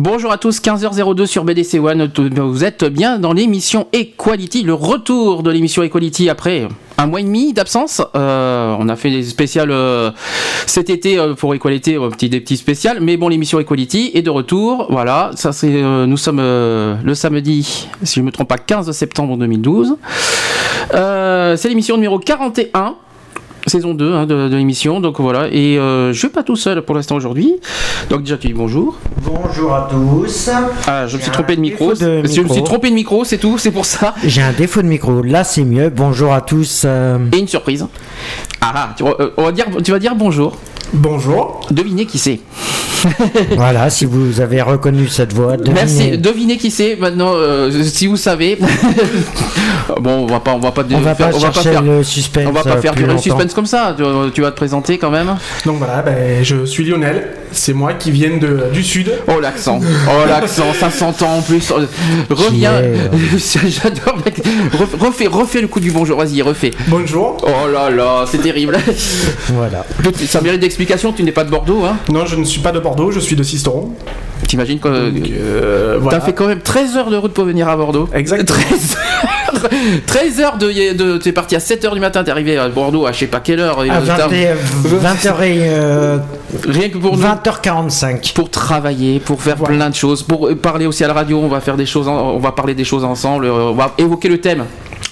[0.00, 2.08] Bonjour à tous, 15h02 sur BDC One.
[2.36, 7.24] Vous êtes bien dans l'émission Equality, le retour de l'émission Equality après un mois et
[7.24, 8.00] demi d'absence.
[8.14, 10.12] Euh, on a fait des spéciales euh,
[10.66, 13.00] cet été euh, pour Equality, petit, des petits spéciales.
[13.00, 14.86] Mais bon, l'émission Equality est de retour.
[14.88, 19.36] Voilà, ça c'est, nous sommes le samedi, si je ne me trompe pas, 15 septembre
[19.36, 19.96] 2012.
[20.92, 22.94] c'est l'émission numéro 41
[23.68, 25.00] saison 2 hein, de, l'émission.
[25.00, 27.54] Donc voilà, et euh, je suis pas tout seul pour l'instant aujourd'hui.
[28.10, 28.96] Donc déjà tu dis bonjour.
[29.22, 30.50] Bonjour à tous.
[30.86, 31.94] Ah, je me suis trompé de micro.
[31.94, 34.14] Je me suis trompé de micro, c'est tout, c'est pour ça.
[34.24, 35.22] J'ai un défaut de micro.
[35.22, 35.90] Là c'est mieux.
[35.90, 36.82] Bonjour à tous.
[36.84, 37.18] Euh.
[37.32, 37.86] Et une surprise.
[38.60, 40.56] Ah, tu, euh, on va dire, tu vas dire bonjour.
[40.92, 41.60] Bonjour.
[41.70, 42.40] Devinez qui c'est.
[43.56, 45.56] voilà, si vous avez reconnu cette voix.
[45.56, 45.74] Devinez.
[45.74, 46.18] Merci.
[46.18, 46.96] Devinez qui c'est.
[46.96, 48.58] Maintenant, euh, si vous savez.
[50.00, 52.02] bon, on va pas, on va pas, on va pas, on va pas faire le
[52.02, 52.46] suspense.
[52.48, 53.94] On va pas faire le suspense comme ça.
[54.34, 55.36] Tu, vas te présenter quand même.
[55.66, 57.28] Donc voilà, ben, je suis Lionel.
[57.52, 59.12] C'est moi qui viens de, du sud.
[59.26, 59.80] Oh l'accent.
[60.08, 60.72] Oh l'accent.
[60.78, 61.72] ça s'entend en plus.
[62.30, 62.80] Reviens.
[63.36, 64.18] J'adore.
[65.00, 66.18] Refais, refais le coup du bonjour.
[66.18, 66.72] Vas-y, refais.
[66.88, 67.36] Bonjour.
[67.42, 68.78] Oh là là, c'est terrible.
[69.48, 69.84] voilà.
[70.26, 71.12] Ça mérite d'explication.
[71.12, 71.96] Tu n'es pas de Bordeaux, hein?
[72.10, 73.10] Non, je ne suis pas de Bordeaux.
[73.10, 73.94] Je suis de Sisteron.
[74.46, 78.08] T'imagines que euh, t'as fait quand même 13 heures de route pour venir à Bordeaux
[78.14, 78.58] Exactement.
[78.58, 79.70] 13 heures,
[80.06, 83.06] 13 heures de, de t'es parti à 7 heures du matin, t'es arrivé à Bordeaux
[83.06, 83.80] à je sais pas quelle heure.
[83.80, 86.18] À 20, h euh,
[86.66, 91.08] rien que pour 20h45 pour travailler, pour faire plein de choses, pour parler aussi à
[91.08, 91.38] la radio.
[91.38, 93.46] On va faire des choses, on va parler des choses ensemble.
[93.46, 94.64] On va évoquer le thème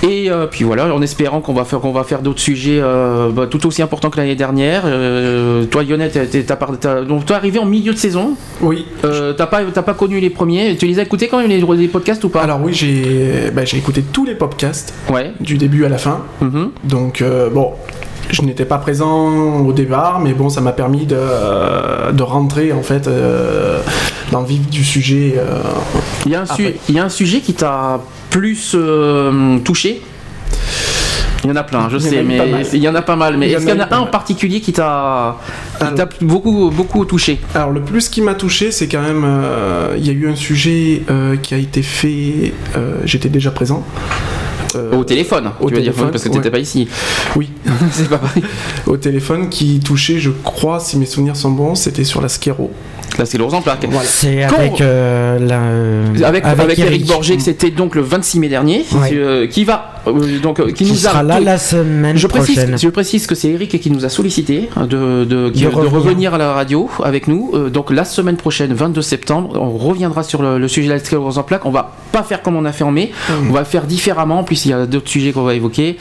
[0.01, 3.29] Et euh, puis voilà, en espérant qu'on va faire, qu'on va faire d'autres sujets euh,
[3.31, 4.83] bah, tout aussi importants que l'année dernière.
[4.85, 8.35] Euh, toi, Lionel, t'as, donc toi arrivé en milieu de saison.
[8.61, 8.85] Oui.
[9.01, 10.77] t'as pas, pas connu les premiers.
[10.77, 12.41] Tu les as écoutés quand même les, les podcasts ou pas?
[12.41, 14.93] Alors oui, j'ai, bah, j'ai écouté tous les podcasts.
[15.11, 15.33] Ouais.
[15.39, 16.21] Du début à la fin.
[16.41, 16.69] Mm-hmm.
[16.85, 17.23] Donc
[17.53, 17.73] bon,
[18.29, 22.83] je n'étais pas présent au départ, mais bon, ça m'a permis de, de, rentrer en
[22.83, 23.09] fait
[24.31, 25.35] dans le vif du sujet.
[25.37, 25.61] Euh,
[26.25, 26.45] il, y a un
[26.87, 30.01] il y a un sujet qui t'a plus euh, touché?
[31.43, 32.37] Il y en a plein, je sais, mais
[32.73, 33.37] il y en a pas mal.
[33.37, 35.37] Mais est-ce qu'il y en a un en particulier qui t'a
[36.21, 37.39] beaucoup, beaucoup touché?
[37.55, 40.35] Alors le plus qui m'a touché, c'est quand même, euh, il y a eu un
[40.35, 41.03] sujet
[41.41, 42.53] qui a été fait,
[43.05, 43.85] j'étais déjà présent.
[44.75, 46.87] Au téléphone, au tu veux dire parce que tu n'étais pas ici.
[47.35, 47.49] Oui,
[47.91, 48.43] c'est pas pareil.
[48.85, 52.71] Au téléphone qui touchait, je crois, si mes souvenirs sont bons, c'était sur la Scléro.
[53.17, 53.85] Là, c'est l'ours en plaque.
[54.03, 59.63] C'est avec, euh, avec, avec, Eric, Borgé, c'était donc le 26 mai dernier, euh, qui
[59.65, 62.77] va euh, donc euh, qui, Qui nous a sera là la semaine je précise, prochaine.
[62.77, 65.75] je précise que c'est Eric qui nous a sollicité hein, de, de, qui- De de
[65.75, 65.91] revenir.
[65.91, 66.33] revenir.
[66.33, 67.51] à la radio avec nous.
[67.53, 70.99] Euh, donc la semaine prochaine, 22 septembre, on reviendra sur le, le sujet de la
[70.99, 71.65] sclérose en plaques.
[71.65, 73.11] On va pas faire comme on a fait en mai,
[73.49, 75.97] on va faire différemment puisqu'il y a d'autres sujets qu'on va évoquer.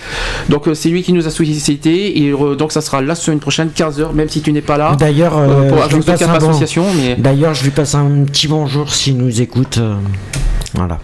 [0.49, 3.41] Donc euh, c'est lui qui nous a sollicité et euh, donc ça sera la semaine
[3.41, 4.97] prochaine, 15h, même si tu n'es pas là.
[4.99, 8.25] D'ailleurs, euh, euh, pour je passe un bon- Association, mais D'ailleurs, je lui passe un
[8.25, 9.79] petit bonjour s'il nous écoute.
[9.79, 9.95] euh,
[10.75, 10.99] Voilà.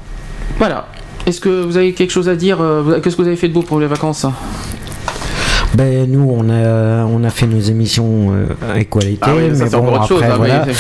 [0.59, 0.87] voilà.
[1.27, 3.55] Est-ce que vous avez quelque chose à dire euh, Qu'est-ce que vous avez fait de
[3.55, 4.27] beau pour les vacances?
[5.75, 9.71] Ben nous, on a, on a fait nos émissions euh, Equality, Ah oui, mais c'est
[9.77, 10.19] bon, autre chose.
[10.23, 10.65] après, hein, voilà.
[10.67, 10.73] mais-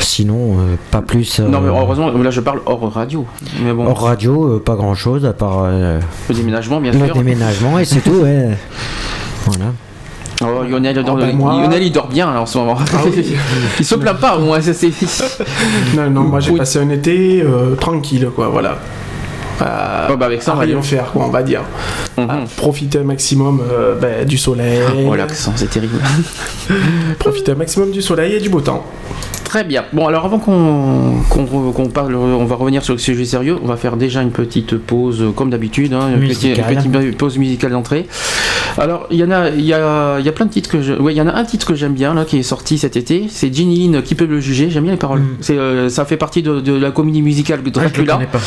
[0.00, 1.40] Sinon, euh, pas plus.
[1.40, 3.24] euh, Non mais heureusement, là je parle hors radio.
[3.62, 6.00] Mais bon, Hors radio, euh, pas grand chose à part le
[6.34, 7.14] déménagement bien le sûr.
[7.14, 8.10] déménagement et c'est tout.
[8.22, 8.48] Ouais.
[9.46, 9.66] Voilà.
[10.42, 12.76] Oh, Lionel, il dort- ben, moi- Lionel, il dort bien là, en ce moment.
[12.78, 13.34] Ah oui.
[13.78, 14.60] il se plaint pas, moi.
[14.60, 14.90] c'est- c'est-
[15.96, 16.58] Non, non, moi j'ai Oui.
[16.58, 18.78] passé un été euh, tranquille, quoi, voilà.
[19.62, 21.60] Euh, Oh, bah, avec ça, à on va rien faire, quoi, on va dire.
[22.16, 22.30] Mhm.
[22.30, 24.80] À profiter un maximum euh, ben, du soleil.
[25.06, 25.98] Oh l'accent, c'est terrible.
[27.18, 28.84] Profiter un maximum du soleil et du beau temps.
[29.50, 29.82] Très bien.
[29.92, 33.56] Bon, alors avant qu'on qu'on parle, on va revenir sur le sujet sérieux.
[33.60, 36.84] On va faire déjà une petite pause, euh, comme d'habitude, hein, une, petite, Musicale.
[36.84, 38.06] une petite pause musicale d'entrée.
[38.78, 40.92] Alors, il y en a, il y a, y a plein de titres que je,
[40.92, 42.96] ouais, il y en a un titre que j'aime bien là, qui est sorti cet
[42.96, 43.26] été.
[43.28, 44.70] C'est Ginny Lynn, qui peut le juger?
[44.70, 45.18] J'aime bien les paroles.
[45.18, 45.36] Mm.
[45.40, 48.14] C'est, euh, ça fait partie de, de la comédie musicale je le Dracula.
[48.14, 48.38] connais pas.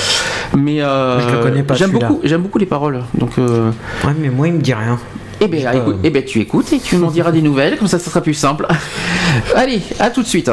[0.57, 3.01] mais euh, Je le connais pas, j'aime beaucoup, j'aime beaucoup les paroles.
[3.15, 3.71] Donc, euh,
[4.06, 4.97] Ouais, mais moi, il me dit rien.
[5.51, 8.10] Eh écoute, eh ben, tu écoutes et tu m'en diras des nouvelles, comme ça, ça
[8.10, 8.68] sera plus simple.
[9.56, 10.50] Allez, à tout de suite.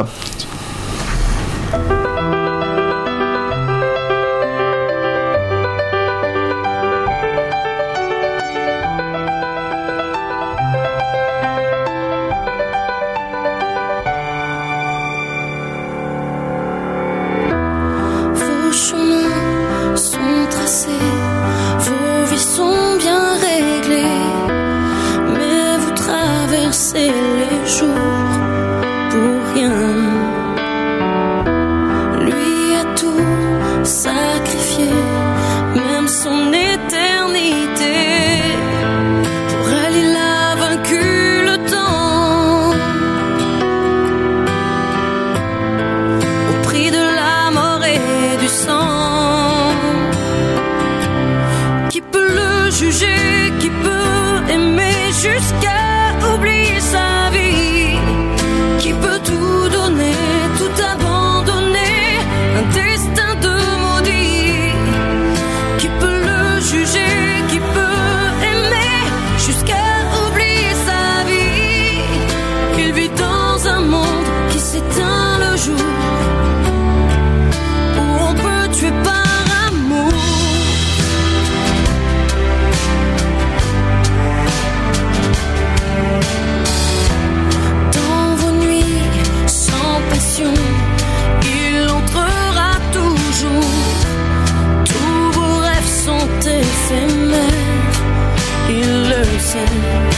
[99.53, 100.10] Il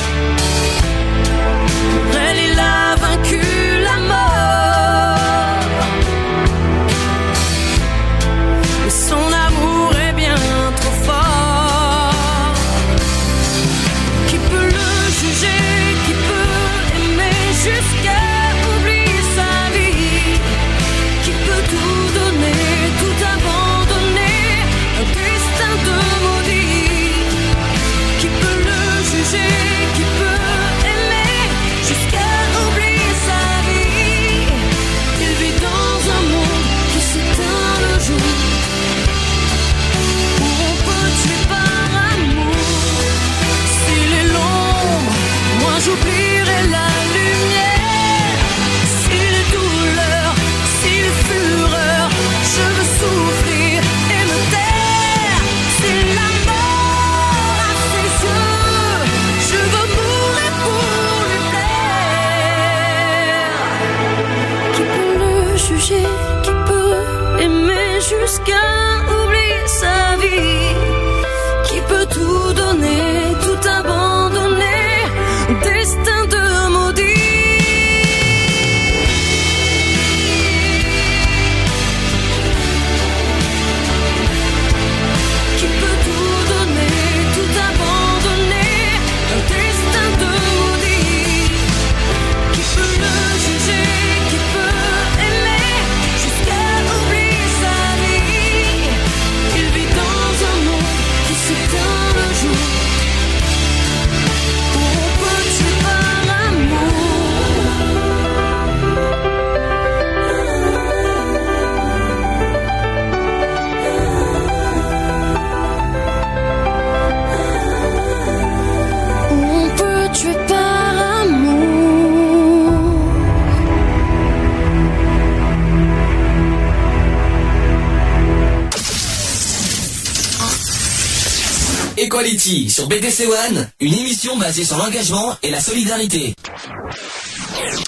[132.43, 136.35] Sur BDC One, une émission basée sur l'engagement et la solidarité.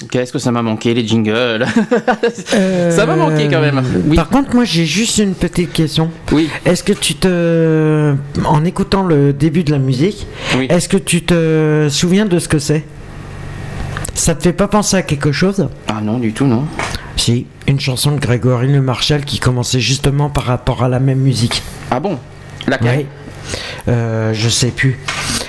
[0.10, 1.68] Qu'est-ce que ça m'a manqué, les jingles
[2.54, 3.84] Euh, Ça m'a manqué quand même.
[4.08, 4.16] Oui.
[4.16, 6.10] Par contre, moi j'ai juste une petite question.
[6.32, 6.50] Oui.
[6.64, 8.16] Est-ce que tu te.
[8.46, 10.26] En écoutant le début de la musique,
[10.58, 10.68] Oui.
[10.70, 12.86] est-ce que tu te souviens de ce que c'est?
[14.14, 15.68] Ça te fait pas penser à quelque chose?
[15.90, 16.64] Ah non, du tout, non.
[17.18, 21.20] Si, une chanson de Grégory Le Marchal qui commençait justement par rapport à la même
[21.20, 21.62] musique.
[21.92, 22.18] Ah bon?
[22.68, 23.00] Laquelle?
[23.00, 23.06] Ouais.
[23.88, 24.98] Euh, je sais plus.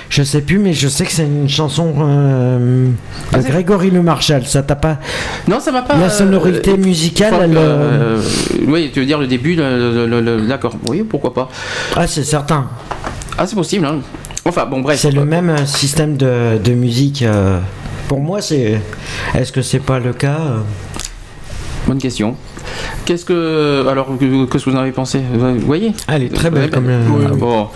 [0.09, 2.87] Je sais plus, mais je sais que c'est une chanson euh,
[3.33, 4.45] Ah, de c'est- Grégory Le Marchal.
[4.45, 4.99] Ça t'a pas.
[5.47, 5.97] Non, ça m'a pas.
[5.97, 8.21] La sonorité euh, musicale, elle, euh,
[8.67, 9.55] oui, tu veux dire le début,
[10.47, 10.75] d'accord.
[10.87, 11.49] Oui, pourquoi pas.
[11.95, 12.67] Ah, c'est certain.
[13.37, 13.85] Ah, c'est possible.
[13.85, 13.99] Hein.
[14.45, 14.99] Enfin, bon, bref.
[14.99, 17.25] C'est le même système de, de musique.
[18.07, 18.79] Pour moi, c'est.
[19.35, 20.37] Est-ce que c'est pas le cas
[21.85, 22.35] Bonne question.
[23.05, 23.85] Qu'est-ce que.
[23.89, 25.21] Alors, que- qu'est-ce que vous en avez pensé?
[25.33, 25.93] Vous voyez?
[26.07, 26.87] Elle est très belle Ouais, comme.
[26.89, 27.67] euh, Ah, Bon.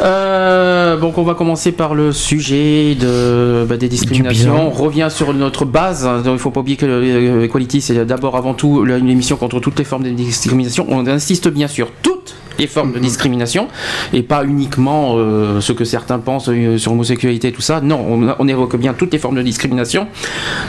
[0.00, 4.68] Euh, donc on va commencer par le sujet de, bah, des discriminations.
[4.68, 6.04] On revient sur notre base.
[6.04, 9.36] Donc, il ne faut pas oublier que euh, Equality, c'est d'abord avant tout une émission
[9.36, 10.86] contre toutes les formes de discrimination.
[10.88, 13.68] On insiste bien sur toutes les formes de discrimination
[14.12, 17.80] et pas uniquement euh, ce que certains pensent euh, sur l'homosexualité et tout ça.
[17.80, 20.06] Non, on, on évoque bien toutes les formes de discrimination.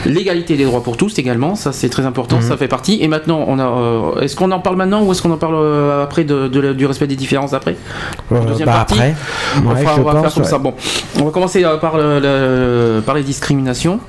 [0.06, 3.00] L'égalité des droits pour tous également, ça c'est très important, ça fait partie.
[3.02, 5.58] Et maintenant, on a, euh, est-ce qu'on en parle maintenant ou est-ce qu'on en parle
[6.04, 7.76] après de- de- du respect des différences après?
[8.48, 8.94] Deuxième bah partie.
[8.96, 9.16] après.
[9.58, 10.50] on, Ouais, va faire pense, comme ouais.
[10.50, 10.58] ça.
[10.60, 10.74] Bon,
[11.20, 14.00] on va commencer par, le- le- par les discriminations.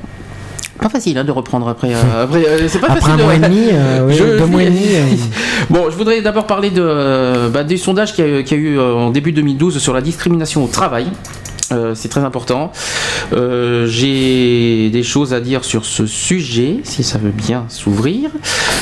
[0.80, 1.94] Pas facile hein, de reprendre après.
[1.94, 4.38] euh, après euh, c'est pas Après facile un de- mois et demi, euh, oui, Je-
[4.38, 4.86] deux mois et demi.
[4.94, 5.04] euh,
[5.68, 8.64] Bon, je voudrais d'abord parler de, bah, des sondages qu'il y, a- qu'il y a
[8.64, 11.06] eu en début 2012 sur la discrimination au travail.
[11.72, 12.72] Euh, c'est très important.
[13.32, 18.30] Euh, J'ai des choses à dire sur ce sujet, si ça veut bien s'ouvrir.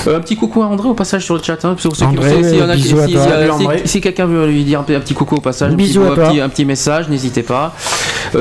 [0.06, 1.64] Euh, un petit coucou à André au passage sur le chat.
[1.64, 1.74] Hein,
[2.06, 2.30] André,
[3.84, 6.48] si- quelqu'un veut lui dire un, petit coucou au passage, un petit, un petit- un
[6.48, 7.74] petit message, n'hésitez pas.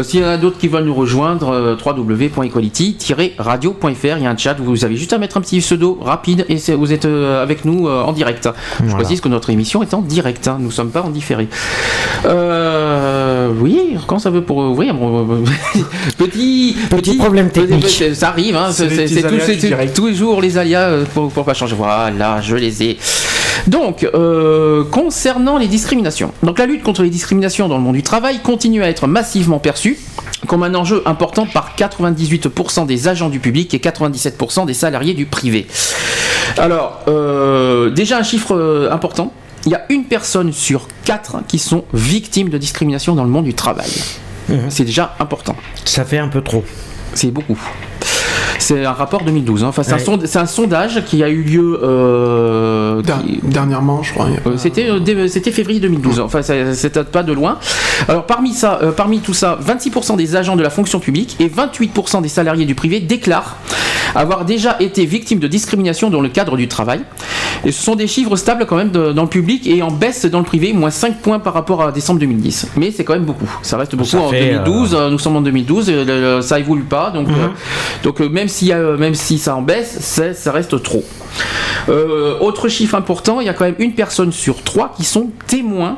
[0.03, 4.55] S'il y en a d'autres qui veulent nous rejoindre, www.equality-radio.fr, il y a un chat,
[4.59, 8.11] vous avez juste à mettre un petit pseudo rapide et vous êtes avec nous en
[8.13, 8.49] direct.
[8.85, 11.47] Je précise que notre émission est en direct, hein, nous ne sommes pas en différé.
[13.61, 15.81] Oui, quand ça veut pour ouvrir, bon, euh,
[16.17, 17.81] petit, Petit problème technique.
[17.85, 18.87] petit- ça arrive, hein, C'est
[19.93, 21.75] tous- les jours les aléas euh, pour, pour pas changer.
[21.75, 22.97] Voilà, je les ai.
[23.67, 26.31] Donc, euh, concernant les discriminations.
[26.43, 29.59] Donc, la lutte contre les discriminations dans le monde du travail continue à être massivement
[29.59, 29.97] perçue
[30.47, 35.25] comme un enjeu important par 98% des agents du public et 97% des salariés du
[35.25, 35.67] privé.
[36.57, 39.33] Alors, euh, déjà un chiffre euh, important.
[39.65, 43.45] Il y a une personne sur quatre qui sont victimes de discrimination dans le monde
[43.45, 43.89] du travail.
[44.69, 45.55] C'est déjà important.
[45.85, 46.63] Ça fait un peu trop.
[47.13, 47.59] C'est beaucoup.
[48.59, 49.63] C'est un rapport 2012.
[49.63, 49.67] hein.
[49.69, 51.79] Enfin, c'est un, c'est sondage qui a eu lieu.
[51.83, 54.25] euh, qui- Dernièrement, je crois.
[54.43, 56.19] pas- euh, C'était euh, c'était février 2012.
[56.19, 57.57] Enfin, ça- c'était pas de loin.
[58.07, 61.47] Alors parmi ça, euh, parmi tout ça, 26% des agents de la fonction publique et
[61.47, 63.57] 28% des salariés du privé déclarent
[64.15, 67.01] avoir déjà été victimes de discrimination dans le cadre du travail.
[67.65, 70.25] Et ce sont des chiffres stables quand même de- dans le public et en baisse
[70.25, 72.67] dans le privé, moins 5 points par rapport à décembre 2010.
[72.77, 73.49] Mais c'est quand même beaucoup.
[73.63, 74.93] Ça reste beaucoup Ça en fait, 2012.
[74.95, 75.89] euh, Nous sommes en 2012.
[75.89, 77.09] euh, le- le- ça évolue pas.
[77.11, 77.47] Donc, euh,
[78.03, 81.03] donc euh, même, si ça en baisse, ça reste trop.
[81.89, 85.29] Euh, autre chiffre important, il y a quand même une personne sur trois qui sont
[85.47, 85.97] témoins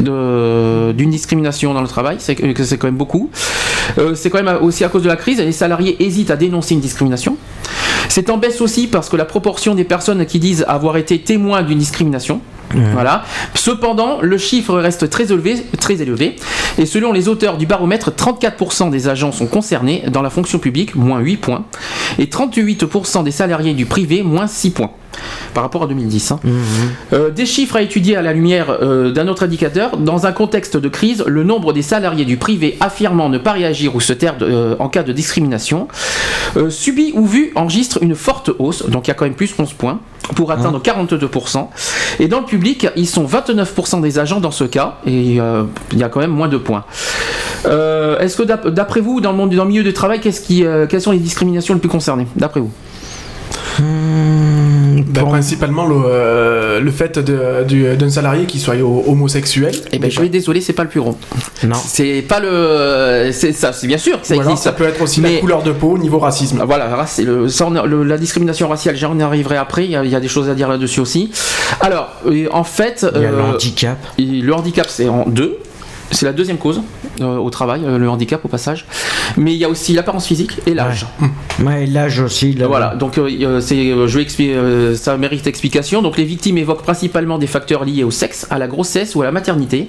[0.00, 3.30] d'une discrimination dans le travail, c'est c'est quand même beaucoup.
[3.98, 6.74] Euh, c'est quand même aussi à cause de la crise, les salariés hésitent à dénoncer
[6.74, 7.36] une discrimination.
[8.08, 11.62] C'est en baisse aussi parce que la proportion des personnes qui disent avoir été témoins
[11.62, 12.40] d'une discrimination.
[12.92, 13.24] Voilà.
[13.54, 16.36] Cependant, le chiffre reste très élevé, très élevé.
[16.78, 20.94] Et selon les auteurs du baromètre, 34% des agents sont concernés dans la fonction publique,
[20.94, 21.64] moins 8 points.
[22.18, 24.90] Et 38% des salariés du privé, moins 6 points.
[25.54, 26.32] Par rapport à 2010.
[26.32, 26.40] hein.
[27.14, 29.96] Euh, des chiffres à étudier à la lumière euh, d'un autre indicateur.
[29.96, 33.96] Dans un contexte de crise, le nombre des salariés du privé affirmant ne pas réagir
[33.96, 35.88] ou se taire de- euh, en cas de discrimination,
[36.68, 38.84] subi ou vu, enregistre une forte hausse.
[38.90, 40.00] Donc il y a quand même plus 11 points
[40.34, 41.68] pour atteindre 42%.
[42.18, 44.96] Et dans le public, ils sont 29% des agents dans ce cas.
[45.06, 46.84] Et euh, il y a quand même moins de points.
[47.66, 50.64] Euh, Est-ce que d'ap- d'après vous, dans le monde, dans le milieu du travail, qui,
[50.64, 52.70] euh, quelles sont les discriminations les plus concernées D'après vous?
[53.78, 53.82] Hmm,
[55.04, 59.74] Bon, Principalement le, euh, le fait d'un salarié qui soit ho- homosexuel.
[59.92, 61.16] Eh ben, je suis désolé, c'est pas le plus gros.
[61.64, 61.76] non.
[61.76, 63.30] C'est pas le.
[63.32, 64.64] C'est ça, c'est bien sûr que ça Ou alors, existe.
[64.64, 66.62] ça peut être aussi Mais- la couleur de peau au niveau racisme.
[66.66, 70.04] Voilà, le, ça, on a- le- la discrimination raciale, j'en arriverai après, il y, a,
[70.04, 71.30] il y a des choses à dire là-dessus aussi.
[71.80, 72.10] Alors,
[72.52, 73.98] en fait, Il y a le euh, handicap.
[74.18, 75.58] et le handicap c'est en deux.
[76.12, 76.82] C'est la deuxième cause
[77.20, 78.86] euh, au travail, euh, le handicap au passage.
[79.36, 81.04] Mais il y a aussi l'apparence physique et l'âge.
[81.64, 82.52] Ouais, l'âge aussi.
[82.52, 86.02] là- Voilà, donc euh, c'est, je vais ça mérite explication.
[86.02, 89.24] Donc les victimes évoquent principalement des facteurs liés au sexe, à la grossesse ou à
[89.24, 89.88] la maternité,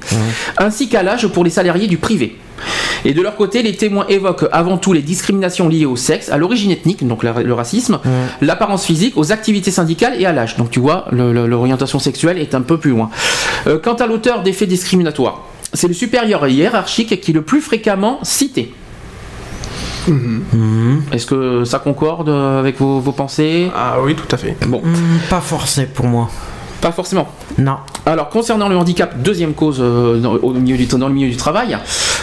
[0.58, 2.38] ainsi qu'à l'âge pour les salariés du privé.
[3.06, 6.38] Et de leur côté, les témoins évoquent avant tout les discriminations liées au sexe, à
[6.38, 8.00] l'origine ethnique, donc la- le racisme,
[8.42, 10.58] l'apparence physique, aux activités syndicales et à l'âge.
[10.58, 13.12] Donc tu vois, l'orientation sexuelle est un peu plus loin.
[13.68, 15.44] Euh, quant à l'auteur des faits discriminatoires,
[15.78, 18.74] c'est le supérieur hiérarchique qui est le plus fréquemment cité.
[21.12, 23.70] Est-ce que ça concorde avec vos, vos pensées?
[23.76, 24.56] Ah oui, tout à fait.
[24.66, 26.30] Bon, Hmm, pas forcé pour moi.
[26.82, 27.28] Pas forcément.
[27.58, 27.78] Non.
[28.06, 31.36] Alors, concernant le handicap, deuxième cause euh, dans, au milieu du, dans le milieu du
[31.36, 31.78] travail,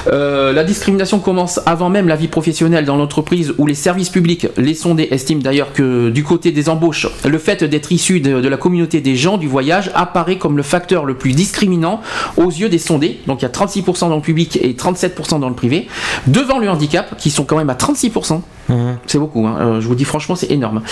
[0.06, 4.46] euh, la discrimination commence avant même la vie professionnelle dans l'entreprise où les services publics,
[4.56, 8.49] les sondés estiment d'ailleurs que du côté des embauches, le fait d'être issu de, de
[8.49, 12.00] la communauté des gens du voyage apparaît comme le facteur le plus discriminant
[12.37, 13.20] aux yeux des sondés.
[13.26, 15.88] Donc il y a 36% dans le public et 37% dans le privé,
[16.26, 18.40] devant le handicap qui sont quand même à 36%.
[18.68, 18.96] Mhm.
[19.06, 19.56] C'est beaucoup, hein.
[19.61, 20.82] Euh, je vous dis franchement, c'est énorme.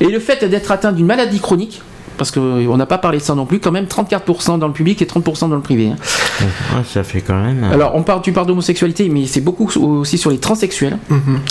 [0.00, 1.82] Et le fait d'être atteint d'une maladie chronique,
[2.22, 5.02] parce qu'on n'a pas parlé de ça non plus, quand même 34% dans le public
[5.02, 5.88] et 30% dans le privé.
[5.88, 5.96] hein.
[6.40, 7.64] Ouais, ça fait quand même.
[7.64, 10.98] Alors, on parle, tu parles d'homosexualité, mais c'est beaucoup aussi sur les transsexuels,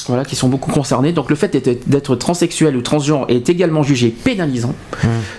[0.08, 1.12] voilà, qui sont beaucoup concernés.
[1.12, 4.74] Donc, le fait d'être- transsexuel ou transgenre est également jugé pénalisant.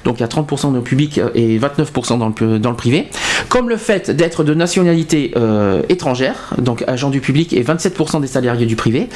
[0.04, 3.08] Donc, il y a 30% dans le public et 29% dans le, dans le privé.
[3.48, 8.26] Comme le fait d'être de nationalité euh, étrangère, donc agent du public et 27% des
[8.26, 9.08] salariés du privé.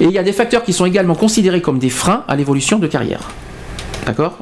[0.00, 2.80] Et il y a des facteurs qui sont également considérés comme des freins à l'évolution
[2.80, 3.30] de carrière.
[4.06, 4.38] D'accord.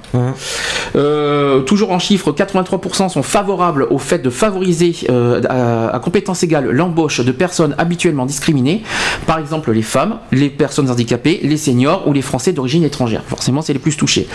[0.97, 6.43] Euh, toujours en chiffres, 83% sont favorables au fait de favoriser euh, à, à compétence
[6.43, 8.83] égale l'embauche de personnes habituellement discriminées,
[9.27, 13.23] par exemple les femmes, les personnes handicapées, les seniors ou les Français d'origine étrangère.
[13.27, 14.29] Forcément, c'est les plus touchés.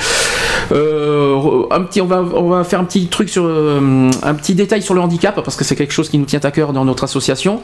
[0.71, 4.81] Euh, un petit, on va, on va faire un petit truc sur un petit détail
[4.81, 7.03] sur le handicap parce que c'est quelque chose qui nous tient à cœur dans notre
[7.03, 7.61] association.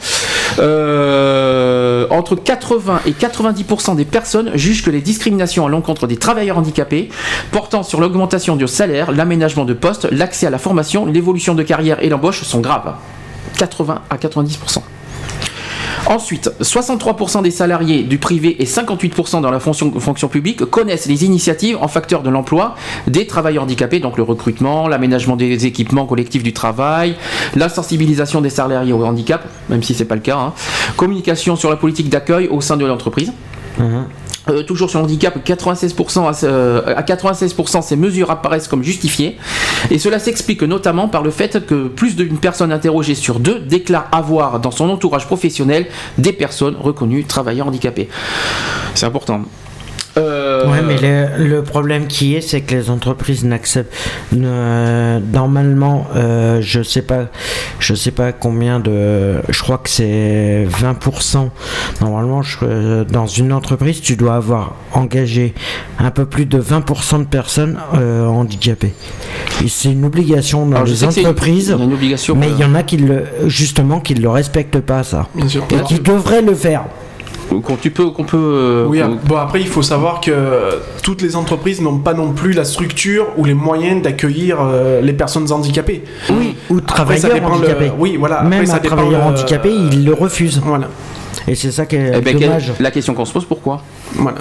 [0.58, 7.10] Entre 80 et 90% des personnes jugent que les discriminations à l'encontre des travailleurs handicapés
[7.52, 12.02] portant sur l'augmentation du salaire, l'aménagement de poste, l'accès à la formation, l'évolution de carrière
[12.04, 12.96] et l'embauche sont graves.
[13.58, 14.82] 80 à 90%.
[16.08, 21.78] Ensuite, 63% des salariés du privé et 58% dans la fonction, publique connaissent les initiatives
[21.80, 22.76] en facteur de l'emploi
[23.08, 27.16] des travailleurs handicapés, donc le recrutement, l'aménagement des équipements collectifs du travail,
[27.56, 30.54] la sensibilisation des salariés au handicap, même si c'est pas le cas, hein,
[30.98, 33.32] communication sur la politique d'accueil au sein de l'entreprise.
[34.50, 39.38] Euh, toujours sur le handicap, 96% à, ce- à 96% ces mesures apparaissent comme justifiées.
[39.92, 44.08] Et cela s'explique notamment par le fait que plus d'une personne interrogée sur deux déclare
[44.12, 45.86] avoir dans son entourage professionnel
[46.18, 48.10] des personnes reconnues travailleurs handicapés.
[48.96, 49.42] C'est important.
[50.18, 50.98] Euh, Ouais, mais
[51.38, 53.94] le, le problème qui est, c'est que les entreprises n'acceptent
[54.34, 57.28] ne- normalement, euh, je sais pas,
[57.80, 61.50] je sais pas combien de, je crois que c'est 20%.
[62.02, 65.54] Normalement, je- euh, dans une entreprise, tu dois avoir engagé
[65.98, 68.94] un peu plus de 20% de personnes euh, handicapées.
[69.68, 71.70] C'est une obligation dans alors, les entreprises.
[71.80, 72.36] une obligation.
[72.36, 75.28] Mais euh, il y en a qui le, justement, qui le respectent pas ça.
[75.36, 75.66] Bien sûr.
[75.72, 76.84] Et qui devraient le faire.
[77.60, 78.38] Qu'on tu peux, qu'on peut.
[78.38, 80.32] euh, Oui, qu'on- bon après il faut savoir que
[81.04, 85.14] toutes les entreprises n'ont pas non plus la structure ou les moyens d'accueillir euh, les
[85.14, 86.04] personnes handicapées.
[86.30, 87.92] Oui, ou Après, ça travailleurs le- handicapés.
[88.00, 88.36] Oui, voilà.
[88.38, 90.62] Après, Même ça un travailleur le- handicapé, il le refuse.
[90.64, 90.88] Voilà,
[91.48, 92.72] Et c'est ça qui est Eh ben, dommage.
[92.80, 93.82] la question qu'on se pose, pourquoi?
[94.16, 94.38] Voilà.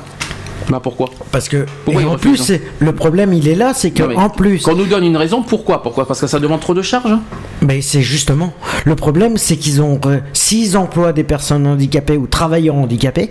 [0.70, 3.90] Bah pourquoi Parce que Pourquoi et en plus, c'est- le problème il est là, c'est
[3.90, 6.74] que en plus, Qu'on nous donne une raison, pourquoi Pourquoi Parce que ça demande trop
[6.74, 7.14] de charges
[7.62, 8.52] mais c'est justement
[8.84, 13.30] le problème, c'est qu'ils ont euh, s'ils emploient des personnes handicapées ou travailleurs handicapés,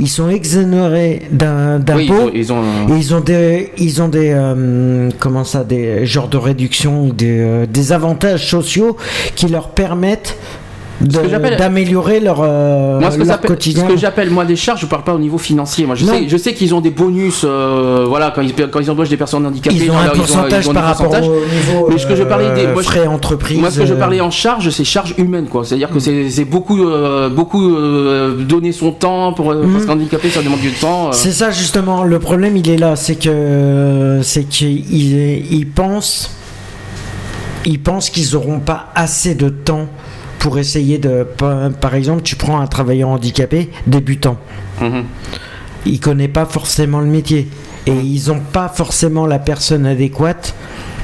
[0.00, 2.22] ils sont exonérés d'un Oui, ils d'impôts.
[2.26, 2.30] ont.
[2.32, 6.36] ils ont, Et ils ont des, ils ont des, euh, comment ça, des genres de
[6.36, 8.96] réduction, des, euh, des avantages sociaux
[9.34, 10.38] qui leur permettent
[11.00, 13.84] d'améliorer leur, euh, Moi, ce que, leur quotidien.
[13.86, 15.86] ce que j'appelle moi des charges, je parle pas au niveau financier.
[15.86, 16.12] Moi, je Non.
[16.12, 19.16] sais, je sais qu'ils ont des bonus, euh, voilà, quand ils, quand ils embauchent des
[19.16, 19.76] personnes handicapées.
[19.76, 22.22] Ils ont un leur- pourcentage ils ont par rapport au niveau Mais ce que je
[22.24, 23.58] parlais des- euh, moi, frais entreprises.
[23.60, 25.64] Moi, ce que je euh, parlais en charge, c'est charge humaine, quoi.
[25.64, 25.94] C'est-à-dire Mm.
[25.94, 29.86] que c'est c'est beaucoup, euh, beaucoup donner son temps pour euh, parce Mm.
[29.86, 31.12] qu'handicapé, ça demande du temps.
[31.12, 36.30] C'est ça justement, le problème il est là, c'est que c'est qu'ils ils pensent
[37.64, 39.86] ils pensent qu'ils auront pas assez de temps
[40.38, 44.38] pour essayer de par par exemple, tu prends un travailleur handicapé débutant.
[44.80, 45.04] Mhm.
[45.86, 47.48] Il connaît pas forcément le métier
[47.86, 50.54] et ils ont pas forcément la personne adéquate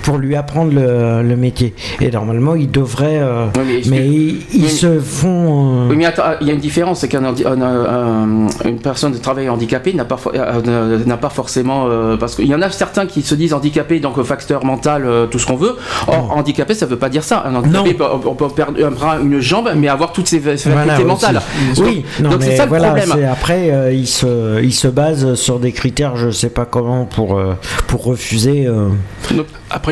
[0.05, 1.75] pour lui apprendre le, le métier.
[2.01, 3.19] Et normalement, ils devraient.
[3.21, 4.07] euh, mais- mais
[4.53, 5.87] ils, se font.
[5.87, 9.13] euh, Oui, mais attends, il y a une différence, c'est qu'un handi- un- un- personne
[9.13, 11.89] de travail handicapé n'a pas, euh, n'a pas forcément,
[12.21, 15.47] parce qu'il y en a certains qui se disent handicapés, donc facteur mental, tout ce
[15.47, 15.77] qu'on veut.
[16.07, 17.43] Or, handicapé, ça veut pas dire ça.
[17.47, 18.21] Un handicapé, Non.
[18.27, 21.41] on peut perdre un bras, une jambe, mais avoir toutes ses fa- facultés Voilà, mentales.
[21.73, 21.83] aussi.
[21.83, 23.09] Oui, non, donc c'est ça le voilà, problème.
[23.15, 27.41] c'est- après, ils, se, ils se basent sur des critères, je sais pas comment, pour,
[27.87, 28.67] pour refuser.
[28.67, 28.89] euh,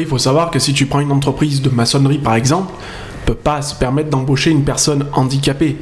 [0.02, 2.72] Il faut savoir que si tu prends une entreprise de maçonnerie, par exemple,
[3.24, 5.76] peut pas se permettre d'embaucher une personne handicapée,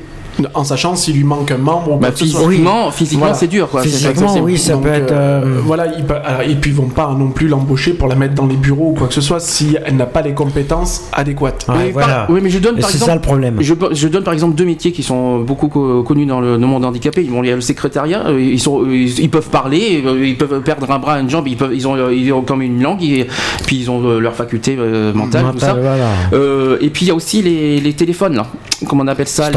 [0.54, 3.34] en sachant s'il lui manque un membre ou Bah, physiquement, physiquement Voilà.
[3.34, 3.68] c'est dur.
[3.68, 3.82] Quoi.
[3.82, 5.12] Physiquement, oui, ça Donc, peut être.
[5.12, 8.08] euh, euh, voilà, ils pe- alors, et puis ils vont pas non plus l'embaucher pour
[8.08, 10.32] la mettre dans les bureaux ou quoi que ce soit si elle n'a pas les
[10.34, 11.66] compétences adéquates.
[11.68, 12.26] ouais, Oui, par- voilà.
[12.30, 13.10] oui, mais je donne Et par c'est exemple.
[13.10, 13.56] ça le problème.
[13.60, 16.84] Je, je donne par exemple deux métiers qui sont beaucoup co- connus dans le, monde
[16.84, 17.22] handicapé.
[17.22, 20.36] Ils vont il y a le secrétariat, euh, ils, sont, ils, ils peuvent parler, ils
[20.36, 23.02] peuvent perdre un bras, une jambe, ils, peuvent, ils, ont, ils ont comme une langue,
[23.02, 23.26] et,
[23.66, 25.74] puis ils ont leur faculté euh, mentale, tout ça.
[25.74, 26.06] Voilà.
[26.32, 28.46] Euh, et puis il y a aussi les, les téléphones, là.
[28.86, 29.56] comment on appelle ça les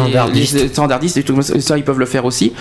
[0.73, 2.53] standardistes, et tout, ça ils peuvent le faire aussi.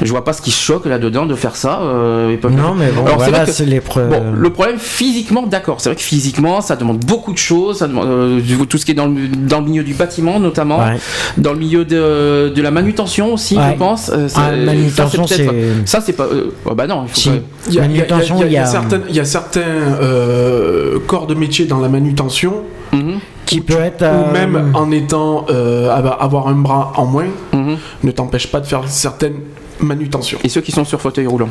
[0.00, 1.80] Je vois pas ce qui choque là-dedans de faire ça.
[1.82, 4.08] euh, ils peuvent le Non, mais bon, Alors, c'est voilà, vrai que- c'est les preuves.
[4.10, 7.88] Bon, le problème physiquement, d'accord, c'est vrai que physiquement, ça demande beaucoup de choses, ça
[7.88, 10.98] demande, euh, tout ce qui est dans le, dans le milieu du bâtiment notamment, Ouais.
[11.38, 13.62] dans le milieu de, de la manutention aussi, Ouais.
[13.72, 14.10] je pense.
[14.10, 15.48] euh, Ah, ça, manutention, c'est-
[15.86, 16.24] Ça, c'est pas.
[16.24, 17.28] euh, oh, bah non, il faut Si.
[17.30, 17.34] pas-
[17.68, 18.56] Il y a, il y a- il y a- Manutention, il y a il y
[18.58, 22.54] a- certaines- il y a certains euh, corps de métier dans la manutention
[22.92, 24.02] Mhm, Qui peut être.
[24.02, 27.76] où euh, même en étant euh, avoir un bras en moins mhm.
[28.02, 29.40] ne t'empêche pas de faire certaines
[29.80, 30.38] manutentions.
[30.44, 31.48] Et ceux qui sont sur fauteuil roulant.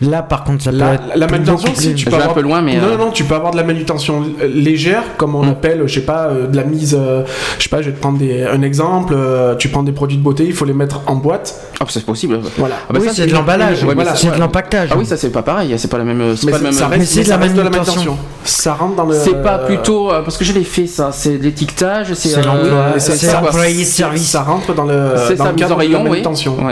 [0.00, 1.02] Là, par contre, ça peut La, être.
[1.14, 2.34] la manutention, si tu peux vais un avoir...
[2.34, 5.34] peu loin, mais, non, euh, non, non, tu peux avoir de la manutention légère, comme
[5.36, 5.48] on Mm.
[5.50, 7.22] appelle, je sais pas, euh, de la mise, euh,
[7.58, 10.16] je sais pas, je vais te prendre des- un exemple, euh, tu prends des produits
[10.16, 12.40] de beauté, il faut les mettre en boîte, Ah, c'est possible.
[12.58, 12.74] voilà.
[12.88, 14.16] Ah, bah, oui, ça, c'est de l'emballage, Ouais, voilà.
[14.16, 14.88] c'est de l'empaquetage.
[14.92, 16.36] Ah oui, ça c'est pas pareil, c'est pas la même.
[16.36, 16.72] C'est Mais pas le même.
[16.72, 18.16] ça reste, Mais c'est mais de ça la manutention.
[18.44, 19.14] Ça rentre dans le.
[19.14, 22.98] C'est pas plutôt parce que je l'ai fait ça, c'est l'étiquetage, c'est ça, l'employé de
[22.98, 24.30] Ça- service.
[24.30, 26.22] Ça rentre dans le, C'est mise en de la rayon, oui.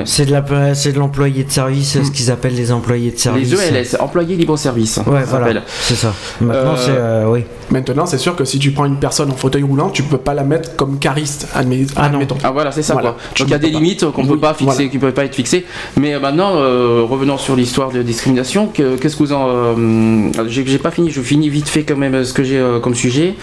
[0.04, 3.18] C'est de la- c'est de l'employé de service, c'est ce qu'ils appellent les employés de
[3.20, 3.50] service.
[3.50, 4.98] Les ELS, employés libre service.
[5.06, 6.12] Ouais, voilà, c'est ça.
[6.40, 7.44] Maintenant, Euh, c'est euh, oui.
[7.70, 10.34] Maintenant, c'est sûr que si tu prends une personne en fauteuil roulant, tu peux pas
[10.34, 12.14] la mettre comme cariste, admet- Ah non.
[12.14, 12.36] admettons.
[12.42, 13.10] Ah voilà, c'est ça Voilà.
[13.10, 13.18] quoi.
[13.34, 13.78] Tu Donc il y a ne des pas.
[13.78, 14.88] limites qu'on peut Oui, pas fixer, voilà.
[14.90, 15.64] qui peuvent pas être fixées.
[15.96, 18.66] Mais euh, maintenant, euh, revenons sur l'histoire de discrimination.
[18.66, 21.10] que- Qu'est-ce que vous en euh, J'ai j'ai pas fini.
[21.10, 23.34] Je finis vite fait quand même ce que j'ai euh, comme sujet.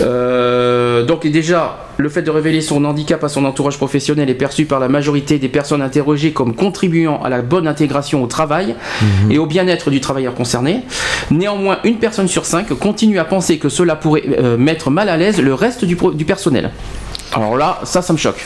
[0.00, 4.64] Euh, donc déjà, le fait de révéler son handicap à son entourage professionnel est perçu
[4.64, 8.74] par la majorité des personnes interrogées comme contribuant à la bonne intégration au travail
[9.30, 10.82] et au bien-être du travailleur concerné.
[11.30, 15.16] Néanmoins, une personne sur cinq continue à penser que cela pourrait euh, mettre mal à
[15.16, 16.70] l'aise le reste du, du personnel.
[17.34, 18.44] Alors là, ça, ça me choque.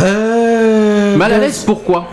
[0.00, 2.08] Euh, Mal à ben, l'aise, pourquoi?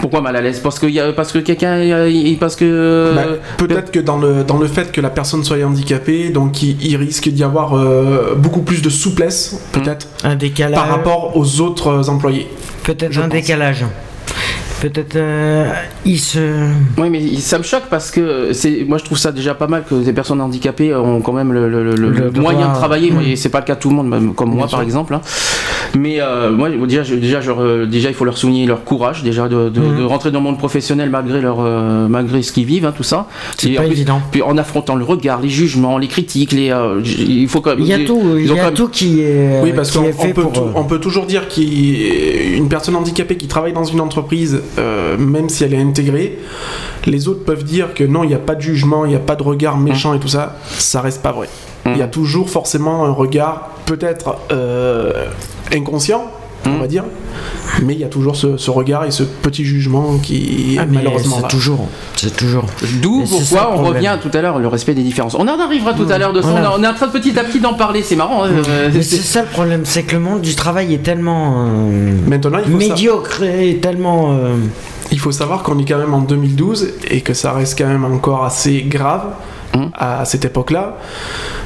[0.00, 3.22] Pourquoi mal à l'aise Parce que y a- parce que quelqu'un euh, parce que Bah,
[3.56, 6.96] Peut-être que dans le, dans le fait que la personne soit handicapée, donc il, il
[6.96, 10.74] risque d'y avoir euh, beaucoup plus de souplesse, peut-être, Un décalage.
[10.78, 12.48] par rapport aux autres employés.
[12.84, 13.30] Peut-être un pense.
[13.32, 13.84] décalage.
[14.80, 15.72] Peut-être euh,
[16.04, 16.38] il se.
[16.98, 19.82] Oui, mais ça me choque parce que c'est, moi je trouve ça déjà pas mal
[19.88, 22.52] que des personnes handicapées ont quand même le, le- le- le Le droit.
[22.52, 23.10] moyen de travailler.
[23.10, 23.20] Mm.
[23.22, 25.14] Et c'est pas le cas de tout le monde, même comme moi par exemple.
[25.14, 25.20] hein.
[25.98, 29.22] Mais euh, moi déjà, je- déjà, je re- déjà, il faut leur souligner leur courage
[29.24, 29.98] déjà de, de- Mm.
[29.98, 33.02] de rentrer dans le monde professionnel malgré leur, euh, malgré ce qu'ils vivent, hein, tout
[33.02, 33.26] ça.
[33.56, 34.20] C'est pas en plus- évident.
[34.30, 37.80] Puis en affrontant le regard, les jugements, les critiques, les, euh, il faut quand même.
[37.80, 39.90] Il y a tout, il ils ont y a même- tout qui est, Oui, parce
[39.90, 40.52] qu'on pour.
[40.56, 45.48] euh, on peut toujours dire qu'une personne handicapée qui travaille dans une entreprise, euh, même
[45.48, 46.38] si elle est intégrée,
[47.06, 49.20] les autres peuvent dire que non, il n'y a pas de jugement, il n'y a
[49.20, 50.56] pas de regard méchant et tout ça.
[50.66, 51.48] Ça reste pas vrai.
[51.84, 51.90] Mm.
[51.92, 55.26] Il y a toujours forcément un regard, peut-être euh,
[55.72, 56.30] inconscient,
[56.68, 56.80] on Mm.
[56.80, 57.04] va dire,
[57.82, 60.86] mais il y a toujours ce, ce regard et ce petit jugement qui est ah,
[60.88, 61.48] malheureusement c'est là.
[61.48, 62.66] toujours, c'est toujours.
[63.02, 65.34] D'où pourquoi on revient tout à l'heure le respect des différences.
[65.34, 66.48] On en arrivera tout à l'heure de ça.
[66.50, 66.72] Voilà.
[66.76, 68.02] On est en train de petit à petit d'en parler.
[68.02, 68.44] C'est marrant.
[68.44, 71.66] hein, euh, Mais c'est- ça le problème, c'est que le monde du travail est tellement
[71.66, 74.32] euh, Maintenant, il faut, médiocre et tellement.
[74.32, 74.56] euh,
[75.10, 78.04] il faut savoir qu'on est quand même en 2012 et que ça reste quand même
[78.04, 79.26] encore assez grave
[79.94, 80.96] À cette époque-là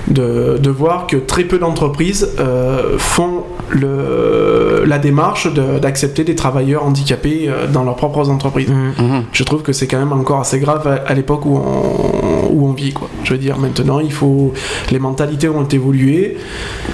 [0.08, 6.34] de, de voir que très peu d'entreprises euh, font le, la démarche de- d'accepter des
[6.34, 8.68] travailleurs handicapés euh, dans leurs propres entreprises.
[8.70, 8.92] mm.
[9.02, 9.22] Mhm.
[9.32, 12.66] Je trouve que c'est quand même encore assez grave à, à l'époque où on, où
[12.68, 12.92] on vit.
[12.92, 13.08] Quoi.
[13.24, 14.52] Je veux dire, maintenant, il faut,
[14.90, 16.36] les mentalités ont évolué.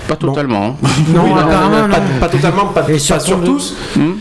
[0.07, 0.77] Pas totalement.
[0.83, 0.89] hein.
[1.15, 2.21] Non, Oui, pas, non.
[2.21, 3.77] pas totalement, pas, sur tous.
[3.97, 4.17] Mhm.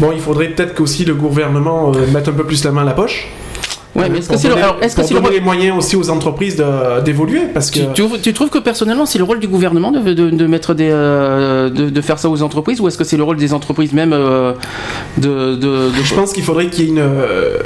[0.00, 2.84] Bon, il faudrait peut-être qu'aussi le gouvernement euh, mette un peu plus la main à
[2.84, 3.28] la poche.
[3.96, 5.40] Ouais, mais est-ce que Pour c'est le, donner- alors, est-ce que c'est le rôle- les
[5.40, 9.18] moyens aussi aux entreprises de- d'évoluer parce que tu, tu- tu trouves que personnellement c'est
[9.18, 12.42] le rôle du gouvernement de, de- de mettre des euh, de, de faire ça aux
[12.42, 14.52] entreprises ou est-ce que c'est le rôle des entreprises même euh,
[15.18, 15.56] de,
[16.04, 17.58] je pense qu'il faudrait qu'il y ait une, euh,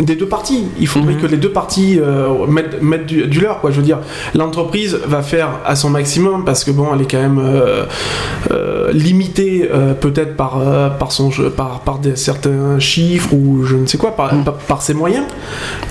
[0.00, 0.64] des deux parties.
[0.78, 1.20] Il faudrait Mhm.
[1.20, 3.70] que les deux parties euh, mettent, mettent du, du leur, quoi.
[3.70, 3.98] Je veux dire,
[4.34, 7.84] l'entreprise va faire à son maximum parce que bon, elle est quand même euh,
[8.50, 13.76] euh, limitée euh, peut-être par, euh, par, son, par, par des, certains chiffres ou je
[13.76, 14.44] ne sais quoi, par, Mhm.
[14.44, 15.24] par, par ses moyens.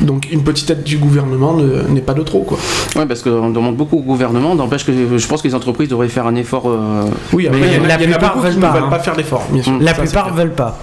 [0.01, 2.57] Donc une petite aide du gouvernement ne- n'est pas de trop, quoi.
[2.95, 6.07] Ouais, parce qu'on demande beaucoup au gouvernement, n'empêche que je pense que les entreprises devraient
[6.09, 6.63] faire un effort.
[6.67, 8.47] euh, Oui, après, Mais il y en a, la il y en a plupart beaucoup
[8.47, 8.89] qui veulent ne pas, veulent hein.
[8.89, 9.73] pas faire l'effort, bien sûr.
[9.79, 10.35] La Ça, plupart clair.
[10.35, 10.77] veulent pas.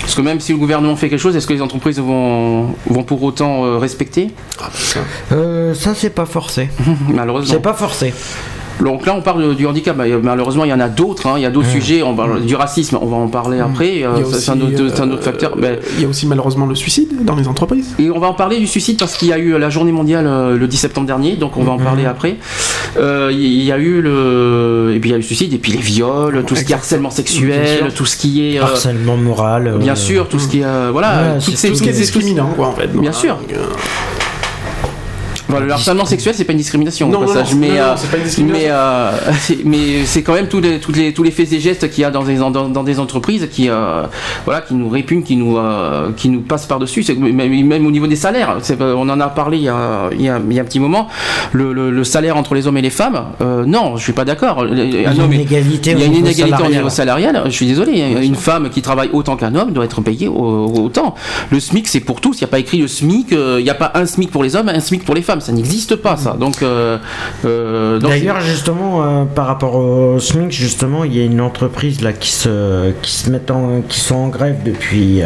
[0.00, 3.02] Parce que même si le gouvernement fait quelque chose, est-ce que les entreprises vont, vont
[3.04, 4.30] pour autant euh, respecter?
[4.60, 5.00] Ah, ça.
[5.32, 6.68] Euh, ça, c'est pas forcé.
[7.08, 7.54] Malheureusement.
[7.54, 8.12] C'est pas forcé.
[8.80, 9.96] Donc là, on parle du handicap.
[9.96, 11.26] Bah, Malheureusement, il y en a d'autres.
[11.26, 11.34] hein.
[11.36, 12.02] Il y a d'autres sujets.
[12.02, 12.98] On parle du racisme.
[13.00, 14.02] On va en parler après.
[14.04, 15.56] euh, ça, c'est un, autre, c'est un autre euh, facteur.
[15.56, 17.94] Ben, Il y a aussi malheureusement le suicide dans les entreprises.
[17.98, 20.26] Et on va en parler du suicide parce qu'il y a eu la journée mondiale
[20.26, 22.36] euh, le 10 septembre dernier, donc on va en parler après.
[22.98, 25.58] Euh, Il y a eu le, et puis il y a eu le suicide, et
[25.58, 29.16] puis les viols, tout ce qui est harcèlement sexuel, tout ce qui est, euh, Harcèlement
[29.16, 29.66] moral.
[29.68, 31.92] euh, bien sûr, tout ce qui est, euh, voilà, Ouais, tout Tout ce qui est
[31.92, 32.88] discriminant, quoi, en fait.
[32.92, 33.38] Bien sûr.
[33.52, 33.56] euh,
[35.54, 37.74] Voilà, le harcèlement sexuel, c'est pas une discrimination Non, au non, passage, non, mais, non,
[37.76, 38.62] euh, c'est pas une discrimination.
[38.66, 41.60] mais, euh, c'est- mais c'est quand même tous les, tous les, tous les faits et
[41.60, 44.02] gestes qu'il y a dans des, dans, dans des entreprises qui, euh,
[44.44, 47.02] voilà, qui nous répugnent, qui nous, euh, qui nous passent par-dessus.
[47.02, 50.22] C'est- Même, même au niveau des salaires, on en a parlé il y a, il
[50.22, 51.08] y a, il y a un petit moment,
[51.52, 54.24] le, le, le salaire entre les hommes et les femmes, euh, non, je suis pas
[54.24, 54.64] d'accord.
[54.70, 56.72] Il y a homme une est- égalité il y a au niveau inégalité au salarial.
[56.72, 57.42] niveau salarial.
[57.46, 57.92] Je suis désolé.
[58.22, 61.14] Une femme qui travaille autant qu'un homme doit être payée au- autant.
[61.50, 62.36] Le SMIC, c'est pour tous.
[62.38, 63.28] Il n'y a pas écrit le SMIC.
[63.32, 65.40] Il n'y a pas un SMIC pour les hommes, un SMIC pour les femmes.
[65.44, 66.32] Ça n'existe pas, ça.
[66.38, 66.98] Donc, euh,
[67.44, 72.12] euh, D'ailleurs, justement, euh, par rapport au SMIC, justement, il y a une entreprise là
[72.12, 75.20] qui se, qui se met en, qui sont en grève depuis,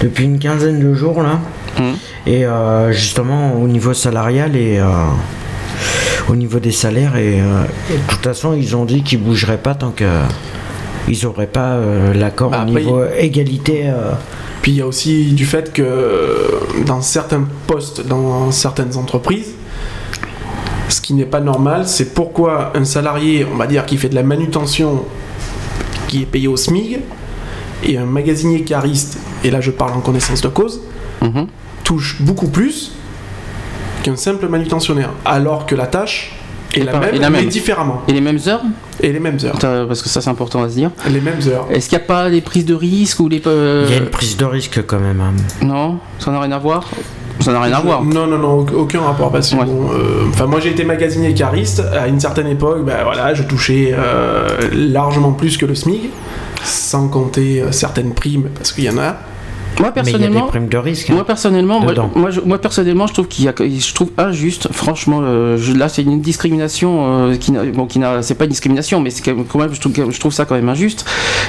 [0.00, 1.40] depuis une quinzaine de jours là.
[1.78, 1.94] Mhm.
[2.26, 2.44] Et
[2.92, 4.80] justement, au niveau salarial et
[6.28, 9.74] au niveau des salaires, et, et de toute façon, ils ont dit qu'ils bougeraient pas
[9.74, 10.04] tant que
[11.08, 13.84] ils n'auraient pas euh, l'accord Bah, au niveau égalité.
[13.86, 14.12] euh,
[14.62, 19.50] Puis il y a aussi du fait que dans certains postes, dans certaines entreprises,
[20.88, 24.14] ce qui n'est pas normal, c'est pourquoi un salarié, on va dire, qui fait de
[24.14, 25.04] la manutention,
[26.06, 27.00] qui est payé au SMIG,
[27.84, 30.80] et un magasinier cariste, et là je parle en connaissance de cause,
[31.22, 31.46] Mhm.
[31.82, 32.92] touche beaucoup plus
[34.04, 36.36] qu'un simple manutentionnaire, alors que la tâche
[36.74, 38.62] Et la même, et la mais différemment, Et les mêmes heures
[39.00, 39.58] et les mêmes heures,
[39.88, 40.90] Parce que ça, c'est important à se dire.
[41.10, 41.66] les mêmes heures.
[41.70, 43.42] Est-ce qu'il n'y a pas des prises de risque ou les.
[43.46, 45.20] euh, Il y a une prise de risque quand même.
[45.20, 45.32] hein.
[45.64, 45.98] Non?
[46.18, 46.88] Ça n'a rien à voir?
[47.40, 48.04] Ça n'a rien à voir.
[48.04, 49.32] Non, non, non, auc- aucun rapport.
[49.32, 49.64] Parce que Ouais.
[49.64, 52.84] bon, euh, enfin, moi j'ai été magasinier cariste à une certaine époque.
[52.84, 56.10] Ben voilà, je touchais euh, largement plus que le SMIC,
[56.62, 59.16] sans compter euh, certaines primes, parce qu'il y en a.
[59.82, 60.46] Moi, Mais il y a des personnellement.
[60.48, 61.10] primes de risque.
[61.10, 61.14] hein.
[61.14, 64.68] Moi personnellement, moi, moi, je, moi, personnellement, je trouve qu'il y a, je trouve injuste.
[64.72, 68.50] Franchement, euh, je- là, c'est une discrimination euh, qui, bon, qui n'a, c'est pas une
[68.50, 71.04] discrimination, mais c'est quand même, je trouve, je trouve ça quand même injuste.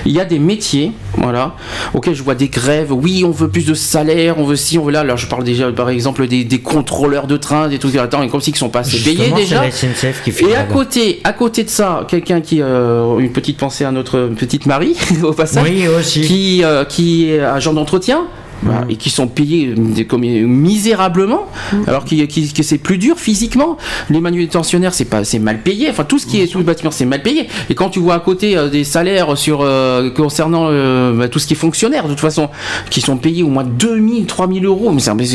[0.06, 1.56] Il y a des métiers, voilà,
[1.93, 2.91] auxquels je vois des grèves.
[2.91, 5.02] Oui, on veut plus de salaire, on veut ci, on veut là.
[5.02, 7.96] Alors, je parle déjà, par exemple, des, des contrôleurs de train, des trucs.
[7.96, 9.63] Attends, comme si ils sont pas assez payés déjà.
[9.72, 13.19] C'est la SNCF qui fait Et à côté, à côté de ça, quelqu'un qui, euh,
[13.19, 16.22] une petite pensée à notre petite Marie au passage, Oui, aussi.
[16.22, 18.23] qui, euh, qui est agent d'entretien.
[18.63, 21.47] Voilà, et qui sont payés euh, euh, misérablement,
[21.88, 23.78] alors qui, qui- que c'est plus dur physiquement.
[24.10, 25.89] Les manutentionnaires, c'est pas, c'est mal payé.
[25.89, 27.47] Enfin, tout ce qui est tout le bâtiment, c'est mal payé.
[27.69, 31.39] Et quand tu vois à côté euh, des salaires sur euh, concernant euh, bah, tout
[31.39, 32.49] ce qui est fonctionnaire, de toute façon,
[32.89, 35.26] qui sont payés au moins 2000, 3000 euros, mais c'est Oui,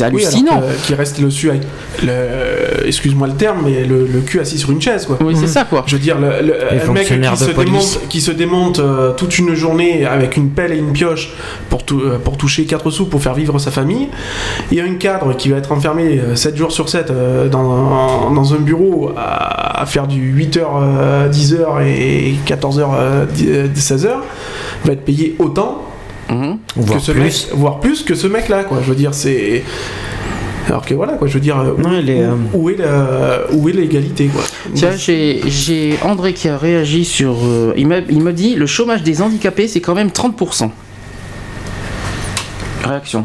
[0.00, 0.60] alors hallucinant.
[0.60, 1.62] que- qui reste le su avec
[2.02, 5.18] le, excuse-moi le terme, mais le, le cul assis sur une chaise, quoi.
[5.20, 5.84] Oui, c'est ça quoi.
[5.86, 6.54] Je veux dire, le, le-
[6.88, 10.72] un mec qui se, démonte, qui se démonte euh, toute une journée avec une pelle
[10.72, 11.30] et une pioche
[11.68, 14.08] pour, tou- euh, pour toucher 4 sous pour faire vivre sa famille,
[14.72, 18.58] et un cadre qui va être enfermé 7 jours sur 7 euh, dans, dans un
[18.58, 22.86] bureau à, à faire du 8h, 10h et 14h,
[23.74, 24.08] 16h,
[24.84, 25.82] va être payé autant
[26.30, 26.58] Mhm.
[26.76, 27.20] Voire que ce plus.
[27.22, 28.80] mec, voire plus que ce mec-là, quoi.
[28.82, 29.64] Je veux dire, c'est.
[30.68, 32.68] Alors que voilà, quoi, je veux dire, euh, Non, où, il est, euh, où- où
[32.68, 34.42] est la- où est l'égalité, quoi
[34.74, 37.34] Tiens, j'ai j'ai André qui a réagi sur.
[37.42, 40.70] euh, il, m'a- il me dit le chômage des handicapés, c'est quand même 30%.
[42.88, 43.24] Réaction.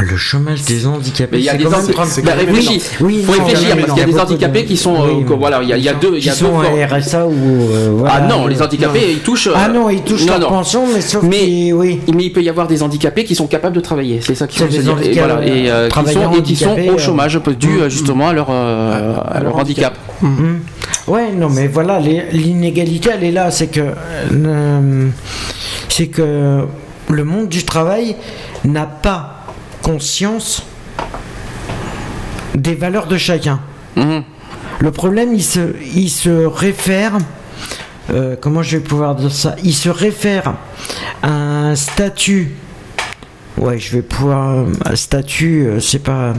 [0.00, 1.38] Le chômage des handicapés.
[1.38, 1.92] Il y a des handicapés.
[1.92, 2.80] 30 c'est Bah, réfléchis.
[3.00, 4.94] Oui, faut réfléchir parce qu'il y a des de- handicapés qui sont.
[4.94, 6.08] Oui, euh, voilà, il y a, il y a qui deux.
[6.08, 7.32] sont- Il y a qui deux sont à RSA ou.
[7.70, 9.50] euh, voilà, Ah non, euh, les handicapés, ils touchent.
[9.54, 12.00] Ah non, ils touchent non, leur pension, mais sauf Mais- oui.
[12.14, 14.78] Mais il peut y avoir des handicapés qui sont capables de travailler, c'est ça des
[14.78, 14.96] dire.
[15.02, 18.28] Et, voilà, et, euh, qui sont, et qui sont au chômage dû mm, euh, justement
[18.28, 19.96] à leur, à leur handicap.
[20.22, 20.60] Mhm.
[21.08, 23.50] Ouais, non, mais voilà, l'inégalité, elle est là.
[23.50, 23.82] C'est que,
[25.88, 26.62] c'est que
[27.10, 28.16] le monde du travail
[28.64, 29.44] n'a pas
[29.82, 30.64] conscience
[32.54, 33.60] des valeurs de chacun.
[33.96, 34.22] Mhm.
[34.80, 37.18] Le problème, il se, il se réfère.
[38.10, 39.56] euh, comment je vais pouvoir dire ça?
[39.62, 40.54] Il se réfère
[41.22, 42.52] à un statut
[43.56, 44.64] Ouais, je vais pouvoir.
[44.88, 46.32] euh, statut, euh, c'est pas.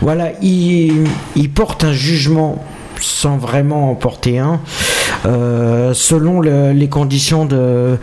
[0.00, 2.64] Voilà, il, il porte un jugement
[3.00, 4.60] sans vraiment en porter un,
[5.26, 7.98] euh, selon le- les conditions de.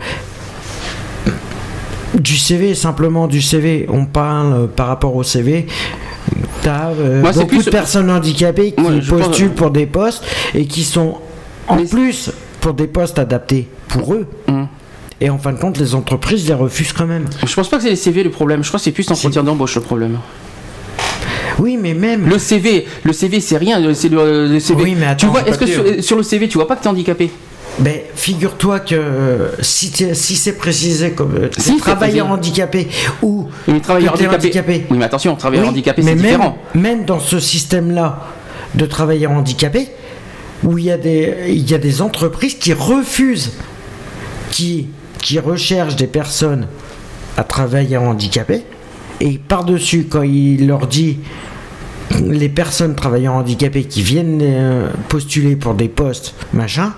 [2.14, 3.86] Du CV, simplement du CV.
[3.88, 5.66] On parle euh, par rapport au CV.
[6.62, 10.24] T'as euh, beaucoup plus- de personnes handicapées qui Moi, je pense- postulent pour des postes
[10.54, 11.18] et qui sont
[11.68, 14.26] en Mais- plus pour des postes adaptés pour eux.
[14.48, 14.66] Hum.
[15.20, 17.24] Et en fin de compte, les entreprises les refusent quand même.
[17.44, 18.62] Je pense pas que c'est les CV le problème.
[18.62, 20.18] Je crois que c'est plus l'entretien d'embauche le problème.
[21.58, 22.28] Oui, mais même.
[22.28, 23.80] Le CV, le CV c'est rien.
[23.80, 24.82] le- C'est le, le CV.
[24.82, 26.76] Oui, mais tu attends, vois, c'est est-ce que sur, sur le CV, tu vois pas
[26.76, 27.30] que t'es handicapé?
[27.80, 32.88] Ben, figure-toi que euh, si, si c'est précisé comme euh, Si, travailleur handicapé
[33.22, 34.34] ou mais travailleur handicapé.
[34.36, 34.86] handicapé.
[34.90, 36.58] Oui, mais attention, travailleur Oui, handicapé c'est même, différent.
[36.74, 38.26] Même dans ce système-là
[38.74, 39.88] de travailleurs handicapés,
[40.64, 43.52] où il y, a des, il y a des entreprises qui refusent,
[44.50, 44.88] qui,
[45.22, 46.66] qui recherchent des personnes
[47.36, 48.64] à travailleurs handicapés,
[49.20, 51.18] et par-dessus, quand il leur dit
[52.24, 56.92] les personnes travaillant handicapés qui viennent euh, postuler pour des postes, machin,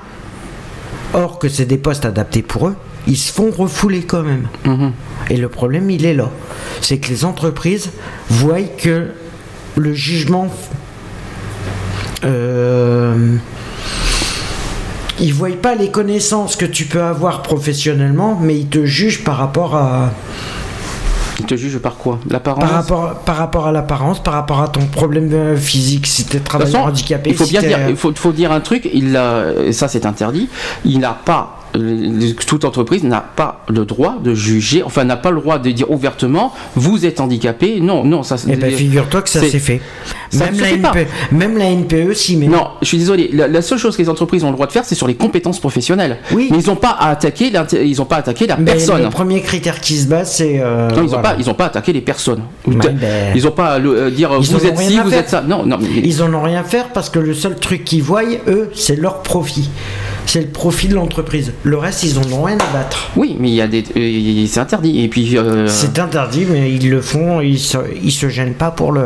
[1.15, 4.49] or que c'est des postes adaptés pour eux, ils se font refouler quand même.
[4.65, 4.93] Mhm.
[5.31, 6.31] Et le problème, il est là.
[6.81, 7.91] C'est que les entreprises
[8.29, 9.09] voient que
[9.77, 10.49] le jugement.
[12.25, 13.37] Euh,
[15.19, 19.37] ils voient pas les connaissances que tu peux avoir professionnellement, mais ils te jugent par
[19.37, 20.13] rapport à,
[21.41, 22.19] Il te juge par quoi?
[22.29, 22.63] L'apparence?
[22.63, 26.41] Par rapport, par rapport à l'apparence, par rapport à ton problème physique, si tu es
[26.41, 27.31] travailleur handicapé.
[27.31, 28.89] il faut si bien dire, euh, il faut, faut dire un truc.
[28.93, 30.51] Il a, et ça c'est interdit.
[30.85, 31.60] Il n'a pas,
[32.47, 35.91] toute entreprise n'a pas le droit de juger, enfin n'a pas le droit de dire
[35.91, 37.81] ouvertement, vous êtes handicapé.
[37.81, 38.37] Non, non, ça.
[38.49, 39.81] Eh ben, figure-toi que ça s'est fait.
[40.31, 40.91] ça Même la, fait pas.
[40.93, 42.47] NPE, même la NPE s'y met.
[42.49, 43.31] Non, je suis désolé.
[43.33, 45.15] La, la seule chose que les entreprises ont le droit de faire, c'est sur les
[45.15, 46.19] compétences professionnelles.
[46.33, 46.49] Oui.
[46.51, 47.53] Mais ils n'ont pas à attaquer,
[47.85, 49.03] ils ont pas attaqué la Mais personne.
[49.03, 50.61] le premier critère qui se base, c'est.
[50.61, 51.23] euh, Non, ils n'ont voilà.
[51.31, 52.43] pas, ils ont pas attaqué les personnes.
[52.67, 52.97] Ben-
[53.35, 55.19] Ils n'ont pas à euh, dire Ils vous êtes ci, vous faire.
[55.21, 55.43] êtes ça.
[55.43, 55.79] Non, non.
[55.81, 58.71] mais- Ils en ont rien à faire parce que le seul truc qu'ils voient, eux,
[58.75, 59.71] c'est leur profit.
[60.27, 61.53] C'est le profit de l'entreprise.
[61.65, 63.09] Le reste, ils en ont rien à battre.
[63.17, 65.03] Oui, mais il y a des, euh, c'est interdit.
[65.03, 65.37] Et puis.
[65.37, 69.03] euh, C'est interdit, mais ils le font, ils se, ils se gênent pas pour le.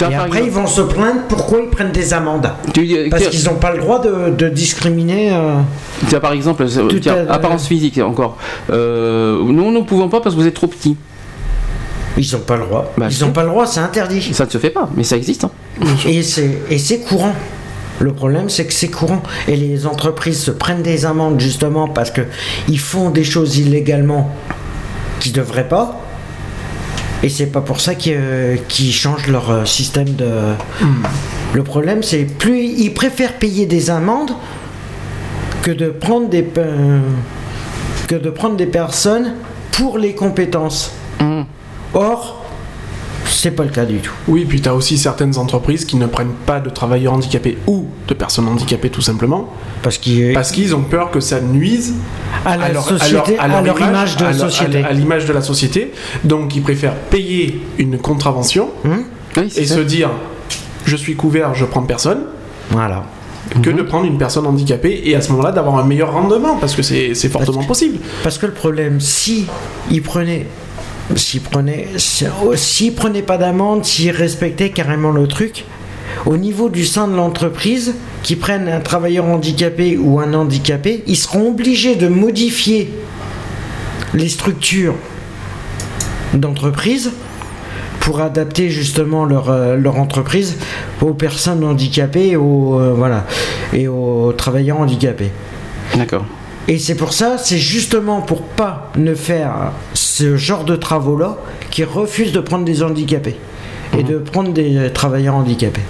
[0.00, 2.48] Et après, ils vont se plaindre pourquoi ils prennent des amendes.
[3.10, 5.30] Parce qu'ils n'ont pas le droit de, de discriminer.
[5.32, 5.56] euh,
[6.08, 8.36] Tu as par exemple, Tout tiens, à- apparence physique encore.
[8.70, 10.96] Euh, nous, nous ne pouvons pas parce que vous êtes trop petit.
[12.16, 12.92] Ils n'ont pas le droit.
[12.96, 14.22] Bah, ils n'ont pas le droit, c'est interdit.
[14.32, 15.44] Ça ne se fait pas, mais ça existe.
[15.44, 15.50] hein.
[16.06, 17.34] Et c'est courant.
[18.00, 19.22] Le problème, c'est que c'est courant.
[19.48, 22.22] Et les entreprises se prennent des amendes justement parce que
[22.68, 24.30] ils font des choses illégalement
[25.20, 26.00] qu'ils devraient pas.
[27.24, 30.30] Et c'est pas pour ça qu'ils euh, qu'ils changent leur euh, système de.
[31.52, 34.30] Le problème, c'est plus ils préfèrent payer des amendes
[35.62, 37.00] que de prendre des pe-
[38.06, 39.32] que de prendre des personnes
[39.72, 40.92] pour les compétences.
[41.20, 41.44] Mhm.
[41.94, 42.37] Or,
[43.40, 44.12] c'est pas le cas du tout.
[44.26, 47.86] Oui, puis tu as aussi certaines entreprises qui ne prennent pas de travailleurs handicapés ou
[48.08, 49.48] de personnes handicapées tout simplement,
[49.82, 51.94] Parce qu'ils parce qu'ils ont peur que ça nuise
[52.44, 54.82] à la leur- société, à leur, image, de à leur- société.
[54.84, 55.92] à l'image de la société.
[56.24, 59.76] Donc ils préfèrent payer une contravention Oui, c'est et ça.
[59.76, 60.10] se dire
[60.84, 62.20] je suis couvert, je prends personne,
[62.70, 63.04] Voilà.
[63.62, 63.76] que Mhm.
[63.76, 66.82] de prendre une personne handicapée et à ce moment-là d'avoir un meilleur rendement parce que
[66.82, 67.98] c'est c'est fortement possible.
[68.22, 69.46] Parce que le problème, si
[69.90, 70.46] ils prenaient,
[71.16, 75.64] s'ils prenaient, si- oh, s'ils prenaient pas d'amende, s'ils respectaient carrément le truc,
[76.26, 81.16] au niveau du sein de l'entreprise, qui prennent un travailleur handicapé ou un handicapé, ils
[81.16, 82.90] seront obligés de modifier
[84.14, 84.94] les structures
[86.34, 87.12] d'entreprise
[88.00, 90.56] pour adapter justement leur, euh, leur entreprise
[91.00, 93.26] aux personnes handicapées euh, voilà,
[93.72, 95.30] et aux travailleurs handicapés.
[95.94, 96.24] D'accord.
[96.70, 101.38] Et c'est pour ça, c'est justement pour pas ne faire ce genre de travaux-là
[101.70, 103.36] qu'ils refusent de prendre des handicapés
[103.98, 105.80] et de prendre des travailleurs handicapés.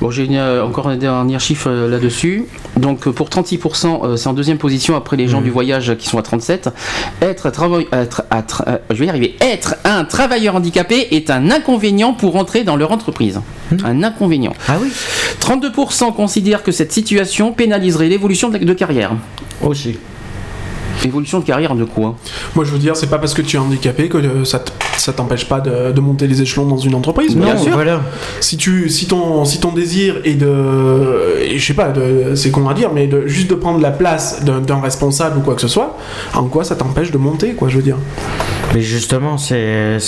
[0.00, 2.44] Bon, j'ai euh, encore un dernier chiffre euh, là-dessus.
[2.76, 6.06] Donc, euh, pour 36%, euh, c'est en deuxième position après les gens du voyage qui
[6.06, 6.70] sont à 37.
[7.20, 7.46] Être,
[7.92, 9.36] être, être- je vais y arriver.
[9.40, 13.40] Être un travailleur handicapé est un inconvénient pour entrer dans leur entreprise.
[13.84, 14.52] Un inconvénient.
[14.68, 14.88] Ah oui
[15.40, 19.12] 32% considèrent que cette situation pénaliserait l'évolution de, de carrière.
[19.62, 19.98] Aussi.
[21.04, 22.16] Évolution de carrière de quoi?
[22.54, 24.72] Moi je veux dire, c'est pas parce que tu es handicapé que euh, ça t-
[24.96, 27.36] ça t'empêche pas de, de monter les échelons dans une entreprise.
[27.36, 27.72] Bien non, sûr.
[27.72, 28.00] voilà.
[28.40, 31.92] Si tu si ton si ton désir est de et je sais pas
[32.34, 35.54] c'est con à dire mais de juste de prendre la place d'un responsable ou quoi
[35.54, 35.96] que ce soit,
[36.34, 37.96] en quoi ça t'empêche de monter quoi je veux dire?
[38.74, 39.56] Mais justement, c'est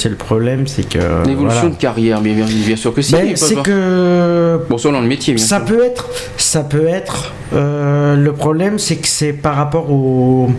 [0.04, 0.98] le problème, c'est que.
[1.26, 1.74] L'évolution voilà.
[1.74, 3.12] de carrière, mais bien, bien sûr que si.
[3.12, 5.64] Ben, c'est que Bon, selon le métier, bien ça sûr.
[5.64, 7.32] peut être, ça peut être.
[7.54, 10.50] euh, le problème, c'est que c'est par rapport au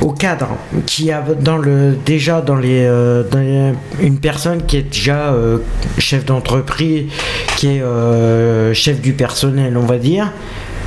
[0.00, 0.48] au cadre
[0.86, 5.32] qui a dans le déjà dans les, euh, dans les- une personne qui est déjà
[5.34, 5.58] euh,
[5.98, 7.04] chef d'entreprise,
[7.56, 10.32] qui est euh, chef du personnel, on va dire.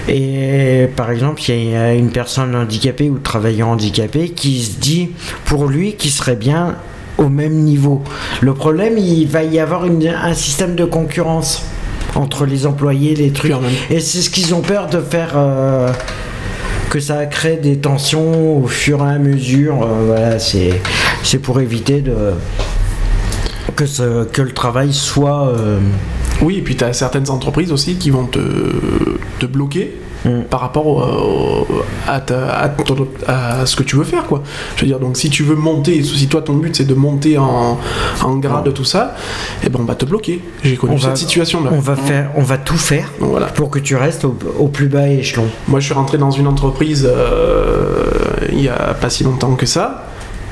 [0.09, 5.11] Et par exemple, il y a une personne handicapée ou travailleur handicapé qui se dit
[5.45, 6.75] pour lui qu'il serait bien
[7.17, 8.03] au même niveau.
[8.41, 11.63] Le problème, il va y avoir une- un système de concurrence
[12.15, 13.51] entre les employés, les trucs.
[13.91, 15.33] Et c'est ce qu'ils ont peur de faire.
[16.93, 19.81] Que ça crée des tensions au fur et à mesure.
[19.81, 20.79] euh, voilà, c'est
[21.41, 22.13] pour éviter de
[23.75, 25.47] que, que le travail soit.
[25.47, 25.79] euh,
[26.43, 30.43] Oui, et puis tu as certaines entreprises aussi qui vont te bloquer Mm.
[30.49, 31.67] par rapport au-
[32.07, 34.23] à, ta- à ton- à ce que tu veux faire.
[34.25, 34.41] quoi.
[34.77, 37.37] Je veux dire, donc si tu veux monter, si toi ton but c'est de monter
[37.37, 37.77] en,
[38.23, 39.15] en grade, tout ça,
[39.63, 40.41] et ben on va te bloquer.
[40.63, 41.71] J'ai connu On cette va- situation-là.
[41.73, 43.47] on va faire, on va tout faire voilà.
[43.47, 45.45] pour que tu restes au, au plus bas échelon.
[45.67, 48.05] Moi, je suis rentré dans une entreprise euh,
[48.51, 50.05] il y a pas si longtemps que ça.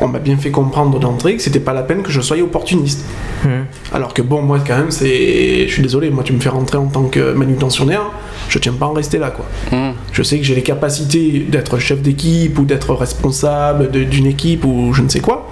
[0.04, 3.06] On m'a bien fait comprendre d'entrée que c'était pas la peine que je sois opportuniste.
[3.46, 3.66] Hmm.
[3.94, 5.68] Alors que bon, moi quand même, c'est.
[5.68, 8.02] Je suis désolé, moi tu me fais rentrer en tant que manutentionnaire,
[8.50, 9.46] je tiens pas à en rester là quoi.
[9.72, 9.94] Hum.
[10.12, 14.66] Je sais que j'ai les capacités d'être chef d'équipe ou d'être responsable de- d'une équipe
[14.66, 15.50] ou je ne sais quoi.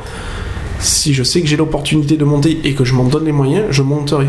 [0.79, 3.65] Si je sais que j'ai l'opportunité de monter et que je m'en donne les moyens,
[3.69, 4.27] je monterai.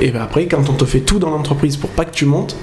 [0.00, 2.56] Et ben après, quand on te fait tout dans l'entreprise pour pas que tu montes,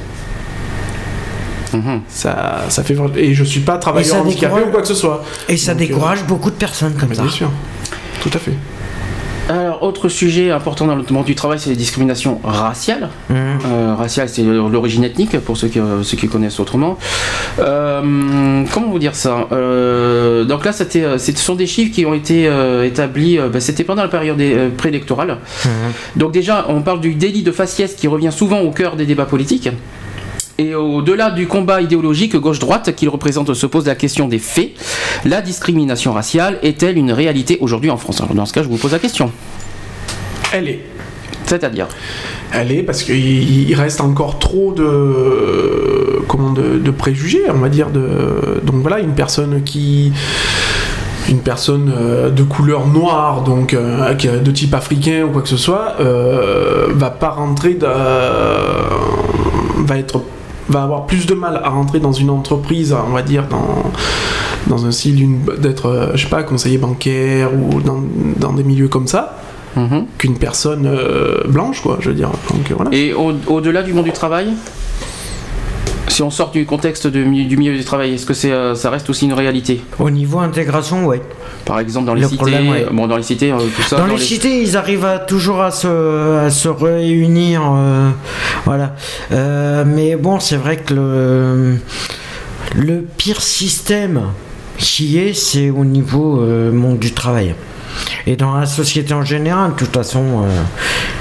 [1.74, 2.02] Mhm.
[2.08, 2.96] ça, ça fait.
[3.18, 5.24] Et je suis pas travailleur handicapé décourage- ou quoi que ce soit.
[5.50, 7.24] Et ça Donc, euh, décourage beaucoup de personnes comme Mais ça.
[7.24, 7.50] bien sûr.
[8.22, 8.54] Tout à fait.
[9.50, 13.10] Alors, autre sujet important dans le monde du travail, c'est les discriminations raciales.
[13.30, 13.34] Hmm.
[13.34, 16.98] Euh, raciale, c'est l'origine ethnique, pour ceux qui, euh, ceux qui connaissent autrement.
[17.60, 19.48] Euh, comment vous dire ça?
[19.52, 23.60] Euh, Donc là, c'était, ce sont des chiffres qui ont été euh, établis, euh, ben,
[23.60, 25.38] c'était pendant la période euh, préélectorale.
[25.66, 25.72] Mhm.
[26.16, 29.26] Donc déjà, on parle du délit de faciès qui revient souvent au cœur des débats
[29.26, 29.70] politiques.
[30.60, 34.72] Et au-delà du combat idéologique gauche-droite qu'il représente, se pose la question des faits.
[35.26, 38.22] La discrimination raciale est-elle une réalité aujourd'hui en France?
[38.22, 39.32] Alors dans ce cas, je vous pose la question.
[40.54, 40.80] Elle est.
[41.46, 41.88] C'est-à-dire?
[42.54, 47.70] Elle est parce qu'il il reste encore trop de comment de, de préjugés, on va
[47.70, 47.90] dire.
[47.90, 50.14] De, donc voilà, une personne qui
[51.30, 55.58] une personne euh, de couleur noire, donc euh, de type africain ou quoi que ce
[55.58, 57.88] soit, euh, va pas rentrer, dans-
[59.86, 60.22] va être
[60.70, 63.92] va avoir plus de mal à rentrer dans une entreprise, on va dire dans
[64.68, 65.28] dans un style
[65.60, 68.02] d'être, euh, je sais pas, conseiller bancaire ou dans,
[68.38, 69.38] dans des milieux comme ça,
[69.76, 70.06] Mhm.
[70.20, 72.30] qu'une personne euh, blanche, quoi, je veux dire.
[72.52, 72.92] Donc euh, voilà.
[72.94, 74.50] Et au- au-delà du monde du travail
[76.14, 78.92] si on sort du contexte de du milieu du travail, est-ce que c'est, euh, ça
[78.92, 79.82] reste aussi une réalité?
[79.98, 81.22] Au niveau intégration, ouais.
[81.66, 82.86] Par exemple dans les Le cités, problème, ouais.
[82.92, 83.98] bon dans les cités, euh, tout ça.
[83.98, 85.88] Dans, les, cités, ils arrivent à, toujours à se,
[86.38, 87.64] à se réunir.
[87.66, 88.12] euh,
[88.66, 88.96] voilà.
[89.32, 91.78] Euh, mais bon, c'est vrai que le,
[92.76, 94.22] le pire système
[94.78, 96.40] qui est, c'est au niveau
[96.72, 97.56] monde du travail.
[98.28, 100.62] Et dans la société en général, de toute façon, euh,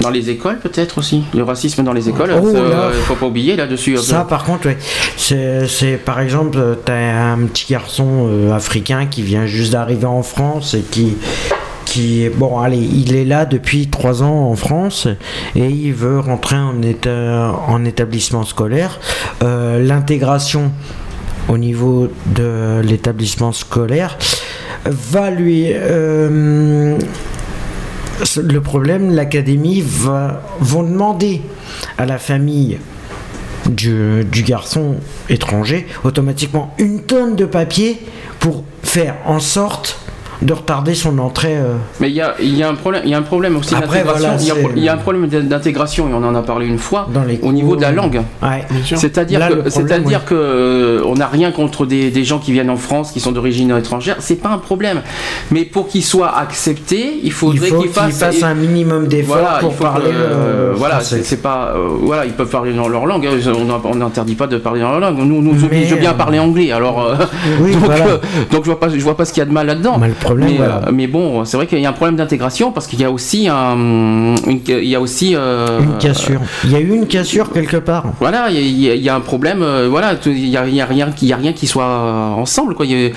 [0.01, 2.59] Dans les écoles peut-être aussi, le racisme dans les écoles, Oh ça, là.
[2.85, 3.97] euh, faut pas oublier là-dessus.
[3.97, 4.77] ça par contre, ouais.
[5.17, 6.93] c'est, par exemple, euh, t'as
[7.33, 11.15] un petit garçon euh, africain qui vient juste d'arriver en France et qui
[11.85, 15.05] qui bon allez il est là depuis trois ans en France
[15.55, 18.99] et il veut rentrer en, éta- en établissement scolaire
[19.43, 20.71] Euh, l'intégration
[21.49, 24.17] au niveau de l'établissement scolaire
[24.85, 26.97] va lui euh,
[28.41, 31.41] le problème l'académie va vont demander
[31.97, 32.77] à la famille
[33.69, 34.95] du, du garçon
[35.29, 37.99] étranger automatiquement une tonne de papier
[38.39, 40.02] pour faire en sorte
[40.41, 43.11] de retarder son entrée euh, Mais il y a, il y a un problème, il
[43.11, 44.29] y a un problème aussi d'intégration.
[44.29, 44.37] voilà,
[44.75, 47.23] il, y a, y un problème d'intégration et on en a parlé une fois dans
[47.23, 48.21] les au niveau de la langue.
[48.41, 48.65] Ouais.
[48.83, 50.29] C'est-à-dire que, c'est-à-dire oui.
[50.29, 53.31] que euh, on n'a rien contre des, des gens qui viennent en France, qui sont
[53.31, 54.17] d'origine étrangère.
[54.19, 55.01] C'est pas un problème.
[55.51, 59.07] Mais pour qu'ils soient acceptés, il Il faudrait faut qu'ils qu'il fassent, fasse un minimum
[59.07, 62.87] d'efforts voilà, pour parler que, euh, voilà, c'est pas, euh, voilà, ils peuvent parler dans
[62.87, 63.25] leur langue.
[63.27, 65.17] hein, On n'interdit pas de parler dans leur langue.
[65.19, 66.71] Nous, nous oblige bien à parler anglais.
[66.71, 67.15] Alors, euh,
[67.61, 68.05] Oui, donc, voilà.
[68.07, 68.17] euh,
[68.51, 69.97] donc je vois pas, je vois pas ce qu'il y a de mal là-dedans.
[70.23, 70.75] Mais le problème, mais, voilà.
[70.87, 73.11] euh, mais bon, c'est vrai qu'il y a un problème d'intégration parce qu'il y a
[73.11, 76.39] aussi un, une- il y a aussi euh, une cassure.
[76.63, 78.05] Il y a eu une cassure quelque part.
[78.19, 79.61] voilà, il y, a- il y un problème.
[79.61, 81.53] euh, voilà, tout- il y a, il y a rien, qui- il y a rien
[81.53, 82.75] qui soit euh, ensemble.
[82.75, 82.85] Quoi.
[82.85, 83.09] Il, y a,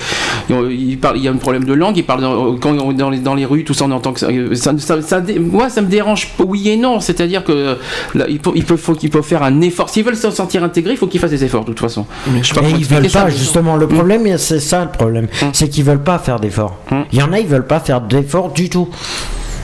[0.69, 1.97] il, parle- il y a un problème de langue.
[1.97, 4.19] Il parle dans, quand on- dans les, dans les rues, tout ça, on entend que
[4.19, 6.29] ça, ça, ça, moi, ça me dérange.
[6.39, 6.99] Oui et non.
[6.99, 7.77] C'est-à-dire que
[8.15, 9.89] là, il faut, il faut, faut qu'ils peuvent faire un effort.
[9.89, 11.61] S'ils veulent se sentir intégrés, il faut qu'ils fassent des efforts.
[11.61, 12.05] De toute façon.
[12.31, 13.75] Mais Je sais pas ils veulent pas, justement.
[13.75, 15.25] Le problème, c'est ça le problème.
[15.41, 15.45] Mm.
[15.53, 16.77] C'est qu'ils veulent pas faire d'efforts.
[16.91, 16.96] Mm.
[17.11, 18.87] Il y en a, ils veulent pas faire d'efforts du tout.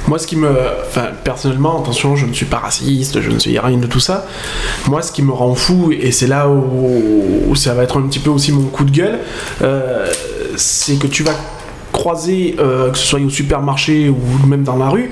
[0.08, 0.50] Moi, ce qui me.
[0.88, 4.26] Enfin, personnellement, attention, je ne suis pas raciste, je ne suis rien de tout ça.
[4.90, 8.02] Moi, ce qui me rend fou, et c'est là où, où ça va être un
[8.04, 9.20] petit peu aussi mon coup de gueule,
[9.62, 10.06] euh,
[10.58, 11.32] c'est que tu vas
[11.94, 15.10] croiser, euh, que ce soit au supermarché ou même dans la rue,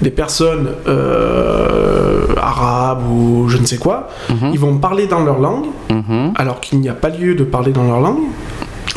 [0.00, 4.50] des personnes euh, arabes ou je ne sais quoi, Mhm.
[4.52, 6.32] ils vont parler dans leur langue, Mhm.
[6.36, 8.22] alors qu'il n'y a pas lieu de parler dans leur langue.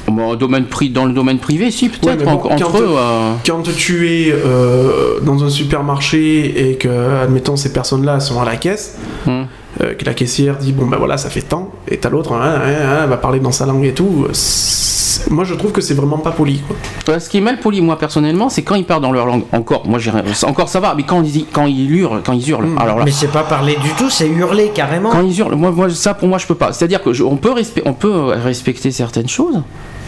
[0.07, 2.79] Bon, domaine pri- dans le domaine privé, si, peut-être, Ouais, mais bon, en- entre quand-
[2.79, 2.95] eux.
[2.97, 6.89] euh, Quand tu es euh, dans un supermarché et que,
[7.23, 9.43] admettons, ces personnes-là sont à la caisse, hmm.
[9.81, 12.41] euh, que la caissière dit bon ben voilà ça fait tant, et t'as l'autre, hein,
[12.65, 12.73] hein,
[13.03, 16.17] hein, va parler dans sa langue et tout, c'est- moi je trouve que c'est vraiment
[16.17, 16.59] pas poli.
[16.67, 16.75] Quoi.
[17.15, 19.43] Euh, Ce qui est mal poli, moi personnellement, c'est quand ils parlent dans leur langue.
[19.53, 22.49] Encore, moi, j'ai rien- encore ça va, mais quand ils, quand ils hurlent, quand ils
[22.49, 25.09] hurlent, alors là, Mais c'est pas parler du tout, c'est hurler carrément.
[25.11, 26.73] quand ils hurlent, moi, moi, ça pour moi, je peux pas.
[26.73, 28.11] C'est-à-dire que je- on peut, respe- on peut
[28.43, 29.61] respecter certaines choses.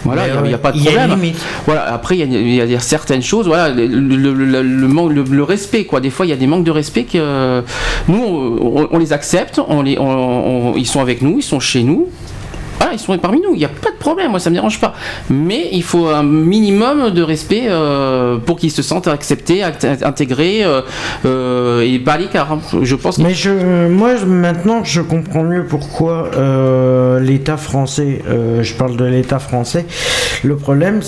[0.06, 1.20] Voilà, Mais, il n'y a, pas de il y a une problème.
[1.22, 1.38] limite.
[1.66, 2.26] Voilà, après, il y a-
[2.56, 4.62] y, certaines choses, voilà, le, le- le-
[5.44, 6.00] respect, quoi.
[6.00, 7.62] Des fois, il y a des manques de respect que euh,
[8.08, 12.08] nous, on, les accepte, on les, on- ils sont avec nous, ils sont chez nous.
[12.96, 14.94] Ils sont parmi nous, il n'y a pas de problème, moi ça me dérange pas.
[15.30, 20.82] Mais il faut un minimum de respect euh, pour qu'ils se sentent acceptés, intégrés euh,
[21.26, 22.54] euh, et pas à l'écart.
[22.54, 22.60] hein.
[22.82, 26.32] Je pense Mais je, moi maintenant je comprends mieux pourquoi
[27.20, 28.22] l'État français,
[28.62, 29.86] je parle de l'État français,
[30.44, 31.02] le problème,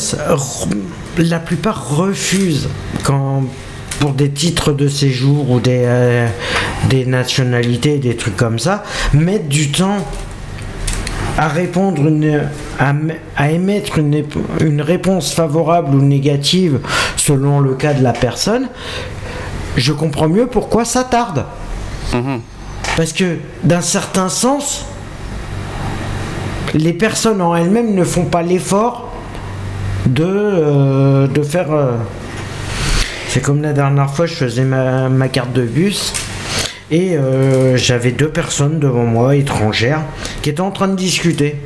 [1.18, 2.70] la plupart refusent
[3.04, 3.44] quand
[4.00, 6.28] pour des titres de séjour ou des,
[6.90, 10.06] des nationalités, des trucs comme ça, mettre du temps
[11.38, 12.44] à répondre une,
[12.80, 14.24] à, émettre une,
[14.60, 16.80] une réponse favorable ou négative
[17.16, 18.68] selon le cas de la personne,
[19.76, 21.46] je comprends mieux pourquoi ça tarde.
[22.14, 22.42] Mhm.
[22.96, 24.86] Parce que d'un certain sens,
[26.74, 29.14] les personnes en elles-mêmes ne font pas l'effort
[30.08, 31.72] de, euh, de faire...
[31.72, 31.92] euh,
[33.30, 36.14] C'est comme la dernière fois, je faisais ma, ma carte de bus
[36.90, 40.02] et euh, j'avais deux personnes devant moi, étrangères,
[40.48, 41.58] qui étaient en train de discuter.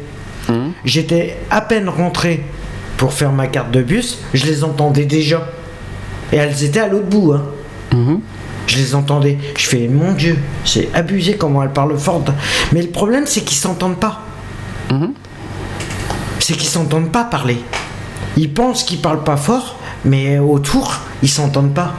[0.50, 0.72] Mhm.
[0.86, 2.44] J'étais à peine rentré
[2.98, 5.48] pour faire ma carte de bus, je les entendais déjà.
[6.34, 7.32] Et elles étaient à l'autre bout.
[7.32, 7.44] Hein.
[7.94, 8.22] Mhm.
[8.66, 9.38] Je les entendais.
[9.56, 12.24] Je fais, mon Dieu, c'est abusé comment elles parlent fort.
[12.74, 14.22] Mais le problème, c'est qu'ils s'entendent pas.
[14.90, 15.14] Mhm.
[16.40, 17.58] C'est qu'ils s'entendent pas parler.
[18.36, 21.94] Ils pensent qu'ils parlent pas fort, mais autour, ils s'entendent pas.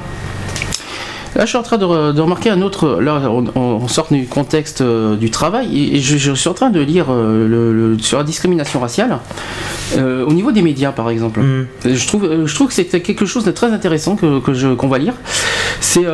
[1.35, 3.01] Là, je suis en train de, re- de remarquer un autre.
[3.01, 6.55] Là, on, on sort du contexte euh, du travail et, et je, je suis en
[6.55, 9.19] train de lire euh, le- le- sur la discrimination raciale
[9.97, 11.41] euh, au niveau des médias, par exemple.
[11.41, 11.67] Mm.
[11.87, 14.89] Je trouve, je trouve que c'est quelque chose de très intéressant que, que je- qu'on
[14.89, 15.15] va lire.
[15.81, 16.05] C'est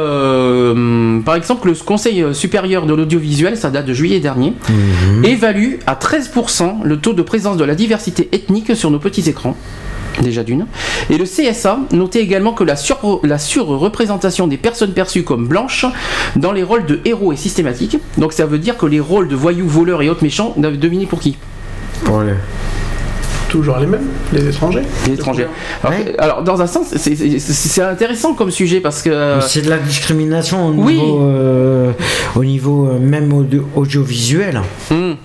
[1.24, 4.54] par exemple le Conseil supérieur de l'audiovisuel, ça date de juillet dernier,
[5.24, 9.56] évalue à 13% le taux de présence de la diversité ethnique sur nos petits écrans.
[10.22, 10.66] Déjà d'une.
[11.10, 15.86] Et le CSA notait également que la, sur- la surreprésentation des personnes perçues comme blanches
[16.36, 17.98] dans les rôles de héros est systématique.
[18.16, 21.20] Donc ça veut dire que les rôles de voyous, voleurs et autres méchants, devinez pour
[21.20, 21.36] qui?
[23.48, 24.04] Toujours les mêmes,
[24.34, 24.82] les étrangers.
[25.06, 25.46] Les étrangers.
[25.82, 26.14] Alors, Ouais.
[26.18, 29.08] alors, dans un sens, c'est- intéressant comme sujet parce que.
[29.08, 30.94] euh, C'est de la discrimination au oui.
[31.00, 31.92] niveau, euh,
[32.36, 34.60] au niveau euh, même audio- audiovisuel.
[34.90, 35.16] hum.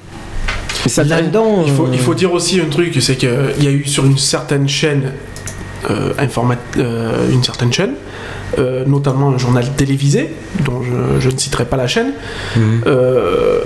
[0.83, 3.29] Mais ça- Là-dedans, Il faut, euh, il faut dire aussi un truc, c'est qu'il
[3.61, 5.11] y a eu sur une certaine chaîne,
[5.89, 7.93] euh, informa- euh, une certaine chaîne,
[8.59, 10.33] euh, notamment un journal télévisé,
[10.65, 12.13] dont je, je ne citerai pas la chaîne,
[12.55, 12.81] Mhm.
[12.87, 13.59] euh,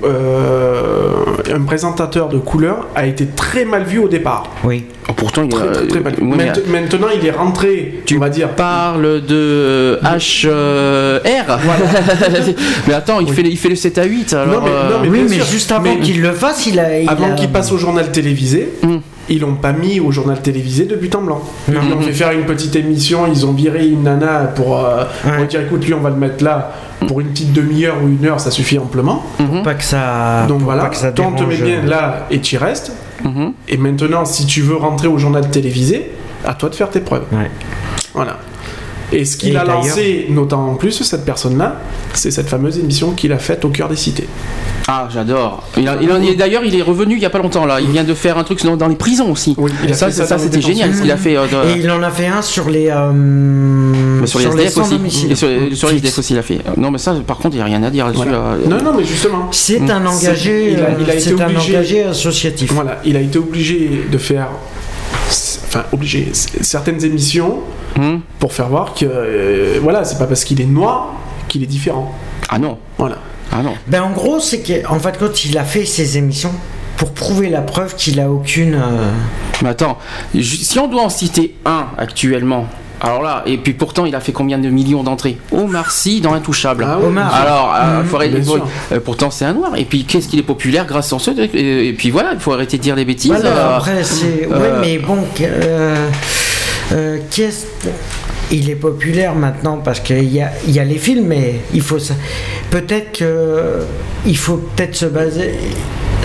[0.00, 1.10] où euh,
[1.54, 4.50] un présentateur de couleur a été très mal vu au départ.
[4.64, 4.84] Oui.
[5.08, 6.14] Oh, pourtant, il a- Très, très, mal.
[6.20, 8.50] oui, Mainte- Maintenant, il est rentré, Tu on va dire.
[8.50, 11.58] parle de HR.
[12.86, 14.32] mais attends, il, fait, le- il fait le 7 à 8.
[14.34, 15.44] Alors, Non, mais- euh, non, mais oui, mais sûr.
[15.46, 16.98] juste avant qu'il le fasse, il a.
[17.00, 18.96] il Avant a- qu'il passe au journal télévisé, Mm.
[19.28, 21.42] ils l'ont pas mis au journal télévisé de but en blanc.
[21.68, 25.36] Ils ont fait faire une petite émission, ils ont viré une nana pour, euh, Ouais.
[25.38, 26.72] pour dire écoute, lui on va le mettre là
[27.06, 29.22] pour une petite demi-heure ou une heure, ça suffit amplement.
[29.38, 30.46] mhm, Pas que ça.
[30.48, 32.58] Donc pour voilà, pas que ça toi on te met bien là et tu y
[32.58, 32.92] restes.
[33.24, 33.52] mhm.
[33.68, 36.10] Et maintenant, si tu veux rentrer au journal télévisé,
[36.44, 37.24] à toi de faire tes preuves.
[37.32, 37.50] Ouais.
[38.14, 38.38] Voilà.
[39.12, 41.76] Et ce qu'il a lancé, notamment en plus, cette personne-là,
[42.14, 44.26] c'est cette fameuse émission qu'il a faite au cœur des cités.
[44.88, 45.62] Ah, j'adore.
[45.76, 47.80] Il a- il a- et D'ailleurs, il est revenu il y a pas longtemps là.
[47.80, 49.54] Il vient de faire un truc dans, dans les prisons aussi.
[49.58, 51.36] Oui, il a ça, fait ça c'était génial ce qu'il a fait.
[51.36, 52.88] euh, de- Et il en a fait un sur les.
[52.90, 54.90] euh, mais sur les SDF aussi.
[54.96, 55.32] domicile.
[55.32, 56.06] Et sur, les- sur les Fixe.
[56.08, 56.58] SDF aussi, il a fait.
[56.76, 58.24] Non, mais ça, par contre, il n'y a rien à dire là-dessus.
[58.24, 58.56] Voilà.
[58.56, 58.76] là.
[58.76, 59.48] Non, non, mais justement.
[59.52, 59.90] C'est Mm.
[59.90, 60.72] un engagé.
[60.72, 62.72] il a- il a euh, été c'est un obligé- engagé associatif.
[62.72, 64.48] Voilà, il a été obligé de faire,
[65.28, 67.58] enfin obligé, certaines émissions
[67.98, 71.10] Hum pour faire voir que, euh, voilà, c'est pas parce qu'il est noir
[71.48, 72.12] qu'il est différent.
[72.48, 72.78] Ah non.
[72.98, 73.16] Voilà.
[73.52, 73.74] Ah non.
[73.86, 76.52] Ben en gros, c'est qu'en fait, quand il a fait ses émissions
[76.96, 78.74] pour prouver la preuve qu'il a aucune.
[78.74, 79.10] euh,
[79.62, 79.98] Mais attends,
[80.40, 82.66] si on doit en citer un actuellement
[83.00, 85.36] Alors là, et puis pourtant, il a fait combien de millions d'entrées?
[85.50, 86.86] Omar Sy dans Intouchable.
[86.88, 87.34] Ah Omar.
[87.34, 88.58] Alors, euh, faut arrêter- faut-
[88.92, 89.72] euh, pourtant c'est un noir.
[89.76, 91.50] Et puis qu'est-ce qu'il est populaire grâce à ce truc?
[91.54, 93.30] Et, et puis voilà, il faut arrêter de dire des bêtises.
[93.32, 94.48] Voilà, euh, après, c'est.
[94.50, 95.18] euh, ouais, mais bon.
[96.92, 97.66] Euh, qu'est-ce.
[98.50, 101.98] Il est populaire maintenant parce qu'il y y a les films, mais il faut.
[102.70, 103.22] Peut-être.
[104.26, 105.54] Il faut peut-être se baser.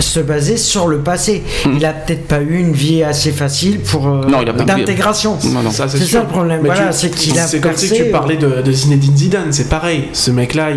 [0.00, 1.42] Se baser sur le passé.
[1.74, 4.64] Il a peut-être pas eu une vie assez facile pour euh, Hmm.
[4.64, 5.36] D'intégration.
[5.40, 8.12] C'est ça le problème, Mais voilà, c'est qu'il a C'est comme si percé, tu euh,
[8.12, 10.04] parlais de, de Zinedine Zidane, c'est pareil.
[10.12, 10.68] Ce mec-là,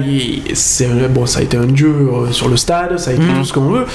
[0.53, 3.38] c'est bon, ça a été un dieu euh, sur le stade, ça a été Mhm.
[3.39, 3.86] tout ce qu'on veut.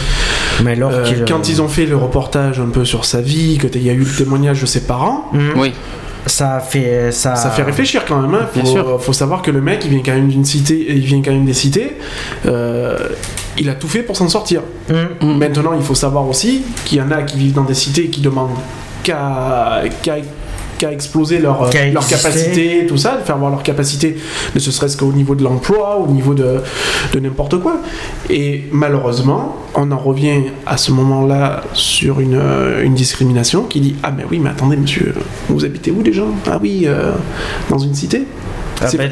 [0.63, 3.67] Mais alors Euh, quand ils ont fait le reportage un peu sur sa vie, que
[3.75, 5.53] il y a eu le témoignage de ses parents, Mhm.
[5.57, 5.73] Oui.
[6.27, 7.35] ça a fait ça.
[7.37, 8.35] ça fait réfléchir quand même.
[8.35, 8.47] Hein.
[8.55, 9.03] Bien Faut, sûr.
[9.03, 11.45] faut savoir que le mec, il vient quand même d'une cité, il vient quand même
[11.47, 11.97] des cités.
[12.47, 12.97] euh,
[13.59, 14.63] il a tout fait pour s'en sortir.
[14.89, 15.39] Mhm.
[15.39, 18.09] Maintenant, il faut savoir aussi qu'il y en a qui vivent dans des cités et
[18.09, 18.51] qui demandent
[19.03, 19.83] qu'à
[20.79, 22.17] qu'à exploser leur, exister.
[22.17, 24.17] capacité, tout ça, de faire voir leur capacité,
[24.55, 26.61] ne serait-ce qu'au niveau de l'emploi, au niveau de,
[27.13, 27.79] de n'importe quoi.
[28.29, 32.41] Et malheureusement, on en revient à ce moment-là sur une,
[32.85, 35.15] une discrimination qui dit Ah, mais oui, mais attendez, monsieur,
[35.49, 36.25] vous habitez où déjà?
[36.47, 37.13] Ah, oui, euh,
[37.71, 38.27] dans une cité?
[38.81, 39.05] Ah c'est bah,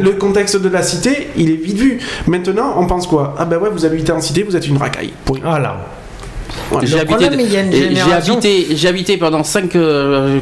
[0.00, 1.98] le, contexte de la cité, il est vite vu.
[2.26, 3.34] Maintenant, on pense quoi?
[3.38, 5.12] Ah ben ouais, vous habitez en cité, vous êtes une racaille.
[5.24, 5.40] Point.
[5.42, 5.76] Voilà.
[6.70, 6.86] Voilà.
[6.86, 7.24] J'ai habité,
[7.70, 8.40] génération-
[8.88, 9.76] habité, pendant 5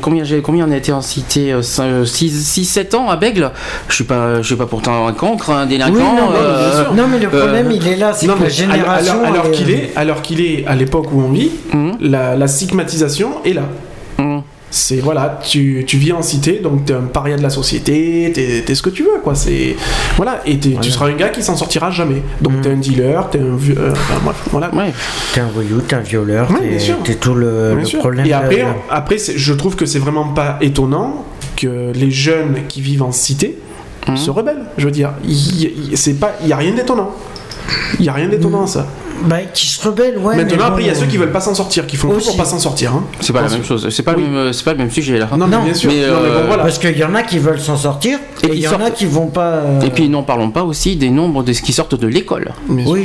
[0.01, 3.51] combien j'ai combien on a été en cité 6 7 ans à Bègle?
[3.89, 5.93] Je suis pas je suis pas pourtant un cancre, un délinquant.
[5.95, 8.49] Oui, non, mais, euh, non, mais le problème, euh, il est là, c'est que la
[8.49, 9.25] génération.
[9.25, 11.51] alors, qu'il est, alors qu'il est à l'époque où on vit,
[12.01, 13.65] la, la stigmatisation est là.
[14.77, 18.65] C'est voilà, tu, tu vis en cité, donc t'es un paria de la société, t'es
[18.67, 19.37] t'es ce que tu veux, quoi.
[19.37, 19.77] C'est
[20.17, 22.23] voilà, et tu seras un gars qui s'en sortira jamais.
[22.41, 22.61] Donc Mm.
[22.61, 24.75] t'es un dealer, t'es un vieux, euh, enfin, voilà.
[24.75, 24.93] Ouais.
[25.33, 28.27] T'es un voyou, t'es un violeur, Ouais, t'es- tout le, problème.
[28.27, 31.25] Et après, après je trouve que c'est vraiment pas étonnant
[31.57, 33.57] que les jeunes qui vivent en cité
[34.09, 34.17] Mhm.
[34.17, 34.65] se rebellent.
[34.77, 35.13] Je veux dire,
[35.95, 37.13] c'est pas, il y a rien d'étonnant.
[38.01, 38.87] Il y a rien d'étonnant à ça.
[39.23, 40.37] Bah, qui se rebelle, ouais.
[40.37, 42.25] mais Maintenant, après, il y a ceux qui veulent pas s'en sortir, qui font tout
[42.25, 42.93] pour pas s'en sortir.
[42.93, 43.05] hein.
[43.21, 43.89] C'est pas la même chose.
[43.91, 44.23] C'est pas Oui.
[44.25, 45.29] le même c'est pas le même sujet là.
[45.37, 45.91] Non, mais Non, bien sûr.
[45.91, 46.63] mais, Non, mais bon, euh, voilà.
[46.65, 49.07] Parce qu'il y en a qui veulent s'en sortir, Et il y en a qui
[49.07, 49.43] vont pas.
[49.55, 52.53] euh, Et puis n'en parlons pas aussi des nombres de ce qui sortent de l'école.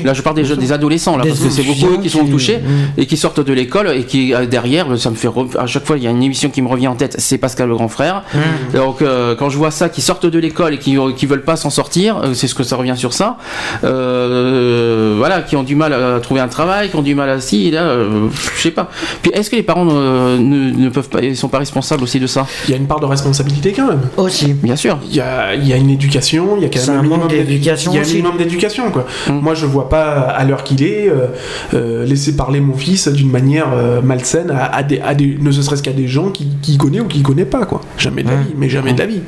[0.03, 2.10] Là, je parle des jeunes, des adolescents, là, Des parce que c'est beaucoup eux qui
[2.10, 2.60] sont touchés
[2.97, 5.86] et qui sortent de l'école et qui euh, derrière, ça me fait re- à chaque
[5.86, 7.88] fois il y a une émission qui me revient en tête, c'est Pascal le grand
[7.88, 8.24] frère.
[8.34, 8.78] Mm.
[8.78, 11.55] Donc euh, quand je vois ça, qui sortent de l'école et qui qui veulent pas
[11.55, 13.38] s'en sortir, c'est ce que ça revient sur ça.
[13.84, 17.72] Voilà, qui ont du mal à trouver un travail, qui ont du mal à si,
[17.72, 18.89] là, euh, je sais pas.
[19.22, 22.20] Puis est-ce que les parents ne, ne, ne peuvent pas, ils sont pas responsables aussi
[22.20, 22.45] de ça?
[22.68, 24.02] Il y a une part de responsabilité quand même.
[24.18, 24.54] Aussi.
[24.54, 24.97] Bien sûr.
[25.10, 27.28] Il y a, il y a une éducation, il y a quand même un minimum
[27.28, 29.06] d'éducation Il y a un minimum d'éducation, quoi.
[29.28, 29.34] Mm.
[29.39, 31.28] Moi, je vois pas, à l'heure qu'il est, euh,
[31.74, 35.52] euh, laisser parler mon fils d'une manière euh, malsaine à, à des, à des- ne
[35.52, 37.82] serait-ce qu'à des gens qui, qui connaît ou qui connaît pas, quoi.
[37.97, 38.41] Jamais de la Mm.
[38.43, 39.22] vie, mais jamais de la vie.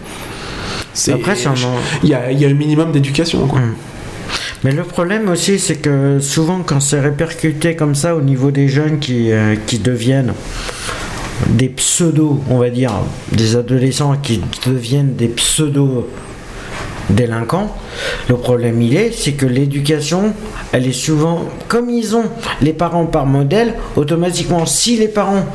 [0.93, 1.53] C'est- Après, c'est un-
[2.03, 3.59] Il y a, il y a un minimum d'éducation, quoi.
[4.63, 8.67] Mais le problème aussi, c'est que souvent, quand c'est répercuté comme ça au niveau des
[8.67, 10.33] jeunes qui, euh, qui deviennent
[11.49, 12.91] des pseudos, on va dire,
[13.31, 16.07] des adolescents qui deviennent des pseudos
[17.09, 17.75] délinquants,
[18.29, 20.33] le problème il est, c'est que l'éducation,
[20.71, 22.25] elle est souvent, comme ils ont
[22.61, 25.45] les parents par modèle, automatiquement, si les parents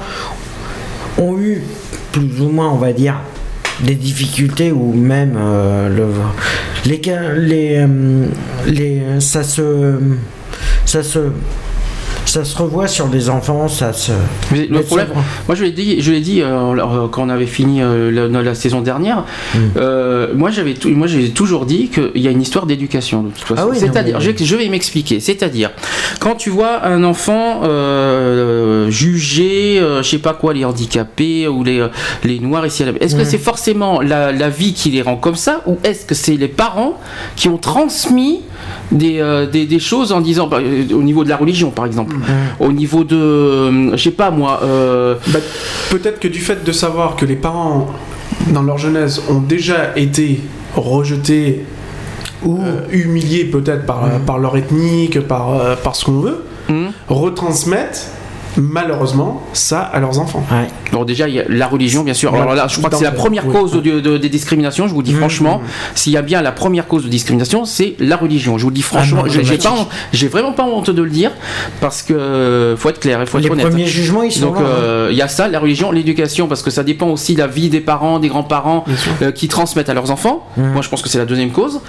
[1.17, 1.63] ont eu
[2.11, 3.21] plus ou moins, on va dire,
[3.81, 6.09] des difficultés ou même euh, le,
[6.89, 7.01] les,
[7.37, 8.27] les, euh,
[8.67, 9.99] les, ça se,
[10.85, 11.19] ça se,
[12.27, 14.13] ça se revoit sur les enfants, ça se.
[14.53, 15.09] Mais le problème,
[15.47, 18.43] moi je l'ai dit, je l'ai dit euh, alors, quand on avait fini euh, la,
[18.43, 19.25] la saison dernière.
[19.55, 19.59] Mm.
[19.77, 23.45] euh, moi j'avais, moi j'ai toujours dit qu'il y a une histoire d'éducation de toute
[23.45, 23.63] façon.
[23.65, 25.21] Ah oui, C'est-à-dire, mais- je, je vais m'expliquer.
[25.21, 25.71] C'est-à-dire,
[26.21, 31.63] quand tu vois un enfant euh, jugé, euh, je sais pas quoi, les handicapés ou
[31.65, 31.87] les,
[32.25, 33.25] les noirs ici, est-ce que Mm.
[33.25, 36.49] c'est forcément la, la vie qui les rend comme ça, ou est-ce que c'est les
[36.49, 36.99] parents
[37.37, 38.41] qui ont transmis
[38.93, 41.87] des, euh, des, des choses en disant, bah, euh, au niveau de la religion par
[41.87, 42.15] exemple,
[42.61, 44.61] au niveau de, euh, je sais pas moi.
[44.63, 45.39] euh, Bah,
[45.91, 47.89] Peut-être que du fait de savoir que les parents,
[48.49, 50.41] dans leur jeunesse, ont déjà été
[50.75, 51.65] rejetés
[52.45, 52.59] ou
[52.93, 56.45] humiliés peut-être par, par leur ethnique, par, par ce qu'on veut,
[57.09, 58.11] retransmettent
[58.59, 60.45] malheureusement ça à leurs enfants.
[60.51, 60.67] Ouais.
[60.93, 62.35] Bon, déjà, il y a la religion, bien sûr.
[62.35, 63.53] Alors là, je crois que c'est la première oui.
[63.55, 64.87] cause de, de- des discriminations.
[64.89, 65.19] Je vous dis Mmh.
[65.19, 65.63] franchement,
[65.95, 68.59] s'il y a bien la première cause de discrimination, c'est la religion.
[68.59, 71.31] Je vous le dis franchement, non, j'ai vraiment pas honte de le dire
[71.81, 73.69] parce que euh, faut être clair, il faut être Les honnête.
[73.69, 74.65] premiers jugements, ils sont Donc hein.
[74.67, 77.47] euh, il y a ça, la religion, l'éducation, parce que ça dépend aussi de la
[77.47, 78.85] vie des parents, des grands-parents
[79.23, 80.47] euh, qui transmettent à leurs enfants.
[80.57, 80.73] Mmh.
[80.73, 81.81] Moi, je pense que c'est la deuxième cause.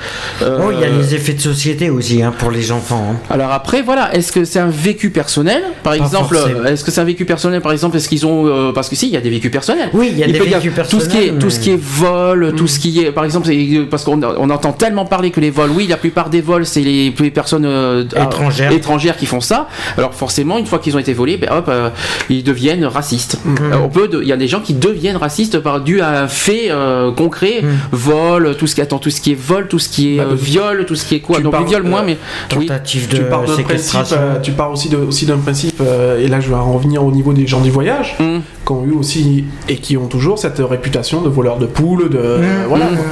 [0.42, 3.04] Euh, Oh, il y a les effets de société aussi hein, pour les enfants.
[3.14, 3.16] hein.
[3.30, 5.62] alors après, voilà, est-ce que c'est un vécu personnel?
[5.84, 6.57] Par Pas exemple, forcément.
[6.60, 8.96] Euh, est-ce que c'est un vécu personnel par exemple Est-ce qu'ils ont euh, parce que
[8.96, 9.90] si il y a des vécus personnels.
[9.94, 11.80] Oui, il y a des vécus tout ce qui est personnels, tout ce qui est
[11.82, 15.40] vol, tout ce qui est par exemple c'est- parce qu'on on entend tellement parler que
[15.40, 18.72] les vols, oui, la plupart des vols c'est les, les personnes euh, Étrangères.
[18.72, 19.68] étrangères qui font ça.
[19.98, 21.90] Alors forcément, une fois qu'ils ont été volés, ben hop, euh,
[22.30, 23.38] ils deviennent racistes.
[23.62, 26.28] Euh, on peut, il y a des gens qui deviennent racistes par dû à un
[26.28, 27.70] fait euh, concret, Mhm.
[27.92, 30.26] vol, tout ce qui attend, tout ce qui est vol, tout ce qui est Bah,
[30.32, 31.38] euh, viol, tout ce qui est quoi?
[31.38, 32.18] Tu Donc viol moins, euh, mais
[32.58, 32.66] oui.
[32.68, 34.18] Tentative Tu de pars d'un principe, séquestration.
[34.20, 37.04] euh, tu pars aussi de- aussi d'un principe, euh, et là je vais en revenir
[37.04, 38.42] au niveau des gens du voyage, Hum.
[38.66, 42.18] qui ont eu aussi et qui ont toujours cette réputation de voleurs de poules, de
[42.18, 42.86] Mmh, voilà.
[42.86, 42.96] mmh.
[42.96, 43.06] quoi.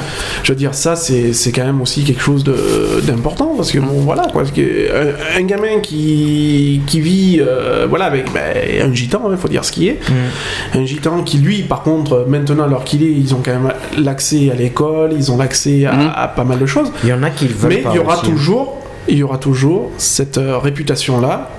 [0.43, 2.55] Je veux dire ça c'est c'est quand même aussi quelque chose de
[3.03, 7.85] d'important parce que bon voilà quoi, parce que un, un gamin qui qui vit euh,
[7.89, 8.53] voilà avec ben,
[8.89, 10.77] un gitan, il faut dire ce qui est, Mm.
[10.79, 14.49] un gitan qui lui par contre maintenant alors qu'il est, ils ont quand même l'accès
[14.51, 16.11] à l'école, ils ont l'accès à, Mmh.
[16.15, 16.91] à pas mal de choses.
[17.03, 18.25] Il y en a qui le veulent Mais pas il y aura aussi.
[18.31, 18.77] toujours,
[19.07, 21.49] il y aura toujours cette euh, réputation-là.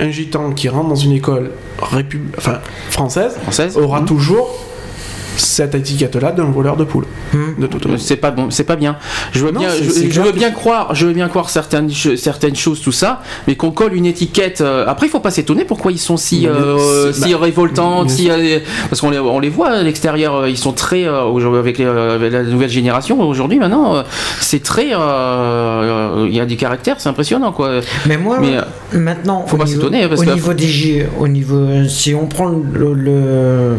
[0.00, 3.76] Un gitan qui rentre dans une école enfin, française, Française.
[3.76, 4.06] aura Hum.
[4.06, 4.48] toujours
[5.40, 7.06] cette étiquette-là d'un voleur de poules.
[7.32, 7.60] Hmm.
[7.60, 8.00] De toute manière.
[8.00, 8.96] C'est pas bon, c'est pas bien.
[9.32, 12.80] Je veux Non, bien, je, veux bien croire, je veux bien croire certaines certaines choses,
[12.80, 14.60] tout ça, mais qu'on colle une étiquette.
[14.60, 18.30] euh, après, il faut pas s'étonner pourquoi ils sont si euh, si bah, révoltants, si
[18.30, 18.58] euh,
[18.88, 22.32] parce qu'on les, on les voit à l'extérieur, ils sont très aujourd'hui, avec, les, avec
[22.32, 24.02] la nouvelle génération aujourd'hui maintenant,
[24.40, 27.80] c'est très, il y a du caractère, c'est impressionnant quoi.
[28.06, 28.56] Mais moi, Mais,
[28.98, 32.14] maintenant, faut au pas niveau- s'étonner, parce au que- niveau des J- au niveau, si
[32.14, 33.76] on prend le, le,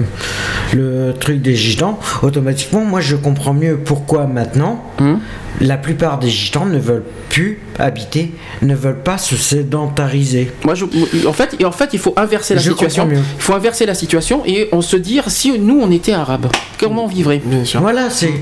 [0.73, 5.19] le truc des gitans, automatiquement, moi, je comprends mieux pourquoi maintenant Hum.
[5.61, 10.51] la plupart des gitans ne veulent plus habiter, ne veulent pas se sédentariser.
[10.65, 10.85] Moi, je,
[11.27, 13.07] en fait, et en fait, il faut inverser la Je situation.
[13.11, 16.47] Il faut inverser la situation et on se dire si nous on était arabes,
[16.79, 17.41] comment on vivrait?
[17.43, 17.81] Bien sûr.
[17.81, 18.33] Voilà, c'est.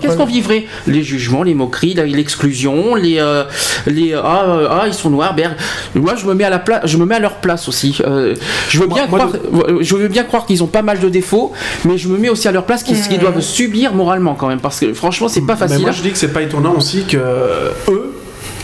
[0.00, 0.64] Qu'est-ce qu'on vivrait?
[0.86, 3.44] Les jugements, les moqueries, l'exclusion, les, euh,
[3.86, 5.34] les ah, euh, ah ils sont noirs.
[5.34, 5.54] ben,
[5.94, 7.98] moi je me mets à la place, je me mets à leur place aussi.
[8.06, 8.34] Euh,
[8.68, 9.32] je veux bien moi, croire,
[9.68, 11.52] euh, je veux bien croire qu'ils ont pas mal de défauts,
[11.84, 13.18] mais je me mets aussi à leur place qu'ils Mmh.
[13.18, 15.80] doivent subir moralement quand même, parce que franchement c'est pas Mais facile.
[15.80, 15.92] moi hein.
[15.96, 18.14] je dis que c'est pas étonnant aussi que euh, eux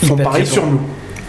[0.03, 0.81] Ils font pareil sur nous.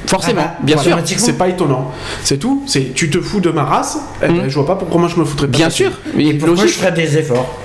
[0.07, 0.97] Forcément, Ah bah, bien sûr.
[1.17, 1.91] C'est pas étonnant.
[2.23, 2.61] C'est tout.
[2.67, 3.97] C'est tu te fous de ma race.
[4.21, 4.49] eh ben, Mm.
[4.49, 5.57] je vois pas pourquoi moi je me foutrais pas.
[5.57, 7.59] bien sûr, mais Et pourquoi je ferais des efforts?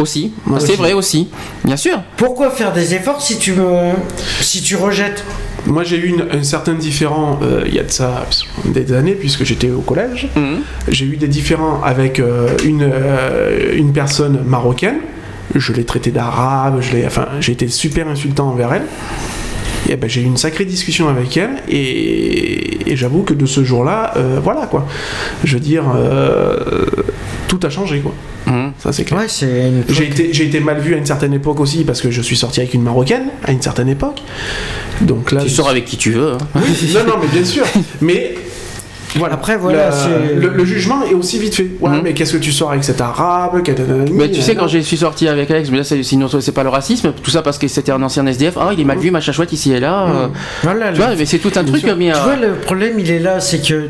[0.00, 0.32] Aussi.
[0.46, 0.76] Moi c'est aussi.
[0.76, 1.28] vrai aussi,
[1.64, 2.00] bien sûr.
[2.16, 3.92] Pourquoi faire des efforts si tu me,
[4.40, 5.24] si tu rejettes?
[5.66, 8.24] Moi j'ai eu une- un certain différent euh, il y a de ça
[8.64, 10.28] des années puisque j'étais au collège.
[10.36, 10.60] Mhm.
[10.88, 14.98] J'ai eu des différends avec euh, une, euh, une personne marocaine.
[15.54, 18.82] Je l'ai traité d'arabe, je l'ai, enfin, j'ai été super insultant envers elle.
[19.88, 23.62] Et ben, j'ai eu une sacrée discussion avec elle et, et j'avoue que de ce
[23.64, 24.86] jour-là, euh, voilà quoi.
[25.44, 26.56] Je veux dire, euh,
[27.48, 28.12] tout a changé quoi.
[28.46, 28.72] Mhm.
[28.78, 29.20] Ça c'est clair.
[29.20, 29.26] Ouais.
[29.28, 32.36] J'ai été, j'ai été mal vu à une certaine époque aussi parce que je suis
[32.36, 34.22] sorti avec une marocaine à une certaine époque.
[35.02, 36.32] Donc là, Tu je- sors avec qui tu veux.
[36.32, 36.38] hein.
[36.56, 37.64] oui, non, non, mais bien sûr.
[38.00, 38.34] Mais
[39.16, 39.34] voilà.
[39.34, 39.90] Après, voilà,
[40.34, 41.68] le, le jugement est aussi vite fait.
[41.80, 42.00] Ouais, Mhm.
[42.04, 43.62] mais qu'est-ce que tu sors avec cet arabe
[44.12, 46.62] Mais tu sais, quand je suis sorti avec Alex, mais là c'est sinon c'est pas
[46.62, 48.54] le racisme, tout ça parce que c'était un ancien SDF.
[48.58, 50.06] Ah, il est mal vu, machin chouette ici et là.
[50.08, 50.28] euh,
[50.62, 51.96] Voilà, Tu le- vois, mais c'est tout un truc, sûr.
[51.96, 52.10] mais.
[52.12, 53.88] Tu euh, vois, le problème, il est là, c'est que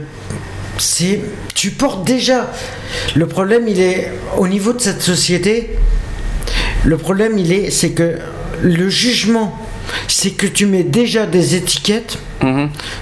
[0.79, 1.21] c'est
[1.55, 2.51] tu portes déjà.
[3.15, 5.71] Le problème, il est au niveau de cette société.
[6.85, 8.17] Le problème, il est, c'est que
[8.63, 9.59] le jugement,
[10.09, 12.19] c'est que tu mets déjà des étiquettes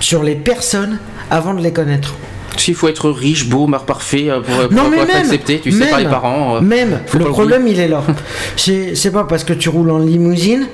[0.01, 0.99] sur les personnes
[1.31, 2.15] avant de les connaître.
[2.57, 5.59] S'il faut être riche, beau, mar parfait euh, pour, pour- Non, pour mais être accepté,
[5.61, 6.57] tu sais, même, par les parents.
[6.57, 8.03] euh, Même, le problème, il est là.
[8.57, 10.67] C'est c'est pas parce que tu roules en limousine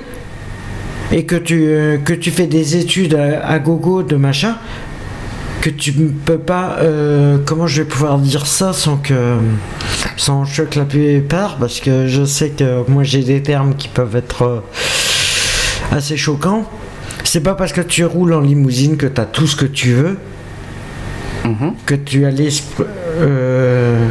[1.11, 4.55] et que tu, euh, que tu fais des études à, à gogo de machin
[5.61, 6.77] que tu ne peux pas.
[6.81, 9.37] euh, comment je vais pouvoir dire ça sans que.
[10.17, 14.15] sans choc la plupart Parce que je sais que moi j'ai des termes qui peuvent
[14.15, 14.59] être euh,
[15.91, 16.63] assez choquants.
[17.23, 19.93] C'est pas parce que tu roules en limousine que tu as tout ce que tu
[19.93, 20.17] veux
[21.45, 21.73] Mhm.
[21.85, 22.83] que tu as l'esprit.
[23.19, 24.07] euh,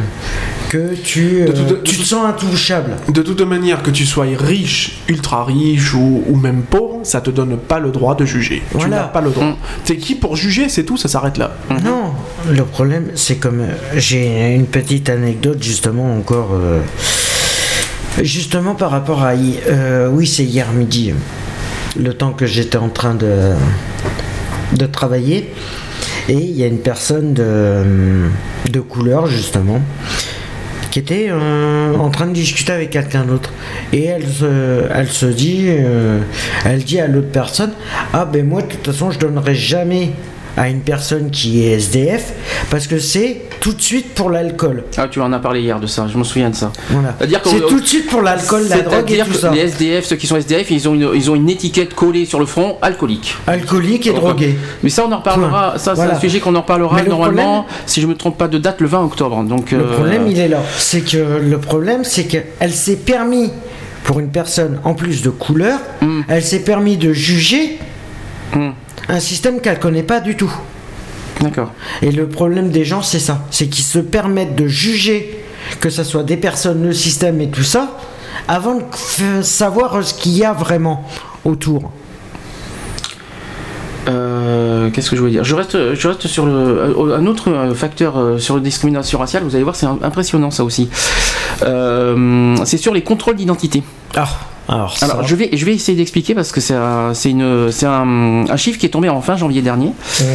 [0.69, 2.91] que tu, De euh, toute- tu te sens intouchable.
[3.09, 7.29] De toute manière, que tu sois riche, ultra riche ou, ou même pauvre, ça te
[7.29, 8.61] donne pas le droit de juger.
[8.71, 8.95] Tu Voilà.
[8.97, 9.47] n'as pas le droit.
[9.47, 9.55] Mm.
[9.83, 11.51] T'es qui pour juger C'est tout, ça s'arrête là.
[11.83, 12.13] Non,
[12.49, 13.59] le problème, c'est comme.
[13.61, 16.51] euh, J'ai une petite anecdote, justement, encore.
[16.53, 16.79] euh,
[18.21, 19.31] justement, par rapport à.
[19.33, 21.13] euh, oui, c'est hier midi.
[21.99, 23.51] Le temps que j'étais en train de.
[24.73, 25.51] de travailler.
[26.29, 28.79] Et il y a une personne de.
[28.79, 29.81] couleur, justement.
[30.91, 33.53] Qui était euh, en train de discuter avec quelqu'un d'autre.
[33.93, 35.67] Et elle se, elle se dit.
[35.69, 36.19] euh,
[36.65, 37.71] elle dit à l'autre personne
[38.13, 40.11] Ah, ben moi, de toute façon, je donnerai jamais
[40.57, 42.33] à une personne qui est SDF
[42.69, 44.83] parce que c'est tout de suite pour l'alcool.
[44.97, 46.71] Ah, tu en as parlé hier de ça, je me souviens de ça.
[46.89, 47.15] Voilà.
[47.45, 49.51] C'est tout de suite pour l'alcool, la drogue et tout ça.
[49.51, 52.39] les SDF, ceux qui sont SDF, ils ont une, ils ont une étiquette collée sur
[52.39, 53.35] le front, alcoolique.
[53.47, 54.57] Alcoolique et drogué.
[54.83, 55.77] Mais ça, on en reparlera.
[55.77, 58.57] Ça, c'est un sujet qu'on en reparlera normalement, problème- si je me trompe pas de
[58.57, 59.43] date, le 20 octobre.
[59.43, 60.61] Donc, Le euh, problème, il est là.
[60.77, 63.51] C'est que le problème, c'est qu'elle s'est permis,
[64.03, 66.21] pour une personne en plus de couleur, Mm.
[66.27, 67.77] elle s'est permis de juger
[68.53, 68.71] Mm.
[69.11, 70.51] Un système qu'elle connaît pas du tout.
[71.41, 71.71] D'accord.
[72.01, 73.45] Et le problème des gens, c'est ça.
[73.51, 75.43] C'est qu'ils se permettent de juger,
[75.79, 77.97] que ce soit des personnes, le système et tout ça,
[78.47, 81.07] avant de savoir ce qu'il y a vraiment
[81.43, 81.91] autour.
[84.07, 85.43] Euh, Qu'est-ce que je voulais dire?
[85.43, 89.43] Je reste, je reste sur le, euh, un autre euh, facteur sur la discrimination raciale.
[89.43, 90.89] Vous allez voir, c'est impressionnant ça aussi.
[91.63, 93.83] Euh, c'est sur les contrôles d'identité.
[94.15, 94.27] Ah,
[94.71, 95.05] alors ça.
[95.05, 98.89] Alors, je vais, je vais essayer d'expliquer parce que c'est un, un, chiffre qui est
[98.89, 99.87] tombé en fin janvier dernier.
[99.87, 100.25] Mhm.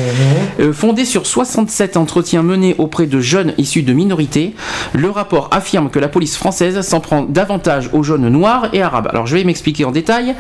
[0.61, 4.55] Euh, fondé sur 67 entretiens menés auprès de jeunes issus de minorités,
[4.93, 9.09] le rapport affirme que la police française s'en prend davantage aux jeunes noirs et arabes.
[9.11, 10.35] Alors je vais m'expliquer en détail.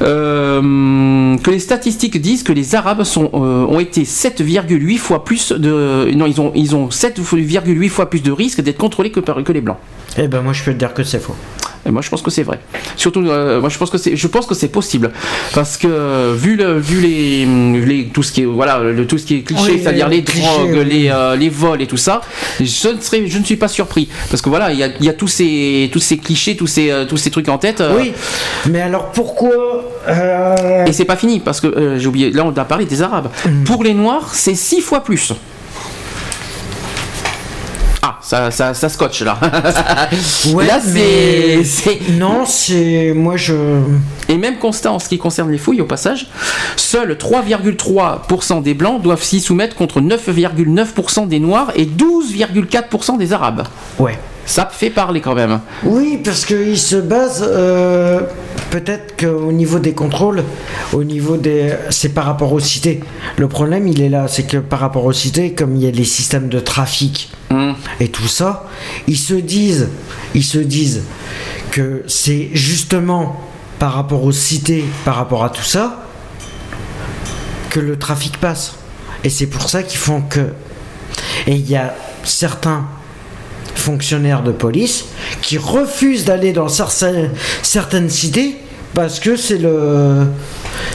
[0.00, 5.52] Euh, que les statistiques disent que les arabes sont, euh, ont été 7,8 fois plus
[5.52, 6.10] de...
[6.14, 9.52] Non, ils ont, ils ont 7,8 fois plus de risques d'être contrôlés que, par- que
[9.52, 9.78] les blancs.
[10.16, 11.36] Eh ben moi je peux te dire que c'est faux.
[11.86, 12.58] Et moi je pense que c'est vrai.
[12.96, 15.10] Surtout, euh, moi je pense que c'est, je pense que c'est possible
[15.54, 17.46] parce que vu le, vu les,
[17.84, 20.16] les- tout ce qui est, voilà, le, tout ce qui est cliché, Oui, c'est-à-dire les
[20.18, 20.84] les clichés, drogues, oui.
[20.84, 22.22] les, euh, les vols et tout ça,
[22.60, 25.04] je ne serais, je ne suis pas surpris parce que voilà, il y a, il
[25.04, 27.82] y a tous ces, tous ces clichés, tous ces, euh, tous ces trucs en tête.
[27.96, 28.12] Oui,
[28.70, 29.50] mais alors pourquoi
[30.08, 32.30] euh, Et c'est pas fini parce que j'ai oublié.
[32.30, 33.28] Là, on a parlé des Arabes.
[33.46, 33.64] Mm.
[33.64, 35.32] Pour les Noirs, c'est six fois plus.
[38.06, 39.38] Ah, ça, ça, ça scotche là.
[40.52, 41.62] Ouais, là, mais-
[42.18, 43.54] Non, c'est moi je.
[44.28, 46.26] Et même constat en ce qui concerne les fouilles, au passage,
[46.76, 53.64] seuls 3,3% des Blancs doivent s'y soumettre contre 9,9% des Noirs et 12,4% des Arabes.
[53.98, 54.18] Ouais.
[54.46, 55.60] Ça fait parler quand même.
[55.84, 58.20] Oui, parce qu'il se base euh,
[58.70, 60.44] peut-être qu'au niveau des contrôles,
[60.92, 63.00] au niveau des, c'est par rapport aux cités.
[63.38, 65.90] Le problème, il est là, c'est que par rapport aux cités, comme il y a
[65.90, 67.76] les systèmes de trafic Hum.
[68.00, 68.66] et tout ça,
[69.06, 69.88] ils se disent,
[70.34, 71.02] ils se disent
[71.70, 73.40] que c'est justement
[73.78, 76.04] par rapport aux cités, par rapport à tout ça,
[77.70, 78.74] que le trafic passe.
[79.24, 80.52] Et c'est pour ça qu'ils font que.
[81.46, 82.86] Et il y a certains
[83.88, 85.04] fonctionnaires de police
[85.42, 87.30] qui refusent d'aller dans certaines,
[87.62, 88.56] certaines cités
[88.94, 90.24] parce que c'est le.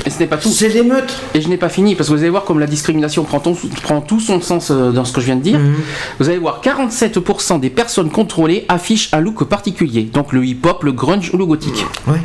[0.06, 0.48] Et ce n'est pas tout.
[0.50, 1.14] C'est l'émeute.
[1.34, 3.58] Et je n'ai pas fini, parce que vous allez voir comme la discrimination prend, ton-
[3.84, 5.60] prend tout son sens euh, dans ce que je viens de dire.
[5.60, 5.76] Mhm.
[6.20, 10.04] Vous allez voir 47% des personnes contrôlées affichent un look particulier.
[10.04, 11.86] Donc le hip-hop, le grunge ou le gothique.
[12.08, 12.20] Ouais.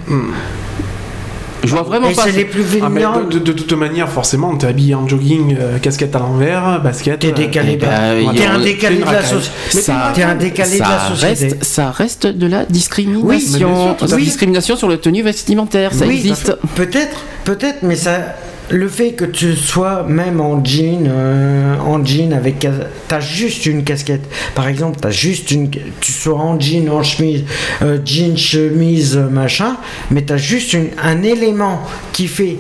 [1.67, 2.23] Je vois vraiment Et pas.
[2.25, 5.79] c'est les plus Ah, de, de- de toute manière, forcément, t'es habillé en jogging, euh,
[5.79, 7.19] casquette à l'envers, basket.
[7.19, 7.73] T'es euh, décalé.
[7.75, 9.81] Eh ben, bah, T'es un décalé de la société.
[9.83, 11.55] Ça- T'es un décalé de ça la société.
[11.55, 13.27] Reste, ça reste de la discrimination.
[13.29, 13.41] Oui,
[14.09, 16.57] sûr, discrimination sur la tenue vestimentaire, ça Oui, existe.
[16.75, 18.19] Peut-être, peut-être, mais ça,
[18.71, 22.67] le fait que tu sois même en jean, euh, en jean avec,
[23.09, 24.25] t'as juste une casquette.
[24.55, 27.45] Par exemple, t'as juste une, tu sois en jean, en chemise,
[27.83, 29.77] euh, jean, chemise, machin,
[30.11, 32.57] mais t'as juste un élément qui fait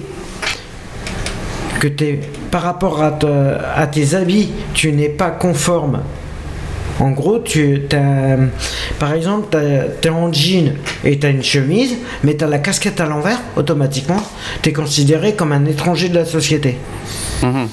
[1.80, 6.02] que t'es, par rapport à tes habits, tu n'es pas conforme.
[7.00, 8.36] En gros, tu t'as,
[9.00, 9.56] par exemple,
[10.00, 10.74] tu es en jean
[11.04, 14.22] et tu as une chemise, mais tu as la casquette à l'envers, automatiquement,
[14.62, 16.76] tu es considéré comme un étranger de la société.
[17.42, 17.66] Mhm.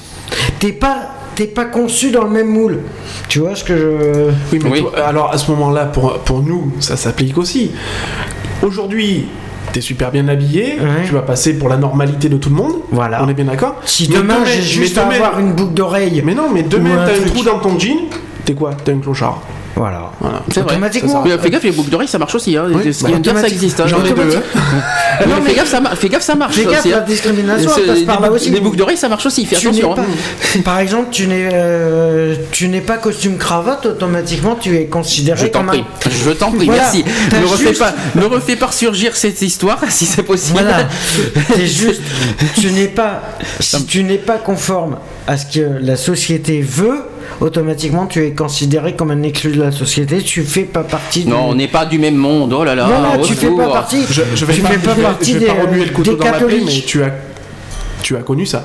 [0.58, 2.80] T'es pas, t'es pas conçu dans le même moule.
[3.28, 4.30] Tu vois ce que je.
[4.52, 4.80] Oui, mais Oui.
[4.80, 7.70] toi, alors à ce moment-là, pour, pour nous, ça s'applique aussi.
[8.62, 9.26] Aujourd'hui,
[9.72, 11.04] t'es super bien habillé, Ouais.
[11.06, 12.74] tu vas passer pour la normalité de tout le monde.
[12.90, 13.22] Voilà.
[13.24, 16.22] On est bien d'accord Si Mais demain demain- j'ai juste à avoir une boucle d'oreille.
[16.24, 17.98] Mais non, mais demain, un t'as un trou dans ton jean,
[18.44, 18.72] t'es quoi?
[18.84, 19.40] T'es un clochard.
[19.74, 20.10] Voilà.
[20.20, 20.42] Voilà.
[20.52, 20.72] C'est vrai.
[20.72, 21.22] Automatiquement.
[21.24, 22.54] Mais fais gaffe, les boucles d'oreilles, ça marche aussi.
[22.58, 22.66] Hein.
[22.68, 22.82] Oui,
[23.20, 23.80] dire, ça existe.
[23.80, 23.84] hein.
[23.86, 24.14] J'en ai deux.
[24.24, 26.54] Mais Non, mais- fais, gaffe, ça mar- fais gaffe, ça marche.
[26.56, 27.04] Fais gaffe, aussi, la hein.
[27.08, 28.50] discrimination, passe les par là boucles- aussi.
[28.50, 29.46] Les boucles d'oreilles, ça marche aussi.
[29.46, 29.94] Fais Tu attention.
[29.94, 30.60] pas- hein.
[30.62, 35.46] Par exemple, tu n'es, euh, tu n'es pas costume cravate, automatiquement tu es considéré Je
[35.46, 36.10] t'en comme prie, un.
[36.10, 37.04] je t'en prie, Voilà, merci.
[37.32, 40.58] Ne refais, juste- pas, ne refais pas surgir cette histoire si c'est possible.
[40.60, 40.86] Voilà,
[41.56, 42.02] c'est juste,
[42.60, 43.22] tu n'es pas,
[43.58, 47.00] si tu n'es pas conforme à ce que la société veut,
[47.40, 50.22] automatiquement tu es considéré comme un exclu de la société.
[50.22, 51.26] Tu fais pas partie.
[51.26, 51.58] Non, on du...
[51.58, 52.52] n'est pas du même monde.
[52.52, 52.86] Oh là là.
[52.86, 54.02] Voilà, tu fais pas partie.
[54.10, 55.84] Je, je vais tu pas, fais pas je vais- partie je vais des, pas remuer
[55.84, 57.10] le couteau des dans la plaie, mais tu as,
[58.02, 58.64] tu as connu ça.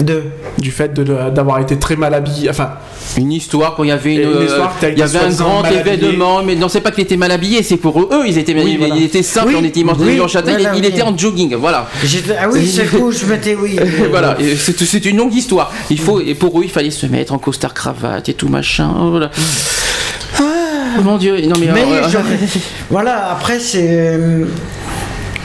[0.00, 0.24] De.
[0.58, 2.50] Du fait de- d'avoir été très mal habillé.
[2.50, 2.72] Enfin,
[3.16, 6.42] Une histoire quand il y avait une, histoire euh, il y avait un grand événement,
[6.42, 8.76] mais non c'est pas qu'il était mal habillé, c'est pour eux ils étaient Oui, habillés.
[8.78, 8.94] voilà.
[8.96, 11.16] il était simple, Oui, on était dimanche oui, en château, il- voilà, il, était en
[11.16, 11.88] jogging, voilà.
[12.04, 13.78] J'étais- Ah oui, c'est le coup, je m'étais, oui.
[14.10, 14.36] voilà,
[14.66, 15.72] c'est une longue histoire.
[15.88, 18.90] Il faut et pour eux il fallait se mettre en costard cravate et tout machin.
[19.00, 19.30] oh, voilà.
[20.38, 22.02] Ah, mon dieu, non mais, Mais euh,
[22.90, 24.18] voilà, après c'est.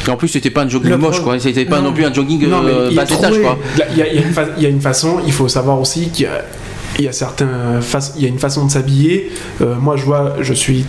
[0.10, 1.93] En plus c'était pas un jogging Le moche pro- quoi, c'était pas non, Non.
[1.93, 3.58] plus un jogging Non, mais euh, bas quoi.
[3.91, 5.47] Il y a, il y a une fa- il y a une façon, il faut
[5.47, 6.43] savoir aussi qu'il y a,
[6.99, 9.32] il y a certains faç- il y a une façon de s'habiller.
[9.62, 10.86] Euh, moi, je vois, je suis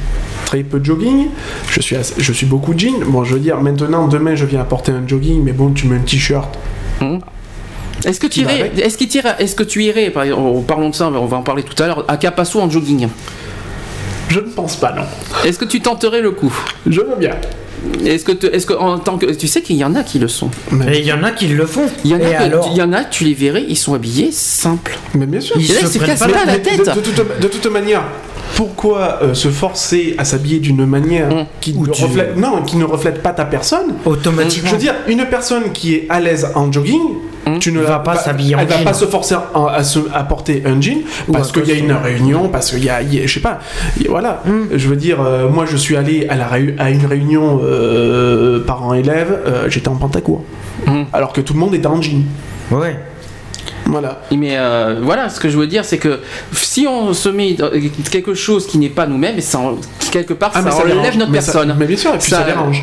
[0.47, 1.29] très peu de jogging,
[1.71, 3.05] je suis, assez- je suis beaucoup de jean.
[3.07, 5.97] Bon, je veux dire, maintenant, demain, je viens apporter un jogging, mais bon, tu mets
[5.97, 6.59] un t-shirt.
[8.05, 10.91] Est-ce que tu irais, est-ce qu'il t'irait- est-ce que tu irais, par exemple, en parlons
[10.91, 13.09] de ça, on va en parler tout à l'heure, à Capasso en jogging?
[14.29, 15.03] Je ne pense pas, non.
[15.45, 16.53] Est-ce que tu tenterais le coup?
[16.87, 17.37] Je veux bien.
[18.05, 20.29] Est-ce que, est-ce que en tant que, tu sais qu'il y en a qui le
[20.29, 20.51] sont.
[20.91, 21.87] Et il y en a qui le font.
[22.05, 23.77] Il y en a, Et que- alors il y en a, tu les verrais, ils
[23.77, 24.97] sont habillés simples.
[25.15, 25.57] Mais bien sûr.
[25.59, 26.79] Ils se ils se cassent pas pas la Mais tête.
[26.81, 28.03] De, de toute, de toute manière,
[28.57, 31.45] pourquoi euh, se forcer à s'habiller d'une manière Hum.
[31.61, 34.69] qui, ne tu- reflète, non, qui ne reflète pas ta personne automatiquement.
[34.69, 37.01] Je veux dire, une personne qui est à l'aise en jogging,
[37.47, 37.59] Hum.
[37.59, 38.85] tu ne Va la- pas s'habiller en Elle va jean.
[38.85, 40.99] pas se forcer à, à se, à porter un jean
[41.29, 43.33] Ou parce qu'il y a une réunion, parce qu'il y a, il y a- je
[43.35, 43.59] sais pas,
[44.01, 44.43] y voilà.
[44.47, 44.69] Hum.
[44.73, 46.49] Je veux dire, euh, moi je suis allé à, la
[46.79, 50.45] à une réunion euh, parents-élèves, euh, j'étais en pantacourt.
[51.13, 52.23] Alors que tout le monde était en jean.
[52.71, 52.97] Ouais.
[53.87, 54.23] Voilà.
[54.31, 56.21] Mais euh, voilà, ce que je veux dire, c'est que
[56.53, 57.57] si on se met
[58.11, 59.77] quelque chose qui n'est pas nous-mêmes, ça, en-
[60.11, 61.17] quelque part, Ah, ça ça enlève dérange.
[61.17, 61.77] notre Mais ça- personne.
[61.79, 62.83] mais bien sûr, et puis ça dérange.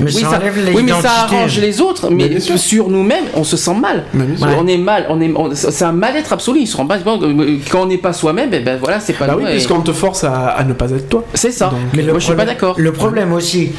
[0.00, 2.58] Mais oui, ça ça, enlève oui, mais ça arrange les autres, mais, Mais bien sûr.
[2.58, 4.04] sur nous-mêmes, on se sent mal.
[4.40, 6.60] On est mal, on est, on- c'est un mal-être absolu.
[6.60, 9.12] Ils se rendent pas compte que quand on n'est pas soi-même, eh ben voilà, c'est
[9.14, 9.44] pas Bah nous.
[9.44, 11.24] oui, et- puisqu'on te force à, à ne pas être toi.
[11.34, 11.66] C'est ça.
[11.68, 12.74] Donc, Mais le Moi, je suis pas problème- d'accord.
[12.78, 13.70] Le problème aussi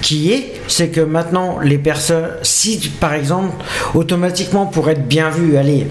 [0.00, 3.52] qui est, c'est que maintenant les personnes, si par exemple,
[3.94, 5.86] automatiquement pour être bien vu, allez,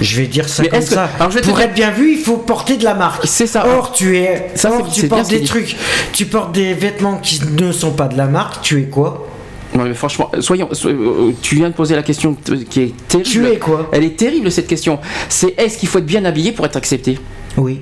[0.00, 1.08] je vais dire ça Mais comme est-ce que- ça.
[1.18, 3.26] alors, je vais te pour dire- être bien vu, il faut porter de la marque.
[3.26, 3.66] C'est ça.
[3.66, 5.76] Or tu es, Ça, or, c'est- tu portes des trucs,
[6.12, 8.62] tu portes des vêtements qui ne sont pas de la marque.
[8.62, 9.26] Tu es quoi?
[9.74, 12.34] Non, mais franchement, soyons, so- euh, tu viens de poser la question
[12.68, 13.28] qui est terrible.
[13.28, 13.88] Tu es quoi?
[13.92, 14.98] Elle est terrible cette question.
[15.28, 17.18] C'est est-ce qu'il faut être bien habillé pour être accepté?
[17.56, 17.80] Oui.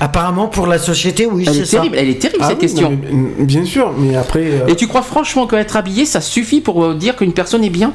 [0.00, 1.76] Apparemment pour la société, oui, Elle c'est est ça.
[1.78, 1.96] terrible.
[1.98, 2.90] Elle est terrible Ah cette oui, question.
[2.90, 2.98] non,
[3.38, 4.44] mais, bien sûr, mais après.
[4.44, 7.70] euh, Et tu crois franchement qu'être habillé, ça suffit pour euh, dire qu'une personne est
[7.70, 7.92] bien?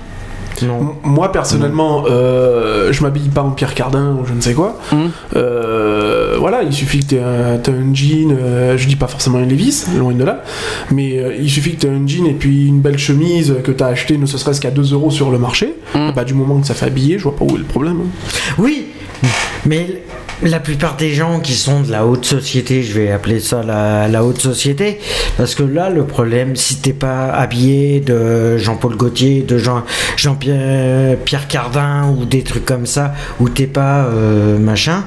[0.62, 0.96] Non.
[1.04, 4.78] Moi personnellement, euh, je m'habille pas en Pierre Cardin ou je ne sais quoi.
[4.92, 5.10] Mhm.
[5.36, 9.08] Euh, voilà, il suffit que tu aies un, t'aies un jean, euh, je dis pas
[9.08, 10.44] forcément un Levis, loin de là,
[10.92, 13.72] mais euh, il suffit que tu aies un jean et puis une belle chemise que
[13.72, 15.74] tu as acheté ne serait-ce qu'à 2 euros sur le marché.
[15.96, 16.12] Mhm.
[16.16, 18.02] Bah, du moment que ça fait habiller, je vois pas où est le problème.
[18.04, 18.30] hein.
[18.60, 18.88] Oui,
[19.66, 20.04] mais
[20.50, 24.08] la plupart des gens qui sont de la haute société, je vais appeler ça la,
[24.08, 25.00] la haute société,
[25.38, 29.84] parce que là, le problème, si t'es pas habillé de Jean-Paul Gaultier, de Jean,
[30.18, 35.04] Jean-Pierre Pierre Cardin ou des trucs comme ça, ou t'es pas euh, machin,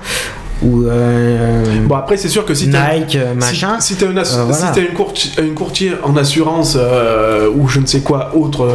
[0.62, 3.76] ou euh, Bon après c'est sûr que si t'as Nike, euh, machin.
[3.78, 4.72] Si, si Euh, voilà.
[4.74, 8.66] t'es une, courti- une courtier en assurance euh, ou je ne sais quoi autre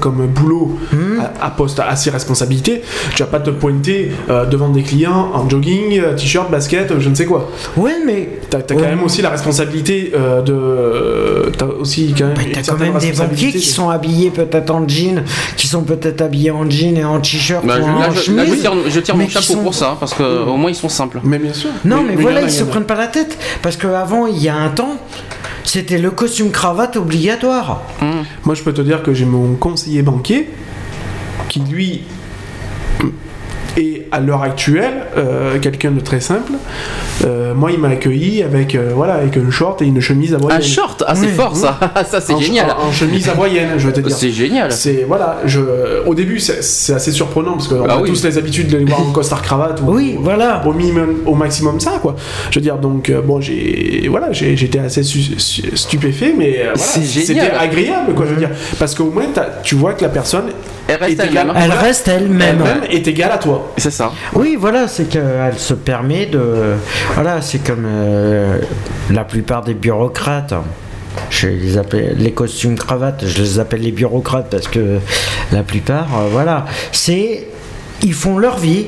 [0.00, 1.11] comme boulot Hmm.
[1.40, 2.82] À, à poste à ses responsabilités,
[3.14, 7.00] tu vas pas te pointer euh, devant des clients en jogging, euh, t-shirt, basket, euh,
[7.00, 7.50] je ne sais quoi.
[7.76, 8.82] Ouais, mais T'as as quand Ouais.
[8.88, 11.50] même aussi la responsabilité euh, de.
[11.56, 12.34] T'as aussi quand même.
[12.34, 15.22] Bah, une t'as quand certaine même des banquiers qui sont habillés peut-être en jean,
[15.56, 18.32] qui sont peut-être habillés en jean et en t-shirt Bah, ou je- en là, je,
[18.32, 18.60] là, je chemise.
[18.60, 21.20] tire, je tire mon chapeau sont- pour ça, parce que au moins ils sont simples.
[21.24, 21.70] Mais bien sûr.
[21.84, 23.38] Non, mais, voilà, ils se prennent pas la tête.
[23.62, 24.96] Parce qu'avant, il y a un temps,
[25.64, 27.82] c'était le costume cravate obligatoire.
[28.44, 30.50] Moi, je peux te dire que j'ai mon conseiller banquier
[31.48, 32.02] qui, lui,
[33.76, 36.52] est à l'heure actuelle euh, quelqu'un de très simple.
[37.24, 40.58] Euh, moi, il m'a accueilli avec, euh, voilà, avec un short et une chemise hawaïenne.
[40.60, 41.32] Un short, ah c'est Oui.
[41.32, 41.78] fort ça,
[42.10, 42.70] ça c'est génial.
[42.78, 44.16] En, en chemise hawaïenne, je vais te dire.
[44.16, 44.72] C'est génial.
[44.72, 45.60] C'est voilà, je,
[46.06, 48.08] au début c'est assez surprenant parce qu'on Ah a oui.
[48.10, 50.62] tous les habitudes de les voir en costard cravate ou, Oui, voilà.
[50.66, 52.16] au minimum, au maximum ça quoi.
[52.50, 56.62] Je veux dire donc euh, bon j'ai voilà j'étais assez su- su- stupéfait mais euh,
[56.74, 57.52] voilà, C'est c'était génial.
[57.58, 59.24] agréable quoi je veux dire parce qu'au moins
[59.62, 60.46] tu vois que la personne
[60.88, 61.52] Elle reste elle-même.
[61.54, 62.56] Elle voilà, reste elle-même.
[62.60, 63.61] elle-même est égale à toi.
[63.76, 64.12] C'est ça.
[64.34, 66.74] Oui, voilà, c'est qu'elle se permet de.
[67.14, 68.58] Voilà, c'est comme euh,
[69.10, 70.54] la plupart des bureaucrates.
[71.30, 74.98] Je les appelle les costumes cravates, je les appelle les bureaucrates parce que
[75.52, 77.48] la plupart, euh, voilà, c'est.
[78.04, 78.86] Ils font leur vie,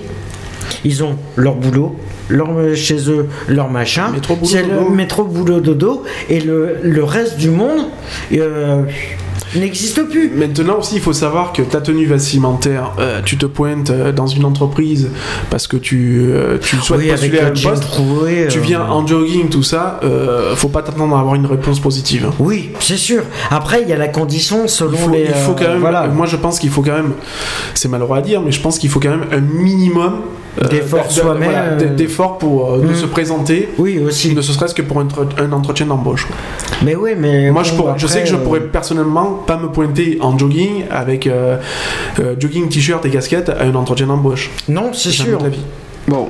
[0.84, 1.96] ils ont leur boulot,
[2.28, 4.10] leur, chez eux, leur machin.
[4.12, 6.02] Métro, boulot, C'est le métro, boulot, dodo.
[6.28, 7.86] Et le, le reste du monde,
[8.32, 8.82] euh,
[9.60, 10.30] n'existe plus.
[10.30, 14.26] Maintenant aussi, il faut savoir que ta tenue vestimentaire, euh, tu te pointes euh, dans
[14.26, 15.10] une entreprise
[15.50, 17.84] parce que tu, euh, tu souhaites Oui, postuler à un poste.
[18.50, 21.80] Tu euh, viens en jogging, tout ça, euh, faut pas t'attendre à avoir une réponse
[21.80, 22.30] positive.
[22.38, 23.22] Oui, c'est sûr.
[23.50, 25.20] Après, il y a la condition selon Il faut, les.
[25.28, 26.06] il faut quand même, Voilà.
[26.08, 27.12] moi je pense qu'il faut quand même,
[27.74, 30.14] c'est malheureux à dire, mais je pense qu'il faut quand même un minimum
[30.62, 32.94] euh, D'effort de- soi-même, voilà, euh, d- d'effort pour euh, de Mm.
[32.94, 34.34] se présenter, Oui, aussi.
[34.34, 36.28] ne serait-ce que pour un, entre- un entretien d'embauche.
[36.84, 37.50] Mais oui, mais.
[37.50, 40.38] Moi, bon, je, pourrais- je sais que je euh, pourrais personnellement pas me pointer en
[40.38, 41.56] jogging avec euh,
[42.20, 44.50] euh, jogging, t-shirt et casquette à un entretien d'embauche.
[44.68, 45.40] Non, c'est sûr.
[45.42, 45.60] la vie.
[46.08, 46.28] Bon,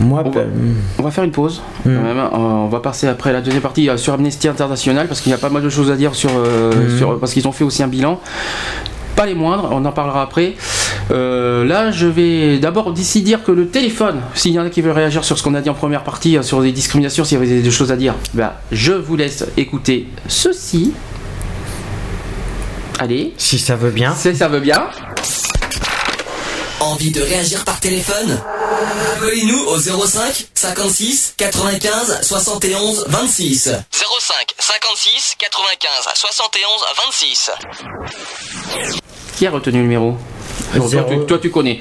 [0.00, 0.46] Moi, On ben,
[1.00, 1.60] on va faire une pause.
[1.84, 1.88] Mm.
[1.90, 5.34] Euh, On va passer après la deuxième partie euh, sur Amnesty International parce qu'il y
[5.34, 6.98] a pas mal de choses à dire sur, euh, Mm.
[6.98, 8.20] sur- parce qu'ils ont fait aussi un bilan.
[9.18, 10.54] Pas les moindres, on en parlera après.
[11.10, 14.80] Euh, là, je vais d'abord d'ici dire que le téléphone, s'il y en a qui
[14.80, 17.36] veulent réagir sur ce qu'on a dit en première partie, euh, sur les discriminations, s'il
[17.36, 20.92] y avait des, des choses à dire, bah, je vous laisse écouter ceci.
[23.00, 24.14] Allez, si ça veut bien.
[24.14, 24.86] si ça veut bien.
[26.98, 28.40] Envie de réagir par téléphone
[29.14, 33.70] Appelez-nous au 05 56 95 71 26.
[33.92, 36.70] 05 56 95 71
[37.06, 37.50] 26.
[39.36, 40.16] Qui a retenu le numéro?
[40.72, 41.78] Tu, toi, tu connais.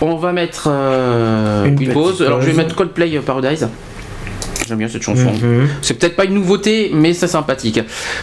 [0.00, 2.22] On va mettre euh, Une une, petite pause.
[2.22, 3.68] Alors je vais mettre Coldplay euh, Paradise.
[4.66, 5.32] J'aime bien cette chanson.
[5.32, 5.68] Mhm.
[5.82, 7.80] C'est peut-être pas une nouveauté, mais c'est sympathique.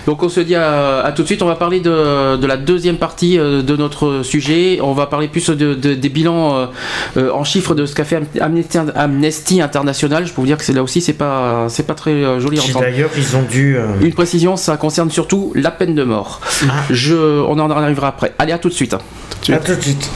[0.08, 1.42] Donc on se dit à, à tout de suite.
[1.42, 4.80] On va parler de, de la deuxième partie euh, de notre sujet.
[4.82, 6.66] On va parler plus de, de- des bilans euh,
[7.18, 10.26] euh, en chiffres de ce qu'a fait Amnesty, Amnesty International.
[10.26, 13.10] Je peux vous dire que c'est là aussi c'est pas c'est pas très joli d'ailleurs,
[13.18, 13.78] ils ont dû.
[13.78, 16.42] euh, Une précision, ça concerne surtout la peine de mort.
[16.68, 16.74] Ah.
[16.90, 18.34] Je, on en arrivera après.
[18.40, 18.94] Allez à tout de suite.
[18.94, 20.10] À tout de suite.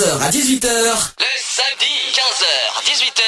[0.00, 0.66] 15h à 18h.
[1.18, 3.22] Le samedi 15h 18h.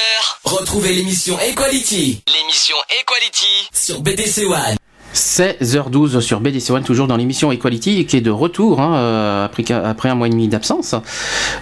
[0.45, 2.23] Retrouvez l'émission Equality.
[2.27, 4.77] L'émission Equality sur BDC One.
[5.15, 9.71] 16h12 sur BDC One, toujours dans l'émission Equality, qui est de retour hein, euh, après,
[9.71, 10.95] après un mois et demi d'absence.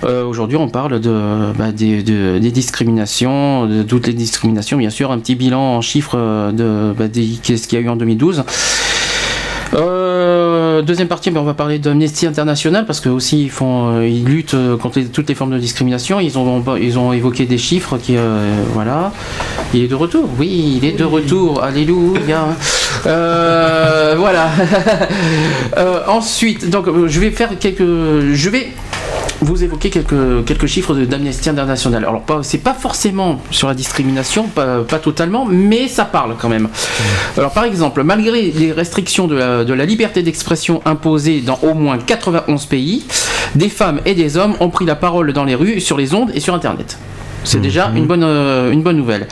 [0.04, 4.90] Euh, Aujourd'hui, on parle de, bah, des, de- des discriminations, de toutes les discriminations, bien
[4.90, 7.06] sûr, un petit bilan en chiffres euh, de bah,
[7.42, 8.44] qu'est-ce qu'il y a eu en 2012.
[10.80, 14.06] Euh, deuxième partie, ben, on va parler d'Amnesty International parce que aussi ils font, euh,
[14.06, 16.20] ils luttent euh, contre les- toutes les formes de discrimination.
[16.20, 19.12] Ils ont, ils ont évoqué des chiffres qui, euh, voilà.
[19.74, 20.28] Il est de retour.
[20.38, 21.62] Oui, il est de retour.
[21.62, 22.48] Alléluia.
[23.04, 24.50] Voilà.
[26.08, 28.68] Ensuite, donc je vais faire quelques, je vais
[29.40, 32.04] vous évoquer quelques, quelques chiffres d'Amnesty International.
[32.04, 36.48] Alors, pas, c'est pas forcément sur la discrimination, pas, pas totalement, mais ça parle quand
[36.48, 36.68] même.
[37.38, 41.74] Alors, par exemple, malgré les restrictions de la, de la liberté d'expression imposées dans au
[41.74, 43.06] moins 91 pays,
[43.54, 46.30] des femmes et des hommes ont pris la parole dans les rues, sur les ondes
[46.34, 46.98] et sur Internet.
[47.42, 49.26] C'est déjà une bonne, euh, une bonne nouvelle.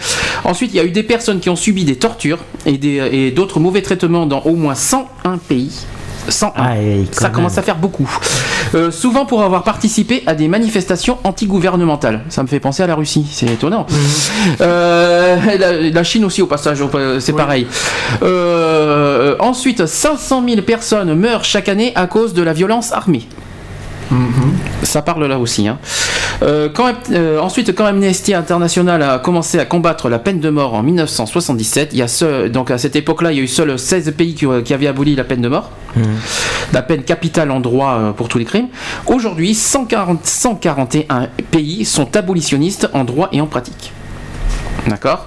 [0.44, 3.30] Ensuite, il y a eu des personnes qui ont subi des tortures et des- et
[3.32, 5.85] d'autres mauvais traitements dans au moins 101 pays.
[6.28, 6.52] 101.
[6.56, 6.74] Ah,
[7.12, 7.32] Ça même.
[7.32, 8.09] commence à faire beaucoup.
[8.74, 12.22] Euh, souvent pour avoir participé à des manifestations anti-gouvernementales.
[12.28, 13.86] Ça me fait penser à la Russie, c'est étonnant.
[14.60, 16.90] Euh, la, la Chine aussi au passage, au-
[17.20, 17.66] c'est pareil.
[18.22, 23.26] Euh, ensuite, 500 000 personnes meurent chaque année à cause de la violence armée.
[24.82, 25.68] Ça parle là aussi.
[25.68, 25.78] hein.
[26.43, 30.74] Euh, quand, euh, ensuite, quand Amnesty International a commencé à combattre la peine de mort
[30.74, 33.77] en 1977, il y a ce- donc à cette époque-là, il y a eu seuls
[33.78, 35.70] 16 pays qui, qui avaient aboli la peine de mort,
[36.73, 38.69] la peine capitale en droit euh, pour tous les crimes.
[39.06, 43.93] Aujourd'hui, 140 141 pays sont abolitionnistes en droit et en pratique.
[44.86, 45.26] D'accord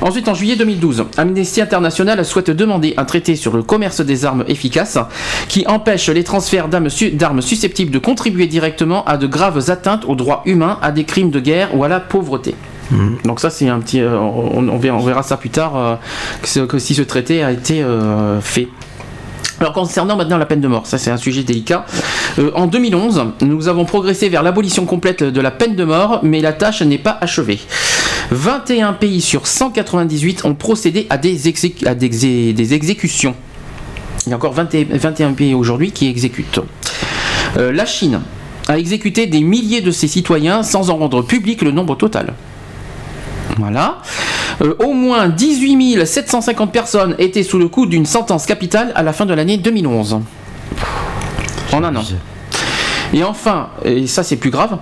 [0.00, 4.44] Ensuite, en juillet 2012, Amnesty International souhaite demander un traité sur le commerce des armes
[4.46, 4.98] efficaces
[5.48, 10.04] qui empêche les transferts d'armes su- d'armes susceptibles de contribuer directement à de graves atteintes
[10.06, 12.54] aux droits humains, à des crimes de guerre ou à la pauvreté.
[13.24, 15.96] Donc ça c'est un petit, euh, on, on verra, ça plus tard euh,
[16.42, 18.68] que, ce- que si ce traité a été euh, fait.
[19.58, 21.86] Alors concernant maintenant la peine de mort, ça c'est un sujet délicat.
[22.38, 26.40] Euh, en 2011, nous avons progressé vers l'abolition complète de la peine de mort, mais
[26.40, 27.58] la tâche n'est pas achevée.
[28.30, 31.36] 21 pays sur 198 ont procédé à des,
[31.86, 33.34] à des exé- des exécutions.
[34.26, 36.60] Il y a encore 20 et- 21 pays aujourd'hui qui exécutent.
[37.56, 38.20] Euh, la Chine
[38.68, 42.34] a exécuté des milliers de ses citoyens sans en rendre public le nombre total.
[43.58, 43.98] Voilà.
[44.62, 49.12] Euh, au moins 18 750 personnes étaient sous le coup d'une sentence capitale à la
[49.12, 50.18] fin de l'année 2011.
[51.72, 52.02] En un an.
[53.14, 54.78] Et enfin, et ça c'est plus grave,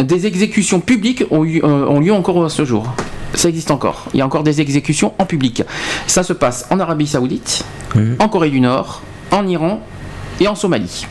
[0.00, 2.86] des exécutions publiques ont, eu- euh, ont lieu encore à ce jour.
[3.34, 4.06] Ça existe encore.
[4.14, 5.62] Il y a encore des exécutions en public.
[6.06, 7.64] Ça se passe en Arabie Saoudite,
[8.18, 9.80] en Corée du Nord, en Iran
[10.40, 11.06] et en Somalie.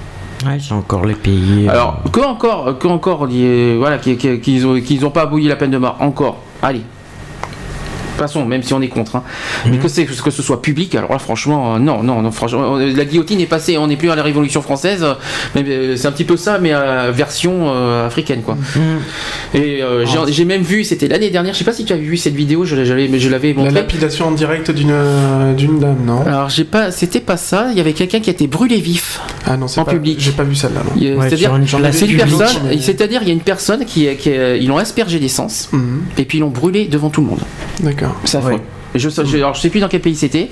[0.46, 1.66] Ouais, c'est encore les pays.
[1.68, 5.22] euh, Alors, que encore, que encore, euh, voilà, qu'ils qu'ils- qu'ils ont, qu'ils ont pas
[5.24, 6.82] aboli la peine de mort, encore, allez.
[8.18, 9.24] Façon, même si on est contre, hein.
[9.70, 12.78] mais que, c'est- que ce soit public, alors là, franchement, euh, non, non, non, franchement,
[12.78, 15.14] euh, la guillotine est passée, on n'est plus à la Révolution française, euh,
[15.54, 18.58] mais c'est un petit peu ça, mais euh, version euh, africaine, quoi.
[19.54, 21.98] Et euh, j'ai- j'ai même vu, c'était l'année dernière, je sais pas si tu as
[21.98, 23.74] vu cette vidéo, je, l'avais- je l'avais La montré.
[23.74, 26.22] lapidation en direct d'une euh, d'une dame, non?
[26.26, 29.20] Alors, j'ai pas, c'était pas ça, il y avait quelqu'un qui a été brûlé vif.
[29.46, 30.18] Ah non, c'est en pas, public.
[30.20, 30.92] J'ai pas vu celle-là, non.
[30.96, 33.20] Il y a- Ouais, C'est-à-dire, sur une j'en place c'est une publique, personne, mais- c'est-à-dire
[33.24, 36.42] il y a une personne qui, qui ils l'ont aspergé d'essence Mhm, et puis ils
[36.42, 37.40] l'ont brûlé devant tout le monde.
[37.82, 38.05] D'accord.
[38.24, 38.52] C'est affreux.
[38.54, 38.62] Ouais.
[38.98, 40.50] Je, sais- je, alors, je sais plus dans quel pays c'était,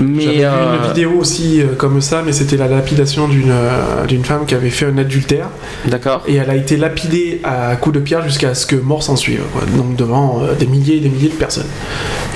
[0.00, 3.50] mais J'avais vu euh, une vidéo aussi euh, comme ça, mais c'était la lapidation d'une
[3.52, 5.46] euh, d'une femme qui avait fait un adultère
[5.86, 6.22] d'accord.
[6.26, 9.42] et elle a été lapidée à coups de pierre jusqu'à ce que mort s'en suive.
[9.52, 9.62] quoi.
[9.76, 11.68] Donc devant euh, des milliers et des milliers de personnes.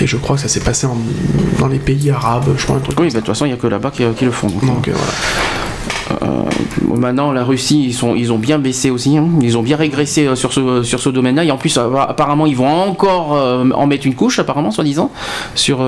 [0.01, 0.97] Et je crois que ça s'est passé en-
[1.59, 3.49] dans les pays arabes, je crois un truc Oui, comme bah, de toute façon, il
[3.49, 4.47] n'y a que là-bas qui, qui le font.
[4.47, 5.13] donc, euh, voilà.
[6.23, 6.43] Euh,
[6.97, 9.17] maintenant, la Russie, ils, sont, ils ont bien baissé aussi.
[9.17, 9.29] hein.
[9.41, 11.45] Ils ont bien régressé euh, sur ce, sur ce domaine-là.
[11.45, 15.11] Et en plus, euh, apparemment, ils vont encore en mettre une couche, apparemment, soi-disant,
[15.55, 15.79] sur,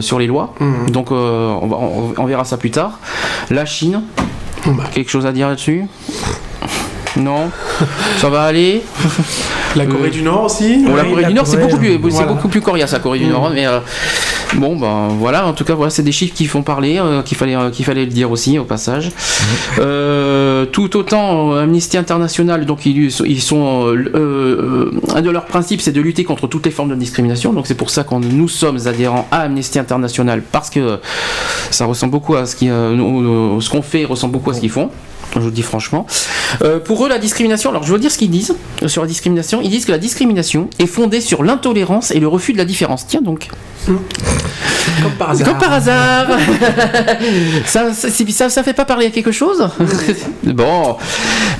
[0.00, 0.54] sur les lois.
[0.60, 0.90] Mhm.
[0.90, 2.98] Donc, on, va- on- on verra ça plus tard.
[3.50, 4.02] La Chine,
[4.66, 5.86] bah, quelque chose à dire là-dessus?
[7.16, 7.50] Non?
[8.18, 8.82] Ça va aller?
[9.76, 10.84] La Corée Euh, du Nord aussi?
[10.84, 12.26] Bon, la Corée la du Nord, c'est Corée, beaucoup plus, c'est voilà.
[12.32, 13.26] beaucoup plus coriace la Corée du.
[13.26, 13.80] Nord, mais euh,
[14.56, 15.46] bon, ben voilà.
[15.46, 17.84] En tout cas, voilà, c'est des chiffres qui font parler, euh, qu'il fallait, euh, qu'il
[17.84, 19.10] fallait le dire aussi au passage.
[19.78, 26.00] Euh, tout autant, Amnesty International, donc ils, ils sont, un de leurs principes, c'est de
[26.00, 27.52] lutter contre toutes les formes de discrimination.
[27.52, 30.98] Donc c'est pour ça qu'on nous sommes adhérents à Amnesty International parce que
[31.70, 34.90] ça ressemble beaucoup à ce euh, ce qu'on fait ressemble beaucoup à ce qu'ils font.
[35.34, 36.06] Je vous le dis franchement.
[36.62, 39.08] Euh, pour eux, la discrimination, alors je veux dire ce qu'ils disent euh, sur la
[39.08, 39.60] discrimination.
[39.62, 43.06] Ils disent que la discrimination est fondée sur l'intolérance et le refus de la différence.
[43.06, 43.48] Tiens donc.
[43.86, 45.48] Comme par hasard.
[45.48, 46.26] Comme par hasard.
[47.66, 49.68] ça, ça, c'est- ça, ça fait pas parler à quelque chose
[50.44, 50.96] Bon.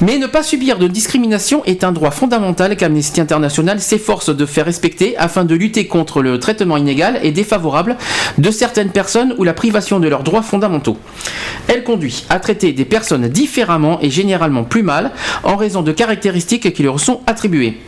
[0.00, 4.64] Mais ne pas subir de discrimination est un droit fondamental qu'Amnesty International s'efforce de faire
[4.66, 7.96] respecter afin de lutter contre le traitement inégal et défavorable
[8.38, 10.96] de certaines personnes ou la privation de leurs droits fondamentaux.
[11.68, 13.28] Elle conduit à traiter des personnes
[13.60, 15.10] différemment et généralement plus mal
[15.42, 17.78] en raison de caractéristiques qui leur sont attribuées.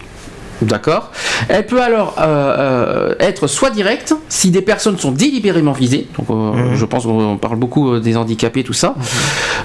[0.61, 1.11] D'accord?
[1.49, 6.29] Elle peut alors euh, euh, être soit directe, si des personnes sont délibérément visées, donc
[6.31, 8.95] euh, je pense qu'on parle beaucoup des handicapés, tout ça,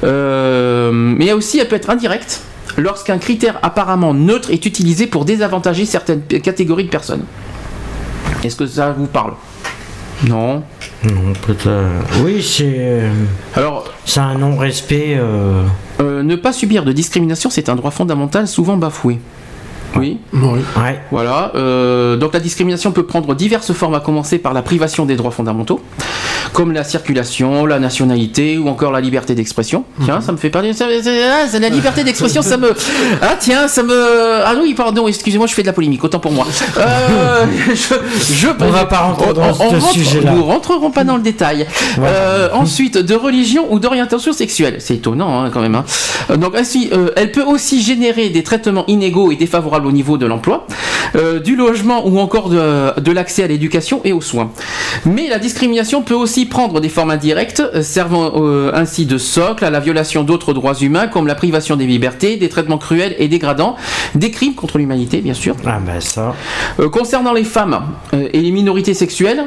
[0.03, 2.41] Euh, mais aussi elle peut être indirecte,
[2.77, 7.25] lorsqu'un critère apparemment neutre est utilisé pour désavantager certaines catégories de personnes.
[8.43, 9.33] Est-ce que ça vous parle?
[10.25, 10.63] Non
[11.03, 11.69] Non, peut-être.
[12.23, 12.75] Oui, c'est.
[12.79, 13.11] euh,
[13.55, 15.15] Alors, C'est un non-respect.
[15.17, 15.63] euh,
[16.01, 19.19] euh, ne pas subir de discrimination, c'est un droit fondamental souvent bafoué.
[19.95, 20.59] Oui Oui.
[20.77, 20.99] Ouais.
[21.11, 21.51] Voilà.
[21.55, 25.31] euh, donc la discrimination peut prendre diverses formes, à commencer par la privation des droits
[25.31, 25.79] fondamentaux,
[26.53, 29.83] comme la circulation, la nationalité ou encore la liberté d'expression.
[30.03, 30.71] Tiens, ça me fait parler.
[30.79, 32.73] ah, la liberté d'expression, ça me.
[33.21, 34.41] Ah tiens, ça me.
[34.45, 36.45] Ah oui, pardon, excusez-moi, je fais de la polémique, autant pour moi.
[36.77, 40.31] Euh, je, je- On va pas rentrer dans ce rentre- sujet-là.
[40.31, 41.65] Nous rentrerons pas dans le détail.
[41.99, 44.77] Euh, ensuite, de religion ou d'orientation sexuelle.
[44.79, 45.75] C'est étonnant hein, quand même.
[45.75, 45.85] hein.
[46.37, 50.25] Donc ainsi, euh, elle peut aussi générer des traitements inégaux et défavorables au niveau de
[50.25, 50.65] l'emploi,
[51.15, 54.51] euh, du logement ou encore de, de l'accès à l'éducation et aux soins.
[55.05, 59.63] Mais la discrimination peut aussi prendre des formes indirectes, euh, servant euh, ainsi de socle
[59.65, 63.27] à la violation d'autres droits humains comme la privation des libertés, des traitements cruels et
[63.27, 63.75] dégradants,
[64.15, 65.55] des crimes contre l'humanité bien sûr.
[65.65, 66.35] Ah, ben ça.
[66.91, 67.81] Concernant les femmes
[68.13, 69.45] et les minorités sexuelles,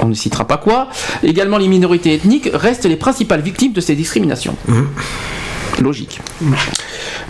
[0.00, 0.88] on ne citera pas quoi,
[1.22, 4.56] également les minorités ethniques restent les principales victimes de ces discriminations.
[5.80, 6.20] Logique.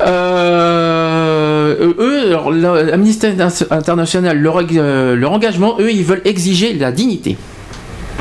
[0.00, 3.26] Euh, eux, alors, la- Amnesty
[3.70, 7.36] International, leur, euh, leur engagement, eux, ils veulent exiger la dignité.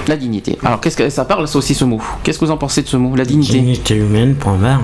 [0.07, 0.57] La dignité.
[0.63, 2.01] Alors, qu'est-ce que ça parle, ça aussi, ce mot?
[2.23, 3.53] Qu'est-ce que vous en pensez de ce mot La dignité?
[3.59, 4.81] Dignité humaine, point barre.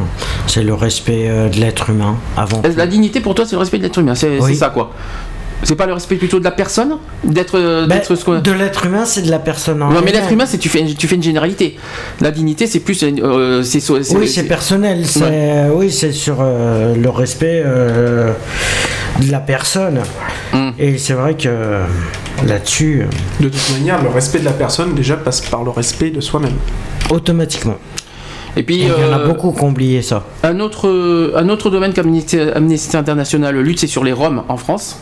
[0.48, 2.70] C'est le respect euh, de l'être humain avant tout.
[2.76, 4.16] La dignité, pour toi, c'est le respect de l'être humain.
[4.16, 4.52] C'est Oui.
[4.54, 4.92] c'est ça, quoi.
[5.64, 8.52] C'est pas le respect plutôt de la personne D'être euh, Ben, d'être ce qu'on- de
[8.52, 11.08] l'être humain, c'est de la personne en Non, mais l'être humain, c'est tu fais, tu
[11.08, 11.78] fais une généralité.
[12.22, 13.02] La dignité, c'est plus.
[13.04, 15.06] euh, c'est Oui, c'est personnel.
[15.08, 18.34] C'est oui, c'est sur euh, le respect euh,
[19.22, 20.00] de la personne.
[20.54, 20.70] Mm.
[20.80, 21.84] Et c'est vrai que euh,
[22.46, 26.10] là-dessus, euh, De toute manière, le respect de la personne déjà passe par le respect
[26.10, 26.54] de soi-même.
[27.10, 27.78] automatiquement.
[28.56, 30.24] Et puis, Il y en a euh, beaucoup qui ont oublié ça.
[30.44, 34.98] un, autre, un autre domaine qu'Amnesty Amnesty International lutte, c'est sur les Roms en France.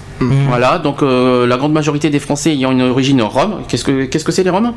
[0.48, 3.56] Voilà, donc euh, la grande majorité des Français ayant une origine rome.
[3.68, 4.72] Qu'est-ce que qu'est-ce que c'est les Roms?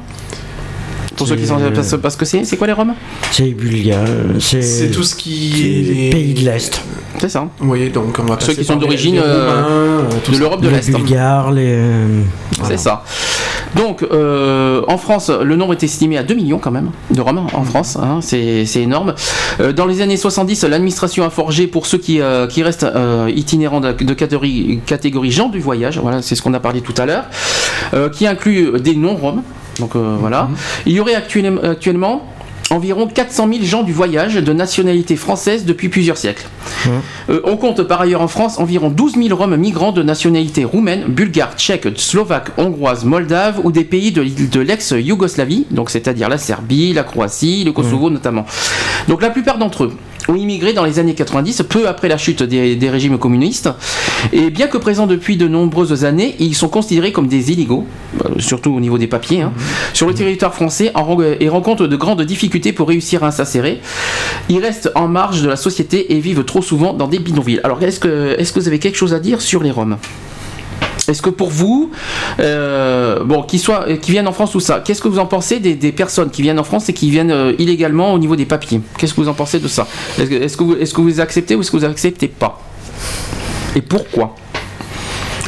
[1.16, 2.94] Pour ceux qui ne C'est- savent pas ce que c'est, c'est quoi les Roms?
[3.30, 4.05] C'est bulgare.
[4.40, 6.80] C'est C'est tout ce qui est les les pays de l'Est.
[7.18, 7.46] C'est ça.
[7.60, 10.02] Oui, donc on va Ceux passer qui sont les- d'origine, les euh, euh,
[10.32, 10.90] De l'Europe de les l'Est.
[10.90, 11.62] Bulgares, les.
[11.68, 12.22] euh,
[12.59, 12.76] voilà.
[12.76, 13.05] C'est ça.
[13.76, 17.46] Donc, euh, en France, le nombre est estimé à 2 millions quand même de Roms
[17.52, 17.96] en France.
[18.01, 19.14] hein, c'est c'est énorme.
[19.60, 23.30] Euh, dans les années 70, l'administration a forgé pour ceux qui, euh, qui restent euh,
[23.34, 25.98] itinérants de, de catégorie, catégorie gens du voyage.
[25.98, 27.24] Voilà, c'est ce qu'on a parlé tout à l'heure.
[27.94, 29.42] euh, qui inclut des non-Roms.
[29.80, 30.48] Donc euh, voilà.
[30.86, 32.22] Il y aurait actuellement
[32.70, 36.46] environ 400 000 gens du voyage de nationalité française depuis plusieurs siècles.
[37.28, 41.04] Euh, on compte par ailleurs en France environ 12 000 Roms migrants de nationalité roumaine,
[41.08, 46.92] bulgare, tchèque, slovaque, hongroise, moldave ou des pays de, de l'ex-Yougoslavie, donc c'est-à-dire la Serbie,
[46.92, 48.46] la Croatie, le Kosovo notamment.
[49.08, 49.92] Donc la plupart d'entre eux
[50.28, 53.68] ont immigré dans les années 90, peu après la chute des, des régimes communistes.
[54.32, 57.86] Et bien que présents depuis de nombreuses années, ils sont considérés comme des illégaux,
[58.24, 59.52] euh, surtout au niveau des papiers, hein,
[59.92, 63.80] sur le territoire français en et rencontrent de grandes difficultés pour réussir à s'insérer.
[64.48, 67.60] Ils restent en marge de la société et vivent trop souvent dans des bidonvilles.
[67.62, 69.96] Alors est-ce que, est-ce que vous avez quelque chose à dire sur les Roms?
[71.09, 71.90] Est-ce que pour vous,
[72.40, 75.60] euh, bon, qu'ils euh, qui viennent en France ou ça, qu'est-ce que vous en pensez
[75.60, 78.81] des, personnes qui viennent en France et qui viennent euh, illégalement au niveau des papiers?
[78.98, 79.86] Qu'est-ce que vous en pensez de ça?
[80.18, 82.60] Est-ce que, vous, acceptez ou est-ce que vous acceptez pas?
[83.76, 84.35] Et pourquoi?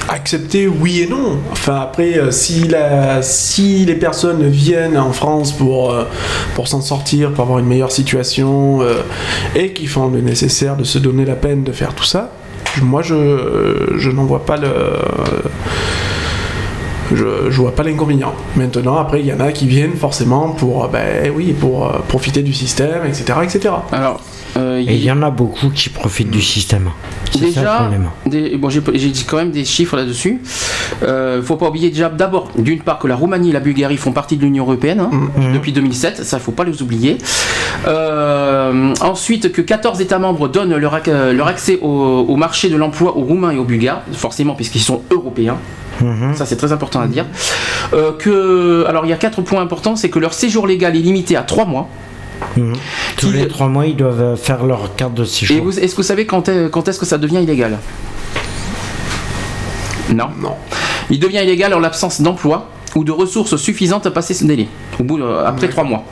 [0.09, 1.39] Accepter, oui et non.
[1.51, 5.97] Enfin, après, euh, si, la, si les personnes viennent en France pour,
[6.65, 8.81] s'en sortir, pour avoir une meilleure situation,
[9.55, 12.31] et qui font le nécessaire de se donner la peine de faire tout ça,
[12.83, 14.71] moi, je, je n'en vois pas le.
[17.15, 18.35] Je, je vois pas l'inconvénient.
[18.57, 21.99] Maintenant, après, il y en a qui viennent forcément pour, euh, ben oui, pour euh,
[22.09, 23.75] profiter du système, etc., etc.
[23.93, 24.21] Alors,
[24.57, 26.91] euh, Et il y en a beaucoup qui profitent du système.
[27.31, 28.09] C'est ça le Déjà, problème.
[28.27, 28.81] des- bon, j'ai
[29.11, 30.41] dit quand même des chiffres là-dessus.
[31.03, 34.13] Euh, faut pas oublier déjà d'abord, d'une part, que la Roumanie et la Bulgarie font
[34.13, 35.53] partie de l'Union européenne hein, Mhm.
[35.53, 37.19] depuis 2007, ça faut pas les oublier.
[37.87, 41.89] Euh, ensuite, que 14 États membres donnent leur, ac- leur accès au,
[42.29, 45.57] au marché de l'emploi aux Roumains et aux Bulgares, forcément puisqu'ils sont européens.
[46.35, 47.25] Ça c'est très important à dire.
[47.95, 51.01] Euh, que, alors il y a quatre points importants, c'est que leur séjour légal est
[51.01, 51.89] limité à trois mois.
[52.57, 52.75] Mhm.
[53.17, 55.65] Tous les trois mois, ils doivent euh, faire leur carte de Et séjour.
[55.65, 57.79] vous- est-ce que vous savez quand est, quand est-ce que ça devient illégal?
[60.13, 60.29] Non?
[60.41, 60.55] Non.
[61.11, 64.69] Il devient illégal en l'absence d'emploi ou de ressources suffisantes à passer ce délai,
[64.99, 66.05] au bout de- après trois mois.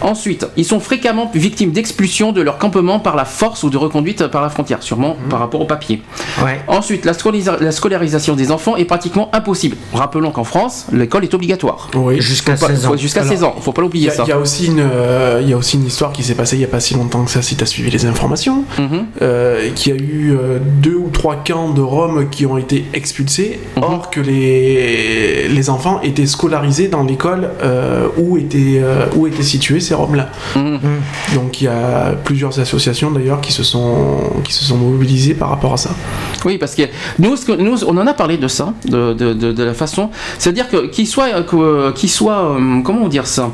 [0.00, 4.26] Ensuite, ils sont fréquemment victimes d'expulsion de leur campement par la force ou de reconduite
[4.28, 6.02] par la frontière, sûrement par rapport au papier.
[6.44, 6.60] Ouais.
[6.68, 9.76] Ensuite, la, scolisa- la scolarisation des enfants est pratiquement impossible.
[9.94, 11.88] Rappelons qu'en France, l'école est obligatoire.
[11.94, 12.20] Oui.
[12.20, 12.88] Jusqu'à Faut pas- 16 ans.
[12.90, 14.22] faut- Jusqu'à Alors, 16 ans, faut pas Il y, l'oublier a, ça.
[14.26, 16.56] il y a aussi une, euh, il y a aussi une histoire qui s'est passée
[16.56, 19.06] il n'y a pas si longtemps que ça, si tu as suivi les informations, Mhm.
[19.22, 22.84] euh, qu'il y a eu euh, deux ou trois camps de Roms qui ont été
[22.92, 23.82] expulsés, Mhm.
[23.82, 29.42] or que les, les enfants étaient scolarisés dans l'école euh, où, étaient, euh, où étaient
[29.42, 30.30] situés ces Roms-là.
[30.56, 30.78] Mhm.
[31.34, 35.48] Donc il y a plusieurs associations d'ailleurs qui, se sont- qui se sont mobilisées par
[35.50, 35.90] rapport à ça.
[36.44, 36.82] Oui, parce que
[37.18, 40.10] nous, nous, on en a parlé de ça, de, de, de- de la façon.
[40.38, 43.50] C'est-à-dire que qu'il soit, euh, que- qu'il soit, euh, comment dire ça,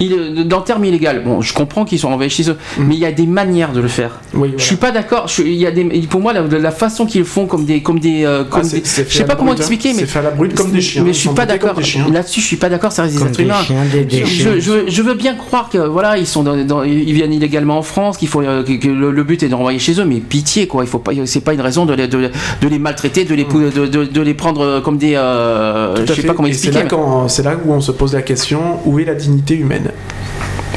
[0.00, 1.22] il, dans le terme illégal.
[1.24, 3.80] Bon, je comprends qu'ils sont envoyés chez eux, mais il y a des manières de
[3.80, 4.20] le faire.
[4.34, 5.26] Oui, Je suis pas d'accord.
[5.38, 8.22] Il y a des, pour moi, la, la façon qu'ils font comme des, comme des,
[8.50, 9.56] comme Ah, des- je sais pas comment hein.
[9.56, 11.02] expliquer, mais C'est fait à la brute comme des chiens.
[11.04, 11.74] Mais je suis pas d'accord.
[12.02, 12.06] Chiens.
[12.12, 12.92] Là-dessus, je suis pas d'accord.
[12.92, 13.54] Ça reste des êtres humains.
[13.68, 14.60] Je, déchets.
[14.60, 17.82] je- je veux bien croire que voilà, ils sont dans, dans- ils viennent illégalement en
[17.82, 20.16] France, qu'il faut euh, que, que le, le but est de renvoyer chez eux, mais
[20.20, 22.30] pitié quoi, il faut pas, c'est pas une raison de les, de,
[22.60, 26.22] de les maltraiter, de les, de, de- les prendre euh, comme des, euh, je sais
[26.22, 26.26] fait.
[26.28, 26.76] pas comment Et c'est expliquer.
[26.78, 29.54] là, mais quand- c'est là où on se pose la question où est la dignité
[29.56, 29.90] humaine?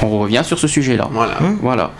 [0.03, 1.10] On revient sur ce sujet-là.
[1.11, 1.38] Voilà.
[1.61, 1.91] Voilà.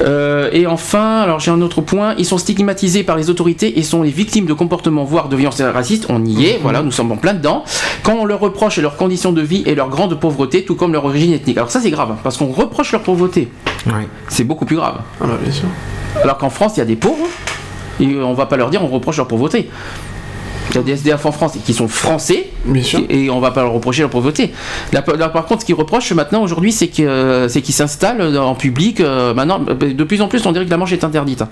[0.00, 3.82] Euh, et enfin, alors j'ai un autre point, ils sont stigmatisés par les autorités et
[3.82, 6.06] sont les victimes de comportements, voire de violences racistes.
[6.08, 7.64] On y est, voilà, nous sommes en plein dedans.
[8.02, 11.04] Quand on leur reproche leurs conditions de vie et leur grande pauvreté, tout comme leur
[11.04, 11.56] origine ethnique.
[11.56, 13.48] Alors ça c'est grave, hein, parce qu'on reproche leur pauvreté.
[14.28, 14.98] C'est beaucoup plus grave.
[15.20, 15.68] Ah bah, bien sûr.
[16.22, 17.26] Alors qu'en France, il y a des pauvres,
[18.00, 19.70] et on va pas leur dire on reproche leur pauvreté.
[20.74, 23.00] Il y a des SDF en France qui sont français, Bien sûr.
[23.08, 24.52] et on va pas leur reprocher leur pauvreté.
[24.92, 28.54] Là, là, par contre, ce qu'ils reprochent maintenant aujourd'hui, c'est que c'est qu'ils s'installent en
[28.54, 29.00] public.
[29.00, 31.42] euh, maintenant, de plus en plus, on dirait que la manche est interdite.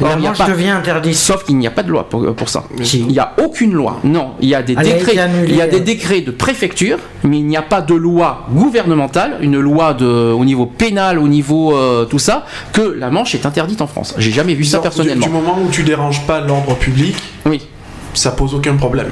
[0.00, 1.14] Or, La manche pas- devient interdite.
[1.14, 2.64] Sauf qu'il n'y a pas de loi pour, pour ça.
[2.82, 3.00] Si.
[3.00, 3.98] Il n'y a aucune loi.
[4.04, 5.18] Non, il y a des Elle a été décrets.
[5.18, 5.80] annulée, Il y a des euh.
[5.80, 10.44] décrets de préfecture, mais il n'y a pas de loi gouvernementale, une loi de, au
[10.44, 14.14] niveau pénal, au niveau euh, tout ça, que la manche est interdite en France.
[14.18, 15.26] J'ai jamais vu ça Disons, du- personnellement.
[15.26, 17.60] Du, moment où tu déranges pas l'ordre public, Oui,
[18.14, 19.08] ça pose aucun problème.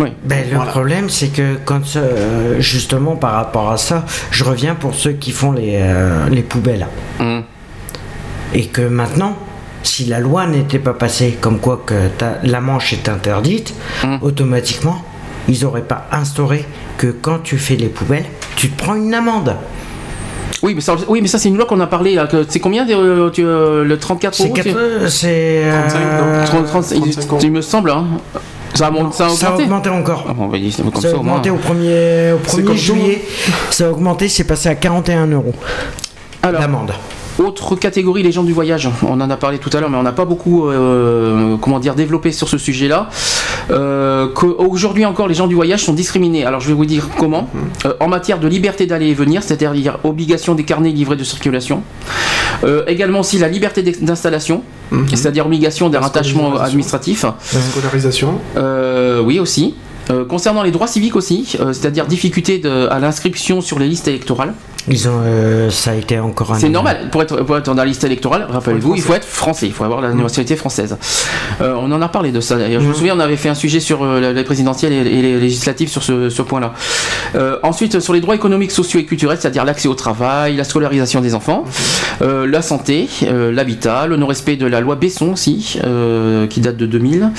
[0.00, 0.12] oui.
[0.24, 0.70] Ben, le Voilà.
[0.70, 5.32] problème, c'est que quand euh, justement par rapport à ça, je reviens pour ceux qui
[5.32, 6.86] font les, euh, les poubelles.
[7.20, 7.42] Hum.
[8.54, 9.36] Et que maintenant,
[9.82, 13.74] si la loi n'était pas passée, comme quoi que ta- la manche est interdite,
[14.04, 14.18] Hum.
[14.22, 15.02] automatiquement,
[15.48, 16.64] ils n'auraient pas instauré
[16.96, 19.56] que quand tu fais les poubelles, tu te prends une amende.
[20.62, 22.14] Oui, mais ça, oui, mais ça c'est une loi qu'on a parlé.
[22.14, 25.62] là, que- C'est combien euh, tu, euh, le 34 C'est euros tu- quatre- euh, c'est
[25.64, 27.40] euh, 35, non 30, 30, il, 35 euros.
[27.42, 27.90] il me semble.
[27.90, 28.04] Hein.
[28.74, 29.88] Ça a, mon- ça a ça a augmenté.
[29.90, 30.24] encore.
[30.28, 30.32] Ah,
[30.70, 33.24] c'est comme ça a ça au augmenté au 1er, au C'est 1er comme tout, juillet.
[33.70, 35.54] Ça a augmenté, c'est passé à 41 euros
[36.42, 36.92] Alors, l'amende.
[37.38, 38.88] Autre catégorie, les gens du voyage.
[39.02, 41.94] On en a parlé tout à l'heure, mais on n'a pas beaucoup, euh, comment dire,
[41.94, 43.08] développé sur ce sujet-là.
[43.70, 44.26] Euh,
[44.58, 46.44] Aujourd'hui encore, les gens du voyage sont discriminés.
[46.44, 47.48] Alors, je vais vous dire comment.
[47.86, 51.82] Euh, en matière de liberté d'aller et venir, c'est-à-dire obligation des carnets livrés de circulation.
[52.88, 54.62] Également aussi la liberté d'installation,
[55.14, 57.24] c'est-à-dire obligation d'un rattachement administratif.
[57.24, 58.40] La scolarisation.
[59.24, 59.74] Oui aussi.
[60.28, 64.54] Concernant les droits civiques aussi, c'est-à-dire difficulté de- à l'inscription sur les listes électorales.
[64.90, 66.58] Ils ont, euh, ça a été encore un.
[66.58, 69.66] C'est normal, pour être, pour être dans la liste électorale, rappelez-vous, il faut être français,
[69.66, 70.96] il faut avoir la nationalité française.
[71.60, 72.80] Euh, on en a parlé de ça d'ailleurs.
[72.80, 75.38] Je me souviens, on avait fait un sujet sur euh, la- les présidentielles et, les
[75.40, 76.72] législatives sur ce, ce point-là.
[77.34, 81.20] Euh, ensuite, sur les droits économiques, sociaux et culturels, c'est-à-dire l'accès au travail, la scolarisation
[81.20, 81.64] des enfants,
[82.22, 83.08] euh, la santé,
[83.52, 85.78] l'habitat, le non-respect de la loi Besson aussi,
[86.50, 87.30] qui date de 2000,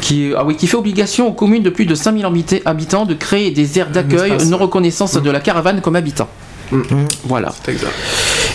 [0.00, 3.14] qui, ah oui, qui fait obligation aux communes de plus de 5000 habita- habitants de
[3.14, 6.28] créer des aires d'accueil, non reconnaissance de la caravane comme habitat.
[7.24, 7.52] Voilà.
[7.64, 7.92] C'est exact.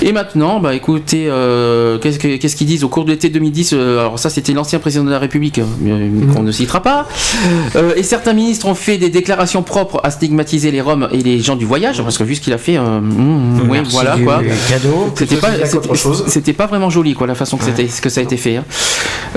[0.03, 3.73] Et maintenant, bah écoutez, euh, qu'est-ce que- qu'est-ce qu'ils disent au cours de l'été 2010
[3.73, 6.33] euh, Alors ça, c'était l'ancien président de la République, euh, Mhm.
[6.33, 7.07] qu'on ne citera pas.
[7.75, 11.39] Euh, et certains ministres ont fait des déclarations propres à stigmatiser les Roms et les
[11.39, 14.41] gens du voyage, parce que vu ce qu'il a fait, euh, mm, oui, voilà quoi.
[14.69, 15.11] cadeau.
[15.15, 15.49] C'était pas,
[16.27, 18.57] c'était- pas vraiment joli quoi la façon que, c'était, que ça a été fait.
[18.57, 18.65] hein.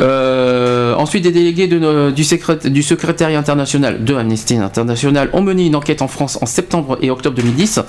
[0.00, 2.24] Euh, ensuite, des délégués de, du,
[2.70, 7.10] du secrétariat international de Amnesty International ont mené une enquête en France en septembre et
[7.10, 7.80] octobre 2010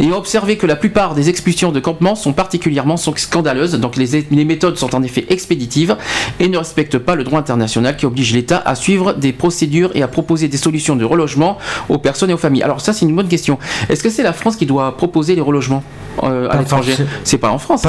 [0.00, 3.74] et ont observé que la plupart des expulsions de campements sont particulièrement scandaleuses.
[3.74, 5.96] Donc les, les méthodes sont en effet expéditives
[6.40, 10.02] et ne respectent pas le droit international qui oblige l'État à suivre des procédures et
[10.02, 12.62] à proposer des solutions de relogement aux personnes et aux familles.
[12.62, 13.58] Alors ça c'est une bonne question.
[13.90, 15.84] Est-ce que c'est la France qui doit proposer les relogements
[16.22, 16.94] euh, à l'étranger.
[17.24, 17.86] C'est pas en France.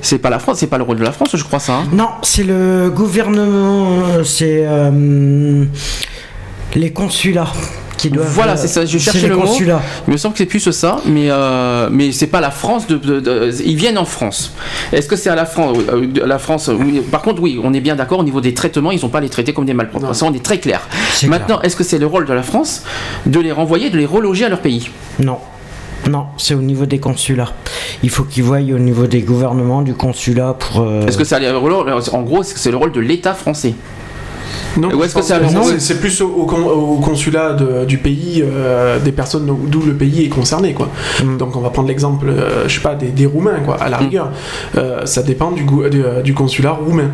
[0.00, 1.74] C'est pas la France, c'est pas le rôle de la France, je crois ça.
[1.74, 1.84] hein.
[1.92, 5.64] Non, c'est le gouvernement, euh, c'est euh,
[6.74, 7.52] Les consulats
[7.96, 8.26] qui doivent.
[8.28, 9.46] Voilà, c'est ça, je cherchais le mot.
[10.08, 12.86] Il me semble que c'est plus ça, mais euh, mais c'est pas la France.
[12.88, 14.52] De, de- de- ils viennent en France.
[14.92, 16.68] Est-ce que c'est à la France euh, La France.
[16.72, 17.00] oui.
[17.10, 18.90] Par contre, oui, on est bien d'accord au niveau des traitements.
[18.90, 20.14] Ils n'ont pas les traités comme des malpropres.
[20.14, 20.80] Ça, on est très clair.
[21.28, 22.82] Maintenant, est-ce que c'est le rôle de la France
[23.26, 24.90] de les renvoyer, de les reloger à leur pays?
[25.20, 25.38] Non.
[26.10, 27.52] Non, c'est au niveau des consulats.
[28.02, 30.82] Il faut qu'ils voient au niveau des gouvernements, du consulat pour.
[30.82, 33.74] euh, Est-ce que c'est en gros, est-ce que c'est le rôle de l'État français?
[34.76, 38.42] Non, Ou est-ce que c'est c'est- plus au, au con- au consulat de- du pays,
[38.44, 40.88] euh, des personnes d'où le pays est concerné, quoi.
[41.24, 41.36] Mm.
[41.38, 43.98] Donc on va prendre l'exemple, euh, je sais pas, des, des Roumains, quoi, à la
[43.98, 44.00] Mm.
[44.00, 44.30] rigueur.
[44.76, 47.10] Euh, ça dépend du, gou- du, du consulat roumain.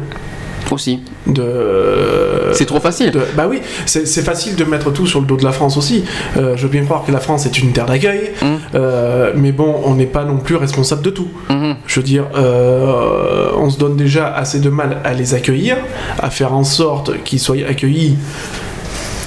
[0.72, 3.10] Aussi De, C'est trop facile.
[3.10, 6.04] de- bah oui, c'est facile de mettre tout sur le dos de la France aussi.
[6.36, 8.46] Euh, je veux bien croire que la France est une terre d'accueil, Mm.
[8.74, 11.28] euh, mais bon, on n'est pas non plus responsable de tout.
[11.48, 11.76] Mhm.
[11.86, 15.76] Je veux dire, euh, on se donne déjà assez de mal à les accueillir,
[16.18, 18.16] à faire en sorte qu'ils soient accueillis.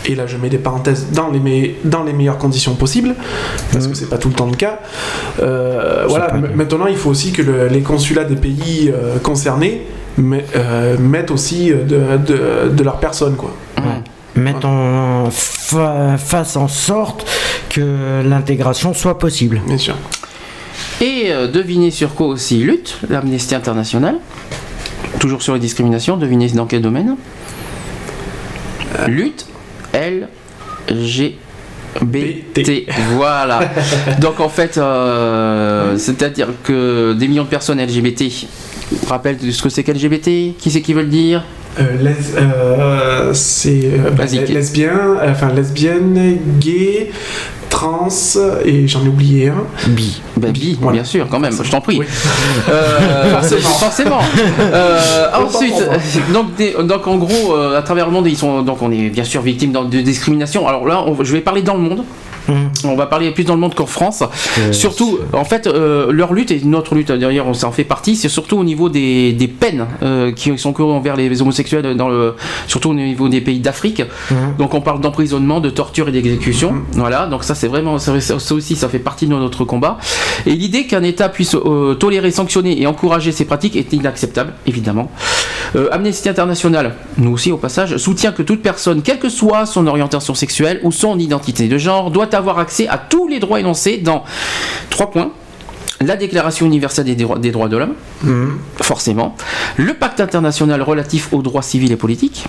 [0.05, 3.15] Et là, je mets des parenthèses dans les, me- dans les meilleures conditions possibles,
[3.71, 4.79] parce que c'est pas tout le temps le cas.
[5.41, 6.33] Euh, voilà.
[6.53, 9.81] Maintenant, il faut aussi que le- les consulats des pays euh, concernés
[10.17, 13.53] mais, euh, mettent aussi euh, de, de, de leur personne, quoi.
[14.35, 17.25] mettre en fa- fasse en sorte
[17.69, 19.61] que l'intégration soit possible.
[19.67, 19.95] Bien sûr.
[21.01, 24.15] Et euh, devinez sur quoi aussi lutte l'Amnesty International?
[25.19, 27.15] Toujours sur les discriminations, devinez dans quel domaine?
[29.07, 29.45] Lutte
[29.93, 30.27] L
[30.89, 31.37] G
[32.01, 32.17] B
[32.53, 32.87] T.
[33.15, 33.61] Voilà.
[34.19, 38.23] Donc en fait, euh, c'est-à-dire que des millions de personnes LGBT
[39.07, 41.43] rappellent ce que c'est qu'LGBT Qui c'est qui veut le dire
[41.79, 47.09] Euh, les- euh, c'est euh, bah, lesbien, euh, enfin lesbienne, gay,
[47.69, 48.07] trans,
[48.63, 49.65] et j'en ai oublié un.
[49.89, 50.21] Bi.
[50.37, 50.97] Ben, bi, Voilà.
[50.97, 51.97] bien sûr, quand même, je t'en prie.
[51.99, 52.05] Oui.
[52.69, 53.69] Euh, Forcément.
[53.79, 54.19] forcément.
[54.59, 55.73] Euh, ensuite,
[56.33, 59.09] donc, des- donc en gros, euh, à travers le monde, ils sont, donc on est
[59.09, 60.67] bien sûr victime de discrimination.
[60.67, 62.03] Alors là, on- je vais parler dans le monde.
[62.47, 62.69] Mhm.
[62.85, 64.23] On va parler plus dans le monde qu'en France.
[64.71, 68.29] surtout, en fait, euh, leur lutte et notre lutte, d'ailleurs, on s'en fait partie, c'est
[68.29, 72.35] surtout au niveau des, des peines euh, qui sont courues envers les homosexuels, dans le,
[72.67, 74.03] surtout au niveau des pays d'Afrique.
[74.31, 74.55] Mhm.
[74.57, 76.73] Donc on parle d'emprisonnement, de torture et d'exécution.
[76.93, 79.97] Voilà, donc ça c'est vraiment, ça, ça aussi, ça fait partie de notre combat.
[80.45, 85.11] Et l'idée qu'un État puisse euh, tolérer, sanctionner et encourager ces pratiques est inacceptable, évidemment.
[85.75, 89.87] Euh, Amnesty International, nous aussi au passage, soutient que toute personne, quelle que soit son
[89.87, 93.97] orientation sexuelle ou son identité de genre, doit avoir accès à tous les droits énoncés
[93.97, 94.23] dans
[94.89, 95.31] trois points.
[96.05, 97.93] La Déclaration universelle des droits, des droits de l'homme,
[98.81, 99.35] forcément,
[99.77, 102.43] le pacte international relatif aux droits civils et politiques,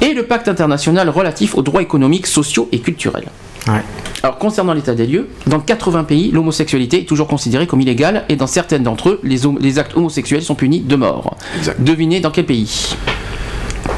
[0.00, 3.26] et le pacte international relatif aux droits économiques, sociaux et culturels.
[3.68, 3.82] Ouais.
[4.22, 8.36] Alors concernant l'état des lieux, dans 80 pays, l'homosexualité est toujours considérée comme illégale et
[8.36, 11.36] dans certaines d'entre eux, les, actes homosexuels sont punis de mort.
[11.58, 11.82] Exact.
[11.82, 12.96] Devinez dans quel pays?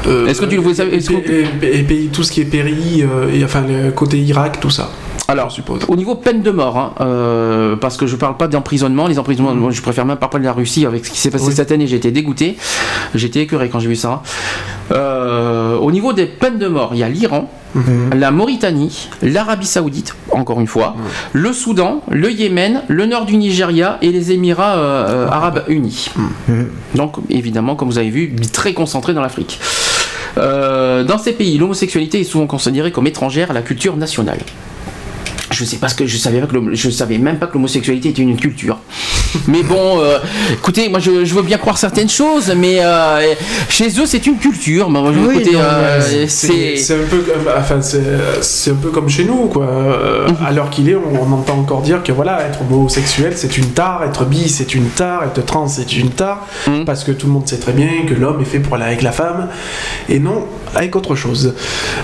[0.07, 3.31] Euh, Est-ce que tu le vois- et, est-ce que- tout ce qui est péri, euh,
[3.33, 4.89] et, enfin le côté Irak, tout ça.
[5.29, 5.81] Alors, je suppose.
[5.87, 9.53] Au niveau peine de mort, hein, euh, parce que je parle pas d'emprisonnement, les emprisonnements,
[9.53, 11.53] moi, je préfère même pas parler de la Russie avec ce qui s'est passé Oui.
[11.53, 12.57] cette année, j'ai été dégoûté,
[13.13, 14.23] j'ai été écœuré quand j'ai vu ça.
[14.91, 17.47] Euh, au niveau des peines de mort, il y a l'Iran,
[18.11, 20.95] la Mauritanie, l'Arabie Saoudite, encore une fois,
[21.33, 26.09] le Soudan, le Yémen, le nord du Nigeria et les Émirats euh, Arabes Unis.
[26.95, 29.59] Donc, évidemment, comme vous avez vu, très concentré dans l'Afrique.
[30.39, 34.39] Euh, dans ces pays, l'homosexualité est souvent considérée comme étrangère à la culture nationale.
[35.59, 38.09] Je sais pas ce que je savais pas que je savais même pas que l'homosexualité
[38.09, 38.77] était une culture.
[39.47, 40.17] Mais bon, euh,
[40.53, 43.33] écoutez, moi je, je veux bien croire certaines choses, mais euh,
[43.67, 44.87] chez eux c'est une culture.
[44.89, 49.47] Oui, écoutez, euh, mais c'est un peu, comme- enfin c'est un peu comme chez nous
[49.47, 49.65] quoi.
[49.67, 50.35] Euh, Mhm.
[50.47, 53.67] À l'heure qu'il est, on, on entend encore dire que voilà, être homosexuel c'est une
[53.71, 56.85] tare, être bi c'est une tare, être trans c'est une tare, Mhm.
[56.85, 59.01] parce que tout le monde sait très bien que l'homme est fait pour aller avec
[59.01, 59.49] la femme
[60.07, 60.45] et non
[60.75, 61.53] avec autre chose.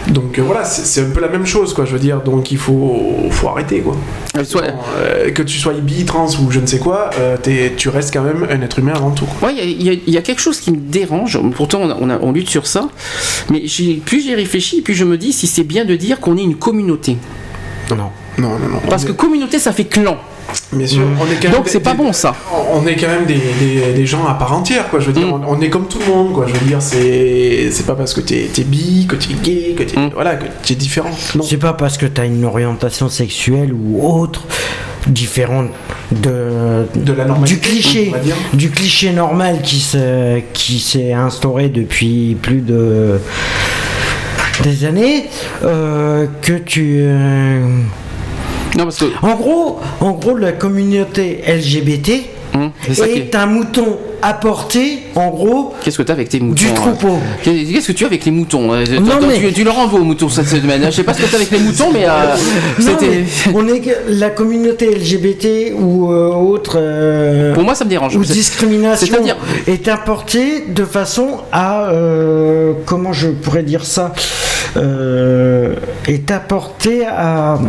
[0.10, 1.86] Donc voilà, c'est c'est un peu la même chose quoi.
[1.86, 3.96] Je veux dire, donc il faut faut arrêter quoi.
[4.38, 7.38] Euh, soit- Bon, euh, que tu sois bi, trans ou je ne sais quoi, euh,
[7.38, 9.26] t'es- tu restes quand même un être humain avant tout.
[9.26, 9.50] quoi.
[9.50, 11.40] Ouais, il y a- y, y quelque chose qui me dérange.
[11.56, 12.90] Pourtant, on, a- on a- on lutte sur ça.
[13.52, 16.38] Mais j'ai- plus j'y réfléchis, plus je me dis si c'est bien de dire qu'on
[16.38, 17.18] est une communauté.
[17.92, 17.96] Non.
[18.38, 18.82] Non, non, non.
[18.90, 20.18] Parce que communauté, ça fait clan.
[20.74, 22.36] Bien sûr, on est quand même Donc des- c'est pas bon ça.
[22.74, 25.00] on est quand même des, des- des gens à part entière, quoi.
[25.00, 25.44] Je veux dire, Mm.
[25.48, 26.46] on, on est comme tout le monde, quoi.
[26.48, 29.84] Je veux dire, c'est c'est pas parce que t'es es bi, que t'es gay, que
[29.84, 30.10] t'es Mm.
[30.14, 31.12] voilà, que t'es différent.
[31.36, 31.44] Non.
[31.44, 34.44] C'est pas parce que tu as une orientation sexuelle ou autre
[35.08, 35.70] différente
[36.12, 38.36] de, De la normalité, du cliché, on va dire.
[38.54, 43.20] du cliché normal qui se qui s'est instauré depuis plus de
[44.64, 45.26] des années
[45.64, 47.60] euh, que tu euh,
[48.78, 49.06] Non, parce que.
[49.22, 52.24] en gros en gros la communauté LGBT
[52.54, 56.54] Hum, est- est un mouton apporter, en gros, Qu'est-ce que tu as avec tes moutons
[56.64, 57.20] du hein troupeau.
[57.44, 58.78] Qu'est-ce que tu as avec les moutons Non,
[59.28, 60.82] mais- tu, tu leur envoies aux moutons cette semaine.
[60.86, 62.10] Je sais pas ce que tu as avec les moutons, mais euh,
[62.80, 63.24] Non, c'était.
[63.48, 68.16] mais on est la communauté LGBT ou euh, autre euh, Pour moi, ça me dérange.
[68.16, 69.38] ou discrimination c'est-à-dire-
[69.68, 74.14] est apportée de façon à euh, comment je pourrais dire ça
[74.78, 77.60] est apportée à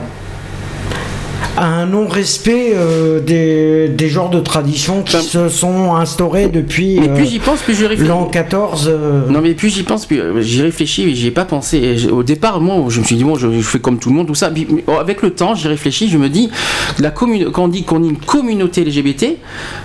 [1.56, 6.98] à un non-respect euh, des, des genres de traditions qui Enfin, se sont instaurées depuis
[7.00, 8.08] Mais euh, plus j'y pense, plus je réfléchis.
[8.08, 8.88] l'an 14.
[8.92, 11.96] euh, Non mais plus j'y pense, plus j'y réfléchis et j'y ai pas pensé.
[11.96, 14.16] J'ai- au départ, moi, je me suis dit bon, je, je fais comme tout le
[14.16, 14.50] monde, tout ça.
[14.50, 16.50] Mais, oh, avec le temps, j'y réfléchis, je me dis
[16.98, 19.36] la commune, quand on dit qu'on est une communauté LGBT,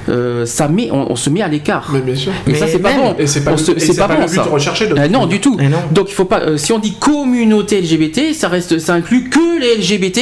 [0.10, 1.90] euh, ça met, on, on se met à l'écart.
[1.94, 2.32] Mais bien sûr.
[2.48, 3.16] Et Mais ça c'est pas bon.
[3.20, 4.44] Et c'est pas, se- et c'est pas, bon le but ça.
[4.44, 5.56] recherché de Euh, non, du tout.
[5.58, 5.78] Non.
[5.92, 6.42] Donc il faut pas.
[6.42, 10.18] euh, si on dit communauté LGBT, ça reste, ça inclut que les LGBT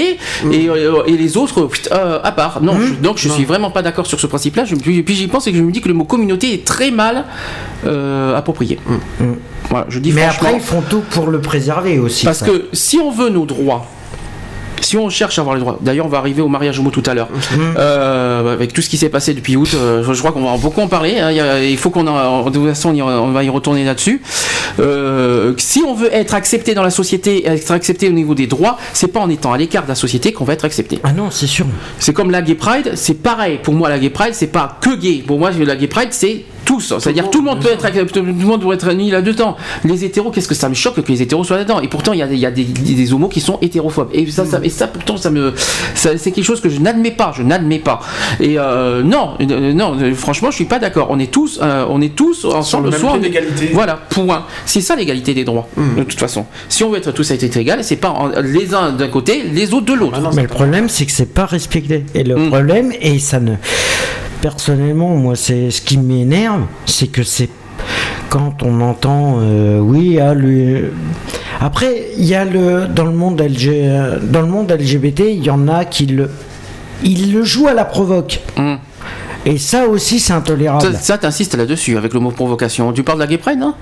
[0.52, 2.62] et, euh, et les autres euh, à part.
[2.64, 4.64] Non, je- donc je suis vraiment pas d'accord sur ce principe-là.
[4.82, 6.90] Puis, puis j'y pense et que je me dis que le mot communauté est très
[6.90, 7.26] mal
[7.86, 8.80] euh, approprié.
[9.70, 12.26] Voilà, je dis mais après, ils font tout pour le préserver aussi.
[12.26, 12.46] Parce ça.
[12.48, 13.86] que si on veut nos droits,
[14.82, 17.04] si on cherche à avoir les droits, d'ailleurs on va arriver au mariage homo tout
[17.06, 17.30] à l'heure,
[17.78, 20.58] Euh, avec tout ce qui s'est passé depuis août, euh, je, je crois qu'on va
[20.58, 23.32] beaucoup en parler, hein, il, y a- il faut qu'on en, de toute façon on
[23.32, 24.22] va y retourner là-dessus.
[24.80, 28.78] Euh, si on veut être accepté dans la société, être accepté au niveau des droits,
[28.94, 31.00] c'est pas en étant à l'écart de la société qu'on va être accepté.
[31.04, 31.66] Ah non, c'est sûr.
[32.00, 33.60] C'est comme la Gay Pride, c'est pareil.
[33.62, 35.24] Pour moi, la Gay Pride, c'est pas que gay.
[35.26, 36.94] Pour moi, la Gay Pride, c'est tous.
[37.00, 39.58] C'est-à-dire tout le monde peut être, tout le monde doit être réuni là-dedans.
[39.84, 41.80] Les hétéros, qu'est-ce que ça me choque que les hétéros soient là-dedans?
[41.82, 44.10] Et pourtant, il y a, il y a des, des homos qui sont hétérophobes.
[44.14, 45.54] Et ça, ça, et ça pourtant, ça me,
[45.96, 47.34] ça- c'est quelque chose que je n'admets pas.
[47.36, 48.00] Je n'admets pas.
[48.40, 51.08] Et euh, non, euh, non, euh, franchement, je suis pas d'accord.
[51.10, 52.86] On est tous, euh, on est tous ensemble.
[52.86, 53.70] le même soit pied on est- d'égalité.
[53.74, 54.46] Voilà, point.
[54.68, 55.68] C'est ça l'égalité des droits.
[55.98, 58.74] De toute façon, si on veut être tous à être égal, c'est pas en- les
[58.76, 60.14] uns d'un côté, les autres de l'autre.
[60.18, 62.06] Ah non, Mais le problème, c'est que c'est pas respecté.
[62.14, 62.48] Et le Mm.
[62.50, 63.54] problème, et ça ne.
[64.42, 67.50] Personnellement, moi, c'est ce qui m'énerve, c'est que c'est
[68.30, 70.94] quand on entend, euh, oui, ah, le.
[71.60, 75.50] Après, il y a le dans le monde LG, dans le monde LGBT, il y
[75.50, 76.30] en a qui le,
[77.04, 78.40] ils le jouent à la provoque.
[78.56, 78.76] Mm.
[79.46, 80.82] Et ça aussi, c'est intolérable.
[80.82, 82.92] Ça, ça t'insistes là-dessus avec le mot provocation.
[82.94, 83.74] Tu parles de la Gay Pride, non?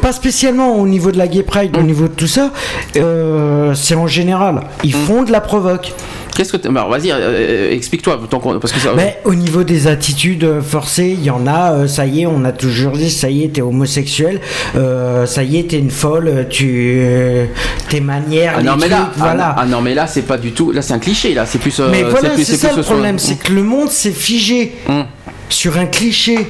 [0.00, 1.80] Pas spécialement au niveau de la Gay Pride, Mm.
[1.80, 2.50] au niveau de tout ça,
[2.96, 4.62] euh, c'est en général.
[4.82, 5.04] Ils Mm.
[5.06, 5.92] font de la provoque.
[6.36, 8.92] Qu'est-ce que t'as- bah, vas-y, euh, explique-toi tant qu'on- parce que ça.
[8.96, 12.26] Mais au niveau des attitudes euh, forcées, il y en a, euh, ça y est,
[12.26, 14.40] on a toujours dit, ça y est, t'es homosexuel,
[14.76, 17.46] euh, ça y est, t'es une folle, euh, tu, euh,
[17.88, 19.54] tes manières, Ah non, les mais là, trucs, voilà.
[19.56, 21.58] ah, ah non mais là c'est pas du tout, là c'est un cliché là, c'est
[21.58, 21.78] plus.
[21.80, 25.04] euh, mais voilà, c'est ça plus le problème, c'est que le monde s'est figé Hum.
[25.48, 26.46] sur un cliché.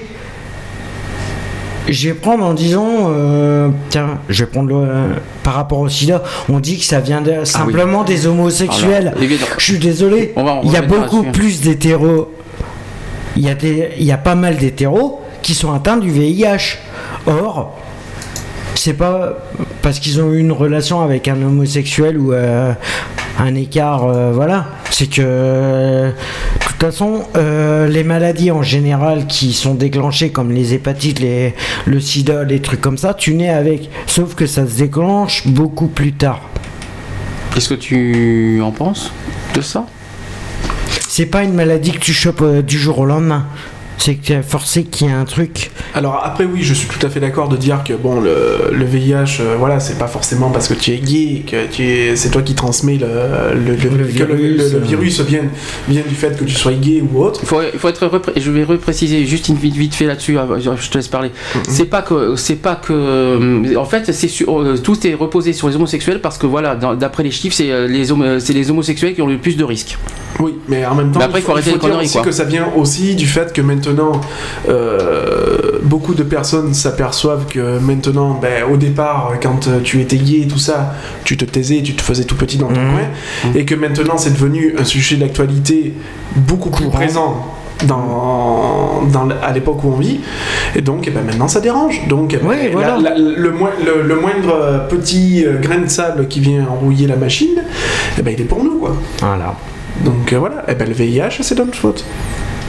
[1.91, 5.89] Je vais prendre en disant, euh, tiens, je vais prendre le, euh, par rapport au
[5.89, 9.12] sida, on dit que ça vient de, simplement des homosexuels.
[9.15, 9.59] Ah, Alors.
[9.59, 10.33] Je suis désolé,
[10.65, 12.33] il y a beaucoup plus d'hétéros,
[13.37, 16.79] il y, a des- il y a pas mal d'hétéros qui sont atteints du VIH.
[17.27, 17.77] Or,
[18.75, 19.35] c'est pas
[19.83, 22.73] parce qu'ils ont eu une relation avec un homosexuel ou euh,
[23.39, 24.67] un écart, euh, voilà.
[24.91, 26.11] C'est que, euh,
[26.81, 31.55] toute façon, euh, les maladies en général qui sont déclenchées, comme les hépatites, les,
[31.85, 33.90] le sida, les trucs comme ça, tu nais avec.
[34.07, 36.40] Sauf que ça se déclenche beaucoup plus tard.
[37.52, 39.12] Qu'est-ce que tu en penses
[39.55, 39.85] de ça?
[41.07, 43.44] C'est pas une maladie que tu chopes euh, du jour au lendemain.
[44.02, 45.70] C'est que forcé qu'il y ait un truc.
[45.94, 48.85] Alors après oui, je suis tout à fait d'accord de dire que bon le, le
[48.86, 52.31] VIH, euh, voilà, c'est pas forcément parce que tu es gay que tu es, c'est
[52.31, 53.06] toi qui transmets le,
[53.55, 54.89] le, le- Le que le- virus, le- le euh.
[54.89, 55.43] virus vient,
[55.86, 57.40] vient du fait que tu sois gay ou autre.
[57.43, 60.39] il faut, il faut être repré- je vais repréciser juste une vite, vite fait là-dessus
[60.59, 61.31] je je te laisse parler
[61.68, 65.52] c'est pas que c'est pas que euh, en fait c'est sur- euh, tout est reposé
[65.52, 69.14] sur les homosexuels parce que voilà d'après les chiffres c'est les homo- c'est les homosexuels
[69.14, 69.98] qui ont le plus de risques
[70.39, 72.22] Oui, mais en même temps, Mais après, il faut arrêter les dire conneries, aussi quoi.
[72.24, 73.90] que ça vient aussi du fait que maintenant,
[74.69, 80.49] euh, beaucoup de personnes s'aperçoivent que maintenant, ben, au départ, quand tu étais gay et
[80.49, 80.95] tout ça,
[81.25, 82.91] tu te taisais, tu te faisais tout petit dans ton Mhm.
[82.93, 85.95] coin, et que maintenant c'est devenu un sujet d'actualité
[86.37, 87.47] beaucoup plus présent.
[87.89, 90.21] Dans, dans l- à l'époque où on vit
[90.77, 92.99] et donc eh ben, maintenant ça dérange donc eh Oui, la- voilà.
[92.99, 97.17] la- le, moin- le- le moindre petit euh, grain de sable qui vient enrouiller la
[97.17, 97.62] machine
[98.19, 99.55] eh ben, il est pour nous quoi Voilà.
[100.05, 102.05] donc euh, voilà, et ben le VIH c'est notre faute.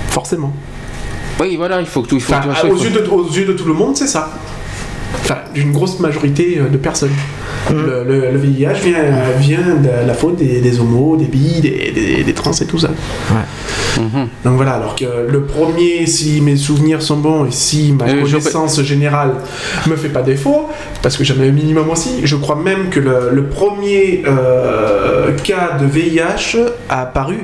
[0.07, 0.53] Forcément.
[1.41, 3.27] Oui voilà il faut que tout il faut Enfin, que tout- aux, yeux de, aux
[3.29, 4.29] yeux de tout le monde, c'est ça.
[5.21, 7.11] Enfin, d'une grosse majorité euh, de personnes.
[7.69, 11.59] Le, le- le VIH vient, euh, vient de la faute des, des homos, des bi,
[11.61, 12.89] des, des- des trans et tout ça.
[13.99, 14.27] Mhm.
[14.45, 18.25] Donc voilà, alors que le premier, si mes souvenirs sont bons et si ma Euh,
[18.25, 19.31] je- connaissance générale
[19.87, 20.69] me fait pas défaut,
[21.03, 25.31] parce que j'en ai un minimum aussi, je crois même que le, le premier euh,
[25.43, 26.57] cas de VIH
[26.89, 27.39] a apparu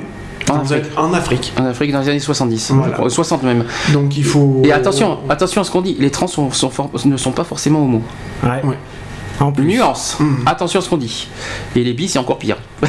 [0.50, 0.84] En Afrique.
[0.98, 1.54] en Afrique.
[1.60, 2.72] En Afrique dans les années 70.
[2.74, 3.00] Voilà.
[3.02, 3.66] Euh, 60 même.
[3.94, 4.62] Donc il faut.
[4.64, 7.44] Et attention, attention à ce qu'on dit, les trans sont- sont for- ne sont pas
[7.44, 8.02] forcément homo.
[8.44, 8.62] Ouais.
[8.64, 8.78] Ouais.
[9.40, 9.66] En plus.
[9.66, 10.38] Nuance, Mhm.
[10.48, 11.28] attention à ce qu'on dit.
[11.76, 12.58] Et les bis, c'est encore pire.
[12.82, 12.88] Et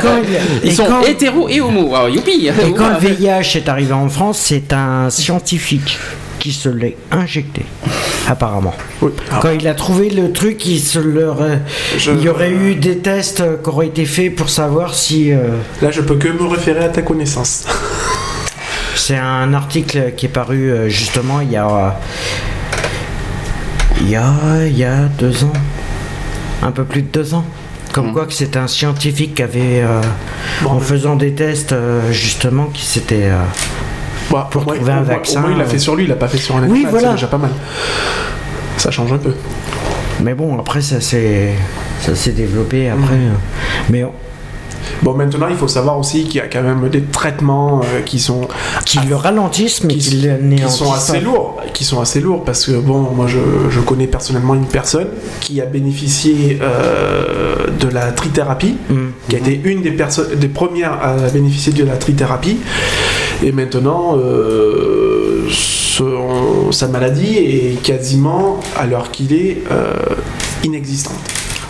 [0.00, 0.08] quand,
[0.64, 1.94] Ils et sont quand- hétéros et homo.
[1.94, 5.98] Alors, youpi et quand le VIH est arrivé en France, c'est un scientifique
[6.46, 7.62] qui se l'est injecté,
[8.28, 8.74] apparemment.
[9.02, 9.10] Oui.
[9.42, 11.58] Quand il a trouvé le truc, il, se re-
[11.98, 15.32] Je- il y aurait eu des tests euh, qui auraient été faits pour savoir si.
[15.32, 17.64] euh, Là, je peux que me référer à ta connaissance.
[18.94, 21.66] C'est un article qui est paru euh, justement il y a.
[21.68, 21.90] euh,
[24.02, 24.32] Il y a,
[24.66, 25.52] il y a deux ans.
[26.62, 27.44] Un peu plus de deux ans.
[27.92, 28.12] Comme Mhm.
[28.12, 30.00] quoi que c'est un scientifique qui avait, euh,
[30.62, 33.24] Bon, en mais- faisant des tests, euh, justement, qui s'était.
[33.30, 33.42] euh,
[34.30, 35.68] Bon, Pour trouver un vaccin, Au moins, il l'a euh.
[35.68, 37.08] fait sur lui, il l'a pas fait sur un Oui, animal, voilà.
[37.08, 37.50] C'est déjà pas mal.
[38.76, 39.34] Ça change un peu.
[40.22, 41.50] Mais bon, après, ça s'est,
[42.00, 43.14] ça s'est développé après.
[43.16, 43.28] Mhm.
[43.28, 43.34] euh,
[43.90, 44.04] Mais
[45.02, 48.18] Bon, maintenant, il faut savoir aussi qu'il y a quand même des traitements euh, qui
[48.20, 48.42] sont
[48.86, 52.64] qui le ralentissent, mais qui, qui, qui sont assez lourds, qui sont assez lourds parce
[52.66, 53.38] que bon, moi je,
[53.68, 55.08] je connais personnellement une personne
[55.40, 59.10] qui a bénéficié euh, de la trithérapie, Mhm.
[59.28, 62.58] qui a été une des personnes, des premières à bénéficier de la trithérapie,
[63.44, 69.92] et maintenant euh, son- sa maladie est quasiment à l'heure qu'il est euh,
[70.64, 71.16] inexistante.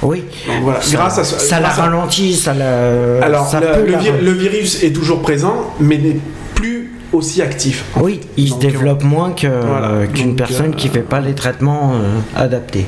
[0.02, 0.24] Oui.
[0.46, 3.22] Donc voilà, Ça, grâce à ce- ça la à- ralentit, ça la.
[3.24, 6.16] Alors ça le, la virus est toujours présent, mais n'est
[6.54, 7.84] plus aussi actif.
[8.00, 9.88] Oui, il Donc, se développe moins voilà.
[9.88, 12.84] euh, qu'une Donc, personne euh, qui fait pas les traitements euh, adaptés.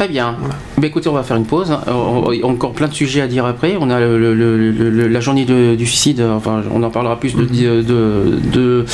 [0.00, 0.34] Très bien.
[0.78, 1.70] Bah, écoutez, on va faire une pause.
[1.86, 3.76] Euh, encore plein de sujets à dire après.
[3.78, 6.20] On a le- le- le- le- la journée de- du suicide.
[6.20, 8.84] euh, Enfin, on en parlera plus de, de, de, de-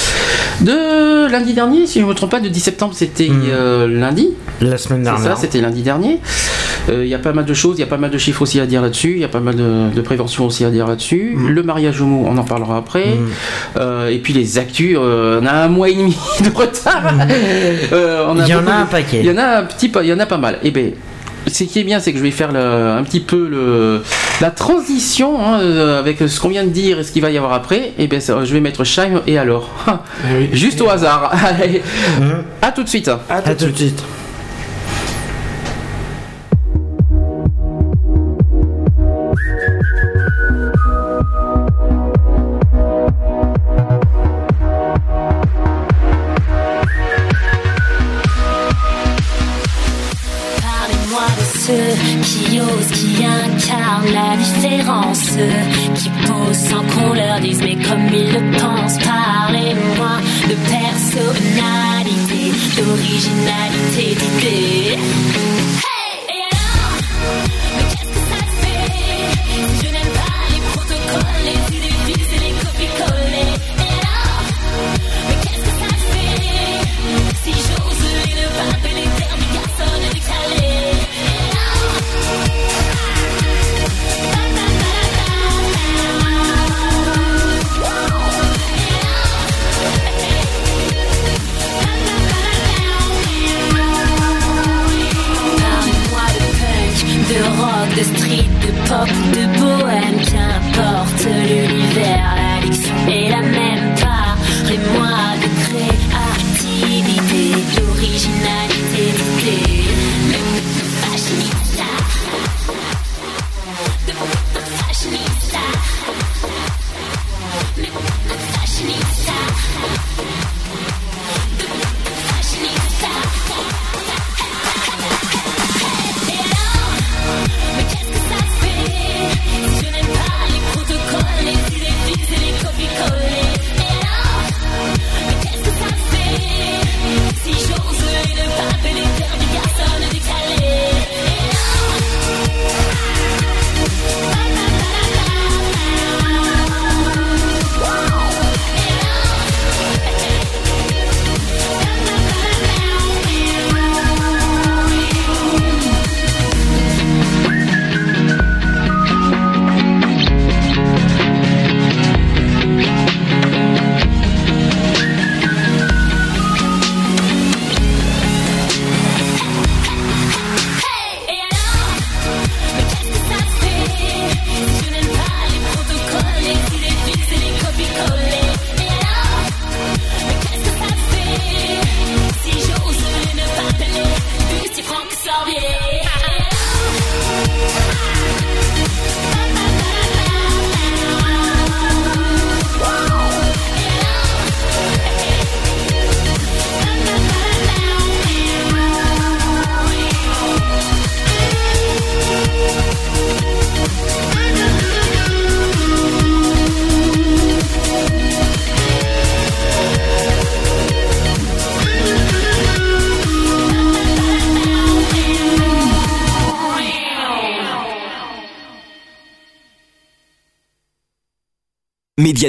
[0.62, 3.43] de lundi dernier, si je ne me trompe pas, de 10 septembre, c'était Mhm.
[3.53, 4.31] euh, lundi.
[4.61, 5.39] La semaine C'est ça, dernière.
[5.39, 6.19] c'était lundi dernier.
[6.89, 8.43] Euh, Il y a pas mal de choses, il y a pas mal de chiffres
[8.43, 10.87] aussi à dire là-dessus, il y a pas mal de, de prévention aussi à dire
[10.87, 11.35] là-dessus.
[11.37, 11.49] Mhm.
[11.49, 13.07] Le mariage homo, on en parlera après.
[13.17, 13.29] Mhm.
[13.79, 17.03] Euh, et puis les actus, euh, on a un mois et demi de retard.
[17.93, 19.21] Euh, on Il y en a de- un paquet.
[19.21, 20.59] Il y en a un petit, pa- il y en a pas mal.
[20.63, 20.93] Et ben,
[21.49, 22.59] ce qui est bien, c'est que je vais faire le-
[22.99, 24.03] un petit peu le,
[24.41, 25.59] la transition hein,
[25.99, 27.93] avec ce qu'on vient de dire et ce qu'il va y avoir après.
[27.99, 29.71] Et ben, ça, je vais mettre Shime et alors.
[30.29, 30.49] Eh oui.
[30.53, 31.33] Juste au hasard.
[31.61, 31.83] Allez,
[32.21, 32.43] Mhm.
[32.63, 33.09] à tout de suite.
[33.09, 33.99] À tout À de tout de suite.
[33.99, 34.05] suite.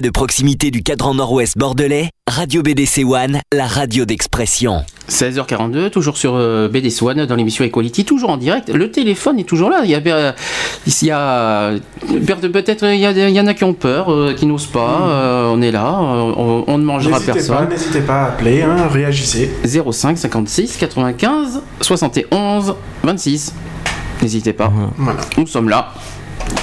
[0.07, 4.85] De proximité du cadran nord-ouest bordelais, Radio BDC One, la radio d'expression.
[5.09, 8.69] 16h42, toujours sur euh, BDC One dans l'émission Equality, toujours en direct.
[8.69, 9.81] Le téléphone est toujours là.
[9.83, 10.31] Il y a, euh,
[10.87, 11.71] il y a
[12.53, 15.09] peut-être il y, a- il y en a qui ont peur, euh, qui n'osent pas.
[15.09, 17.67] Euh, on est là, on, on ne mangera personne.
[17.67, 19.51] n'hésitez pas à appeler, hein, réagissez.
[19.65, 23.53] 05 56 95 71 26.
[24.21, 24.71] N'hésitez pas.
[24.97, 25.19] Voilà.
[25.37, 25.91] Nous sommes là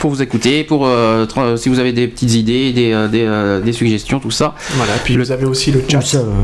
[0.04, 1.24] pour vous écouter, pour euh,
[1.56, 4.54] si vous avez des petites idées, des, euh, des, euh, des suggestions, tout ça.
[4.72, 6.00] Voilà, puis vous avez aussi le chat.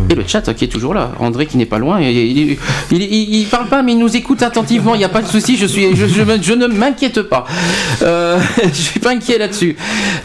[0.08, 1.12] Et le chat qui est toujours là.
[1.18, 2.00] André qui n'est pas loin.
[2.00, 2.58] Il, il, il-
[2.92, 4.94] il- il- il parle pas, mais il nous écoute attentivement.
[4.94, 5.58] Il n'y a pas de souci.
[5.58, 7.44] Je, suis, je, je me- je ne m'inquiète pas.
[8.00, 9.76] Euh, je suis pas inquiet là-dessus.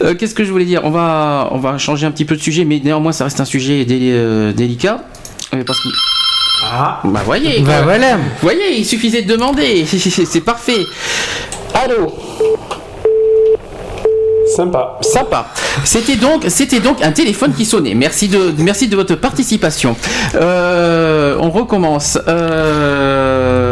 [0.02, 0.80] Euh, Qu'est-ce que je voulais dire?
[0.86, 3.46] On va, on va changer un petit peu de sujet, mais néanmoins, ça reste un
[3.46, 5.04] sujet dé- euh, délicat.
[5.52, 5.90] Parce que,
[6.64, 8.16] Ah, bah voyez, Bah voilà.
[8.16, 9.84] Vous voyez, il suffisait de demander.
[9.86, 10.86] C'est parfait.
[11.74, 12.08] Allô?
[14.56, 14.98] Sympa.
[15.02, 15.48] Sympa.
[15.84, 16.46] C'était donc,
[17.02, 17.94] un téléphone qui sonnait.
[17.94, 19.96] Merci de, merci de votre participation.
[20.36, 22.18] Euh, on recommence.
[22.28, 23.65] Euh,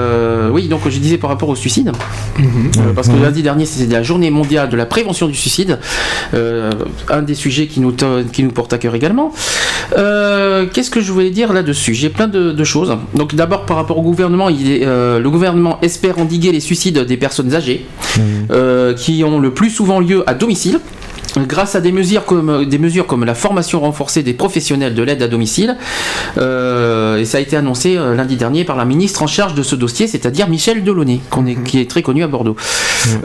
[0.53, 1.91] oui, donc je disais par rapport au suicide,
[2.39, 5.79] Euh, parce que lundi dernier c'était la journée mondiale de la prévention du suicide,
[6.33, 6.71] Euh,
[7.09, 9.31] un des sujets qui nous, to- qui nous porte à cœur également.
[9.97, 11.93] Euh, Qu'est-ce que je voulais dire là-dessus?
[11.93, 12.95] J'ai plein de, de choses.
[13.15, 17.17] Donc d'abord par rapport au gouvernement, il est, le gouvernement espère endiguer les suicides des
[17.17, 17.85] personnes âgées,
[18.51, 20.79] euh, qui ont le plus souvent lieu à domicile.
[21.37, 25.21] Grâce à des mesures comme des mesures comme la formation renforcée des professionnels de l'aide
[25.23, 25.77] à domicile,
[26.37, 29.63] euh, et ça a été annoncé euh, lundi dernier par la ministre en charge de
[29.63, 32.55] ce dossier, c'est-à-dire Michel Delaunay, qu'on est- qui est très connu à Bordeaux.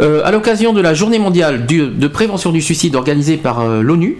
[0.01, 3.83] Euh, à l'occasion de la Journée mondiale du- de prévention du suicide organisée par euh,
[3.83, 4.17] l'ONU,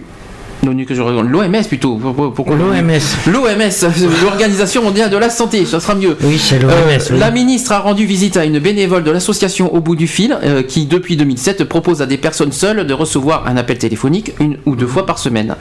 [0.65, 2.99] l'ONU que je l'OMS plutôt, pour- pourquoi L'OMS.
[3.27, 3.91] L'OMS,
[4.23, 6.17] l'Organisation mondiale de la santé, ça sera mieux.
[6.23, 6.69] Oui, c'est l'OMS.
[6.71, 7.17] Euh, oui.
[7.19, 10.61] La ministre a rendu visite à une bénévole de l'association Au bout du fil, euh,
[10.63, 14.75] qui depuis 2007 propose à des personnes seules de recevoir un appel téléphonique une ou
[14.75, 15.55] deux fois par semaine.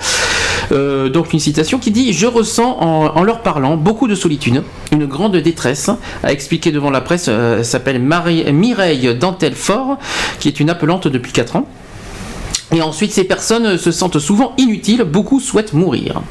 [0.72, 4.62] Euh, donc une citation qui dit Je ressens en, en leur parlant beaucoup de solitude,
[4.92, 5.90] une grande détresse,
[6.22, 9.98] a expliqué devant la presse, elle s'appelle Mireille Dantel-Fort,
[10.40, 11.66] qui est une appelante depuis 4 ans.
[12.74, 16.22] Et ensuite, ces personnes se sentent souvent inutiles, beaucoup souhaitent mourir.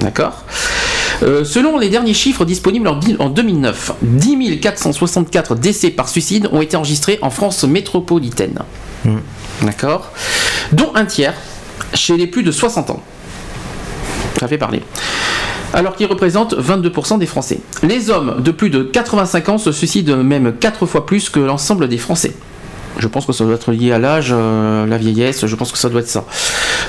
[0.00, 0.44] D'accord
[1.24, 6.48] Euh, selon les derniers chiffres disponibles en, di- en 2009, 10 464 décès par suicide
[6.52, 8.60] ont été enregistrés en France métropolitaine.
[9.62, 10.12] D'accord
[10.70, 11.34] Dont un tiers
[11.92, 13.02] chez les plus de 60 ans.
[14.38, 14.80] Ça fait parler.
[15.74, 17.58] Alors qu'ils représentent 22% des Français.
[17.82, 21.88] Les hommes de plus de 85 ans se suicident même 4 fois plus que l'ensemble
[21.88, 22.32] des Français.
[22.98, 25.78] Je pense que ça doit être lié à l'âge, euh, la vieillesse, je pense que
[25.78, 26.24] ça doit être ça.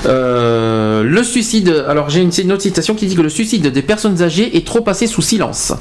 [0.06, 4.20] Euh, le suicide, alors j'ai une, autre citation qui dit que le suicide des personnes
[4.20, 5.72] âgées est trop passé sous silence,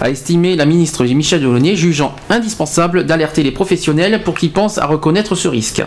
[0.00, 4.84] a estimé la ministre Michel Delaunay, jugeant indispensable d'alerter les professionnels pour qu'ils pensent à
[4.84, 5.82] reconnaître ce risque.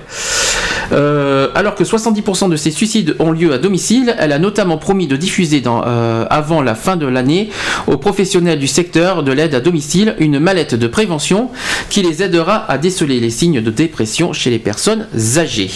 [0.93, 5.07] Euh, alors que 70% de ces suicides ont lieu à domicile, elle a notamment promis
[5.07, 5.61] de diffuser
[6.29, 7.49] avant la fin de l'année
[7.87, 11.49] aux professionnels du secteur de l'aide à domicile une mallette de prévention
[11.89, 13.90] qui les aidera à déceler les signes de dépression
[14.34, 15.07] chez les personnes
[15.38, 15.69] âgées.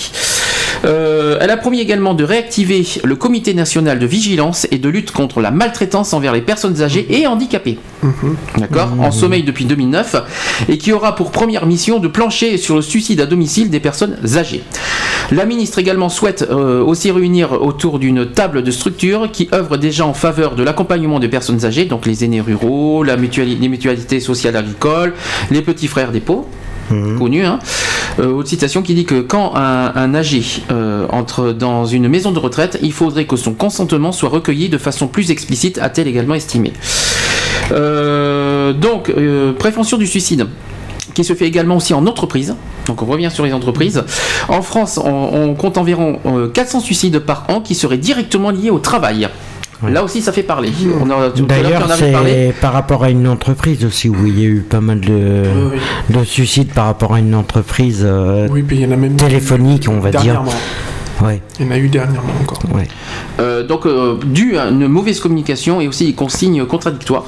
[0.84, 5.12] Euh, elle a promis également de réactiver le comité national de vigilance et de lutte
[5.12, 7.78] contre la maltraitance envers les personnes âgées et handicapées.
[8.58, 10.16] D'accord En sommeil depuis 2009
[10.70, 14.18] et qui aura pour première mission de plancher sur le suicide à domicile des personnes
[14.36, 14.64] âgées.
[15.32, 20.06] La ministre également souhaite euh, aussi réunir autour d'une table de structure qui œuvre déjà
[20.06, 24.20] en faveur de l'accompagnement des personnes âgées, donc les aînés ruraux, la mutuali- les mutualités
[24.20, 25.14] sociales agricoles,
[25.50, 26.46] les petits frères des pauvres
[27.18, 27.46] connu.
[27.46, 27.60] Hein.
[28.20, 32.40] Euh, autre citation qui dit que quand un, âgé euh, entre dans une maison de
[32.40, 36.74] retraite, il faudrait que son consentement soit recueilli de façon plus explicite, a-t-elle également estimé.
[37.72, 39.12] Euh, donc,
[39.58, 40.48] prévention du suicide
[41.16, 42.56] qui se fait également aussi en entreprise.
[42.86, 44.04] Donc on revient sur les entreprises.
[44.48, 48.80] En France, on, compte environ euh, 400 suicides par an qui seraient directement liés au
[48.80, 49.30] travail.
[49.88, 50.72] Là aussi, ça fait parler.
[51.48, 55.00] D'ailleurs, c'est par rapport à une entreprise aussi où il y a eu pas mal
[55.02, 55.80] de, Oui,
[56.10, 59.16] de suicides par rapport à une entreprise euh, Oui, puis il y en a même
[59.16, 60.44] téléphonique, on va dire.
[61.24, 62.60] Ouais, Il y en a eu dernièrement encore.
[62.74, 62.88] ouais.
[63.40, 67.26] Euh, donc euh, dû à une mauvaise communication et aussi des consignes contradictoires.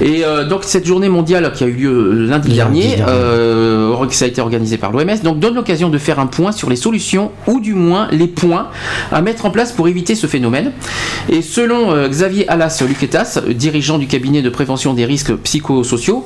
[0.00, 4.24] Et euh, donc cette journée mondiale qui a eu lieu lundi, Lundi dernier, euh, ça
[4.24, 7.32] a été organisé par l'OMS, donc donne l'occasion de faire un point sur les solutions
[7.46, 8.68] ou du moins les points
[9.12, 10.72] à mettre en place pour éviter ce phénomène.
[11.28, 16.24] Et selon euh, Xavier Alas Luquetas, dirigeant du cabinet de prévention des risques psychosociaux,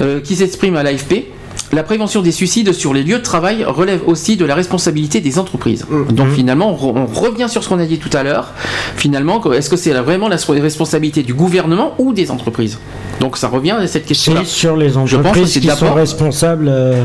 [0.00, 1.26] euh, qui s'exprime à l'AFP,
[1.72, 5.38] la prévention des suicides sur les lieux de travail relève aussi de la responsabilité des
[5.38, 5.86] entreprises.
[6.10, 8.52] Donc finalement, on, re- on revient sur ce qu'on a dit tout à l'heure.
[8.96, 12.78] Finalement, est-ce que c'est la- vraiment la responsabilité du gouvernement ou des entreprises?
[13.20, 14.40] Donc ça revient à cette question-là.
[14.44, 17.04] C'est sur les pense que entreprises c'est qui sont d'abord- responsables euh,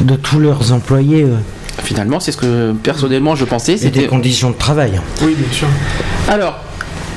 [0.00, 1.26] de tous leurs employés.
[1.82, 3.72] Finalement, c'est ce que personnellement je pensais.
[3.72, 4.98] Et des C'était conditions de travail.
[5.22, 5.68] Oui, bien sûr.
[6.28, 6.58] alors.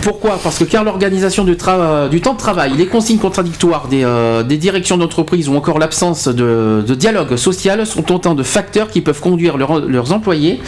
[0.02, 4.98] Pourquoi Parce que car l'organisation du, temps de travail, les consignes contradictoires des, euh, directions
[4.98, 9.80] d'entreprise ou encore l'absence de, dialogue social sont autant de facteurs qui peuvent conduire leur-
[9.82, 10.62] leurs employés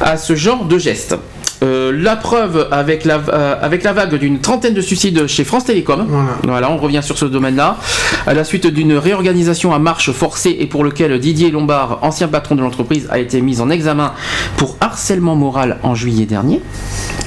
[0.00, 1.16] à ce genre de gestes.
[1.62, 5.64] Euh, la preuve avec la, euh, avec la vague d'une trentaine de suicides chez France
[5.66, 6.06] Télécom.
[6.42, 6.70] Voilà.
[6.70, 7.76] on revient sur ce domaine-là.
[8.26, 12.54] À la suite d'une réorganisation à marche forcée et pour lequel Didier Lombard, ancien patron
[12.56, 14.12] de l'entreprise, a été mis en examen
[14.56, 16.60] pour harcèlement moral en juillet dernier.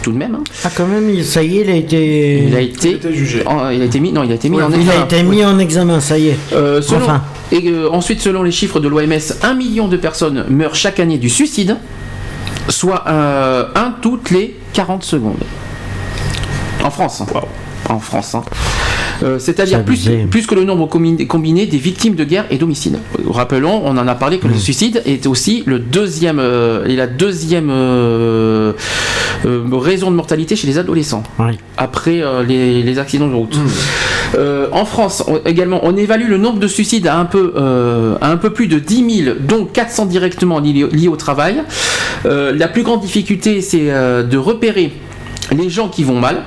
[0.01, 0.35] Tout de même.
[0.35, 0.43] hein.
[0.65, 2.43] Ah, quand même, il- ça y est, il a été.
[2.47, 3.43] Il a Il été, jugé.
[3.47, 5.01] en- il a été mis, non, il a été mis Ouais, en Il examen.
[5.01, 6.37] a été mis en examen, ça y est.
[6.53, 7.21] Euh, selon- Enfin.
[7.51, 11.17] Et euh, ensuite, selon les chiffres de l'OMS, un million de personnes meurent chaque année
[11.17, 11.77] du suicide,
[12.69, 15.43] soit euh, un toutes les 40 secondes.
[16.83, 17.21] En France.
[17.21, 17.41] hein.
[17.89, 18.35] En France.
[18.35, 18.43] hein.
[19.23, 22.99] Euh, C'est-à-dire C'est plus, que le nombre combiné, des victimes de guerre et d'homicide.
[23.19, 24.39] Euh, Rappelons, on en a parlé Mm.
[24.41, 28.73] que le suicide est aussi le deuxième euh, et la deuxième euh,
[29.71, 31.57] raison de mortalité chez les adolescents Oui.
[31.77, 33.57] après les, les accidents de route.
[34.35, 38.67] Euh, en France, également, on évalue le nombre de suicides à un peu, euh, plus
[38.67, 41.63] de 10 000, dont 400 directement liés, au travail.
[42.25, 44.91] Euh, la plus grande difficulté, c'est de repérer
[45.55, 46.43] les gens qui vont mal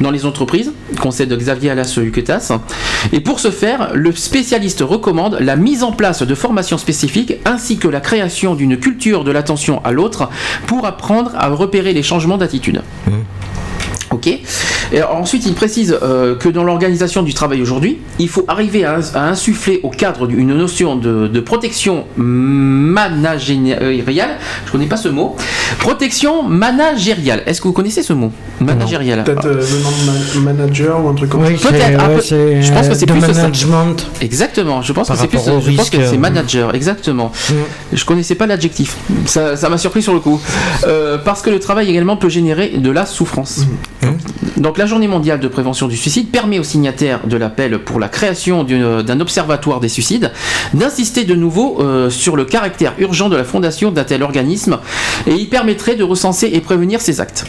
[0.00, 2.52] dans les entreprises, conseil de Xavier Alas Huquetas.
[3.12, 7.78] Et pour ce faire, le spécialiste recommande la mise en place de formations spécifiques ainsi
[7.78, 10.28] que la création d'une culture de l'attention à l'autre
[10.66, 12.82] pour apprendre à repérer les changements d'attitude.
[14.10, 14.26] Ok.
[14.90, 18.96] Et ensuite, il précise euh, que dans l'organisation du travail aujourd'hui, il faut arriver à,
[18.98, 24.38] ins- à insuffler au cadre d'une notion de, de protection managériale.
[24.66, 25.36] Je connais pas ce mot.
[25.78, 27.42] Protection managériale.
[27.46, 28.32] Est-ce que vous connaissez ce mot?
[28.60, 29.24] Managériale.
[29.24, 31.68] Peut-être euh, le nom de ma- manager ou un truc comme Oui, ça.
[31.68, 33.28] Peut-être, un ouais, je pense que euh, c'est plus ça.
[33.28, 34.06] management.
[34.20, 34.82] Exactement.
[34.82, 35.38] Je pense Par que c'est plus.
[35.72, 36.74] Je pense que c'est manager.
[36.74, 37.32] Exactement.
[37.92, 38.96] Je connaissais pas l'adjectif.
[39.26, 40.40] Ça ça m'a surpris sur le coup.
[40.86, 43.60] Euh, parce que le travail également peut générer de la souffrance.
[44.56, 48.08] Donc la journée mondiale de prévention du suicide permet aux signataires de l'appel pour la
[48.08, 50.32] création d'un observatoire des suicides
[50.74, 54.78] d'insister de nouveau euh, sur le caractère urgent de la fondation d'un tel organisme
[55.26, 57.44] et il permettrait de recenser et prévenir ces actes.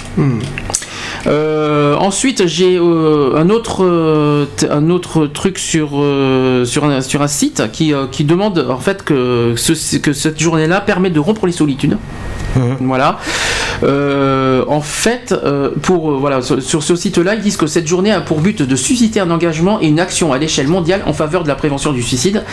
[1.27, 5.89] Euh, ensuite, j'ai euh, un autre euh, un autre truc sur
[6.65, 10.81] sur un sur un site qui qui demande en fait que ce, que cette journée-là
[10.81, 11.97] permet de rompre les solitudes.
[12.81, 13.19] Voilà.
[13.83, 17.87] Euh, en fait, euh, pour euh, voilà sur, sur ce site-là, ils disent que cette
[17.87, 21.13] journée a pour but de susciter un engagement et une action à l'échelle mondiale en
[21.13, 22.43] faveur de la prévention du suicide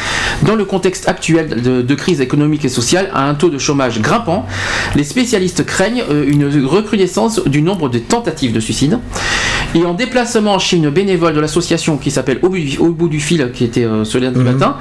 [0.43, 4.01] dans le contexte actuel de, de crise économique et sociale à un taux de chômage
[4.01, 4.47] grimpant.
[4.94, 8.98] Les spécialistes craignent une recrudescence du nombre de tentatives de suicide.
[9.74, 13.09] Et en déplacement chez une bénévole de l'association qui s'appelle Au, bout du- Au bout
[13.09, 14.77] du fil, qui était ce lundi matin,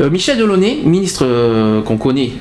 [0.00, 1.26] euh, Michel Delaunay, ministre
[1.84, 2.32] qu'on connaît,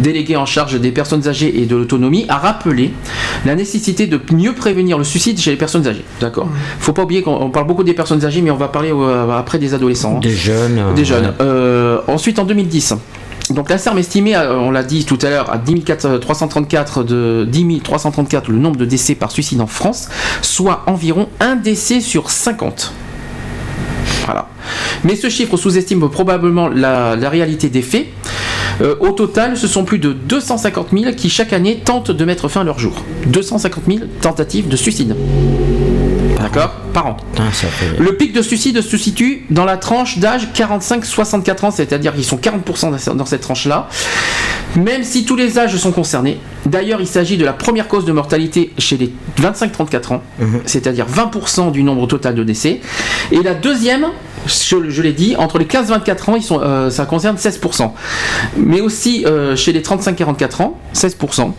[0.00, 2.92] délégué en charge des personnes âgées et de l'autonomie, a rappelé
[3.46, 6.04] la nécessité de mieux prévenir le suicide chez les personnes âgées.
[6.20, 6.48] D'accord
[6.78, 9.30] Faut pas oublier qu'on on parle beaucoup des personnes âgées, mais on va parler euh,
[9.38, 10.16] après des adolescents.
[10.16, 10.20] hein.
[10.20, 10.78] Des jeunes.
[10.78, 11.26] euh, Des jeunes.
[11.26, 11.32] ouais.
[11.40, 12.94] Euh, ensuite, en 2010.
[13.50, 15.82] Donc la CERM estimait, on l'a dit tout à l'heure, à 10
[16.20, 20.08] 334 de 10 334 le nombre de décès par suicide en France,
[20.40, 22.92] soit environ un décès sur 50.
[24.26, 24.48] Voilà.
[25.02, 28.06] Mais ce chiffre sous-estime probablement la, la réalité des faits.
[28.80, 32.48] Euh, au total, ce sont plus de 250 000 qui chaque année tentent de mettre
[32.48, 32.94] fin à leur jour.
[33.26, 35.14] 250 000 tentatives de suicide.
[36.38, 37.16] D'accord Par an.
[37.52, 42.14] Ça fait- Le pic de suicide se situe dans la tranche d'âge 45-64 ans, c'est-à-dire
[42.14, 43.88] qu'ils sont 40% dans- dans cette tranche-là.
[44.76, 46.38] Même si tous les âges sont concernés.
[46.64, 50.22] D'ailleurs, il s'agit de la première cause de mortalité chez les 25-34 ans,
[50.64, 52.80] c'est-à-dire 20% du nombre total de décès.
[53.32, 54.06] Et la deuxième,
[54.46, 57.90] je, l'ai dit, entre les 15-24 ans, euh, ça concerne 16%.
[58.56, 61.52] Mais aussi euh, chez les 35-44 ans, 16%.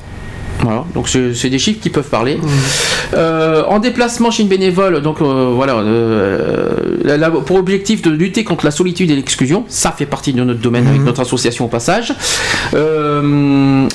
[0.59, 2.37] Voilà, donc c'est des chiffres qui peuvent parler.
[3.15, 8.11] Euh, en déplacement chez une bénévole, donc euh, voilà, euh, la- la- pour objectif de
[8.11, 11.65] lutter contre la solitude et l'exclusion, ça fait partie de notre domaine avec notre association
[11.65, 12.13] au passage.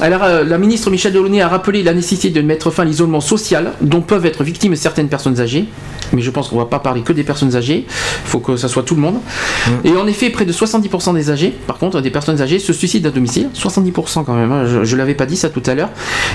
[0.00, 3.72] Alors, la ministre Michel Delaunay a rappelé la nécessité de mettre fin à l'isolement social
[3.80, 5.66] dont peuvent être victimes certaines personnes âgées.
[6.12, 8.68] Mais je pense qu'on va pas parler que des personnes âgées, il faut que ça
[8.68, 9.16] soit tout le monde.
[9.84, 13.08] Et en effet, près de 70% des âgés, par contre, des personnes âgées se suicident
[13.08, 13.48] à domicile.
[13.54, 15.88] 70% quand même, hein, je, je l'avais pas dit ça tout à l'heure.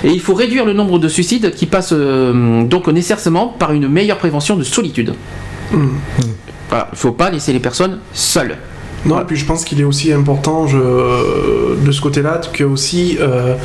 [0.03, 3.87] Et il faut réduire le nombre de suicides qui passent euh, donc nécessairement par une
[3.87, 5.13] meilleure prévention de solitude.
[6.69, 8.57] Voilà, il faut pas laisser les personnes seules.
[9.03, 13.17] Non, et puis je pense qu'il est aussi important je, de ce côté-là que aussi,
[13.19, 13.55] euh,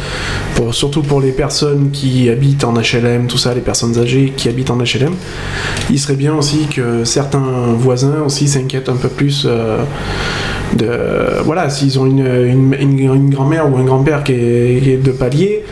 [0.54, 4.48] pour, surtout pour les personnes qui habitent en HLM, tout ça, les personnes âgées qui
[4.48, 5.12] habitent en HLM,
[5.90, 9.82] il serait bien aussi que certains voisins aussi s'inquiètent un peu plus euh,
[10.74, 15.12] de voilà, s'ils ont une, une, une- une grand-mère ou un grand-père qui est de
[15.12, 15.62] palier,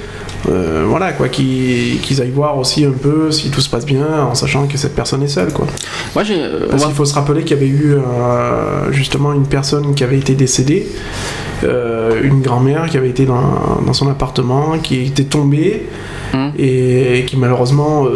[0.48, 4.06] euh, voilà quoi, qu'ils qu'ils aillent voir aussi un peu si tout se passe bien,
[4.30, 5.66] en sachant que cette personne est seule quoi.
[6.14, 6.36] Moi, j'ai.
[6.40, 9.94] euh, Parce moi- qu'il faut se rappeler qu'il y avait eu euh, justement une personne
[9.94, 10.86] qui avait été décédée,
[11.64, 15.86] euh, une grand-mère qui avait été dans, dans son appartement, qui était tombée
[16.32, 16.48] Hmm.
[16.58, 18.08] et qui malheureusement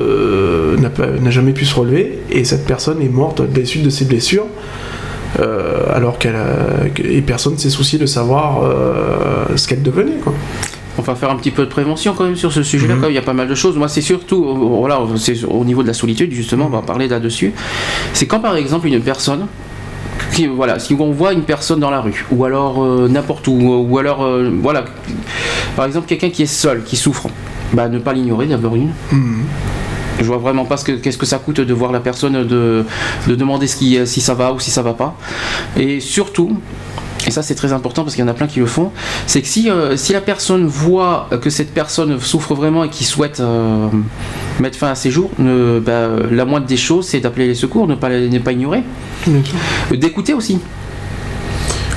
[0.77, 2.19] n'a jamais pu se relever.
[2.33, 4.47] Et cette personne est morte des suites de ses blessures.
[5.39, 6.35] euh, alors qu'elle
[7.05, 10.33] et personne s'est soucié de savoir euh, ce qu'elle devenait quoi.
[10.99, 12.97] On va faire un petit peu de prévention quand même sur ce sujet-là.
[12.97, 13.07] Mhm.
[13.09, 13.77] Il y a pas mal de choses.
[13.77, 16.67] Moi, c'est surtout, euh, voilà, c'est au niveau de la solitude justement.
[16.67, 17.53] On va parler là-dessus.
[18.13, 19.47] C'est quand par exemple une personne
[20.33, 23.87] qui, voilà, si on voit une personne dans la rue, ou alors euh, n'importe où,
[23.89, 24.85] ou alors, euh, voilà,
[25.77, 27.29] par exemple quelqu'un qui est seul, qui souffre,
[27.73, 28.91] bah ne pas l'ignorer d'abord une.
[30.21, 32.85] Je vois vraiment pas ce que qu'est-ce que ça coûte de voir la personne de,
[33.29, 35.17] de demander ce qui, si ça va ou si ça va pas.
[35.77, 36.59] Et surtout,
[37.29, 38.91] et ça c'est très important parce qu'il y en a plein qui le font,
[39.27, 43.05] c'est que si, euh, si la personne voit que cette personne souffre vraiment et qui
[43.05, 43.89] souhaite euh,
[44.61, 47.87] mettre fin à ses jours, ne, bah, la moindre des choses c'est d'appeler les secours,
[47.87, 48.83] ne pas, ne pas ignorer.
[49.29, 50.59] Euh, D'écouter aussi.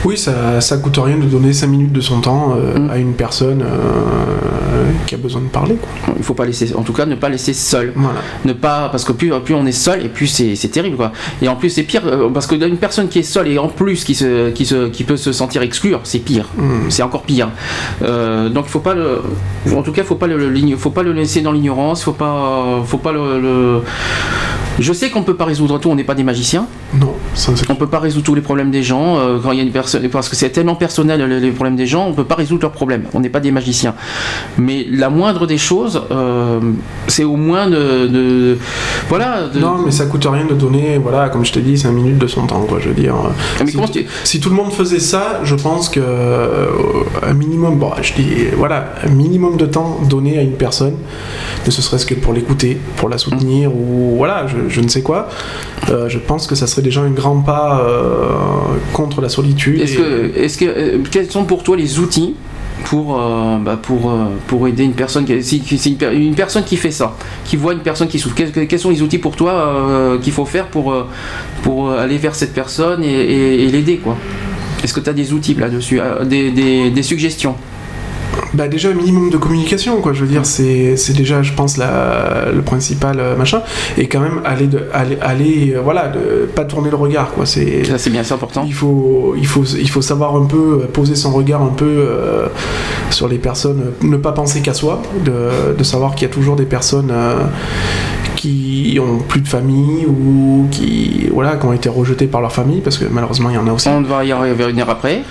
[0.03, 2.89] Oui, ça, ça coûte rien de donner 5 minutes de son temps euh, Mm.
[2.89, 5.75] à une personne euh, qui a besoin de parler.
[5.75, 6.13] Quoi.
[6.17, 7.93] Il faut pas laisser, en tout cas, ne pas laisser seul.
[7.95, 8.19] Voilà.
[8.45, 11.11] Ne pas, parce que plus, plus on est seul et plus c'est terrible quoi.
[11.41, 13.67] Et en plus c'est pire euh, parce que une personne qui est seule et en
[13.67, 16.45] plus qui se, qui se, qui peut se sentir exclure, c'est pire.
[16.57, 16.89] Mm.
[16.89, 17.49] C'est encore pire.
[18.01, 19.19] Euh, donc il faut pas le,
[19.75, 22.97] en tout cas faut pas le, faut pas le laisser dans l'ignorance, faut pas, faut
[22.97, 23.39] pas le.
[23.41, 23.81] le-
[24.79, 26.65] Je sais qu'on peut pas résoudre tout, on n'est pas des magiciens.
[26.93, 29.63] Non, ça On peut pas résoudre tous les problèmes des gens quand il y a
[29.63, 32.61] une personne parce que c'est tellement personnel les, problèmes des gens, on peut pas résoudre
[32.63, 33.03] leurs problèmes.
[33.13, 33.93] On n'est pas des magiciens.
[34.57, 36.59] Mais la moindre des choses, euh,
[37.07, 38.57] c'est au moins de, de-
[39.09, 39.47] voilà.
[39.53, 42.17] de- Non, mais ça coûte rien de donner, voilà, comme je t'ai dit, 5 minutes
[42.17, 43.15] de son temps, quoi, je veux dire.
[43.65, 46.67] Mais si, tu- tout le monde faisait ça, je pense que euh,
[47.23, 50.95] un minimum, bon, je dis, voilà, un minimum de temps donné à une personne,
[51.65, 55.01] ne ce serait-ce que pour l'écouter, pour la soutenir, ou voilà, je, je ne sais
[55.01, 55.29] quoi,
[55.89, 57.81] euh, je pense que ça serait déjà un grand pas
[58.93, 59.80] contre la solitude.
[59.81, 62.35] Est-ce que, est-ce que, euh, quels sont pour toi les outils
[62.85, 66.77] pour, euh, bah, pour, euh, pour aider une personne qui, une, per- une personne qui
[66.77, 70.33] fait ça, qui voit une personne qui souffre, quels, sont les outils pour toi qu'il
[70.33, 70.93] faut faire pour,
[71.63, 74.17] pour aller vers cette personne et, l'aider quoi?
[74.83, 77.55] Est-ce que tu as des outils là-dessus, des, des- des suggestions?
[78.53, 81.77] Bah déjà un minimum de communication quoi je veux dire c'est c'est déjà je pense
[81.77, 83.61] la, le principal euh, machin
[83.97, 87.45] et quand même aller de aller, aller euh, voilà de pas tourner le regard quoi
[87.45, 88.63] c'est Ça c'est bien, c'est important.
[88.65, 91.85] il faut il faut il faut savoir un peu euh, poser son regard un peu
[91.85, 92.47] euh,
[93.09, 96.57] sur les personnes ne pas penser qu'à soi de, de savoir qu'il y a toujours
[96.57, 97.35] des personnes euh,
[98.35, 102.81] qui ont plus de famille ou qui voilà qui ont été rejetées par leur famille
[102.81, 105.21] parce que malheureusement il y en a aussi On va y revenir après.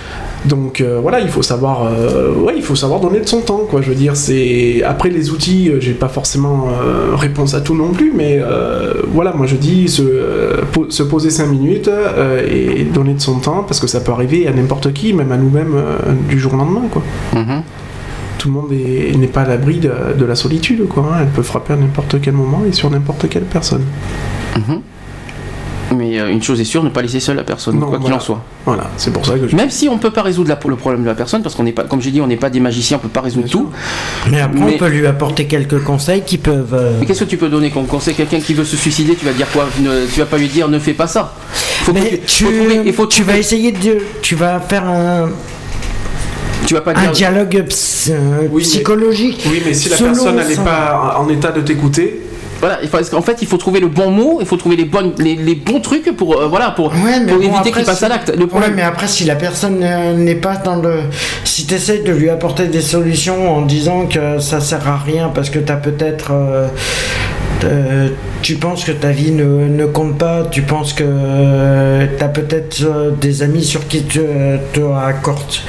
[0.45, 3.61] Donc euh, voilà, il faut savoir, euh, ouais, il faut savoir donner de son temps,
[3.69, 3.81] quoi.
[3.81, 7.75] Je veux dire, c'est après les outils, euh, j'ai pas forcément euh, réponse à tout
[7.75, 8.39] non plus, mais
[9.13, 10.01] voilà, moi je dis se,
[10.71, 11.89] po- se poser 5 minutes
[12.49, 15.37] et donner de son temps parce que ça peut arriver à n'importe qui, même à
[15.37, 15.75] nous-mêmes
[16.27, 17.01] du jour au lendemain, quoi.
[17.35, 17.61] Mhm.
[18.39, 21.03] Tout le monde est- n'est pas à l'abri de, de la solitude, quoi.
[21.11, 21.17] hein.
[21.21, 23.83] Elle peut frapper à n'importe quel moment et sur n'importe quelle personne.
[24.57, 24.81] Mhm.
[25.95, 28.13] Mais euh, une chose est sûre, ne pas laisser seule la personne, Non, quoi qu'il
[28.13, 28.41] en soit.
[28.65, 29.55] Voilà, c'est pour ça que je...
[29.55, 31.73] Même si on peut pas résoudre la- le problème de la personne, parce qu'on n'est
[31.73, 33.69] pas, comme j'ai dit, on n'est pas des magiciens, on peut pas résoudre tout.
[34.31, 36.73] Mais après, Mais- on peut lui apporter quelques conseils qui peuvent.
[36.73, 38.13] euh, Mais qu'est-ce que tu peux donner comme conseil?
[38.15, 39.67] Quelqu'un qui veut se suicider, tu vas dire quoi?
[39.81, 41.33] Ne- Tu vas pas lui dire ne fais pas ça.
[41.83, 43.97] Faut que Mais tu, faut trouver- il faut tu vas essayer de.
[44.21, 45.29] Tu vas faire un,
[46.65, 47.11] tu vas pas un dire.
[47.11, 49.43] dialogue ps- euh, Oui, mais- psychologique.
[49.49, 52.21] Oui, mais si la personne n'est pas en état de t'écouter,
[52.61, 52.79] Voilà,
[53.11, 55.55] qu'en fait, il faut trouver le bon mot, il faut trouver les bonnes, les, les
[55.55, 58.09] bons trucs pour, euh, voilà, pour, Ouais, mais pour bon, éviter qu'il passe si- à
[58.09, 58.29] l'acte.
[58.33, 60.99] Le Ouais, problème, mais après, si la personne euh, n'est pas dans le.
[61.43, 65.29] Si tu essaies de lui apporter des solutions en disant que ça sert à rien
[65.33, 66.31] parce que tu as peut-être.
[66.31, 66.67] euh,
[67.63, 68.07] euh,
[68.41, 71.03] tu penses que ta vie ne, ne compte pas, tu penses que
[72.17, 74.19] tu as peut-être euh, des amis sur qui tu
[74.73, 75.59] te, raccorde-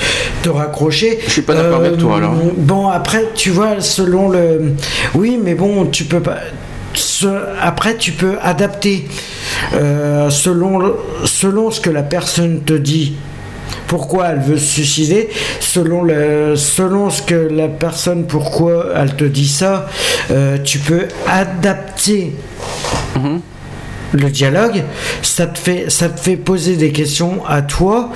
[0.43, 1.19] te raccrocher.
[1.27, 2.35] Je suis pas d'accord avec toi, alors.
[2.57, 4.73] Bon, après, tu vois, selon le.
[5.15, 6.39] Oui, mais bon, tu peux pas.
[7.23, 9.07] Ce- Après, tu peux adapter
[9.75, 10.95] euh, selon,
[11.25, 13.15] selon ce que la personne te dit.
[13.87, 15.29] Pourquoi elle veut se suicider,
[15.61, 19.87] selon, le, selon ce que la personne, pourquoi elle te dit ça,
[20.31, 22.33] euh, tu peux adapter
[23.17, 23.41] Mhm.
[24.15, 24.83] le dialogue,
[25.21, 28.11] ça te, fait, ça te fait poser des questions à toi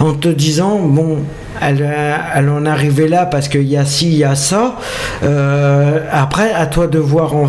[0.00, 1.18] en te disant, bon,
[1.60, 4.34] elle, euh, elle en est arrivée là parce qu'il y a ci, il y a
[4.34, 4.76] ça.
[5.24, 7.34] Euh, après, à toi de voir.
[7.36, 7.48] En...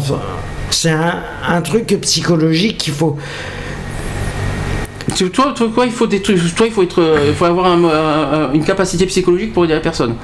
[0.72, 3.18] C'est un, truc psychologique qu'il faut.
[5.16, 6.56] Tu- Toi, toi, toi, il faut des trucs.
[6.56, 9.66] Toi, il faut être, euh, il faut avoir un- un- un- une capacité psychologique pour
[9.66, 10.16] aider la personne.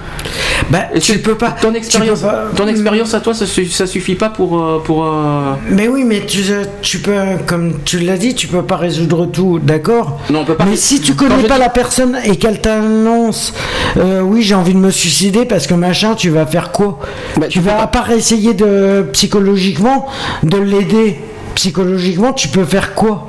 [0.69, 1.51] Bah, tu peux pas.
[1.51, 5.05] Ton expérience, pas- ton expérience à toi, ça, su- ça suffit pas pour, euh, pour.
[5.05, 6.41] euh, Mais oui, mais tu,
[6.81, 7.13] tu peux,
[7.45, 10.19] comme tu l'as dit, tu peux pas résoudre tout, d'accord?
[10.29, 10.65] Non, on peut pas.
[10.65, 13.53] Mais si tu connais pas dis- la personne et qu'elle t'annonce,
[13.97, 16.99] euh, oui, j'ai envie de me suicider parce que machin, tu vas faire quoi?
[17.37, 20.07] Bah, Tu vas à part essayer de psychologiquement
[20.43, 21.19] de l'aider
[21.55, 23.27] psychologiquement, tu peux faire quoi?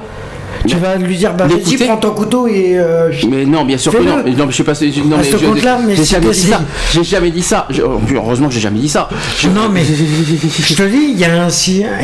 [0.67, 3.93] Tu vas lui dire, bah vas-y, prends ton couteau et euh, Mais non, bien sûr
[3.93, 4.23] que non.
[4.25, 4.73] Mais Non, mais je sais pas.
[4.75, 6.61] Non, À mais ce je- compte-là, mais j'ai si jamais dit ça.
[6.93, 7.67] J'ai jamais dit ça.
[7.71, 7.83] Je-
[8.15, 9.09] Heureusement que j'ai jamais dit ça.
[9.39, 11.49] Je- Non, mais je te dis, il y, a un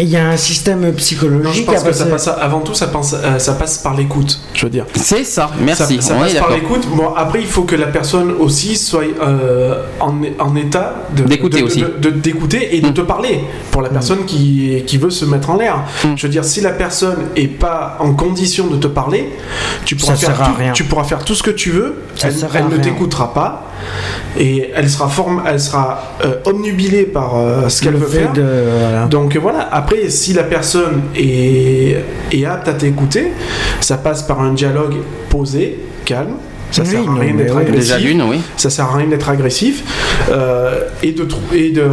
[0.01, 2.86] il y a un système Non, je psychologique pense que ça passe, avant tout, ça,
[2.89, 4.84] pense- euh, ça passe par l'écoute, je veux dire.
[4.94, 5.50] C'est ça.
[5.60, 6.00] Merci.
[6.02, 6.86] Ça, passe par l'écoute.
[6.94, 11.60] Bon, après, il faut que la personne aussi soit euh, en, en état de D'écouter
[11.60, 11.84] de- aussi.
[11.98, 12.94] de- d'écouter et de Mm.
[12.94, 15.84] te parler pour la personne qui, qui veut se mettre en l'air.
[16.04, 16.08] Mm.
[16.16, 19.30] Je veux dire, si la personne est pas en condition de te parler,
[19.84, 20.72] tu pourras, Ça faire, sert à tout, rien.
[20.72, 21.96] tu pourras faire tout ce que tu veux.
[22.16, 23.64] Ça elle sert à elle ne t'écoutera pas
[24.38, 28.32] et elle sera, forme, elle sera euh, omnubilée par euh, ce qu'elle Le veut faire.
[28.32, 28.42] de-
[28.80, 29.06] voilà.
[29.06, 31.96] Donc voilà, après, si la personne est,
[32.32, 33.32] est apte à t'écouter,
[33.80, 34.96] ça passe par un dialogue
[35.28, 36.34] posé, calme.
[36.73, 37.81] Ça Oui, sert à rien d'être agressif.
[37.81, 38.40] Déjà d'une, oui.
[38.57, 39.85] Ça sert à rien d'être agressif
[40.31, 41.86] euh, et, de trou- et, de,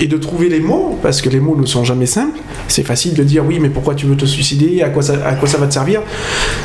[0.00, 2.38] et de trouver les mots, parce que les mots ne sont jamais simples.
[2.68, 4.82] C'est facile de dire oui, mais pourquoi tu veux te suicider?
[4.82, 6.00] À quoi ça, à quoi ça va te servir?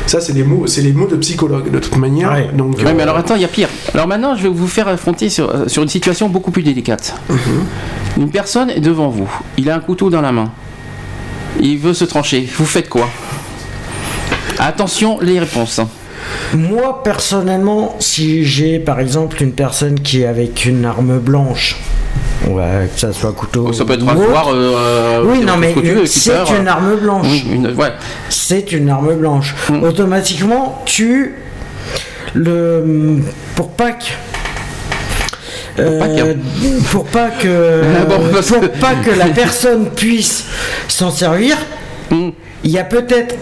[0.06, 2.30] Ça, c'est les mots, c'est les mots de psychologue de toute manière.
[2.32, 2.48] Ouais.
[2.54, 3.68] Donc, Ouais, mais euh, alors attends, il y a pire.
[3.94, 7.14] Alors maintenant, je vais vous faire affronter sur, euh, sur une situation beaucoup plus délicate.
[7.28, 7.38] Mhm.
[8.18, 9.28] Une personne est devant vous.
[9.58, 10.50] Il a un couteau dans la main.
[11.60, 12.48] Il veut se trancher.
[12.56, 13.08] Vous faites quoi?
[14.58, 15.80] Attention, les réponses.
[16.54, 21.76] Moi, personnellement, si j'ai par exemple une personne qui est avec une arme blanche,
[22.48, 23.72] va- que ça soit couteau.
[23.72, 24.28] Ça peut être un autre.
[24.28, 24.48] voir.
[24.52, 25.74] euh, Oui, euh, non, mais
[26.06, 27.26] c'est une euh, arme blanche.
[27.50, 27.92] une- ouais.
[28.28, 29.54] C'est une arme blanche.
[29.70, 29.82] Mm.
[29.84, 31.34] Automatiquement, tu.
[32.34, 33.18] Le.
[33.54, 34.04] Pour pas que.
[35.80, 38.18] euh, pas que- pour pas que Ah pour
[38.60, 40.44] que- pas que la personne puisse
[40.88, 41.56] s'en servir,
[42.10, 42.30] Mm.
[42.64, 43.34] il y a peut-être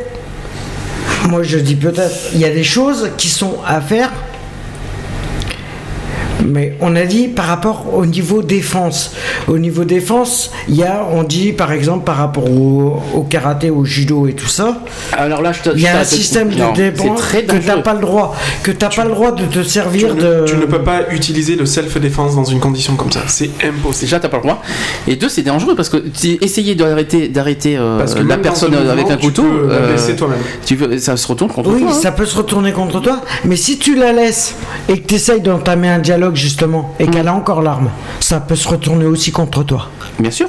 [1.28, 4.10] moi je dis peut-être il y a des choses qui sont à faire
[6.46, 9.12] mais on a dit par rapport au niveau défense.
[9.48, 13.70] Au niveau défense, il y a, on dit par exemple par rapport au, au karaté,
[13.70, 14.78] au judo et tout ça,
[15.12, 15.70] Alors là, je te.
[15.74, 19.04] il y a un système de défense que t'as pas le droit, que t'as pas
[19.04, 20.44] le droit de te tu, servir ne, de.
[20.46, 23.20] tu ne peux pas utiliser le self-défense dans une condition comme ça.
[23.26, 24.06] C'est impossible.
[24.06, 24.62] Déjà, t'as pas le droit.
[25.06, 26.02] Et deux, c'est dangereux parce que
[26.42, 29.96] essayer d'arrêter, d'arrêter euh, Parce que la personne avec un couteau, tu euh,
[30.64, 31.90] tu veux, ça se retourne contre Oui, toi.
[31.90, 31.94] hein.
[31.94, 34.54] ça peut se retourner contre toi, mais si tu la laisses
[34.88, 37.90] et que tu essayes d'entamer un dialogue justement et qu'elle a encore l'arme,
[38.20, 39.88] ça peut se retourner aussi contre toi.
[40.18, 40.48] Bien sûr.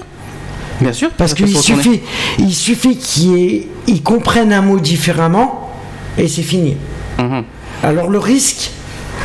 [0.79, 1.11] Bien sûr.
[1.11, 2.01] Parce qu'il suffit,
[2.39, 5.69] il suffit qu'ils comprennent un mot différemment
[6.17, 6.75] et c'est fini.
[7.19, 7.43] Mhm.
[7.83, 8.71] Alors le risque,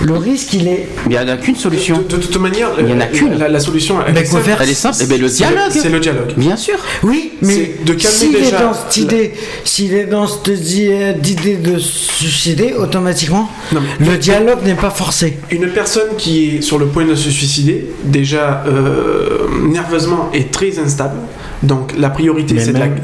[0.05, 0.87] le risque il est.
[1.07, 1.99] Il n'y en a qu'une solution.
[2.09, 3.39] De, de toute manière, Il y en a euh, qu'une.
[3.39, 4.45] La, la solution, elle Mais est quoi simple.
[4.45, 4.97] faire Elle est simple.
[5.01, 5.73] Eh ben, le C'est le- dialogue.
[5.73, 6.33] C'est le dialogue.
[6.37, 6.77] Bien sûr.
[7.03, 9.33] Oui, mais s'il est dans cette idée,
[9.65, 14.75] s'il est dans cette idée d'idée de se suicider, automatiquement, Non, mais- le dialogue n'est
[14.75, 15.39] pas forcé.
[15.51, 20.79] Une personne qui est sur le point de se suicider, déjà euh, nerveusement est très
[20.79, 21.17] instable.
[21.63, 23.01] Donc la priorité c'est de, la- de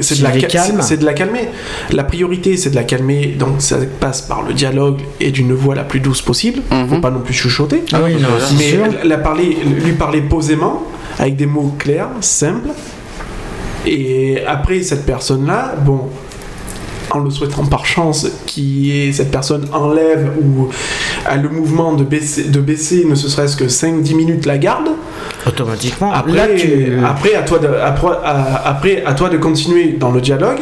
[0.93, 1.49] est de calmer.
[1.91, 3.35] La priorité c'est de la calmer.
[3.37, 6.61] Donc ça passe par le dialogue et d'une voix la plus douce possible.
[6.71, 6.87] Mhm.
[6.89, 7.83] Faut pas non plus chuchoter.
[7.93, 8.85] Ah oui, non, c'est Mais sûr.
[9.03, 10.83] la parler, lui parler posément,
[11.19, 12.69] avec des mots clairs, simples.
[13.85, 16.01] Et après, cette personne-là, bon,
[17.11, 20.69] en le souhaitant par chance, qui est cette personne enlève ou
[21.25, 24.87] a le mouvement de baisser, de baisser ne serait-ce que 5-10 minutes la garde,
[25.47, 26.11] Automatiquement.
[26.13, 26.97] après, Là, tu.
[27.05, 30.59] après, à toi de, après, à- après, à toi de continuer dans le dialogue,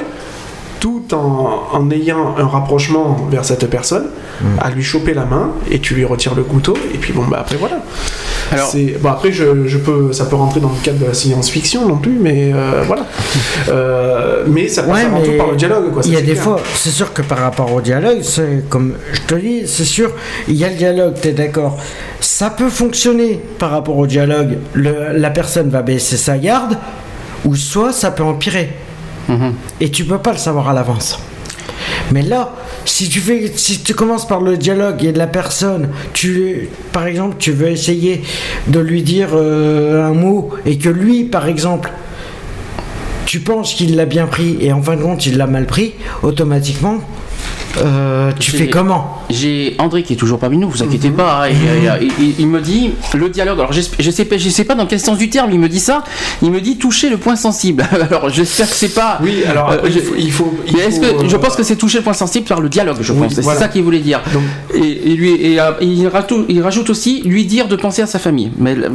[0.81, 4.07] tout en, en ayant un rapprochement vers cette personne,
[4.41, 4.45] Mm.
[4.59, 7.37] à lui choper la main et tu lui retires le couteau et puis bon bah
[7.41, 7.77] après voilà.
[8.51, 11.13] Alors- C'est- bon après je, je peux ça peut rentrer dans le cadre de la
[11.13, 13.05] science-fiction non plus mais euh, voilà.
[13.69, 16.01] Euh, mais ça passe Ouais, avant tout par le dialogue quoi.
[16.05, 16.43] Il y a des clair.
[16.43, 20.11] fois, c'est sûr que par rapport au dialogue, c'est comme je te dis, c'est sûr,
[20.47, 21.77] il y a le dialogue, t'es d'accord.
[22.19, 24.57] Ça peut fonctionner par rapport au dialogue.
[24.73, 26.77] Le- la personne va baisser sa garde,
[27.45, 28.71] ou soit ça peut empirer.
[29.79, 31.19] Et tu peux pas le savoir à l'avance.
[32.11, 32.53] Mais là,
[32.85, 37.05] si tu fais, si tu commences par le dialogue et de la personne, tu, par
[37.05, 38.23] exemple, tu veux essayer
[38.67, 41.91] de lui dire euh, un mot et que lui, par exemple,
[43.25, 45.93] tu penses qu'il l'a bien pris et en fin de compte il l'a mal pris,
[46.21, 46.97] automatiquement,
[47.77, 49.20] euh, tu fais comment?
[49.31, 51.43] J'ai André qui est toujours parmi nous, vous inquiétez pas.
[51.43, 53.59] hein, et, et, et, il- il me dit le dialogue.
[53.59, 55.79] Alors je sais pas, je sais pas dans quel sens du terme il me dit
[55.79, 56.03] ça.
[56.41, 57.83] Il me dit toucher le point sensible.
[58.09, 59.19] Alors j'espère que c'est pas.
[59.21, 60.53] Oui, alors Euh, je- il faut.
[60.67, 62.69] il Mais est-ce que je euh, pense que c'est toucher le point sensible par le
[62.69, 63.33] dialogue, je Oui, pense.
[63.33, 63.59] C'est voilà.
[63.59, 64.21] ça qu'il voulait dire.
[64.33, 64.43] Donc-
[64.73, 68.07] et, et lui, et, euh, il, rajoute, il rajoute aussi lui dire de penser à
[68.07, 68.51] sa famille.
[68.57, 68.89] Mais euh,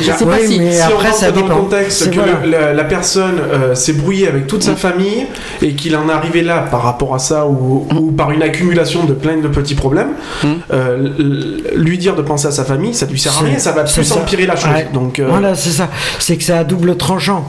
[0.00, 0.58] je sais oui, pas si.
[0.58, 1.48] mais si après, on ça dans dépend.
[1.56, 2.40] le contexte C'est que voilà.
[2.44, 5.26] le- la, la personne euh, s'est brouillée avec toute sa famille
[5.62, 9.04] et qu'il en est arrivé là par rapport à ça ou, ou par une accumulation
[9.04, 10.10] de plein de petits problèmes,
[10.44, 10.46] Mm.
[10.72, 11.08] euh,
[11.74, 14.12] lui dire de penser à sa famille, ça lui sert à rien, ça va plus
[14.12, 14.70] empirer la chose.
[14.72, 14.86] Ouais.
[14.92, 15.88] Donc, euh, Voilà, c'est ça.
[16.18, 17.44] C'est que c'est à double tranchant.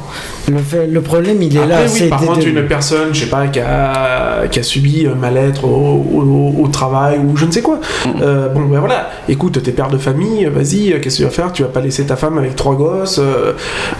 [0.50, 1.80] Le, fait- le problème, il est Après, là.
[1.84, 5.16] oui, c'est par contre, une personne, je sais pas, qui a, qui a subi un
[5.16, 7.80] mal-être au, au- au travail ou je ne sais quoi.
[8.06, 8.10] Mm.
[8.22, 11.52] Euh, bon, ben voilà, écoute, t'es père de famille, vas-y, qu'est-ce que tu vas faire?
[11.52, 13.20] Tu vas pas laisser ta femme avec trois gosses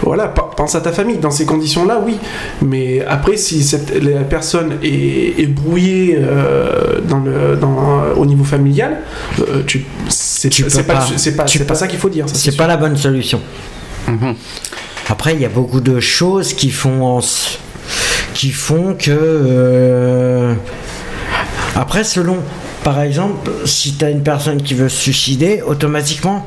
[0.02, 1.18] Voilà, pense à ta famille.
[1.18, 2.16] Dans ces conditions-là, oui.
[2.62, 6.18] Mais après, si cette, la personne est, est brouillée
[7.08, 7.76] dans le, dans,
[8.20, 8.98] au niveau familial,
[9.40, 11.06] euh, tu, c'est Tu c'est pas, pas.
[11.16, 12.28] c'est pas, Tu c'est pas ça qu'il faut dire.
[12.28, 12.56] ça, C'est sûr.
[12.58, 13.40] pas la bonne solution.
[14.08, 14.34] Mhm.
[15.08, 17.58] Après, il y a beaucoup de choses qui font, en s-
[18.34, 19.10] qui font que.
[19.10, 20.54] euh,
[21.76, 22.38] Après, selon.
[22.84, 26.46] Par exemple, si tu as une personne qui veut se suicider, automatiquement.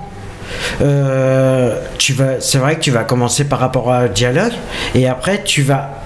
[0.81, 4.51] euh, tu vas, c'est vrai que tu vas commencer par rapport à un dialogue
[4.95, 6.01] et après tu vas,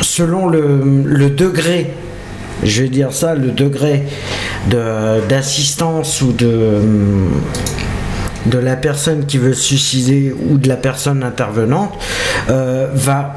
[0.00, 1.92] selon le, le degré,
[2.62, 4.04] je vais dire ça, le degré
[4.70, 6.80] de, d'assistance ou de,
[8.52, 11.92] la personne qui veut suicider ou de la personne intervenante
[12.48, 13.34] euh, va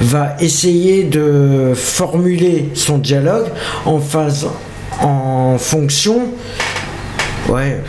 [0.00, 3.48] va essayer de formuler son dialogue
[3.84, 4.46] en phase
[5.00, 6.28] en fonction
[7.48, 7.82] ouais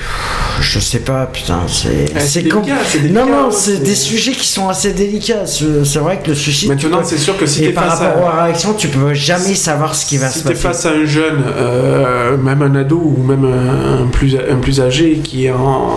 [0.61, 3.95] je sais pas putain c'est Eh, c'est délicat, c'est délicat, non non hein, c'est des
[3.95, 5.45] sujets qui sont assez délicats.
[5.45, 8.30] C'est vrai que le suicide Maintenant, peux- c'est sûr que si t'es par face rapport
[8.30, 10.61] à- aux réactions tu peux jamais savoir ce qui va si se t'es passer.
[10.61, 14.81] face à un jeune, euh, même un ado ou même un, un plus, un plus
[14.81, 15.90] âgé qui est en,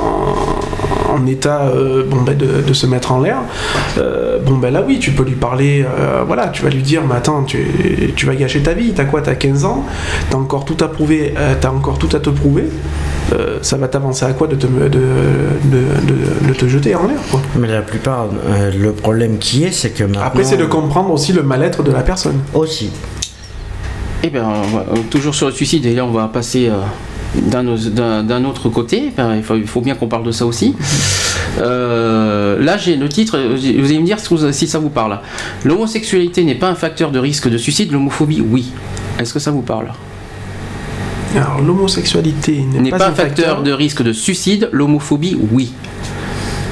[1.14, 3.38] en état euh, bon, ben, de, de se mettre en l'air,
[3.98, 7.02] euh, bon ben là oui, tu peux lui parler, euh, voilà, tu vas lui dire,
[7.06, 9.84] mais attends, tu, tu vas gâcher ta vie, t'as quoi, t'as 15 ans,
[10.30, 12.64] t'as encore tout à prouver, t'as encore tout à te prouver,
[13.32, 17.06] euh, ça va t'avancer à quoi de te, de, de, de- de te jeter en
[17.06, 17.40] l'air quoi.
[17.58, 21.10] mais la plupart euh, le problème qui est c'est que maintenant Après c'est de comprendre
[21.10, 22.40] aussi le mal-être de la personne.
[22.54, 22.90] aussi
[24.22, 26.74] Eh bien, euh, toujours sur le suicide, et là on va passer euh,
[27.50, 29.12] d'un au- d'un d'un autre côté.
[29.36, 30.74] Il, faut, il faut bien qu'on parle de ça aussi.
[31.60, 34.18] Euh, là, j'ai le titre, vous allez me dire
[34.52, 35.18] si ça vous parle.
[35.64, 38.70] L'homosexualité n'est pas un facteur de risque de suicide, l'homophobie, oui.
[39.18, 39.88] Est-ce que ça vous parle?
[41.34, 45.72] Alors l'homosexualité n'est pas, pas un facteur de risque de suicide, l'homophobie, oui.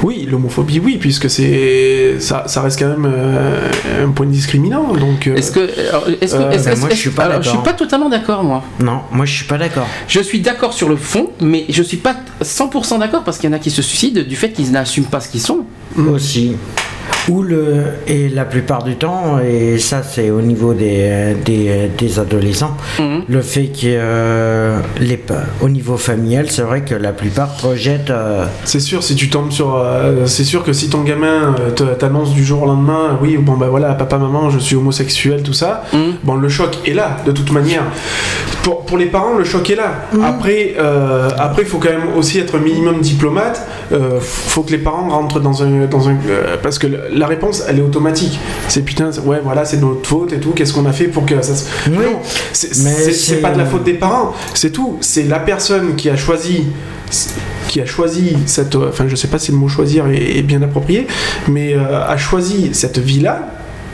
[0.02, 3.68] Oui, l'homophobie, oui, puisque c'est ça, ça reste quand même euh,
[4.02, 4.94] un point discriminant.
[4.94, 7.42] Donc, euh, Est-ce que, est-ce que, Euh, est-ce- ben est-ce- moi, je suis pas alors,
[7.42, 8.64] je suis pas totalement d'accord, moi.
[8.82, 11.98] non moi je suis pas d'accord Je suis d'accord sur le fond, mais je suis
[11.98, 15.04] pas 100% d'accord parce qu'il y en a qui se suicident du fait qu'ils n'assument
[15.04, 15.60] pas ce qu'ils sont.
[15.98, 16.52] aussi.
[17.28, 22.18] Ou le, et la plupart du temps, et ça c'est au niveau des, des, des
[22.18, 23.22] adolescents, Mhm.
[23.28, 25.20] le fait que euh, les,
[25.60, 28.10] au niveau familial, c'est vrai que la plupart rejettent.
[28.10, 31.94] euh, c'est sûr, si tu tombes sur, euh, c'est sûr que si ton gamin euh,
[31.94, 35.52] t'annonce du jour au lendemain, oui, bon ben voilà, papa, maman, je suis homosexuel, tout
[35.52, 35.84] ça.
[35.92, 36.14] Mhm.
[36.24, 37.82] Bon, le choc est là, de toute manière.
[38.62, 40.06] Pour, pour les parents, le choc est là.
[40.22, 43.66] Après, euh, après, il faut quand même aussi être minimum diplomate.
[43.92, 47.26] Euh, faut que les parents rentrent dans un, dans un, euh, parce que le- la
[47.26, 48.38] réponse, elle est automatique.
[48.68, 50.50] C'est putain, ouais, voilà, c'est de notre faute et tout.
[50.50, 51.64] Qu'est-ce qu'on a fait pour que ça se.
[51.88, 51.96] Oui.
[51.96, 52.20] Non,
[52.52, 54.34] c'est pas de la faute des parents.
[54.54, 54.98] C'est tout.
[55.00, 56.64] C'est la personne qui a choisi
[57.68, 60.62] qui a choisi cette, enfin je sais pas si le mot choisir est, est bien
[60.62, 61.06] approprié,
[61.48, 63.48] mais euh, a choisi cette vie-là,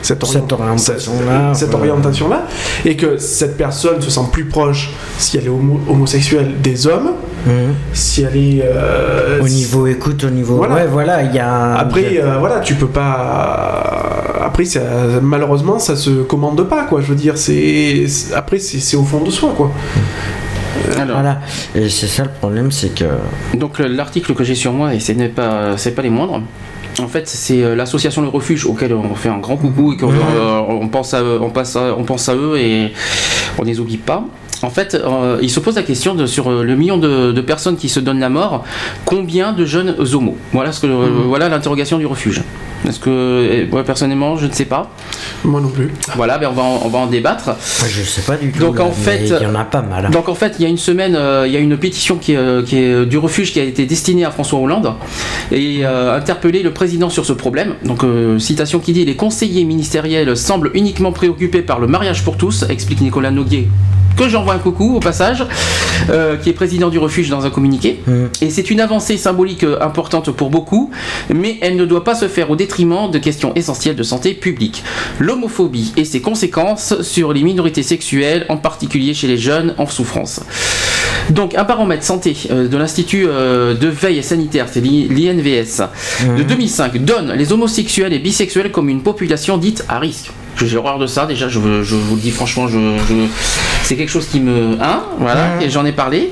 [0.07, 1.91] cette, Cette orient- orientation-là, cette, cette voilà.
[1.91, 2.43] orientation-là,
[2.85, 7.11] et que cette personne se sent plus proche, si elle est homo- homosexuelle, des hommes,
[7.45, 7.73] mhm.
[7.93, 8.63] si elle est...
[8.63, 10.55] euh, Au niveau écoute, au niveau.
[10.57, 10.75] Voilà.
[10.75, 11.75] Ouais, voilà, il y a.
[11.75, 14.41] après, euh, voilà, tu peux pas.
[14.43, 14.79] Après, ça-
[15.21, 17.01] malheureusement, ça se commande pas, quoi.
[17.01, 18.05] Je veux dire, c'est.
[18.35, 19.71] Après, c'est au fond de soi, quoi.
[20.97, 21.39] Alors, Voilà,
[21.75, 23.05] et c'est ça le problème, c'est que.
[23.55, 26.41] donc le- l'article que j'ai sur moi, et ce n'est pas, c'est pas les moindres.
[26.99, 30.09] En fait, c'est euh, l'association Le Refuge auquel on fait un grand coucou et qu'on
[30.11, 32.91] euh, on pense à eux, on passe à- on pense à eux et
[33.59, 34.23] on les oublie pas.
[34.63, 37.77] En fait, euh, il se pose la question de, sur le million de, de personnes
[37.77, 38.63] qui se donnent la mort,
[39.05, 40.35] combien de jeunes homos?
[40.53, 42.41] Voilà ce que euh, voilà l'interrogation du refuge.
[42.87, 44.89] Est-ce que euh, moi personnellement, je ne sais pas.
[45.43, 45.91] Moi non plus.
[46.15, 47.47] Voilà, ben on va en, on va en débattre.
[47.47, 48.59] Moi, je sais pas du tout.
[48.59, 50.09] Donc, là, en fait, Il y en a pas mal.
[50.11, 52.33] Donc en fait, il y a une semaine, euh, il y a une pétition qui
[52.33, 54.93] est, euh, qui est du refuge qui a été destinée à François Hollande
[55.51, 57.75] et euh, interpellé le président sur ce problème.
[57.83, 62.37] Donc euh, citation qui dit les conseillers ministériels semblent uniquement préoccupés par le mariage pour
[62.37, 63.69] tous, explique Nicolas Noguier
[64.17, 65.45] que j'envoie un coucou au passage,
[66.09, 67.99] euh, qui est président du refuge dans un communiqué.
[68.41, 70.91] Et c'est une avancée symbolique euh, importante pour beaucoup,
[71.33, 74.83] mais elle ne doit pas se faire au détriment de questions essentielles de santé publique.
[75.19, 80.41] L'homophobie et ses conséquences sur les minorités sexuelles, en particulier chez les jeunes en souffrance.
[81.29, 85.83] Donc, un baromètre santé euh, de l'Institut euh, de veille sanitaire, c'est l'I- l'INVS,
[86.37, 90.31] de 2005, donne les homosexuels et bisexuels comme une population dite à risque.
[90.55, 92.77] J'ai horreur de ça, déjà, je, vous le dis franchement, je,
[93.07, 93.13] je-
[93.83, 94.75] c'est quelque chose qui me.
[94.81, 96.31] Hein Voilà, et j'en ai parlé.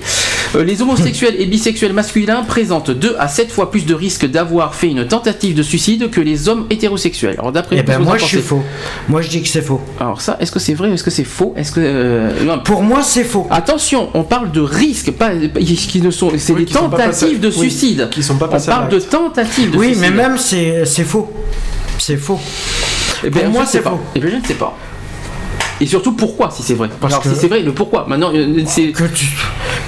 [0.55, 4.73] Euh, les homosexuels et bisexuels masculins présentent 2 à 7 fois plus de risques d'avoir
[4.75, 7.35] fait une tentative de suicide que les hommes hétérosexuels.
[7.37, 8.63] Alors, d'après Eh ben moi je suis faux.
[9.09, 9.81] Moi je dis que c'est faux.
[9.99, 11.53] Alors, ça, est-ce que c'est vrai ou est-ce que c'est faux?
[11.57, 11.81] Est-ce que.
[11.83, 13.47] euh, non, Pour moi c'est faux.
[13.51, 17.53] Attention, on parle de risques, pas qui ne sont, c'est Oui, des tentatives de oui,
[17.53, 18.07] suicide.
[18.09, 20.01] qui sont pas on parle de tentatives de Oui, suicide.
[20.03, 21.29] mais même c'est c'est faux.
[21.97, 22.39] C'est faux.
[23.23, 23.91] Eh bien, pour moi, c'est pas.
[23.91, 23.99] faux.
[24.15, 24.77] Eh bien, je ne sais pas.
[25.81, 26.89] Et surtout pourquoi si c'est vrai?
[27.01, 28.05] Parce Alors que- si c'est vrai, le pourquoi?
[28.07, 29.25] Maintenant, euh, c'est Que tu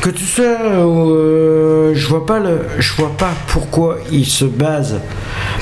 [0.01, 4.99] que tu sois, euh, je vois pas le, je vois pas pourquoi il se base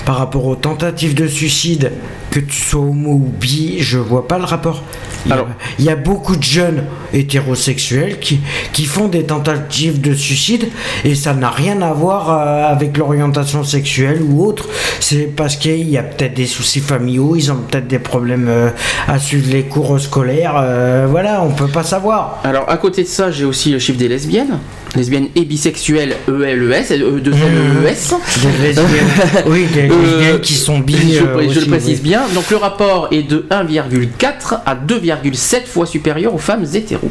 [0.05, 1.91] par rapport aux tentatives de suicide.
[2.35, 4.83] Que tu sois homo ou bi, je vois pas le rapport.
[5.25, 5.47] Il y a- Alors-
[5.79, 6.83] il y a beaucoup de jeunes
[7.13, 8.39] hétérosexuels qui,
[8.73, 10.67] qui font des tentatives de suicide
[11.03, 14.67] et ça n'a rien à voir euh, avec l'orientation sexuelle ou autre.
[14.99, 18.69] C'est parce qu'il y a peut-être des soucis familiaux, ils ont peut-être des problèmes euh,
[19.07, 20.55] à suivre les cours scolaires.
[20.57, 22.41] euh, voilà, on peut pas savoir.
[22.43, 24.59] Alors à côté de ça, j'ai aussi le chiffre des lesbiennes.
[24.95, 28.15] Lesbiennes et bisexuelles E ELES, e 2 LES.
[28.41, 28.87] Des lesbiennes,
[29.47, 30.95] oui, des lesbiennes qui sont bi.
[30.95, 32.09] Je, euh, je aussi, le précise oui.
[32.09, 32.21] bien.
[32.33, 37.09] Donc le rapport est de 1,4 à 2,7 fois supérieur aux femmes hétéros.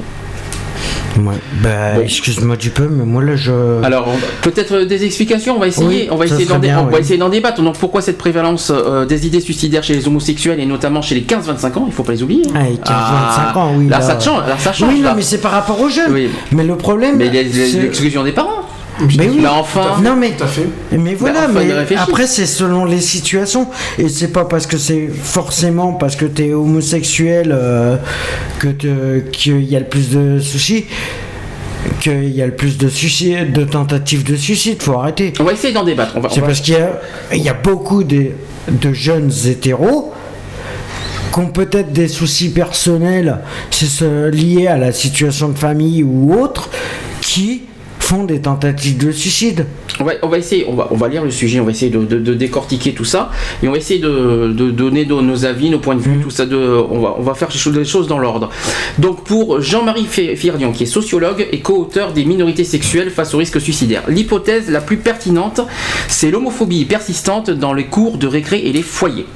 [1.16, 2.00] Ouais, bah, Bon.
[2.00, 3.52] excuse-moi du peu, mais moi là je.
[3.84, 4.08] Alors
[4.42, 5.54] peut-être des explications.
[5.56, 5.86] On va essayer.
[5.86, 7.30] Oui, on va essayer d'en dé- oui.
[7.30, 7.62] débattre.
[7.62, 11.20] Donc pourquoi cette prévalence euh, des idées suicidaires chez les homosexuels et notamment chez les
[11.20, 12.42] 15-25 ans Il faut pas les oublier.
[12.48, 12.52] hein.
[12.56, 13.88] Ah, et 15, 25 ans, oui.
[13.88, 14.48] Là, ça change.
[14.48, 14.88] Là ça change.
[14.92, 16.10] Oui, non, mais c'est par rapport aux jeunes.
[16.12, 16.28] Oui.
[16.50, 17.14] Mais le problème.
[17.16, 18.63] Mais il y a les- c'est- l'exclusion des parents.
[19.00, 19.38] Mais oui.
[19.42, 20.00] Mais enfin.
[20.02, 20.32] Non, mais.
[20.36, 20.66] Tout à fait.
[20.96, 23.66] Mais voilà, enfin, mais après c'est selon les situations
[23.98, 27.96] et c'est pas parce que c'est forcément parce que t'es homosexuel euh,
[28.60, 30.84] que te- qu'il y a le plus de soucis,
[32.00, 34.80] qu'il y a le plus de suicides, de tentatives de suicide.
[34.82, 35.32] Faut arrêter.
[35.40, 36.12] On va essayer d'en débattre.
[36.16, 36.78] On va, on C'est va- parce qu'il
[37.32, 38.26] y y a beaucoup de,
[38.68, 40.12] de jeunes hétéros
[41.32, 43.38] qui ont peut-être des soucis personnels
[43.72, 46.70] c'est ce- liés à la situation de famille ou autre,
[47.20, 47.62] qui
[48.04, 49.64] font des tentatives de suicide.
[49.98, 51.90] On va, on va essayer, on va, on va lire le sujet, on va essayer
[51.90, 53.30] de, de- de décortiquer tout ça,
[53.62, 56.44] et on va essayer de, de donner nos, avis, nos points de vue, tout ça.
[56.44, 58.50] De, on, va, on va faire les choses, dans l'ordre.
[58.98, 63.38] Donc pour Jean-Marie Fi- Firdian, qui est sociologue et co-auteur des minorités sexuelles face au
[63.38, 65.62] risque suicidaire, l'hypothèse la plus pertinente,
[66.08, 69.26] c'est l'homophobie persistante dans les cours de récré et les foyers.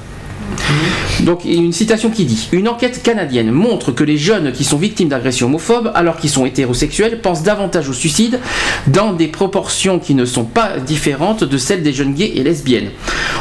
[1.21, 4.65] Donc y a une citation qui dit Une enquête canadienne montre que les jeunes qui
[4.65, 8.41] sont victimes d'agressions homophobes, alors qu'ils sont hétérosexuels, pensent davantage au suicide
[8.87, 12.91] dans des proportions qui ne sont pas différentes de celles des jeunes gays et lesbiennes.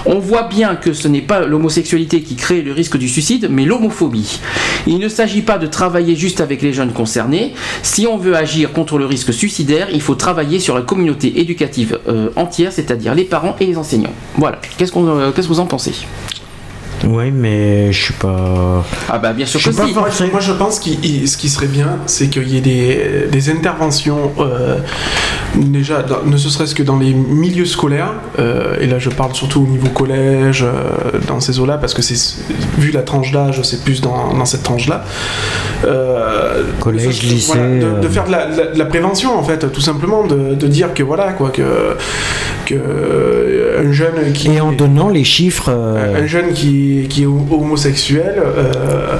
[0.05, 3.65] On voit bien que ce n'est pas l'homosexualité qui crée le risque du suicide, mais
[3.65, 4.39] l'homophobie.
[4.85, 7.53] Il ne s'agit pas de travailler juste avec les jeunes concernés.
[7.83, 11.99] Si on veut agir contre le risque suicidaire, il faut travailler sur la communauté éducative
[12.07, 14.13] euh, entière, c'est-à-dire les parents et les enseignants.
[14.35, 14.59] Voilà.
[14.77, 15.93] Qu'est-ce, euh, qu'est-ce que vous en pensez?
[17.05, 18.83] Oui, mais je suis pas.
[19.09, 19.93] Ah bah bien sûr Je que si.
[19.93, 20.89] Moi, je- moi, je pense que
[21.27, 24.77] ce qui serait bien, c'est qu'il y ait des, des interventions, euh,
[25.55, 29.61] déjà, dans- ne serait-ce que dans les milieux scolaires, euh, et là je parle surtout
[29.61, 32.41] au niveau collège, euh, dans ces eaux-là, parce que c'est
[32.77, 35.03] vu la tranche d'âge, c'est plus dans, dans cette tranche-là.
[35.85, 37.67] Euh, Collège, de- lycée, voilà,
[37.97, 40.55] de, de faire de la, de la- de la prévention en fait, tout simplement, de,
[40.55, 41.95] de dire que voilà, quoi, que,
[42.67, 44.51] que euh, un jeune qui.
[44.51, 45.69] Et en donnant les chiffres.
[45.69, 49.17] euh, un jeune qui, qui est homosexuel euh,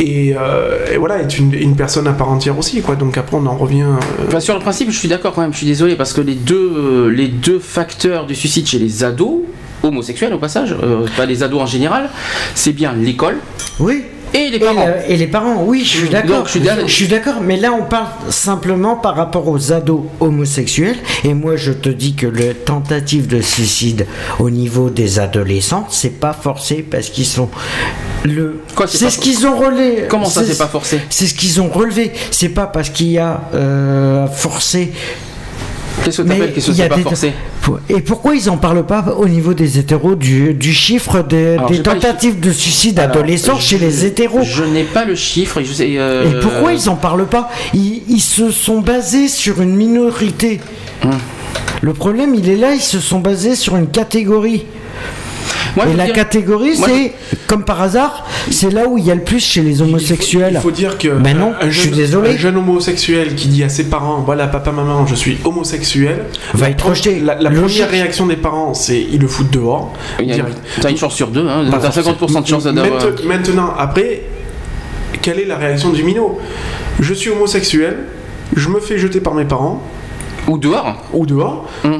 [0.00, 3.36] et, euh, et voilà est une, une personne à part entière aussi quoi donc après
[3.36, 5.66] on en revient euh, Enfin, sur le principe, je suis d'accord quand même, je suis
[5.66, 9.40] désolé, parce que les deux, les deux facteurs du suicide chez les ados,
[9.82, 12.10] homosexuels au passage, euh, pas les ados en général,
[12.54, 13.36] c'est bien l'école
[13.80, 14.04] Oui.
[14.34, 14.86] Et les parents.
[14.86, 16.46] la- et les parents, oui, je suis Donc, d'accord.
[16.46, 16.88] je suis d'accord.
[16.88, 20.96] Je suis d'accord, mais là on parle simplement par rapport aux ados homosexuels.
[21.24, 24.06] Et moi je te dis que le tentative de suicide
[24.38, 27.48] au niveau des adolescents, c'est pas forcé parce qu'ils sont
[28.24, 28.60] le.
[28.86, 30.04] C'est ce qu'ils ont relevé.
[30.08, 32.12] Comment ça, c'est pas forcé C'est ce qu'ils ont relevé.
[32.30, 34.92] C'est pas parce qu'il y a euh, forcé.
[36.04, 37.32] Qu'est-ce que t'appelles Qu'est-ce que c'est pas des- forcé?
[37.88, 41.70] Et pourquoi ils en parlent pas au niveau des hétéros du, du chiffre des, Alors,
[41.82, 45.72] tentatives de suicide Alors, adolescents chez les hétéros Je n'ai pas le chiffre et je
[45.72, 45.88] sais.
[45.98, 50.60] euh, Et pourquoi ils en parlent pas ils, ils se sont basés sur une minorité.
[51.04, 51.10] Hum.
[51.80, 54.64] Le problème, il est là, ils se sont basés sur une catégorie.
[55.76, 57.12] Moi, Et la dire- catégorie, c'est,
[57.46, 60.52] comme par hasard, c'est là où il y a le plus chez les homosexuels.
[60.54, 62.30] Il faut dire que Mais non, un je suis jeune, désolé.
[62.30, 66.24] un jeune homosexuel qui dit à ses parents voilà papa maman je suis homosexuel
[66.54, 67.20] Va être rejeté.
[67.20, 69.92] La, première réaction des parents c'est ils le foutent dehors.
[70.20, 70.56] Il y a- direct.
[70.80, 71.64] T'as une chance sur deux, hein.
[71.70, 72.86] T'as 50% de chance d'avoir.
[72.86, 74.22] Mainte- Maintenant, après,
[75.22, 76.38] quelle est la réaction du minot?
[77.00, 77.96] Je suis homosexuel,
[78.56, 79.82] je me fais jeter par mes parents
[80.48, 80.96] Ou dehors.
[81.12, 81.66] ou dehors.
[81.84, 81.97] Hum.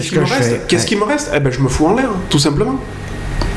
[0.00, 0.60] Qu'est-ce qui me reste fais?
[0.68, 0.88] Qu'est-ce Ouais.
[0.88, 1.30] qui me reste?
[1.34, 2.76] Eh ben, je me fous en l'air, tout simplement.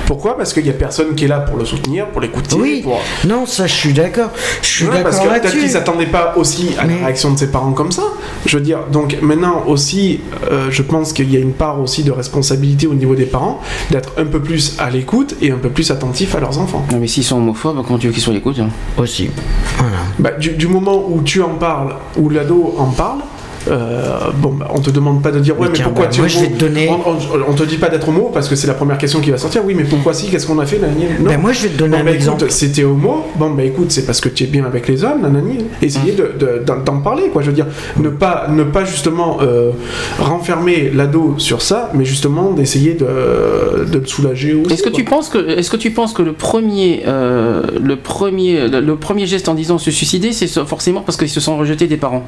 [0.05, 0.35] Pourquoi?
[0.37, 2.55] Parce qu'il y a personne qui est là pour le soutenir, pour l'écouter.
[2.55, 2.99] Oui, pour...
[3.27, 4.31] non, ça je suis d'accord.
[4.63, 5.59] Je suis Ouais, parce d'accord que peut-être là-dessus.
[5.59, 8.01] qu'il s'attendait pas aussi à Mais- la réaction de ses parents comme ça.
[8.47, 12.03] Je veux dire, donc maintenant aussi, euh, je pense qu'il y a une part aussi
[12.03, 13.61] de responsabilité au niveau des parents
[13.91, 16.83] d'être un peu plus à l'écoute et un peu plus attentif à leurs enfants.
[16.91, 18.69] Non, mais s'ils sont homophobes, comment tu veux qu'ils soient à l'écoute hein?
[18.97, 19.29] Aussi.
[19.77, 19.97] Voilà.
[20.17, 23.19] Bah, du, du moment où tu en parles, où l'ado en parle,
[23.67, 26.21] euh, bon, bah, on te demande pas de dire ouais, Mais pourquoi bah, tu es
[26.21, 28.47] moi, je homo vais te donner- On, on- on te dit pas d'être homo parce
[28.47, 29.63] que c'est la première question qui va sortir.
[29.65, 31.29] Oui, mais pourquoi si Qu'est-ce qu'on a fait nanani Non.
[31.29, 32.45] Ben, moi je vais te donner Bon, un bah, exemple.
[32.49, 33.25] c'était homo.
[33.35, 35.57] Bon, bah écoute, c'est parce que tu es bien avec les hommes, nanani.
[35.81, 37.41] Essayez de- de- d'en d'en parler, quoi.
[37.41, 37.67] Je veux dire,
[37.97, 39.71] ne pas, ne pas justement euh,
[40.19, 44.61] renfermer l'ado sur ça, mais justement d'essayer de, de le soulager.
[44.69, 48.67] Est-ce que tu penses que, est-ce que tu penses que le premier, euh, le premier,
[48.67, 51.97] le premier geste en disant se suicider, c'est forcément parce qu'ils se sont rejetés des
[51.97, 52.23] parents?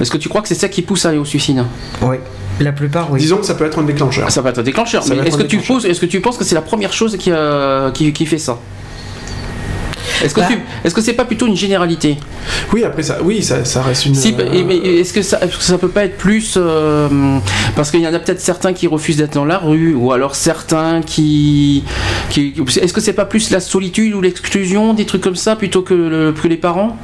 [0.00, 1.64] Est-ce que tu crois que c'est ça qui pousse à aller au suicide
[2.02, 2.16] Oui.
[2.60, 3.20] La plupart, oui.
[3.20, 4.30] Disons que ça peut être un déclencheur.
[4.30, 5.02] Ça va être un déclencheur.
[5.02, 5.76] Ça mais est-ce que tu déclencheur.
[5.76, 7.32] poses, est-ce que tu penses que c'est la première chose qui,
[8.12, 8.58] qui fait ça?
[10.24, 10.46] Est-ce que Bah.
[10.50, 12.16] tu, est-ce que c'est pas plutôt une généralité?
[12.72, 14.14] Oui, après ça, oui, ça, ça reste une.
[14.14, 17.38] Si, euh, et- mais est-ce que ça, est-ce que ça peut pas être plus euh,
[17.74, 20.34] parce qu'il y en a peut-être certains qui refusent d'être dans la rue ou alors
[20.34, 21.84] certains qui,
[22.30, 25.82] qui est-ce que c'est pas plus la solitude ou l'exclusion des trucs comme ça plutôt
[25.82, 26.96] que, le- que les parents?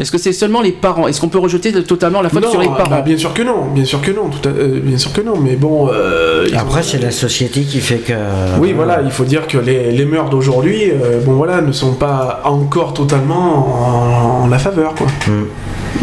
[0.00, 1.06] Est-ce que c'est seulement les parents?
[1.08, 3.02] Est-ce qu'on peut rejeter totalement la faute non, sur les bah, parents?
[3.02, 5.34] bien sûr que non, bien sûr que non, tout à- euh, bien sûr que non,
[5.38, 5.88] mais bon.
[5.92, 8.14] euh, Après, c'est la société qui fait que.
[8.58, 11.92] Oui, voilà, il faut dire que les, les mœurs d'aujourd'hui, euh, bon voilà, ne sont
[11.92, 15.06] pas encore totalement en, en la faveur, quoi.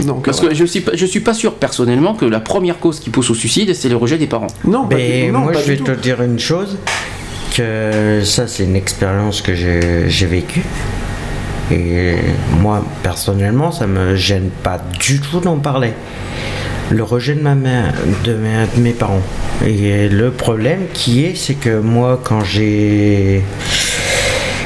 [0.06, 2.80] Donc, Parce euh, que je suis pas, je suis pas sûr personnellement que la première
[2.80, 4.48] cause qui pousse au suicide c'est le rejet des parents.
[4.66, 6.78] non, Mais non, moi, pas je vais te dire une chose
[7.56, 10.62] que ça, c'est une expérience que j'ai vécue.
[11.72, 12.16] Et
[12.62, 15.94] moi, personnellement, ça me gêne pas du tout d'en parler.
[16.90, 19.22] Le rejet de ma mère, de mes, de mes parents.
[19.66, 23.44] Et le problème qui est, c'est que moi, quand j'ai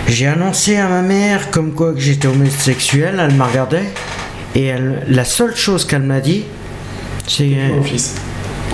[0.07, 3.77] j'ai annoncé à ma mère comme quoi que j'étais homosexuel, elle m'a regardé
[4.55, 6.43] et elle, la seule chose qu'elle m'a dit,
[7.27, 8.15] c'est Mon fils.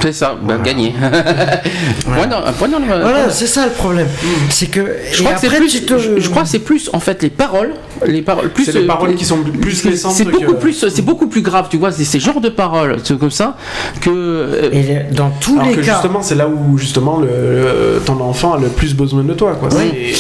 [0.02, 0.94] C'est ça, bah, gagné.
[2.06, 4.08] Dans- dans le- Voilà, c'est ça le problème.
[4.50, 4.96] C'est que.
[5.12, 7.00] Je crois, que c'est après, plus, tu te- je, je crois que c'est plus en
[7.00, 7.72] fait les paroles,
[8.06, 10.86] les paroles plus les euh, paroles qui sont plus c'est- blessantes C'est beaucoup que- plus,
[10.90, 13.56] c'est beaucoup plus grave, tu vois, c'est ces genres de paroles, comme ça
[14.02, 14.10] que.
[14.10, 15.94] euh, Et dans tous Alors les que cas.
[15.94, 19.56] justement, c'est là où justement le, le- ton enfant a le plus besoin de toi,
[19.60, 19.70] quoi.
[19.78, 20.14] Oui.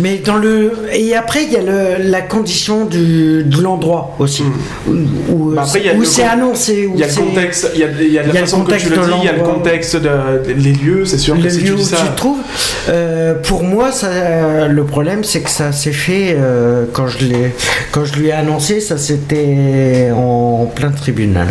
[0.00, 0.72] Mais dans le.
[0.92, 4.42] Et après, il y a le- la condition du, de l'endroit aussi.
[4.88, 4.92] Où,
[5.30, 6.86] où, Bah après, il y a où le c'est annoncé.
[6.86, 8.46] où Il y a le contexte, il y a, y a la y a le
[8.46, 10.08] façon que tu contexte le dis, il y a le contexte de,
[10.56, 11.96] les lieux, c'est sûr le que si lieu tu où ça.
[11.96, 12.38] tu te trouves.
[12.88, 17.18] Euh, pour moi, ça, le problème, c'est que ça s'est fait euh, quand je
[17.92, 21.48] quand je lui ai annoncé, ça c'était en, plein tribunal.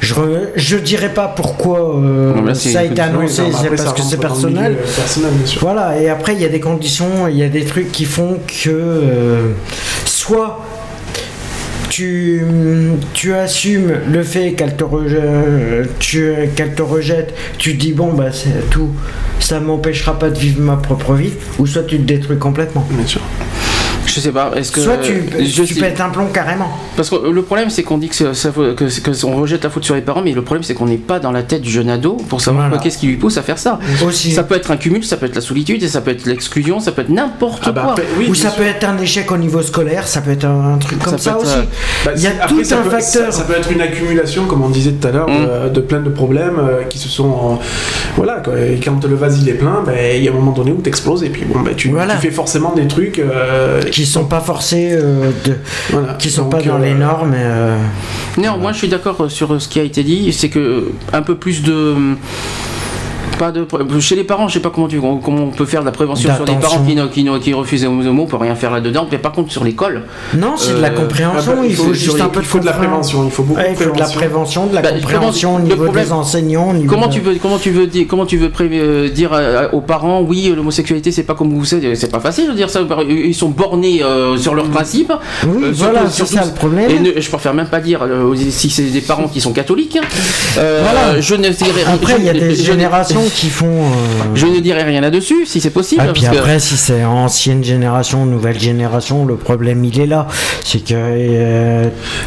[0.00, 4.02] Je, re- je dirais pas pourquoi euh, Non, ça a été annoncé, c'est parce que
[4.02, 4.76] c'est personnel.
[5.60, 8.38] Voilà, et après il y a des conditions, il y a des trucs qui font
[8.46, 9.52] que euh,
[10.04, 10.60] soit
[11.88, 12.42] tu,
[13.12, 18.12] tu assumes le fait qu'elle te, reje- tu- qu'elle te rejette, tu te dis bon
[18.12, 18.90] bah c'est tout,
[19.38, 22.86] ça m'empêchera pas de vivre ma propre vie, ou soit tu te détruis complètement.
[22.90, 23.20] Bien sûr.
[24.14, 24.80] Je sais pas, est-ce que.
[24.80, 26.68] soit tu, je tu sais- pètes un plomb carrément.
[26.96, 29.36] Parce que le problème, c'est qu'on dit que, c'est- ça faut- que, c'est- que on
[29.36, 31.42] rejette la faute sur les parents, mais le problème, c'est qu'on n'est pas dans la
[31.42, 32.82] tête du jeune ado pour savoir Voilà.
[32.82, 33.78] qu'est-ce qui lui pousse à faire ça.
[34.06, 34.30] Aussi.
[34.32, 36.78] Ça peut être un cumul, ça peut être la solitude, et ça peut être l'exclusion,
[36.80, 37.90] ça peut être n'importe Ah bah quoi.
[37.92, 38.58] après, oui, ou ça sûr.
[38.58, 41.50] peut être un échec au niveau scolaire, ça peut être un, truc comme ça, aussi.
[41.56, 41.62] euh,
[42.04, 43.32] Bah, il y a après, tout ça un peut- facteur.
[43.32, 45.68] Ça, ça peut être une accumulation, comme on disait tout à l'heure, Mm.
[45.68, 47.24] de, de plein de problèmes euh, qui se sont.
[47.28, 47.58] en-
[48.16, 48.54] Voilà, quoi.
[48.60, 50.76] Et quand le vase il est plein, ben, il y a un moment donné où
[50.80, 52.14] t'exploses et puis bon, ben, tu, Voilà.
[52.14, 53.18] tu fais forcément des trucs.
[53.18, 55.56] euh, qui sont pas forcés euh, de,
[55.90, 56.14] voilà.
[56.14, 57.34] qui sont Donc, pas dans euh, les normes.
[57.34, 57.78] et, euh,
[58.38, 61.36] Non, moi je suis d'accord sur ce qui a été dit, c'est que un peu
[61.36, 61.94] plus de.
[63.38, 63.66] Pas de,
[64.00, 66.32] chez les parents, je sais pas comment, tu, comment on peut faire de la prévention
[66.34, 66.78] sur des D'attention.
[66.84, 69.06] parents qui, qui, qui refusent les homo, on peut rien faire là-dedans.
[69.10, 70.02] Mais par contre, sur l'école,
[70.36, 71.52] Non, c'est de la Euh, compréhension.
[71.56, 73.42] ah bah, il faut, juste il un peu il faut de la prévention, il faut
[73.42, 74.66] beaucoup Ouais, de il faut de la prévention.
[74.66, 76.70] de la Bah, compréhension au niveau problème- des enseignants.
[76.70, 79.08] au niveau comment de- tu veux, comment tu veux dire, comment tu veux pré- euh,
[79.08, 82.52] dire à- aux parents, oui, l'homosexualité c'est pas comme vous savez, c'est pas facile de
[82.52, 82.80] dire ça.
[83.08, 85.12] Ils sont bornés euh, sur leurs principes.
[85.46, 86.90] Oui, Euh, voilà, c'est ça le problème.
[86.90, 89.98] Et ne- je préfère même pas dire euh, si c'est des parents qui sont catholiques.
[90.58, 91.20] Euh, Voilà.
[91.20, 93.66] Je ne dirais Après, il y a des générations qui font.
[93.66, 96.02] euh, Je ne dirai rien là-dessus, si c'est possible.
[96.04, 100.06] Ah, puis parce que- après, si c'est ancienne génération, nouvelle génération, le problème il est
[100.06, 100.26] là.
[100.64, 100.94] C'est que.
[100.94, 101.84] euh,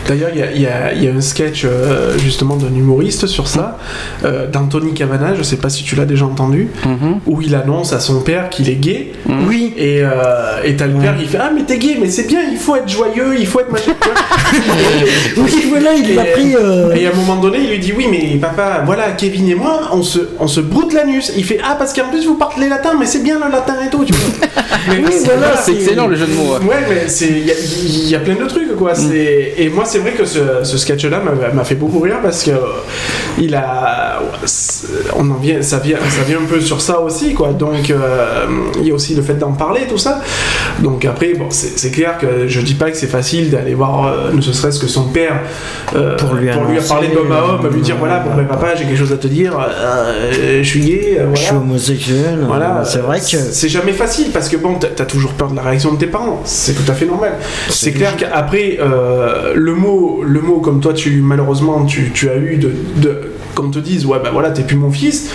[0.08, 3.78] D'ailleurs, il y a, y y un sketch euh, justement d'un humoriste sur ça,
[4.26, 7.20] euh, d'Anthony Cavana, je sais pas si tu l'as déjà entendu, Mhm.
[7.26, 9.12] où il annonce à son père qu'il est gay.
[9.48, 9.74] Oui.
[9.78, 12.42] Et euh, et t'as le père qui fait Ah, mais t'es gay, mais c'est bien,
[12.52, 13.92] il faut être joyeux, il faut être machin.
[15.38, 16.56] Oui, voilà, il l'a Et- pris.
[16.56, 19.56] euh, Et à un moment donné, il lui dit Oui, mais papa, voilà, Kevin et
[19.56, 21.32] moi, on se, on se broute l'anus.
[21.36, 23.90] Il fait Ah, parce qu'en plus, vous parlez latin, mais c'est bien le latin et
[23.90, 24.48] tout, tu vois.
[24.90, 26.54] Mais Oui, voilà, C'est excellent le jeu de mots.
[26.54, 26.66] ouais.
[26.66, 28.96] Ouais, mais c'est il y, a- il y a plein de trucs quoi.
[28.96, 31.22] C'est et moi c'est vrai que ce, ce sketch-là
[31.54, 32.58] m'a- fait beaucoup rire parce que euh,
[33.38, 34.20] il a,
[35.16, 37.50] on en vient, ça vient, ça vient un peu sur ça aussi quoi.
[37.50, 38.46] Donc euh,
[38.80, 40.22] il y a aussi le fait d'en parler tout ça.
[40.80, 44.32] Donc après bon c'est clair que je dis pas que c'est facile d'aller voir euh,
[44.34, 45.42] ne serait-ce que son père
[45.96, 48.76] euh, Pour lui annoncer, parler d'homme à homme, lui dire euh, voilà bon ben papa
[48.76, 51.62] j'ai quelque chose à te dire, euh, je suis gay, euh, Je suis voilà.
[51.64, 52.40] homosexuel.
[52.48, 53.26] Voilà, euh, c'est vrai que.
[53.26, 56.42] c'est jamais facile parce que bon, t'as toujours peur de la réaction de tes parents.
[56.46, 57.34] C'est tout à fait normal.
[57.70, 62.38] C'est clair qu'après euh, le mot, le mot comme toi, tu malheureusement tu, tu as
[62.38, 65.30] eu de, de qu'on te dise ouais bah voilà t'es plus mon fils.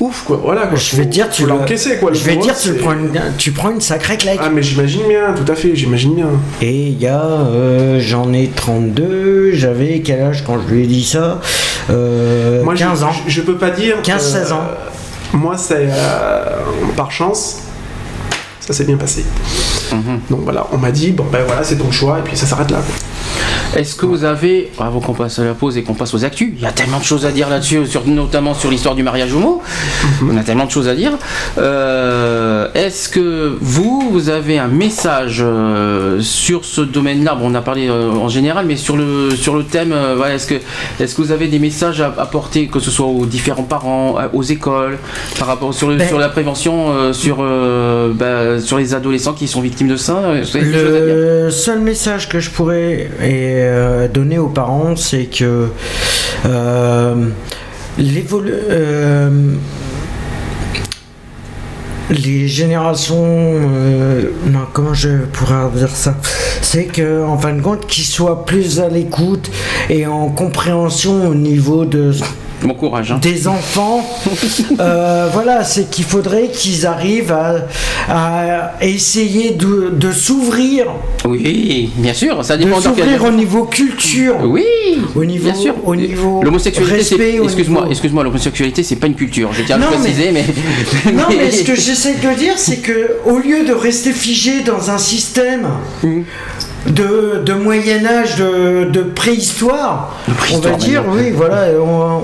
[0.00, 0.78] Ouf quoi, voilà quoi.
[0.78, 2.10] Je vais te dire, tu l'encaisser quoi.
[2.14, 4.38] Je vais dire, tu prends, une, tu prends une sacrée claque.
[4.42, 6.28] Ah mais j'imagine bien, tout à fait, j'imagine bien.
[6.62, 10.86] Et il y a, euh, j'en ai 32, j'avais quel âge quand je lui ai
[10.86, 11.40] dit ça?
[11.90, 13.10] Euh, Moi, je- 15 ans.
[13.26, 13.96] Je, je peux pas dire.
[14.02, 14.62] 15-16 ans.
[15.32, 16.56] Moi, c'est euh,
[16.96, 17.58] par chance,
[18.60, 19.24] ça s'est bien passé.
[19.92, 20.20] Mhm.
[20.30, 22.70] Donc voilà, on m'a dit bon ben voilà c'est ton choix et puis ça s'arrête
[22.70, 22.78] là.
[22.78, 22.94] quoi.
[23.76, 26.52] Est-ce que vous avez, avant qu'on passe à la pause et qu'on passe aux actus,
[26.56, 29.32] il y a tellement de choses à dire là-dessus, sur, notamment sur l'histoire du mariage
[29.32, 29.62] homo,
[30.28, 31.12] on a tellement de choses à dire.
[31.58, 37.36] Euh, Est-ce que vous, vous avez un message euh, sur ce domaine-là?
[37.36, 40.46] Bon, on a parlé euh, en général, mais sur le, sur le thème, voilà, est-ce
[40.48, 44.16] que, est que vous avez des messages à apporter, que ce soit aux différents parents,
[44.32, 44.98] aux écoles,
[45.38, 47.44] par rapport sur, le, Ben- sur la prévention, sur,
[48.14, 50.20] bah, sur les adolescents qui sont victimes de ça?
[50.54, 53.10] Le seul message que je pourrais
[53.60, 55.68] euh, donner aux parents, c'est que
[56.46, 57.26] euh,
[57.98, 59.54] euh,
[62.10, 63.52] les générations,
[64.46, 66.16] non, comment je pourrais dire ça?
[66.62, 69.50] C'est que, en fin de compte, qu'ils soient plus à l'écoute
[69.88, 72.12] et en compréhension au niveau de
[72.62, 73.12] Bon courage.
[73.12, 73.18] Hein.
[73.22, 74.04] des enfants.
[74.78, 77.66] Euh, voilà, c'est qu'il faudrait qu'ils arrivent à,
[78.08, 80.86] à essayer de, de s'ouvrir,
[81.24, 84.36] Oui, bien sûr, ça de dépend quel- s'ouvrir au niveau culture.
[84.44, 84.64] Oui,
[85.14, 85.74] Au niveau, bien sûr.
[85.84, 89.50] au niveau L'homosexualité, Excuse-moi, niveau- excuse-moi, l'homosexualité, c'est pas une culture.
[89.52, 90.44] Je tiens à le Non, préciser, mais.
[91.12, 94.90] Non, mais ce que j'essaie de dire, c'est que au lieu de rester figé dans
[94.90, 95.66] un système
[96.02, 96.24] Mhm.
[96.86, 100.16] De, de Moyen Âge, de, de préhistoire,
[100.52, 101.66] on va dire, oui, voilà,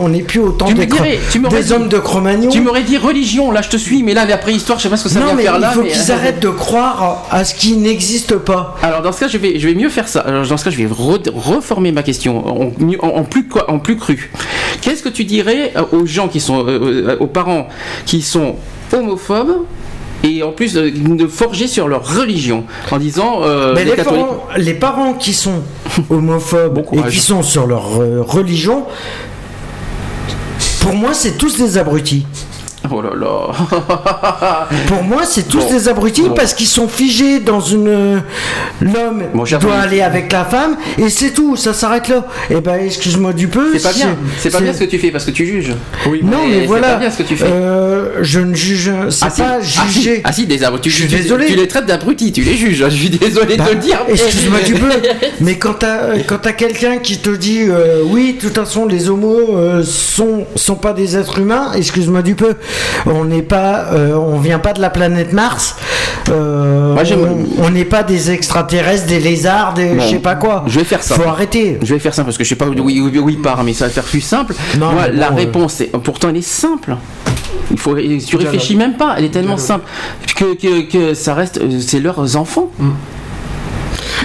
[0.01, 1.99] on n'est plus au temps Tu des, cro- dirais, tu m'aurais des dit- hommes de
[1.99, 2.49] Cro-Magnon.
[2.51, 4.97] Tu m'aurais dit religion, là je te suis, mais là la préhistoire, je sais pas
[4.97, 5.71] ce que ça non, vient mais faire il là.
[5.73, 8.77] faut mais- qu'ils arrêtent de croire à ce qui n'existe pas.
[8.83, 10.21] Alors dans ce cas, je vais, je vais mieux faire ça.
[10.21, 12.71] Alors, dans ce cas, je vais re- reformer ma question en,
[13.01, 14.31] en- en plus, quoi- en plus cru.
[14.81, 16.79] Qu'est-ce que tu dirais euh, aux gens qui sont, euh,
[17.11, 17.69] euh, aux parents
[18.07, 18.57] qui sont
[18.93, 19.65] homophobes
[20.27, 23.97] et en plus euh, de forger sur leur religion en disant euh, Mais les les,
[23.97, 24.25] catholiques.
[24.25, 25.63] parents, les parents qui sont
[26.11, 28.85] homophobes Bon et qui sont sur leur euh, religion,
[30.81, 32.27] pour moi, c'est tous des abrutis.
[32.93, 34.69] Oh là là.
[34.87, 35.71] Pour moi, c'est tous Bon.
[35.71, 36.35] des abrutis Bon.
[36.35, 38.23] parce qu'ils sont figés dans une.
[38.81, 42.25] L'homme Mon cher doit aller avec la femme et c'est tout, ça s'arrête là.
[42.51, 43.73] Et ben, excuse-moi du peu.
[43.77, 44.17] C'est pas bien.
[44.39, 45.73] C'est pas bien ce que tu fais parce que tu juges.
[46.09, 46.89] Oui, Non, Mais mais, c'est voilà.
[46.95, 47.47] pas bien ce que tu fais.
[47.47, 48.91] Euh, je ne juge.
[49.11, 50.21] C'est Ah si, pas ah si, juger.
[50.25, 50.91] Ah si, des abrutis.
[50.91, 51.47] Je suis tu, désolé.
[51.47, 52.85] Tu les traites d'abrutis, tu les juges.
[52.89, 53.99] Je suis désolé Bah, de le dire.
[54.09, 54.89] Excuse-moi du peu,
[55.41, 59.09] mais quand t'as quand t'as quelqu'un qui te dit euh, oui, de toute façon les
[59.09, 62.55] homos euh, sont sont pas des êtres humains, excuse-moi du peu,
[63.07, 65.77] on n'est pas, euh, on vient pas de la planète Mars,
[66.31, 67.03] euh, Moi,
[67.63, 70.65] on- n'est pas des extraterrestres, des lézards, des Bon, je sais pas quoi.
[70.67, 71.15] je vais faire ça.
[71.15, 71.79] Faut arrêter.
[71.83, 72.89] Je vais faire ça parce que je sais pas où où-
[73.25, 74.55] où il part, mais ça va faire plus simple.
[74.79, 76.97] Non, Moi, bon, la euh, réponse, est, pourtant, elle est simple.
[77.71, 79.85] Il faut, tu réfléchis même pas, elle est tellement simple
[80.37, 82.71] que, que, que ça reste, euh, c'est leurs enfants.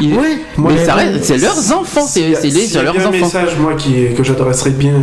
[0.01, 3.11] Il- Oui, mais mais ça reste, c'est leurs enfants, c'est les- leurs bien un enfants.
[3.11, 4.93] message moi qui, que j'adresserais bien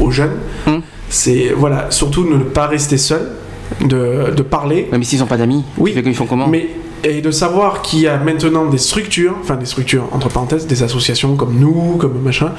[0.00, 0.36] aux, aux jeunes,
[0.66, 0.77] Hum.
[1.10, 3.28] C'est voilà, surtout ne pas rester seul,
[3.84, 6.48] de, de parler, mais s'ils ont pas d'amis, Oui, ils font comment?
[6.48, 6.68] mais
[7.04, 10.82] et de savoir qu'il y a maintenant des structures, enfin des structures entre parenthèses, des
[10.82, 12.52] associations comme nous, comme machin,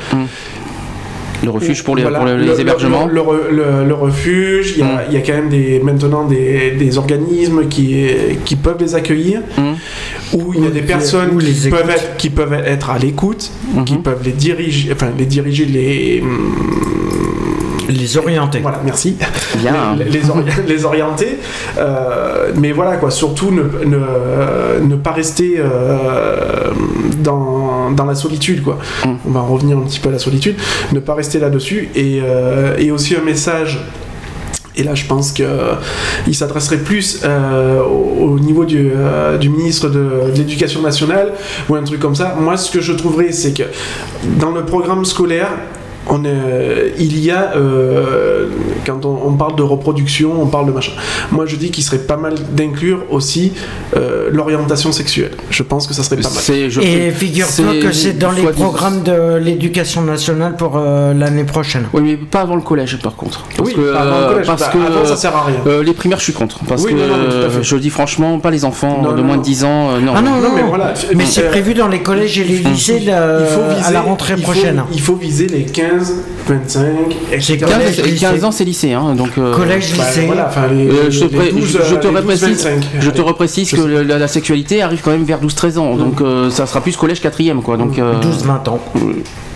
[1.42, 3.06] Le refuge pour les, Voilà, pour les, le- les le- hébergements.
[3.08, 5.00] Le, re- le- le refuge, il y, a, Mm.
[5.10, 8.08] il y a quand même des, maintenant des, des organismes qui,
[8.44, 9.62] qui peuvent les accueillir, Mm.
[10.38, 13.52] où il y a des personnes qui les peuvent, être, qui peuvent être à l'écoute,
[13.74, 13.86] Mhm.
[13.86, 16.22] qui peuvent les diriger, enfin les diriger, les,
[17.90, 18.60] Les orienter.
[18.60, 19.18] Voilà, merci.
[19.58, 19.96] Bien.
[19.98, 21.40] Les, les ori- les orienter.
[21.78, 23.10] euh, mais voilà, quoi.
[23.12, 26.72] Surtout ne, ne, ne pas rester euh,
[27.18, 28.78] dans, dans la solitude, quoi.
[29.06, 29.10] Mm.
[29.28, 30.56] On va en revenir un petit peu à la solitude.
[30.94, 31.90] Ne pas rester là-dessus.
[31.96, 33.80] Et, euh, et aussi un message.
[34.76, 39.90] Et là, je pense qu'il s'adresserait plus euh, au, au niveau du, euh, du ministre
[39.90, 41.34] de, de l'Éducation nationale
[41.68, 42.36] ou un truc comme ça.
[42.40, 43.64] Moi, ce que je trouverais, c'est que
[44.40, 45.50] dans le programme scolaire,
[46.10, 48.48] on est- il y a, euh,
[48.86, 50.92] quand on, on parle de reproduction, on parle de machin.
[51.32, 53.54] Moi, je dis qu'il serait pas mal d'inclure aussi
[53.96, 55.32] euh, l'orientation sexuelle.
[55.50, 56.70] Je pense que ça serait pas mal.
[56.70, 61.86] Je- Et figure-toi que c'est dans les programmes de l'éducation nationale pour euh, l'année prochaine.
[61.94, 63.46] Oui, mais pas avant le collège, par contre.
[63.56, 64.48] Parce Oui, que, pas avant le euh, collège.
[64.48, 65.56] parce Bah, que avant, ça sert à rien.
[65.68, 66.60] euh, les primaires, je suis contre.
[66.68, 67.60] Parce Oui, que non, non, mais tout à fait.
[67.60, 69.42] euh, je dis franchement, pas les enfants Non, de non, moins non.
[69.42, 69.90] de 10 ans.
[69.92, 70.14] euh, non.
[70.16, 70.94] Ah non, non, Non, mais voilà.
[71.16, 73.92] mais c'est Euh, prévu dans les collèges et les lycées là, Il faut viser- à
[73.92, 74.84] la rentrée il faut- prochaine.
[74.94, 75.99] il faut viser les 15,
[76.48, 76.88] 25,
[77.32, 77.58] etc.
[77.60, 78.94] 15, collège, et 15 ans, c'est lycée.
[78.94, 80.26] Hein, donc, euh, Collège, Bah, lycée.
[80.26, 82.84] voilà, enfin, les, euh, je, te pré- 12, je- te les 12, reprécise, 25.
[83.00, 85.96] je te reprécise que la, la sexualité arrive quand même vers 12-13 ans.
[85.96, 87.62] Donc euh, ça sera plus collège 4ème.
[87.62, 88.80] Quoi, donc, euh, 12-20 ans.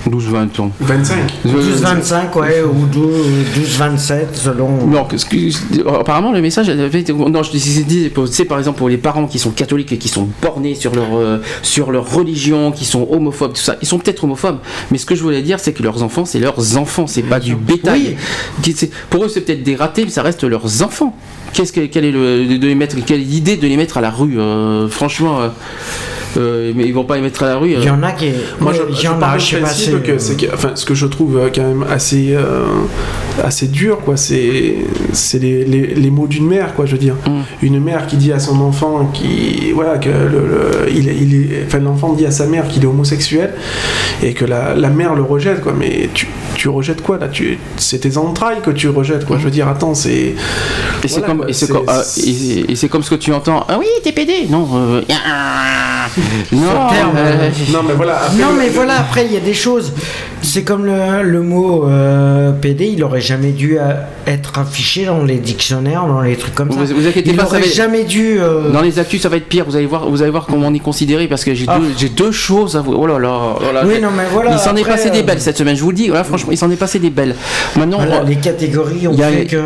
[0.09, 0.71] 12-20 ans.
[0.79, 1.17] 25.
[1.45, 4.85] Euh, 12-25, ouais, ou 12-27, selon.
[4.87, 7.13] Non, qu'est-ce que- apparemment le message avait été.
[7.13, 7.85] Non, je disais,
[8.31, 11.15] sais, par exemple, pour les parents qui sont catholiques et qui sont bornés sur leur,
[11.17, 14.59] euh, sur leur religion, qui sont homophobes, tout ça, ils sont peut-être homophobes,
[14.91, 17.39] mais ce que je voulais dire, c'est que leurs enfants, c'est leurs enfants, c'est pas
[17.39, 18.17] du bétail.
[18.75, 21.15] C'est- Pour eux, c'est peut-être des ratés, mais ça reste leurs enfants.
[21.53, 24.01] Qu'est-ce que, quelle est le, de les mettre, quelle est l'idée de les mettre à
[24.01, 25.47] la rue euh, Franchement, euh,
[26.37, 27.73] euh, mais ils vont pas les mettre à la rue.
[27.75, 27.79] euh.
[27.79, 28.29] Il y en a qui.
[28.59, 29.67] Moi, je, je a, je sais pas.
[29.67, 32.63] c'est- que, enfin, ce que je trouve euh, quand même assez, euh,
[33.43, 34.75] assez dur, quoi, c'est,
[35.11, 37.15] c'est les, les, les mots d'une mère, quoi, je veux dire.
[37.27, 37.41] Mm.
[37.61, 40.25] Une mère qui dit à son enfant, qui, voilà, que le,
[40.85, 43.53] le- il, est- il est, enfin, l'enfant dit à sa mère qu'il est homosexuel
[44.23, 45.73] et que la, la mère le rejette, quoi.
[45.77, 47.27] Mais tu, tu rejettes quoi là?
[47.27, 49.37] Tu, C'est tes entrailles que tu rejettes, quoi.
[49.37, 50.33] Je veux dire, attends, c'est.
[51.03, 52.01] Et c'est Voilà, comme, quoi, et c'est c'est- comme, ah,
[52.67, 53.65] et- et c'est comme ce que tu entends.
[53.69, 54.47] Ah oui, t'es pédé.
[54.49, 54.67] Non.
[54.75, 55.01] euh,
[56.51, 56.59] non.
[56.61, 58.17] euh, Non, mais voilà.
[58.25, 59.93] après, Non mais le- voilà, après il y a des choses.
[60.41, 63.77] C'est comme le, le mot euh, PD, il aurait jamais dû
[64.27, 66.79] être affiché dans les dictionnaires, dans les trucs comme ça.
[66.79, 68.37] Vous- vous inquiétez il pas, ça aurait va jamais dû.
[68.39, 69.63] euh, Dans les actus, ça va être pire.
[69.65, 71.79] Vous allez voir, vous allez voir comment on est considéré parce que j'ai Ah.
[71.79, 72.93] deux, j'ai deux choses à vous.
[72.93, 73.55] Oh là là.
[73.57, 74.01] oh là Oui, là.
[74.01, 75.75] non, mais voilà, Il s'en est passé des belles cette semaine.
[75.77, 76.09] Je vous le dis.
[76.09, 77.35] Voilà, franchement, il s'en est passé des belles.
[77.77, 79.61] Maintenant, voilà, on- les catégories y a- fait que.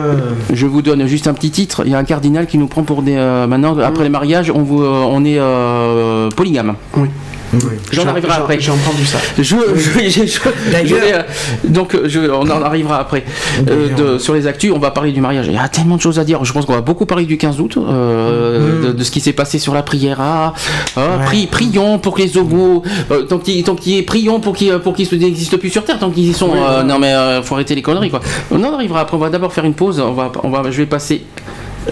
[0.54, 1.67] je vous donne juste un petit titre.
[1.86, 3.16] Il y a un cardinal qui nous prend pour des.
[3.16, 6.76] euh, maintenant, après le mariage, on, vous, euh, on est euh, polygame.
[6.96, 7.10] Oui.
[7.54, 7.60] Oui.
[7.94, 8.60] J'en arriverai après.
[8.60, 9.20] J'ai entendu ça.
[9.40, 11.22] Je, euh,
[11.64, 13.24] donc je- on en arrivera après.
[13.70, 15.46] Euh, de- sur les actus, on va parler du mariage.
[15.48, 16.44] Il y a tellement de choses à dire.
[16.44, 19.32] Je pense qu'on va beaucoup parler du 15 août, euh, de, de ce qui s'est
[19.32, 20.18] passé sur la prière.
[20.20, 20.54] Ah,
[20.98, 21.26] ah, Ouais.
[21.26, 24.78] pri- prions pour que les euh, tant qu'il tant qu'il y ait- prions pour qu'ils
[24.80, 26.52] pour qu'ils n'existent plus sur terre, tant qu'ils y sont.
[26.86, 27.14] non mais
[27.44, 28.20] faut arrêter les conneries quoi.
[28.52, 29.16] On en arrivera après.
[29.16, 30.02] On va d'abord faire une pause.
[30.02, 31.24] On va, on va, je vais passer.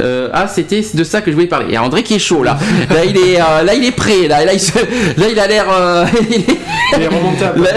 [0.01, 1.67] Euh, ah, c'était de ça que je voulais parler.
[1.69, 2.57] Il y a André qui est chaud là.
[2.89, 4.27] Là, il est, euh, là, il est prêt.
[4.27, 4.77] Là, là, il, se-
[5.17, 5.65] là, il a l'air.
[5.71, 6.45] euh, il est-
[6.97, 7.67] Il est remontable.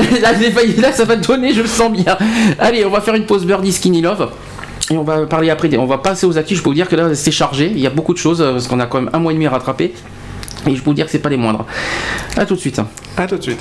[0.83, 2.17] Là, ça va donner, je le sens bien.
[2.59, 4.31] Allez, on va faire une pause Birdie Skinny Love.
[4.91, 5.69] Et on va parler après.
[5.69, 6.59] des- On va passer aux actus.
[6.59, 7.71] Je peux vous dire que là, c'est chargé.
[7.75, 9.47] Il y a beaucoup de choses parce qu'on a quand même un mois et demi
[9.47, 9.93] à rattraper.
[10.67, 11.67] Et je peux vous dire que c'est pas les moindres.
[12.37, 12.81] À tout de suite.
[13.17, 13.61] À tout de suite.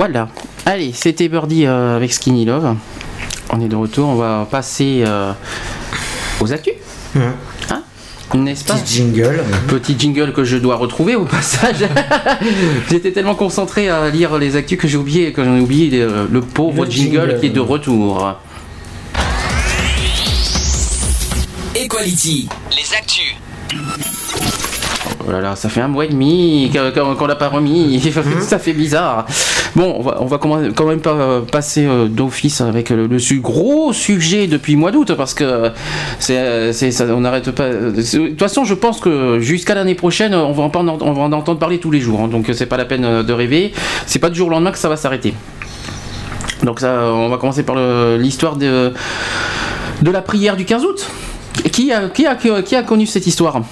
[0.00, 0.28] Voilà.
[0.64, 2.74] Allez, c'était Birdie euh, avec Skinny Love.
[3.50, 5.32] On est de retour, on va passer euh,
[6.40, 6.72] aux actus.
[7.14, 7.82] Hein?
[8.32, 8.76] N'est-ce pas?
[8.76, 9.44] Petit jingle.
[9.68, 11.84] Petit jingle que je dois retrouver au passage.
[12.90, 16.26] J'étais tellement concentré à lire les actus que j'ai oublié, que j'en ai oublié le,
[16.32, 17.40] le pauvre Le jingle, jingle.
[17.40, 18.38] qui est de retour.
[21.74, 23.36] Equality, les actus.
[25.26, 28.02] Oh là là, ça fait un mois et demi qu'on l'a pas remis.
[28.40, 29.26] ça fait bizarre.
[29.76, 33.08] Bon, on va, quand même pas euh, passer euh, d'office avec le,
[33.40, 35.70] gros sujet depuis le mois d'août parce que
[36.18, 37.68] c'est, ça- on n'arrête pas.
[37.70, 41.90] De toute façon, je pense que jusqu'à l'année prochaine, on va, en, entendre parler tous
[41.90, 42.20] les jours.
[42.20, 43.72] hein, donc c'est pas la peine euh, de rêver.
[44.06, 45.34] C'est pas du jour au lendemain que ça va s'arrêter.
[46.64, 47.76] Donc ça, on va commencer par
[48.18, 48.92] l'histoire de,
[50.02, 51.10] la prière du 15 août.
[51.72, 53.62] Qui a connu cette histoire?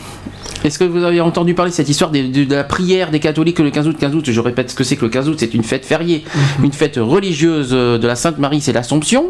[0.65, 3.21] Est-ce que vous avez entendu parler de cette histoire de, de- de la prière des
[3.21, 3.97] catholiques le 15 août?
[3.99, 6.25] 15 août, je répète ce que c'est que le 15 août, c'est une fête fériée,
[6.63, 9.27] une fête religieuse euh, de la Sainte Marie, c'est l'Assomption.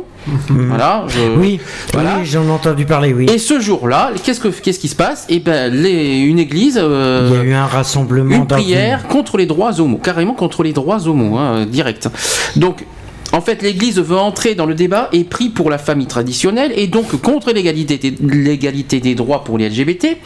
[0.48, 1.04] Voilà.
[1.08, 1.60] je- Oui,
[1.92, 2.16] Voilà.
[2.20, 3.26] oui j'en ai entendu parler, oui.
[3.32, 5.26] Et ce jour-là, qu'est-ce, que, qu'est-ce qui se passe?
[5.28, 9.36] Eh ben, les- une église, euh, Il y a eu un rassemblement une prière contre
[9.36, 12.08] les droits homo, carrément contre les droits homo, hein, direct.
[12.56, 12.84] Donc,
[13.30, 16.86] en fait, l'Église veut entrer dans le débat et prie pour la famille traditionnelle et
[16.86, 20.16] donc contre l'égalité des, l'égalité des droits pour les LGBT.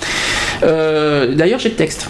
[0.64, 2.08] Euh, D'ailleurs, j'ai le texte.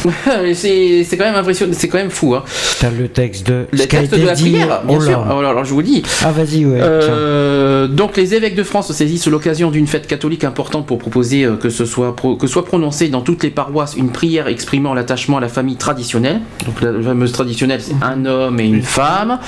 [0.54, 2.32] c'est quand même impressionnant, c'est quand même fou.
[2.36, 2.44] Hein.
[2.78, 3.66] T'as le texte de.
[3.72, 5.20] Le texte de la prière, bien Oh sûr.
[5.22, 6.78] Alors, alors, je vous dis, Ah, vas-y, ouais.
[6.80, 11.56] euh, donc les évêques de France saisissent l'occasion d'une fête catholique importante pour proposer euh,
[11.56, 15.38] que ce soit pro- que soit prononcée dans toutes les paroisses une prière exprimant l'attachement
[15.38, 16.42] à la famille traditionnelle.
[16.64, 19.40] Donc la fameuse traditionnelle, c'est un homme et une femme.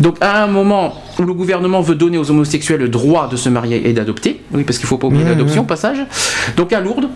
[0.00, 3.48] Donc à un moment où le gouvernement veut donner aux homosexuels le droit de se
[3.48, 5.98] marier et d'adopter, oui parce qu'il faut pas oublier Mmh, l'adoption au passage.
[6.58, 7.08] Donc à Lourdes.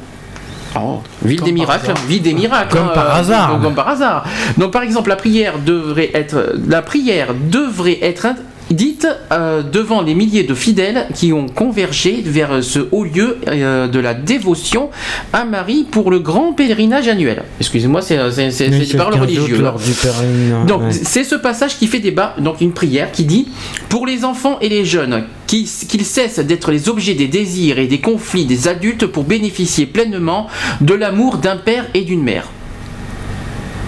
[0.77, 2.77] Oh, ville Comme des miracles, ville des miracles.
[2.77, 3.53] Comme hein, par euh, hasard.
[3.53, 4.25] donc, comme par hasard.
[4.57, 8.29] Donc par exemple, la prière devrait être, la prière devrait être
[8.73, 13.89] dite euh, devant les milliers de fidèles qui ont convergé vers ce haut lieu euh,
[13.89, 14.91] de la dévotion
[15.33, 17.43] à Marie pour le grand pèlerinage annuel.
[17.61, 18.19] Excusez-moi, c'est
[18.51, 19.97] c'est des paroles le 15 août religieuses.
[20.03, 20.93] pèlerinage, Donc ouais.
[20.93, 23.49] c'est ce passage qui fait débat, donc une prière qui dit
[23.89, 27.87] pour les enfants et les jeunes qui- qu'ils cessent d'être les objets des désirs et
[27.87, 30.47] des conflits des adultes pour bénéficier pleinement
[30.81, 32.49] de l'amour d'un père et d'une mère.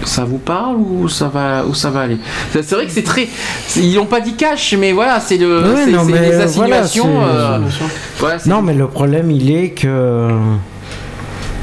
[0.03, 2.17] Ça vous parle ou ça va ou ça va aller?
[2.51, 3.27] C'est vrai que c'est très
[3.75, 6.85] ils n'ont pas dit cash mais voilà c'est le Ouais, non, mais, les euh, voilà,
[6.85, 7.59] c'est- euh,
[8.19, 10.29] voilà, Non, mais le problème, il est que.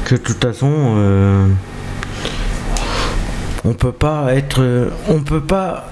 [0.05, 0.69] que de toute façon.
[0.97, 1.47] euh,
[3.65, 4.61] on peut pas être.
[5.07, 5.89] On peut pas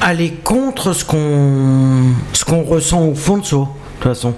[0.00, 2.12] aller contre ce qu'on.
[2.32, 4.34] ce qu'on ressent au fond de soi, de toute façon.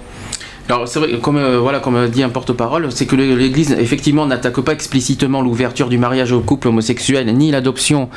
[0.69, 4.59] Alors c'est vrai, comme euh, voilà, comme dit un porte-parole, c'est que l'Église effectivement n'attaque
[4.61, 8.07] pas explicitement l'ouverture du mariage au couple homosexuel ni l'adoption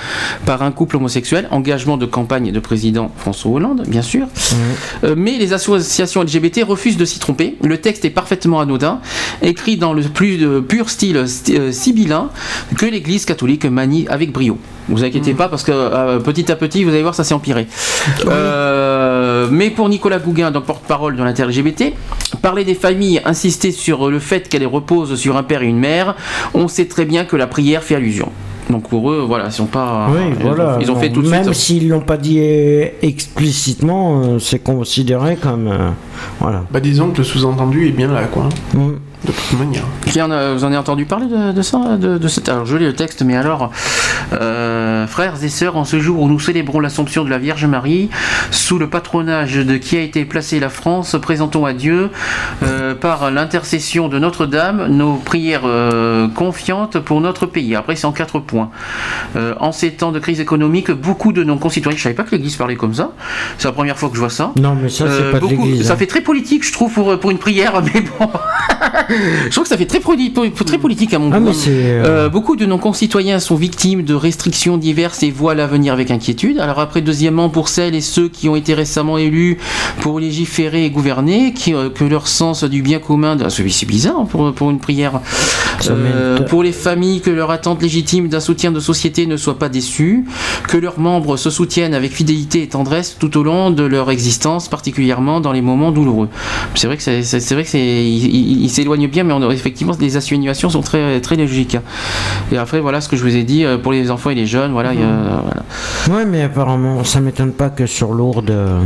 [0.44, 1.48] par un couple homosexuel.
[1.50, 4.26] Engagement de campagne de président François Hollande, bien sûr.
[5.02, 7.56] Euh, mais les associations LGBT refusent de s'y tromper.
[7.62, 9.00] Le texte est parfaitement anodin,
[9.40, 12.28] écrit dans le plus pur style euh, sibyllin
[12.76, 14.58] que l'Église catholique manie avec brio.
[14.88, 17.66] Vous inquiétez pas parce que euh, petit à petit, vous allez voir, ça s'est empiré.
[19.32, 21.94] Euh, mais pour Nicolas Gouguin, donc porte-parole de l'inter-LGBT,
[22.42, 26.14] parler des familles, insister sur le fait qu'elles reposent sur un père et une mère,
[26.54, 28.30] on sait très bien que la prière fait allusion.
[28.70, 30.08] Donc pour eux, voilà, ils sont pas.
[30.10, 30.78] oui, ils ont- voilà.
[30.80, 31.54] Ils ont, fait tout de Même suite.
[31.54, 35.66] s'ils l'ont pas dit euh, explicitement, euh, c'est considéré comme.
[35.68, 35.90] euh,
[36.40, 36.62] voilà.
[36.70, 38.48] Bah disons que le sous-entendu est bien là, quoi.
[38.74, 38.92] Mm.
[39.24, 39.84] De toute manière.
[40.16, 42.84] A- vous en avez entendu parler de, de ça de, de cette, Alors je lis
[42.84, 43.70] le texte, mais alors,
[44.32, 48.10] euh, frères et sœurs, en ce jour où nous célébrons l'Assomption de la Vierge Marie,
[48.50, 52.10] sous le patronage de qui a été placée la France, présentons à Dieu,
[52.62, 57.74] euh, par l'intercession de Notre-Dame, nos prières euh, confiantes pour notre pays.
[57.76, 58.70] Après, c'est en quatre points.
[59.36, 62.32] Euh, en ces temps de crise économique, beaucoup de nos concitoyens, je savais pas que
[62.32, 63.12] l'Église parlait comme ça,
[63.58, 64.52] c'est la première fois que je vois ça.
[64.60, 65.86] Non, mais ça, c'est Euh, pas de beaucoup- l'église.
[65.86, 65.96] ça hein.
[65.96, 68.28] fait très politique, je trouve, pour, pour une prière, mais bon.
[69.46, 71.48] je trouve que ça fait très, poli- po- très politique à mon Ah, goût.
[71.68, 76.10] euh, Euh, beaucoup de nos concitoyens sont victimes de restrictions diverses et voient l'avenir avec
[76.10, 76.58] inquiétude.
[76.58, 79.58] Alors après, deuxièmement, pour celles et ceux qui ont été récemment élus
[80.00, 83.86] pour légiférer et gouverner, qui, euh, que leur sens du bien commun, de- c'est c'est
[83.86, 85.20] bizarre hein, pour, pour une prière,
[85.90, 89.68] Euh, pour les familles, que leur attente légitime d'un soutien de société ne soit pas
[89.68, 90.24] déçue,
[90.68, 94.68] que leurs membres se soutiennent avec fidélité et tendresse tout au long de leur existence,
[94.68, 96.28] particulièrement dans les moments douloureux.
[96.76, 100.80] C'est vrai que c'est vrai que c'est s'éloigne bien, mais on, effectivement les insinuations sont
[100.82, 101.76] très très logiques.
[102.50, 104.46] Et après voilà ce que je vous ai dit euh, pour les enfants et les
[104.46, 104.92] jeunes, voilà.
[104.92, 106.18] il y a- voilà.
[106.18, 108.50] Ouais, mais apparemment, ça m'étonne pas que sur Lourdes.
[108.50, 108.80] euh,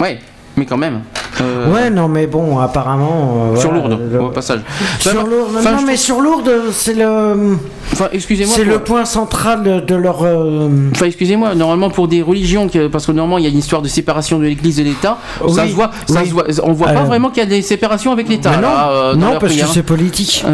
[0.00, 0.18] Ouais,
[0.56, 1.00] mais quand même.
[1.40, 3.50] Euh, Ouais, non, mais bon, apparemment.
[3.52, 4.60] euh, Sur voilà, Lourdes, le- au passage.
[5.00, 7.56] Sur Enfin, Lourdes, enfin, non, je mais sur Lourdes, c'est le,
[7.92, 8.54] Enfin, excusez-moi.
[8.56, 10.22] c'est pour- le point central de, de leur.
[10.22, 13.82] euh, Enfin, excusez-moi, normalement pour des religions, parce que normalement il y a une histoire
[13.82, 16.28] de séparation de l'Église et de l'État, ça Oui, se voit, ça oui.
[16.28, 18.56] se voit, on voit pas vraiment qu'il y a des séparations avec l'État.
[18.56, 19.66] non, là, non parce prière.
[19.68, 20.44] que c'est politique.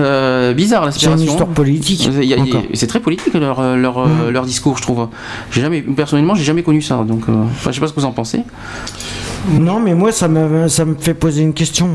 [0.57, 1.27] Bizarre la C'est une séparation.
[1.31, 2.09] histoire politique.
[2.75, 5.09] C'est très politique leur, leur, euh, leur discours, je trouve.
[5.51, 7.23] J'ai jamais, personnellement, j'ai jamais connu ça, donc
[7.67, 8.41] je sais pas ce que vous en pensez.
[9.51, 11.89] Non, mais moi, ça me, ça me fait poser une question.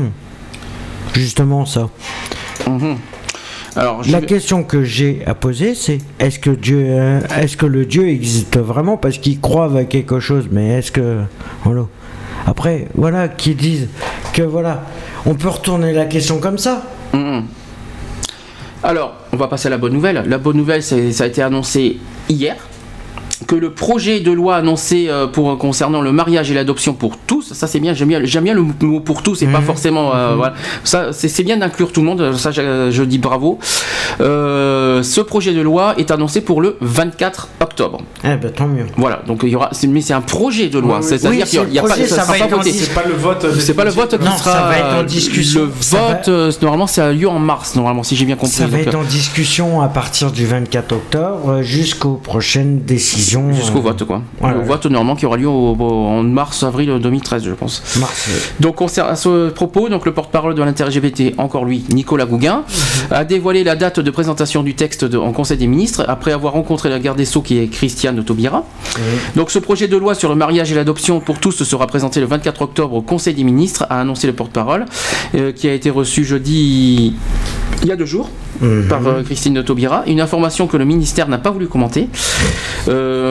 [1.14, 1.88] Justement, ça.
[2.68, 2.96] Mhm.
[3.76, 7.66] Alors, La vais- question que j'ai à poser, c'est est-ce que Dieu, euh, est-ce que
[7.66, 8.96] le Dieu existe vraiment?
[8.96, 11.20] Parce qu'ils croient à quelque chose, mais est-ce que,
[11.64, 11.86] voilà.
[12.46, 13.88] Après, voilà, qui disent
[14.32, 14.84] que voilà,
[15.26, 16.82] on peut retourner la question comme ça.
[17.12, 17.44] Mhm.
[18.82, 20.22] Alors, on va passer à la bonne nouvelle.
[20.26, 22.56] La bonne nouvelle, ça a été annoncé hier
[23.48, 27.54] que le projet de loi annoncé euh, pour concernant le mariage et l'adoption pour tous,
[27.54, 30.34] ça c'est bien, j'aime bien, j'aime bien le mot pour tous et pas forcément, euh,
[30.36, 30.54] voilà.
[30.84, 33.58] ça c'est c'est bien d'inclure tout le monde, ça je, je dis bravo.
[34.20, 38.00] Euh, ce projet de loi est annoncé pour le 24 octobre.
[38.24, 38.84] Eh ben tant mieux.
[38.96, 41.42] Voilà, donc il y aura, c'est- mais c'est un projet de loi, Oui, c'est-à-dire Oui,
[41.66, 43.46] qu'il y a- pas, projet, ça ça va pas C'est pas le vote.
[43.60, 44.52] C'est pas le vote qui Non, sera.
[44.52, 45.60] ça va être en euh, discussion.
[45.62, 48.52] Le va- vote, euh, normalement, ça a lieu en mars, normalement, si j'ai bien compris.
[48.56, 52.80] Ça va Donc, être euh, en discussion à partir du 24 octobre euh, jusqu'aux prochaines
[52.82, 53.37] décisions.
[53.52, 54.22] Jusqu'au euh, vote, quoi.
[54.40, 54.64] ouais, le ouais.
[54.64, 57.82] vote, normalement, qui aura lieu au- au- en mars-avril 2013, je pense.
[58.00, 58.28] Mars.
[58.30, 62.64] euh, Donc, à ce propos, donc, le porte-parole de l'inter-LGBT, encore lui, Nicolas Gouguin,
[63.10, 66.52] a dévoilé la date de présentation du texte de- en Conseil des ministres après avoir
[66.52, 68.64] rencontré la garde des Sceaux qui est Christiane Taubira.
[69.36, 72.26] Donc, ce projet de loi sur le mariage et l'adoption pour tous sera présenté le
[72.26, 74.84] 24 octobre au Conseil des ministres, a annoncé le porte-parole,
[75.34, 77.14] euh, qui a été reçu jeudi
[77.82, 78.28] il y a deux jours
[78.88, 80.02] par euh, Christine de Taubira.
[80.08, 82.08] Une information que le ministère n'a pas voulu commenter.
[82.88, 83.27] Euh,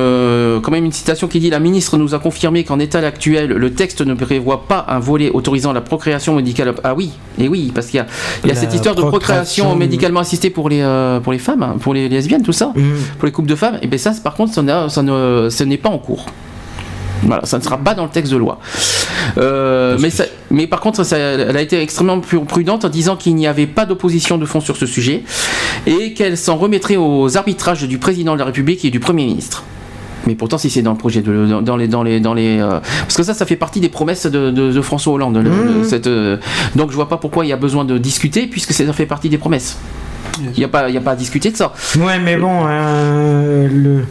[0.61, 3.73] quand même une citation qui dit La ministre nous a confirmé qu'en état actuel, le
[3.73, 6.73] texte ne prévoit pas un volet autorisant la procréation médicale.
[6.83, 8.07] Ah oui, et oui, parce qu'il y a,
[8.43, 11.39] il y a La cette histoire de procréation médicalement assistée pour les, euh, pour les
[11.39, 12.95] femmes, hein, pour les lesbiennes, tout ça, Mhm.
[13.17, 13.77] pour les couples de femmes.
[13.81, 16.25] Et bien ça, par contre, ça, n'a- ça ne, ce n'est pas en cours.
[17.23, 18.59] Voilà, ça ne sera pas dans le texte de loi.
[19.39, 23.15] Euh, mais, ça- mais par contre, ça- elle a été extrêmement pru- prudente en disant
[23.15, 25.23] qu'il n'y avait pas d'opposition de fond sur ce sujet
[25.87, 29.63] et qu'elle s'en remettrait aux arbitrages du président de la République et du Premier ministre.
[30.27, 32.59] Mais pourtant, si c'est dans le projet de dans, dans les dans les dans les
[32.59, 35.37] euh, parce que ça, ça fait partie des promesses de, de- de François Hollande.
[35.37, 35.49] le-
[35.79, 36.37] le- cette, euh,
[36.75, 39.29] donc, je vois pas pourquoi il y a besoin de discuter puisque ça fait partie
[39.29, 39.77] des promesses.
[40.53, 41.73] Il n'y a pas il a pas à discuter de ça.
[41.97, 44.03] Ouais, mais bon, euh, le,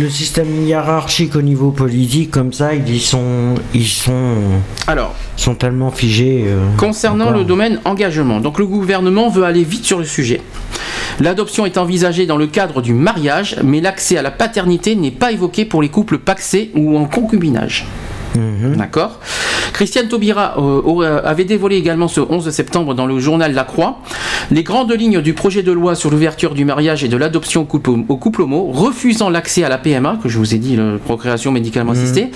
[0.00, 4.36] le système hiérarchique au niveau politique, comme ça, ils sont, ils sont,
[4.86, 6.44] Alors, sont tellement figés.
[6.46, 7.38] euh, Concernant encore.
[7.38, 10.40] le domaine engagement, donc le gouvernement veut aller vite sur le sujet.
[11.20, 15.30] L'adoption est envisagée dans le cadre du mariage, mais l'accès à la paternité n'est pas
[15.30, 17.84] évoqué pour les couples paxés ou en concubinage.
[18.34, 18.76] Mhm.
[18.76, 19.18] D'accord
[19.72, 23.98] Christiane Taubira euh, avait dévoilé également ce 11 septembre dans le journal La Croix
[24.50, 28.16] les grandes lignes du projet de loi sur l'ouverture du mariage et de l'adoption au
[28.16, 31.92] couple, homo, refusant l'accès à la PMA, que je vous ai dit, la procréation médicalement
[31.92, 32.30] assistée,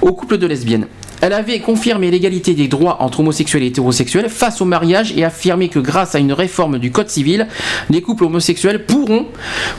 [0.00, 0.86] aux couples de lesbiennes.
[1.20, 5.68] Elle avait confirmé l'égalité des droits entre homosexuels et hétérosexuels face au mariage et affirmé
[5.68, 7.46] que grâce à une réforme du Code civil,
[7.90, 9.26] les couples homosexuels pourront,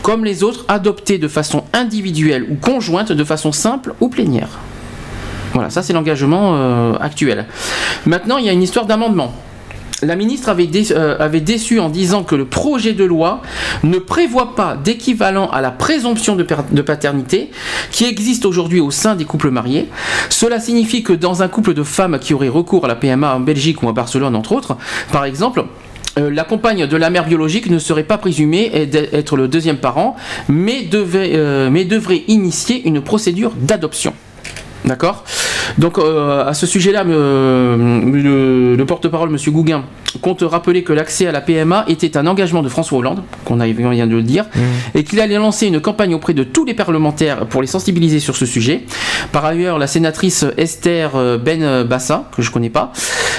[0.02, 4.60] comme les autres, adopter de façon individuelle ou conjointe, de façon simple ou plénière.
[5.54, 7.46] Voilà, ça c'est l'engagement euh, actuel.
[8.06, 9.34] Maintenant, il y a une histoire d'amendement.
[10.02, 10.54] La ministre
[10.92, 13.42] euh, avait déçu en disant que le projet de loi
[13.84, 16.44] ne prévoit pas d'équivalent à la présomption de,
[16.82, 17.52] paternité
[17.92, 19.90] qui existe aujourd'hui au sein des couples mariés.
[20.30, 23.40] Cela signifie que dans un couple de femmes qui auraient recours à la PMA en
[23.40, 24.76] Belgique ou à Barcelone, entre autres,
[25.12, 25.64] par exemple,
[26.18, 30.16] euh, la compagne de la mère biologique ne serait pas présumée être le deuxième parent,
[30.50, 34.14] mais devrait initier une procédure d'adoption.
[34.86, 35.24] D'accord?
[35.78, 39.38] Donc euh, à ce sujet-là, le, le porte-parole, M.
[39.48, 39.84] Gouguin,
[40.20, 43.68] compte rappeler que l'accès à la PMA était un engagement de François Hollande, qu'on a
[43.68, 44.46] vient de le dire,
[44.96, 48.36] et qu'il allait lancer une campagne auprès de tous les parlementaires pour les sensibiliser sur
[48.36, 48.84] ce sujet.
[49.32, 52.92] Par ailleurs, la sénatrice Esther euh, Ben Bassa, que je connais pas,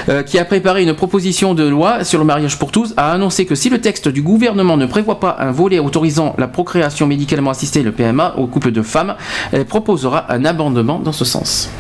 [0.09, 3.47] euh, qui a préparé une proposition de loi sur le mariage pour tous, a annoncé
[3.47, 7.51] que si le texte du gouvernement ne prévoit pas un volet autorisant la procréation médicalement
[7.51, 9.15] assistée, le PMA, aux couples de femmes,
[9.53, 11.71] elle proposera un amendement dans ce sens.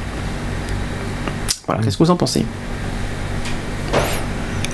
[1.66, 2.44] Voilà, qu'est-ce que vous en pensez?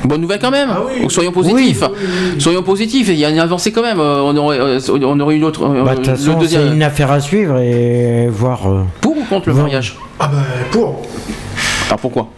[0.05, 0.69] Bonne nouvelle quand même.
[0.73, 1.03] Ah oui.
[1.03, 1.83] Donc, soyons positifs.
[1.83, 2.41] Oui, oui, oui.
[2.41, 3.09] Soyons positifs.
[3.09, 4.01] Il y a une avancée quand même.
[4.01, 5.65] Euh, On aurait, euh, on aurait une autre.
[5.65, 5.95] euh, Bah,
[6.47, 8.61] c'est une affaire à suivre et voir.
[9.01, 10.39] Pour ou contre le mariage Ah bah
[10.71, 11.03] pour.
[11.89, 12.29] Alors pourquoi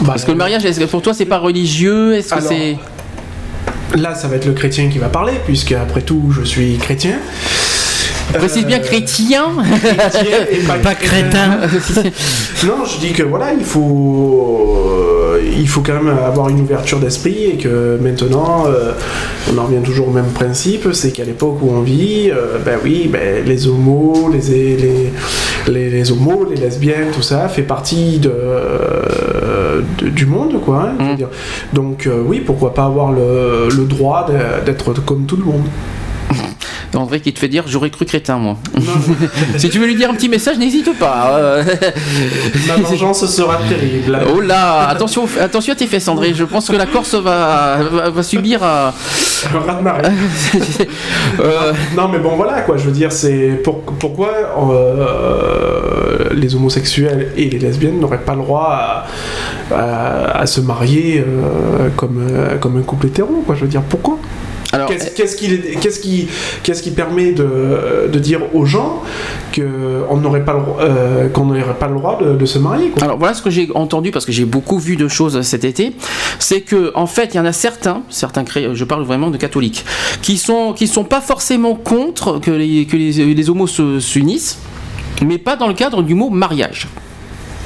[0.00, 2.76] Bah, Parce que le mariage, est-ce que pour toi, c'est pas religieux Est-ce que c'est
[3.96, 7.16] Là, ça va être le chrétien qui va parler, puisque après tout, je suis chrétien.
[8.34, 9.44] Précise bien chrétien.
[9.80, 11.58] chrétien et pas, Pas crétin.
[12.66, 17.44] Non, je dis que voilà, il faut, il faut quand même avoir une ouverture d'esprit
[17.44, 18.92] et que maintenant, euh,
[19.52, 22.78] on en revient toujours au même principe, c'est qu'à l'époque où on vit, euh, ben
[22.84, 25.12] oui, ben, les homos, les, les,
[25.68, 28.32] les, les homos, les lesbiennes, tout ça fait partie de,
[29.98, 30.90] de- du monde, quoi.
[30.98, 31.16] hein, Mm.
[31.16, 31.28] dire.
[31.72, 34.26] Donc euh, oui, pourquoi pas avoir le, le droit
[34.64, 35.62] d'être comme tout le monde.
[36.96, 38.56] André qui te fait dire j'aurais cru crétin moi.
[39.56, 41.30] Si tu veux lui dire un petit message, n'hésite pas.
[41.38, 41.64] euh.
[42.68, 44.18] ma vengeance sera terrible.
[44.34, 46.32] Oh là, attention, attention à tes fesses, André.
[46.34, 48.60] Je pense que la Corse va, va, va subir.
[48.62, 48.90] euh,
[51.40, 52.76] euh, Non, mais bon, voilà, quoi.
[52.76, 54.30] Je veux dire, c'est pour- pourquoi
[54.72, 61.24] euh, les homosexuels et les lesbiennes n'auraient pas le droit à, à- à se marier
[61.26, 62.26] euh, comme,
[62.60, 63.54] comme un couple hétéro, quoi.
[63.54, 64.18] Je veux dire, pourquoi?
[64.88, 69.02] Qu'est-ce qui, permet de, de dire aux gens
[69.54, 72.90] qu'on n'aurait pas, le droit- euh, qu'on n'aurait pas le droit de, de se marier,
[72.90, 73.02] quoi?
[73.02, 75.92] Alors voilà ce que j'ai entendu parce que j'ai beaucoup vu de choses cet été,
[76.38, 79.84] c'est que en fait il y en a certains, certains je parle vraiment de catholiques,
[80.22, 84.58] qui sont qui sont pas forcément contre que les que les, les homos se- s'unissent,
[85.24, 86.88] mais pas dans le cadre du mot mariage.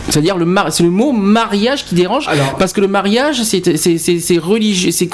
[0.09, 3.77] C'est-à-dire le mar- c'est le mot mariage qui dérange Alors- parce que le mariage c'est
[3.77, 5.07] c'est c'est c'est religieux c'est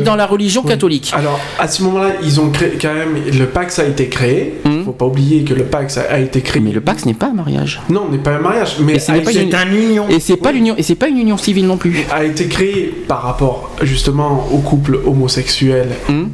[0.00, 1.12] dans la religion catholique.
[1.14, 3.16] Alors, à ce moment-là, ils ont créé quand même.
[3.32, 4.54] Le Pax a été créé.
[4.64, 4.84] Il Mhm.
[4.84, 6.60] faut pas oublier que le Pax a, été créé.
[6.62, 8.76] Mais le Pax n'est pas un mariage Non, n'est pas un mariage.
[8.80, 10.06] Mais une- C'est un union.
[10.08, 12.04] et c'est pas l'union et c'est pas une union civile non plus.
[12.10, 16.30] a été créé par rapport justement aux couples homosexuels Hum.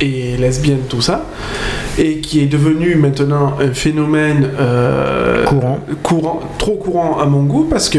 [0.00, 1.26] Et lesbiennes, tout ça,
[1.98, 5.78] et qui est devenu maintenant un phénomène euh, Courant.
[6.02, 7.98] courant, trop courant à mon goût, parce que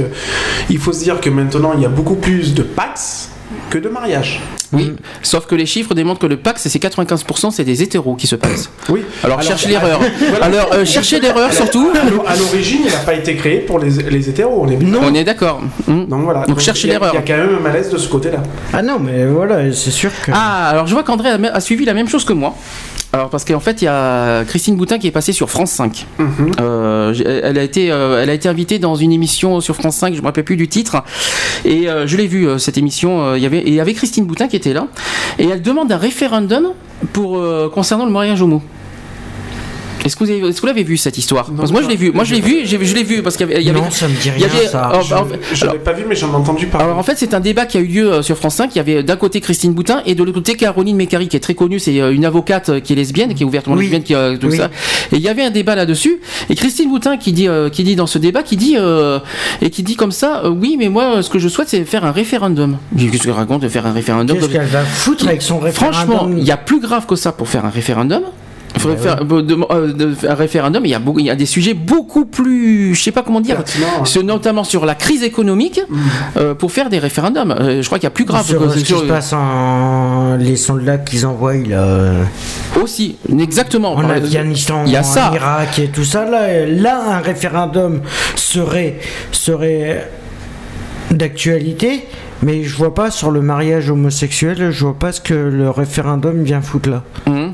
[0.69, 3.29] il faut se dire que maintenant il y a beaucoup plus de pax
[3.69, 4.41] que de mariage.
[4.73, 8.27] Oui, sauf que les chiffres démontrent que le Pax, c'est 95%, c'est des hétéros qui
[8.27, 8.69] se passent.
[8.89, 9.01] Oui.
[9.23, 9.99] Alors, cherche l'erreur.
[10.29, 10.45] voilà.
[10.45, 11.89] Alors euh, cherchez l'erreur surtout.
[11.93, 14.75] À l'o- à l'origine, il n'a pas été créé pour les, les hétéros, on est
[14.75, 14.99] bien.
[15.01, 15.61] On est d'accord.
[15.87, 16.05] Hmm.
[16.05, 16.45] Donc voilà.
[16.45, 17.11] Donc, cherchez l'erreur.
[17.13, 18.43] Il y a quand même un malaise de ce côté-là.
[18.73, 20.31] Ah non, mais voilà, c'est sûr que.
[20.33, 22.55] Ah, alors je vois qu'André a, a suivi la même chose que moi.
[23.13, 26.05] Alors parce qu'en fait il y a Christine Boutin qui est passée sur France 5.
[26.19, 26.27] Mhm.
[26.59, 30.13] Euh, elle a été, euh, elle a été invitée dans une émission sur France 5,
[30.13, 30.97] je me rappelle plus du titre.
[31.63, 33.21] Et euh, je l'ai vu euh, cette émission.
[33.23, 34.56] euh, Il y avait, et il y avait Christine Boutin qui
[35.39, 36.69] Et elle demande un référendum
[37.17, 38.61] euh, concernant le mariage homo.
[40.07, 41.95] Est-ce que vous avez- est-ce que vous l'avez vu cette histoire Parce moi je l'ai
[41.95, 42.11] vu.
[42.11, 42.65] Moi je l'ai vu.
[42.65, 43.63] Je l'ai vu parce qu'il y avait.
[43.63, 44.91] il non, ça me dit il y rien, avait- ça.
[45.01, 46.85] Je je l'avais pas vu, mais j'en ai entendu parler.
[46.85, 48.71] alors en fait c'est un débat qui a eu lieu euh, sur France 5.
[48.75, 51.41] Il y avait d'un côté Christine Boutin et de l'autre côté Caroline Mécari qui est
[51.41, 51.79] très connue.
[51.79, 53.83] C'est euh, une avocate euh, qui est lesbienne, qui est ouvertement Oui.
[53.83, 54.57] lesbienne, qui a tout Oui.
[54.57, 54.69] ça.
[55.11, 56.19] Et il y avait un débat là-dessus.
[56.49, 59.19] Et Christine Boutin qui dit, euh, qui dit dans ce débat, qui dit euh,
[59.61, 62.05] et qui dit comme ça, euh, oui mais moi ce que je souhaite c'est faire
[62.05, 62.77] un référendum.
[62.97, 66.29] Qu'est-ce qu'elle raconte de faire un référendum Qu'est-ce qu'elle va foutre avec son référendum Franchement,
[66.37, 68.21] il y a plus grave que ça pour faire un référendum.
[68.77, 70.85] Il faudrait faire euh, de- euh, de- un référendum.
[70.85, 73.41] Il y a beaucoup, il y a des sujets beaucoup plus, je sais pas comment
[73.41, 74.03] dire, hein.
[74.05, 75.81] ce- notamment sur la crise économique,
[76.37, 77.51] euh, pour faire des référendums.
[77.59, 80.35] Euh, je crois qu'il y a plus grave sur que- ce qui se passe en
[80.39, 82.11] les sondes qu'ils envoient là,
[82.81, 83.93] aussi, exactement.
[83.95, 85.31] en Afghanistan, il y a en ça.
[85.33, 86.25] Irak et tout ça.
[86.29, 88.01] Là, là, un référendum
[88.35, 88.99] serait
[89.31, 90.07] serait
[91.11, 92.05] d'actualité,
[92.43, 96.43] mais je vois pas sur le mariage homosexuel, je vois pas ce que le référendum
[96.43, 97.03] vient foutre là.
[97.27, 97.46] Mhm.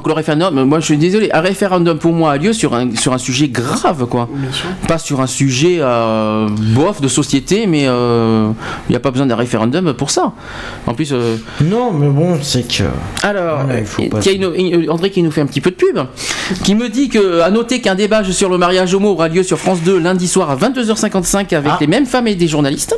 [0.00, 2.96] Donc le référendum, moi je suis désolé, un référendum pour moi a lieu sur un,
[2.96, 4.30] sur un sujet grave, quoi.
[4.34, 4.64] Bien sûr.
[4.88, 8.48] Pas sur un sujet euh, bof de société, mais euh,
[8.88, 10.32] il n'y a pas besoin d'un référendum pour ça.
[10.86, 12.84] En plus, euh, Non, mais bon, c'est que
[13.22, 15.46] Alors, Voilà, il faut euh, pas- y a une- une- André qui nous fait un
[15.46, 15.98] petit peu de pub,
[16.64, 19.58] qui me dit que, à noter qu'un débat sur le mariage homo aura lieu sur
[19.58, 21.78] France 2 lundi soir à 22h55 avec Ah.
[21.78, 22.96] les mêmes femmes et des journalistes.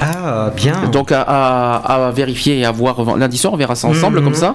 [0.00, 0.88] Ah bien.
[0.92, 4.24] Donc à, à- à vérifier et à voir lundi soir, on verra ça ensemble Mhm.
[4.24, 4.54] comme ça.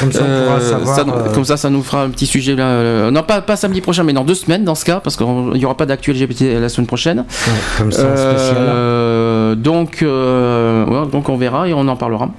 [0.00, 0.96] Comme ça, on pourra Euh, savoir.
[0.96, 2.64] ça, euh, Comme ça, ça nous fera un petit sujet là.
[2.64, 5.26] euh, non, pas, pas samedi prochain, mais dans deux semaines dans ce cas, parce qu'il
[5.26, 7.18] n'y aura pas d'actu LGBT la semaine prochaine.
[7.18, 8.56] ouais, comme ça, en spécial.
[8.58, 12.30] Euh, donc, euh, ouais, donc on verra et on en parlera.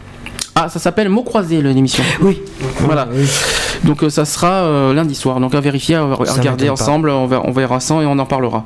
[0.56, 2.04] Ah, ça s'appelle Mots croisés l'émission.
[2.22, 2.42] Oui.
[2.80, 3.08] Voilà.
[3.14, 3.26] Oui.
[3.86, 5.40] Donc euh, ça sera euh, lundi soir.
[5.40, 7.10] Donc à vérifier, à, regarder ensemble.
[7.10, 8.66] On verra, on verra ça et on en parlera.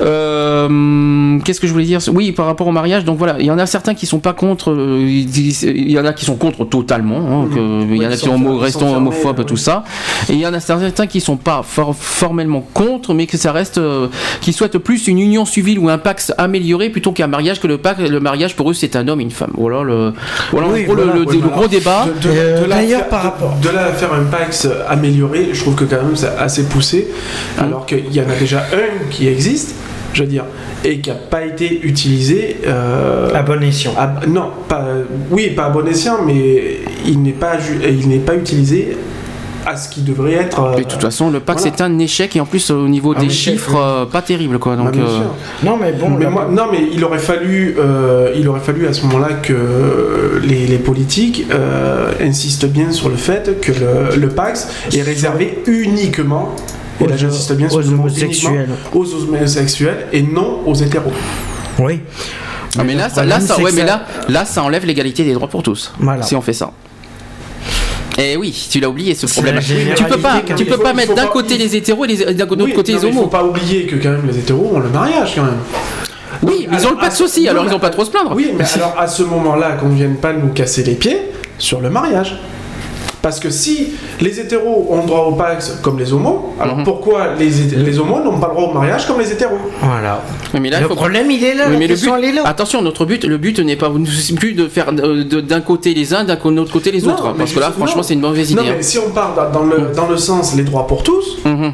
[0.00, 2.00] Euh, Qu'est-ce que je voulais dire?
[2.12, 3.04] Oui, par rapport au mariage.
[3.04, 4.72] Donc voilà, il y en a certains qui sont pas contre.
[4.72, 7.42] euh, Il y en a qui sont contre totalement.
[7.44, 9.84] hein, que- il y en a qui sont homo- restons homophobes, tout ça.
[10.28, 13.52] Et il y en a certains qui sont pas for- formellement contre, mais que ça
[13.52, 14.08] reste, euh,
[14.40, 17.60] qui souhaitent plus une union civile ou un pax amélioré plutôt qu'un mariage.
[17.60, 19.52] Que le pacte, le mariage pour eux c'est un homme et une femme.
[19.56, 20.12] Voilà le,
[20.50, 21.56] voilà en Oui, gros, le- voilà, le, ouais, le voilà.
[21.56, 22.06] gros débat.
[22.68, 25.96] D'ailleurs, par de- rapport- de là à faire un PAX amélioré, je trouve que quand
[26.02, 27.62] même c'est assez poussé, Mmh.
[27.62, 29.74] alors qu'il y en a déjà un qui existe,
[30.14, 30.44] je veux dire,
[30.84, 32.56] et qui n'a pas été utilisé.
[32.66, 33.92] euh, À bon escient.
[33.98, 34.84] à- non, pas,
[35.30, 37.52] oui, pas à bon escient, mais il n'est pas,
[37.88, 38.96] il n'est pas utilisé
[39.66, 40.60] à ce qui devrait être.
[40.62, 41.72] euh, Mais de toute façon, le pack voilà.
[41.76, 43.80] c'est un échec et en plus au niveau Un des échec, chiffres, oui.
[43.82, 44.76] euh, pas terrible quoi.
[44.76, 45.18] bah, Donc, euh.
[45.62, 48.94] Non, mais bon, Mais moi- non, mais il aurait fallu, euh, il aurait fallu à
[48.94, 54.28] ce moment-là que les, les politiques euh, insistent bien sur le fait que le, le
[54.28, 56.54] Pax est réservé uniquement,
[57.00, 58.68] et là Aux- j'insiste bien sur aux le mot homosexuels.
[58.94, 61.12] aux homosexuels et non aux hétéros.
[61.78, 62.00] oui.
[62.78, 64.62] ah, mais là, ça, là, problème, ça, c'est ouais, que mais ça- là, là, ça
[64.62, 65.92] enlève l'égalité des droits pour tous.
[65.98, 66.22] Voilà.
[66.22, 66.70] Si on fait ça.
[68.20, 69.60] Et oui, tu l'as oublié ce problème.
[69.96, 72.64] Tu peux pas, tu peux pas mettre d'un côté les hétéros et les- d'un autre
[72.64, 73.22] Oui, côté non, les mais Il homos.
[73.22, 75.58] faut pas oublier que quand même les hétéros ont le mariage quand même.
[76.42, 78.02] Oui, mais ils ont le pas de soucis, non, alors ils mais- ont pas trop
[78.02, 78.32] à se plaindre.
[78.34, 81.20] Oui, mais alors à ce moment-là, qu'on ne vienne pas nous casser les pieds
[81.58, 82.38] sur le mariage.
[83.28, 83.88] Parce que si
[84.22, 86.84] les hétéros ont droit au Pax comme les homos, alors Mhm.
[86.84, 89.58] pourquoi les, les homos n'ont pas le droit au mariage comme les hétéros?
[89.82, 90.22] Voilà.
[90.58, 91.64] Mais là, le faut problème, il est là.
[91.66, 92.42] Oui, la mais le question, but, elle est là.
[92.46, 93.90] attention, notre but, le but n'est pas
[94.36, 97.52] plus de faire d'un côté les uns, d'un autre côté les Non, autres, mais parce
[97.52, 98.02] que là, franchement, non.
[98.02, 98.72] c'est une mauvaise Non, idée.
[98.78, 101.50] mais si on part dans- le, dans le sens les droits pour tous, hein.
[101.50, 101.72] Mhm.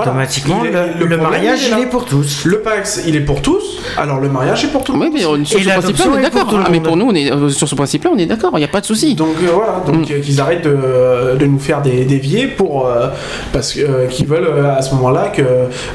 [0.00, 1.80] Automatiquement, le, le le problème, mariage, il est il là.
[1.80, 2.44] est pour tous.
[2.44, 4.94] le Pax il est pour tous, alors le mariage est pour tous.
[4.94, 6.48] Oui, mais sur Et ce principe-là, on est d'accord.
[6.64, 8.50] Ah, mais pour nous, on est euh, sur ce principe-là, on est d'accord.
[8.54, 9.14] Il n'y a pas de souci.
[9.14, 10.12] Donc euh, voilà, donc Mm.
[10.12, 13.08] euh, qu'ils arrêtent de, de nous faire des dévier pour euh,
[13.52, 14.48] parce que euh, qu'ils veulent
[14.78, 15.42] à ce moment-là que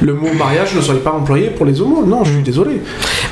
[0.02, 2.06] le mot mariage ne soit pas employé pour les homos.
[2.06, 2.34] Non, je Mm.
[2.36, 2.82] suis désolé.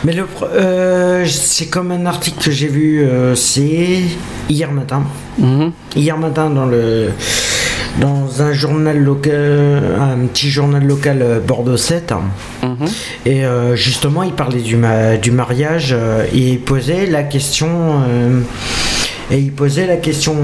[0.04, 4.00] Mais le, pro- euh, c'est comme un article que j'ai vu, euh, c'est
[4.50, 5.04] hier matin.
[5.38, 5.72] Mhm.
[5.96, 7.10] Hier matin dans le
[8.00, 12.14] dans un journal local, un petit journal local euh, Bordeaux 7.
[12.64, 12.76] Mhm.
[13.26, 18.02] Et euh, justement, il parlait du, ma- du mariage euh, et il posait la question.
[19.32, 20.36] et il posait la question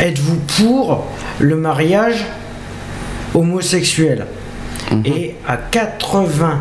[0.00, 1.06] êtes-vous pour
[1.38, 2.24] le mariage
[3.34, 4.26] homosexuel?
[5.04, 6.56] Et à 88%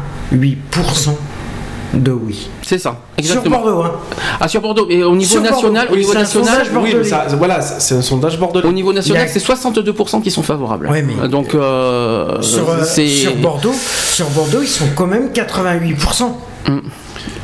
[1.94, 2.50] de oui.
[2.62, 3.60] C'est ça, Sur exactement.
[3.62, 3.92] Bordeaux, hein.
[4.40, 4.88] Ah, sur Bordeaux.
[4.90, 5.56] Et au niveau Sur Bordeaux.
[5.72, 8.66] national, au niveau c'est un national, sondage Oui, mais ça, voilà, c'est un sondage bordelais.
[8.68, 10.88] au niveau national, a- c'est 62% qui sont favorables.
[10.90, 13.08] Ouais, mais- Donc, euh, Sur, euh, c'est.
[13.08, 13.74] sur Bordeaux,
[14.12, 16.38] sur Bordeaux, ils sont quand même 88%.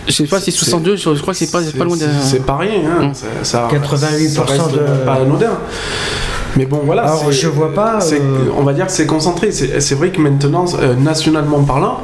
[0.08, 2.06] Je sais pas si 62, je crois que c'est pas, pas loin de.
[2.24, 3.08] C'est pas rien, hein.
[3.08, 3.14] Mm.
[3.14, 5.58] Ça- ça- 88% ça reste de- pas anodin.
[6.56, 7.04] Mais bon, voilà.
[7.04, 8.20] Alors, je vois pas, euh,
[8.58, 9.52] On va dire que c'est concentré.
[9.52, 12.00] C'est c'est vrai que maintenant, euh, nationalement parlant,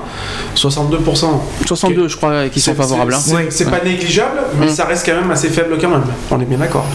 [0.55, 1.41] 62%.
[1.65, 3.13] 62, je crois, qui sont c'est- favorables.
[3.13, 3.19] hein.
[3.21, 3.41] C'est Oui.
[3.49, 4.69] c'est pas négligeable, mais Mm.
[4.69, 6.03] ça reste quand même assez faible quand même.
[6.31, 6.85] On est bien d'accord.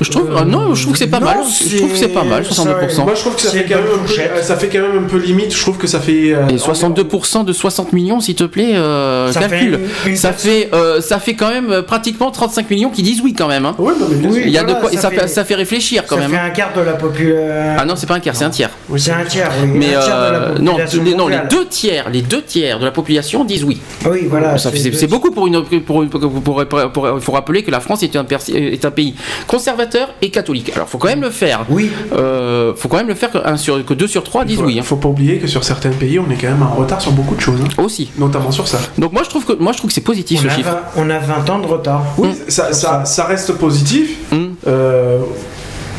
[0.00, 1.38] Je trouve, ah non, je trouve que c'est pas non, mal.
[1.68, 3.04] Je trouve que c'est pas mal, c'est- 62%.
[3.04, 5.04] Moi, je trouve que ça fait, quand même un peu, euh, ça fait quand même
[5.04, 5.52] un peu limite.
[5.54, 6.32] Je trouve que ça fait.
[6.34, 9.58] euh, Et 62% de 60 millions, s'il te plaît, euh, Ça calcule.
[9.58, 13.02] fait une- une ça, fait, euh, ça fait quand même euh, pratiquement 35 millions qui
[13.02, 13.66] disent oui quand même.
[13.66, 13.74] hein.
[13.78, 14.36] Ouais, non, mais bien Oui.
[14.36, 14.46] sûr.
[14.46, 16.14] Il y a voilà, de quoi, et ça ça, fait- fait, ça fait réfléchir quand
[16.16, 16.30] ça même.
[16.30, 16.42] fait hein.
[16.46, 17.76] un quart de la population.
[17.78, 18.70] Ah non, c'est pas un quart, c'est un tiers.
[18.88, 19.68] Oui, c'est un tiers, oui.
[19.74, 22.78] Mais un tiers de la euh, non, les, non, les deux tiers, les deux tiers
[22.78, 23.80] de la population disent oui.
[24.08, 24.58] Oui, voilà.
[24.58, 25.62] C'est- c'est c'est beaucoup pour une.
[25.80, 28.84] Pour, une- pour- pour- pour- pour- il faut rappeler que la France est un, est
[28.84, 29.14] un pays
[29.46, 30.72] conservateur et catholique.
[30.74, 31.64] Alors, faut quand même le faire.
[31.68, 31.90] Oui.
[32.12, 34.58] Euh, faut quand même le faire que, un sur, que deux sur trois Il disent
[34.58, 34.78] faut, oui.
[34.78, 34.82] hein.
[34.82, 37.34] faut pas oublier que sur certains pays, on est quand même en retard sur beaucoup
[37.34, 38.10] de choses, hein, Aussi.
[38.18, 38.78] notamment sur ça.
[38.98, 40.70] Donc moi je trouve que moi je trouve que c'est positif On ce chiffre.
[40.96, 42.04] 20, on a 20 ans de retard.
[42.18, 44.16] Oui, ça, ça, ça reste positif.
[44.32, 44.48] Hmm.
[44.66, 45.18] Euh,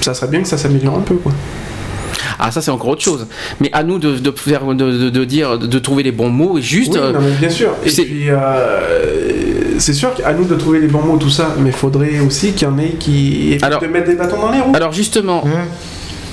[0.01, 1.31] ça serait bien que ça s'améliore un peu, quoi.
[2.41, 3.27] Ah ça c'est encore autre chose.
[3.59, 6.57] Mais à nous de, de faire de, de- de dire de trouver les bons mots
[6.57, 6.93] et juste.
[6.93, 7.71] Oui, non, mais bien sûr.
[7.85, 11.55] Et c'est- puis, euh, c'est sûr qu'à nous de trouver les bons mots, tout ça,
[11.59, 14.41] mais il faudrait aussi qu'il y en ait qui évitent Alors- de mettre des bâtons
[14.41, 14.71] dans les roues.
[14.73, 15.51] Alors justement, Hum,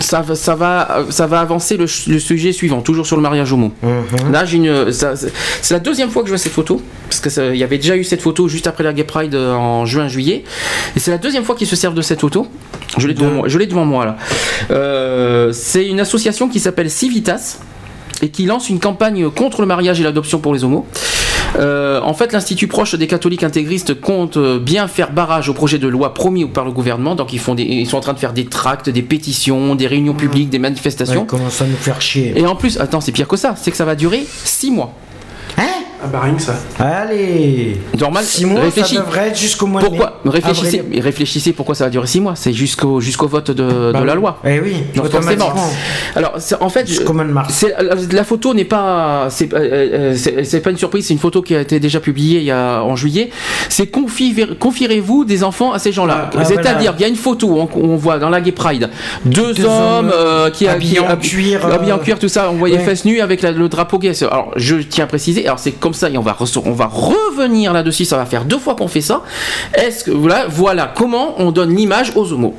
[0.06, 3.72] ça, va- ça va ça va avancer le, sujet suivant, toujours sur le mariage homo.
[3.82, 7.20] hum, Là j'ai une ça- c'est la deuxième fois que je vois cette photo parce
[7.20, 9.52] que ça- il y avait déjà eu cette photo juste après la Gay Pride euh,
[9.54, 10.44] en juin juillet
[10.94, 12.46] et c'est la deuxième fois qu'ils se servent de cette photo.
[12.98, 14.16] Je l'ai devant moi, je l'ai devant moi là.
[14.70, 17.58] Euh, c'est une association qui s'appelle Civitas
[18.22, 20.86] et qui lance une campagne contre le mariage et l'adoption pour les homos.
[21.58, 25.88] Euh, en fait, l'Institut proche des catholiques intégristes compte bien faire barrage au projet de
[25.88, 27.14] loi promis par le gouvernement.
[27.14, 29.86] Donc, ils, font des, ils sont en train de faire des tracts, des pétitions, des
[29.86, 31.22] réunions publiques, des manifestations.
[31.22, 32.34] Ouais, commence à nous faire chier.
[32.36, 34.92] Et en plus, attends, c'est pire que ça, c'est que ça va durer 6 mois.
[35.56, 36.54] Hein Ah bah rien que ça.
[36.78, 38.96] Allez Normal, 6 mois, réfléchis.
[38.96, 40.30] ça devrait être jusqu'au mois de Pourquoi mai.
[40.30, 41.00] réfléchissez, Avril.
[41.00, 42.34] réfléchissez pourquoi ça va durer 6 mois.
[42.36, 44.18] C'est jusqu'au jusqu'au vote de, Bah de la oui.
[44.18, 44.38] loi.
[44.44, 45.52] Eh oui, Donc, forcément.
[46.14, 47.52] Alors, en fait, je- Jusqu'au mois de mars.
[47.54, 51.18] C'est- la, la photo n'est pas, c'est euh, euh, c'est pas une surprise, c'est une
[51.20, 53.30] photo qui a été déjà publiée il y a, en juillet.
[53.68, 56.30] C'est confier- confierez-vous des enfants à ces gens-là.
[56.32, 56.92] Ah, ah, C'est-à-dire voilà.
[56.92, 58.90] qu'il y a une photo où on, on voit dans la Gay Pride
[59.24, 62.50] deux, Deux hommes hommes, euh, qui habillés en cuir, habillés en euh, cuir, tout ça.
[62.50, 62.84] On voyait ouais.
[62.84, 64.12] fesses nues avec la- le drapeau gay.
[64.24, 65.46] Alors, je tiens à préciser.
[65.46, 68.04] Alors, c'est comme ça et on va on va revenir là-dessus.
[68.04, 69.22] Ça va faire deux fois qu'on fait ça.
[69.72, 72.56] Est-ce que voilà, voilà comment on donne l'image aux homos.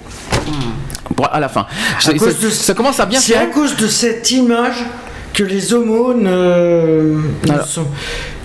[1.14, 1.66] Bon, à la fin,
[2.00, 4.86] Ça- cause ça, de- ça commence à bien C'est à cause de cette image
[5.34, 7.86] que les homos ne, ne sont,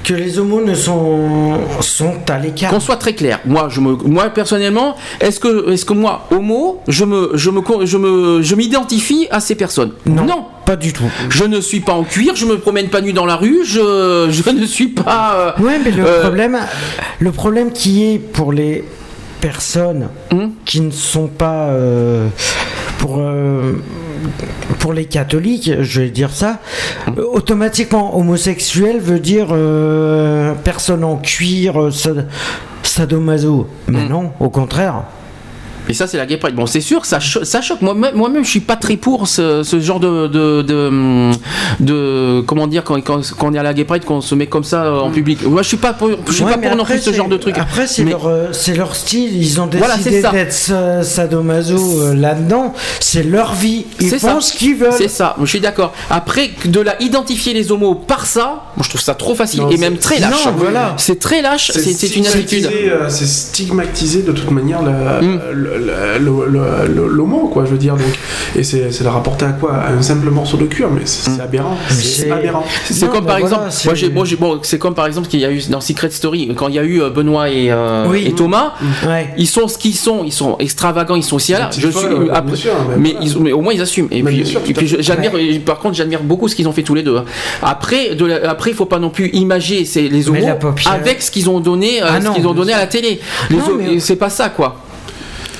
[0.04, 2.70] que les homos ne sont, sont à l'écart.
[2.70, 3.40] Qu'on soit très clair.
[3.44, 7.60] Moi, je me, moi personnellement, est-ce que, est-ce que moi, homo, je me, je me,
[7.60, 9.92] co- je me, je m'identifie à ces personnes?
[10.06, 11.10] Non, pas du tout.
[11.30, 14.28] Je ne suis pas en cuir, je me promène pas nu dans la rue, je,
[14.30, 15.34] je ne suis pas.
[15.58, 16.58] euh, Ouais, mais le euh, problème,
[17.20, 18.84] le problème qui est pour les
[19.40, 20.48] personnes Hmm?
[20.64, 22.28] qui ne sont pas euh,
[23.02, 23.72] pour euh,
[24.78, 26.60] pour les catholiques, je vais dire ça,
[27.18, 32.28] euh, automatiquement homosexuel veut dire euh, personne en cuir, euh, sad-
[32.84, 33.66] sadomaso.
[33.88, 35.02] Mais Hmm non, au contraire.
[35.88, 36.54] Et ça, c'est la gay pride.
[36.54, 37.82] Bon, c'est sûr, ça, cho- ça choque.
[37.82, 41.30] Moi-même, moi-même, je suis pas très pour ce, ce genre de, de, de,
[41.80, 44.46] de- comment dire, quand, quand, quand on est à la gay pride, qu'on se met
[44.46, 45.44] comme ça euh, en public.
[45.44, 47.28] Moi, je suis pas pour, je suis Ouais, pas pour non après, plus ce genre
[47.28, 47.58] de truc.
[47.58, 49.36] Après, c'est Mais- leur, euh, c'est leur style.
[49.36, 50.30] Ils ont Voilà, c'est décidé ça.
[50.30, 52.72] d'être sa- sadomaso euh, là-dedans.
[53.00, 53.84] C'est leur vie.
[54.00, 54.40] Ils font ça.
[54.40, 54.92] ce qu'ils veulent.
[54.96, 55.92] C'est ça, je suis d'accord.
[56.10, 59.70] Après, de la identifier les homos par ça, moi je trouve ça trop facile Non,
[59.70, 60.46] et même très lâche.
[60.46, 60.94] Non, voilà.
[60.96, 62.66] C'est très lâche, c'est une attitude.
[62.72, 65.40] euh, C'est stigmatisé de toute manière la- Mm.
[65.78, 67.94] L'homo, quoi, je veux dire.
[67.96, 68.06] Donc,
[68.56, 69.74] et c'est c'est la rapporter à quoi?
[69.74, 71.76] À un simple morceau de cuir, mais c'est c'est aberrant.
[71.88, 72.64] C'est c'est- aberrant.
[72.84, 75.28] C'est Non, comme par voilà, exemple, c'est- moi j'ai, moi bon, c'est comme par exemple
[75.28, 77.70] qu'il y a eu dans Secret Story quand il y a eu euh, Benoît et,
[77.70, 78.24] euh, Oui.
[78.26, 78.72] et Thomas,
[79.06, 79.28] Ouais.
[79.36, 81.70] ils sont ce qu'ils sont, ils sont extravagants, ils sont aussi là.
[81.72, 83.26] Je suis après- sûr, mais voilà.
[83.26, 84.08] ils, mais au moins ils assument.
[84.10, 85.32] Et Mais puis, j'admire,
[85.64, 87.16] par contre j'admire beaucoup ce qu'ils ont fait tous les deux.
[87.16, 87.24] hein.
[87.62, 90.38] Après, de la- après il faut pas non plus imager c'est les homos
[90.86, 93.20] avec ce qu'ils ont donné, euh, Ah ce qu'ils ont donné à la télé.
[93.98, 94.76] C'est pas ça quoi.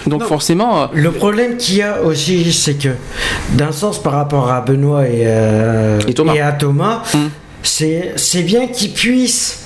[0.06, 0.26] Donc Non.
[0.26, 0.82] forcément.
[0.82, 2.88] euh, Le problème qu'il y a aussi, c'est que
[3.54, 6.34] d'un sens par rapport à Benoît et, euh, Et Thomas.
[6.42, 7.28] à Thomas, Hmm.
[7.62, 9.58] c'est bien qu'ils puissent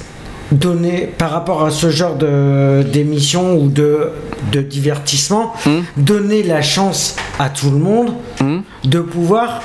[0.52, 4.10] donner par rapport à ce genre de d'émission ou de,
[4.52, 5.81] de divertissement, Hmm.
[5.97, 8.58] donner la chance à tout le monde Hmm.
[8.84, 9.62] de pouvoir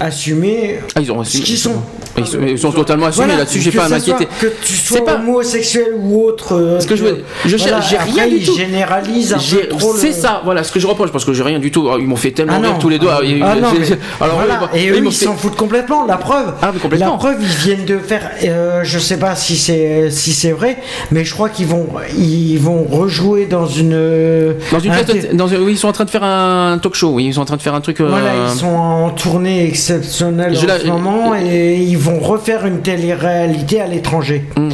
[0.00, 1.82] assumer ah, ils ont ce qu'ils sont.
[2.18, 3.60] Ils sont, ils sont totalement assumés Voilà, là-dessus.
[3.60, 4.26] J'ai pas à m'inquiéter.
[4.40, 6.54] Que tu sois pas- homosexuel ou autre.
[6.54, 8.56] euh, Ce que je veux- je cherche- j'ai rien après, du tout.
[8.58, 11.88] le- C'est ça, voilà ce que je reproche parce que j'ai rien du tout.
[11.98, 13.08] Ils m'ont fait tellement Ah rire tous les deux.
[13.10, 14.60] Ah, ah non, j'ai- mais alors, voilà.
[14.74, 16.06] et eux, ils fait- s'en foutent complètement.
[16.06, 17.12] La preuve, Ah, complètement.
[17.12, 18.30] la preuve, ils viennent de faire.
[18.44, 20.78] euh, je sais pas si c'est si c'est vrai,
[21.10, 21.86] mais je crois qu'ils vont
[22.18, 24.54] ils vont rejouer dans une.
[24.72, 27.10] Dans une un dans oui, ils sont en train de faire un talk show.
[27.10, 28.00] Oui, ils sont en train de faire un truc.
[28.00, 32.82] euh, Voilà, ils sont en tournée exceptionnelle en ce moment et ils vont refaire une
[32.82, 34.44] télé-réalité à l'étranger.
[34.56, 34.68] Mm.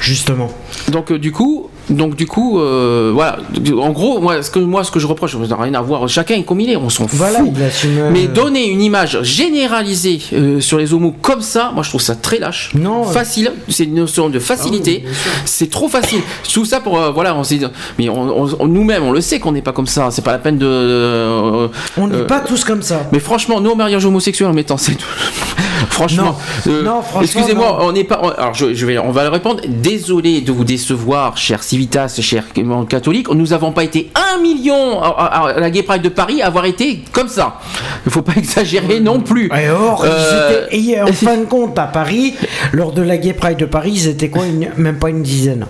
[0.00, 0.48] Justement.
[0.90, 3.38] Donc euh, du coup, donc du coup, euh, voilà.
[3.80, 6.08] En gros, moi, ce que moi, ce que je reproche, ça n'a rien à voir.
[6.08, 6.76] Chacun est comme il est.
[6.76, 7.18] On s'en fout.
[7.18, 11.88] Voilà, euh, Mais donner une image généralisée euh, sur les homos comme ça, moi je
[11.90, 12.70] trouve ça très lâche.
[12.74, 13.10] Non, euh.
[13.10, 15.04] Facile, c'est une notion de facilité.
[15.44, 16.20] c'est trop facile.
[16.52, 17.66] Tout ça pour voilà, on s'est dit-
[17.98, 20.10] mais on, on- on- nous-mêmes on le sait qu'on n'est pas comme ça.
[20.10, 21.68] C'est pas la peine de.
[21.96, 23.02] On n'est pas tous comme ça.
[23.12, 24.96] Mais franchement, nous au mariage homosexuel en mettant c'est
[25.90, 26.36] franchement,
[26.66, 28.20] euh, Non, franchement, excusez-moi, on n'est pas.
[28.22, 29.60] on- alors je, je vais, on va le répondre.
[29.68, 32.42] Désolé de vous décevoir, cher Civitas, cher
[32.88, 33.28] catholique.
[33.32, 36.46] Nous n'avons pas été un million à, à- à la Gay Pride de Paris à
[36.48, 37.60] avoir été comme ça.
[38.04, 39.46] Il faut pas exagérer non plus.
[39.56, 42.34] Et or, ils Euh, étaient- et en fin de compte, à Paris,
[42.72, 45.66] lors de la Gay Pride de Paris, ils étaient quoi une- Même pas une dizaine.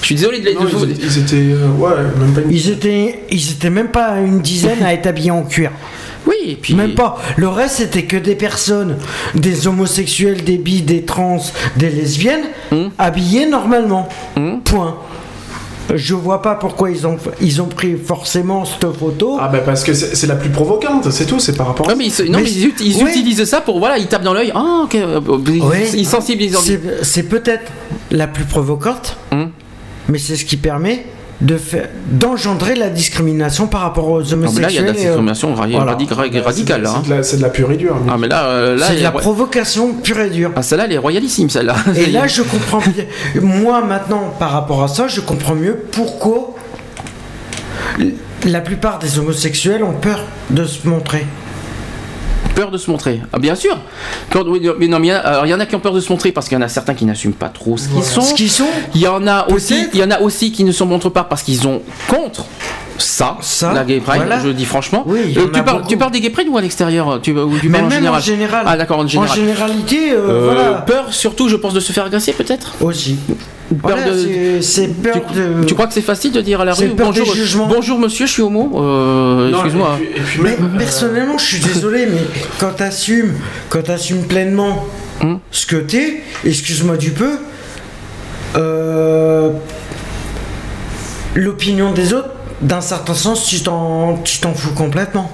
[0.00, 1.34] Je suis désolé de, de Non, vous- ils, ils étaient.
[1.52, 1.90] euh, ouais,
[2.20, 2.52] même pas une.
[2.52, 5.72] Ils étaient, ils étaient même pas une dizaine à être habillés en cuir.
[6.26, 7.18] Oui, et puis Même pas.
[7.36, 8.96] Le reste, c'était que des personnes,
[9.34, 11.38] des homosexuels, des bi, des trans,
[11.76, 12.86] des lesbiennes, Hmm.
[12.98, 14.08] habillées normalement.
[14.36, 14.60] Hmm.
[14.64, 14.96] Point.
[15.94, 19.36] Je vois pas pourquoi ils ont, ils ont pris forcément cette photo.
[19.40, 21.96] Ah bah parce que c'est la plus provocante, c'est tout, c'est par rapport à Ouais,
[21.96, 23.10] mais ils, non, Mais mais ils, ut- ils ouais.
[23.10, 24.50] utilisent ça pour voilà, ils tapent dans l'œil.
[24.54, 24.94] Ah, ok.
[24.94, 25.88] euh, Ils, Ouais.
[25.94, 26.56] ils sensibilisent.
[26.62, 27.70] C'est c'est peut-être
[28.10, 29.46] la plus provocante, Hmm.
[30.08, 31.04] mais c'est ce qui permet
[31.44, 34.86] de faire d'engendrer la discrimination par rapport aux Non, mais là, il y a de
[34.86, 34.86] homosexuels.
[34.86, 35.92] la euh, discrimination voilà.
[35.92, 36.82] radicale.
[36.82, 37.02] là, c'est hein.
[37.04, 37.96] de la- C'est de la pure et dure.
[38.08, 40.50] Ah, mais là, euh, là, c'est de la provocation pure et dure.
[40.56, 41.76] Ah, celle-là, elle est royalissime, celle-là.
[41.96, 43.04] Et là, je comprends bien.
[43.42, 46.54] Moi, maintenant, par rapport à ça, je comprends mieux pourquoi
[48.46, 51.26] la plupart des homosexuels ont peur de se montrer.
[52.54, 53.20] Peur de se montrer.
[53.32, 53.76] Ah, bien sûr.
[54.30, 55.74] Quand, oui, mais non, mais il y, en a- alors, il y en a qui
[55.74, 57.76] ont peur de se montrer parce qu'il y en a certains qui n'assument pas trop
[57.76, 58.20] ce qu'ils sont.
[58.22, 60.72] Ce qu'ils sont, Il y en a aussi, il y en a aussi qui ne
[60.72, 62.44] se montrent pas parce qu'ils ont contre
[62.98, 64.16] ça, Ça, la gay pride.
[64.22, 64.40] voilà.
[64.40, 65.02] Je le dis franchement.
[65.06, 65.88] Oui, Euh, tu, parles, beaucoup.
[65.88, 68.18] tu parles des gay pride ou à l'extérieur tu, ou du parles en même général
[68.18, 68.64] en général.
[68.66, 69.30] Ah d'accord en général.
[69.30, 70.72] En généralité, euh, Euh, voilà.
[70.86, 72.74] Peur surtout, je pense, de se faire agresser peut-être.
[72.80, 73.16] Aussi.
[73.68, 75.64] Peur Voilà, de- c'est- c'est peur tu, de.
[75.64, 77.66] tu crois que c'est facile de dire à la C'est rue bonjour, jugements.
[77.66, 78.70] bonjour monsieur, je suis homo.
[78.76, 79.98] Euh, Non, Excuse-moi.
[80.00, 82.18] Et puis, et puis Mais même, euh, personnellement, je suis désolé, mais
[82.60, 83.32] quand t'assumes,
[83.70, 84.84] quand t'assumes pleinement
[85.22, 85.38] Hum.
[85.50, 87.38] ce que t'es, excuse-moi du peu,
[88.56, 89.50] euh,
[91.34, 95.30] l'opinion des autres, d'un certain sens, tu t'en, tu t'en fous complètement.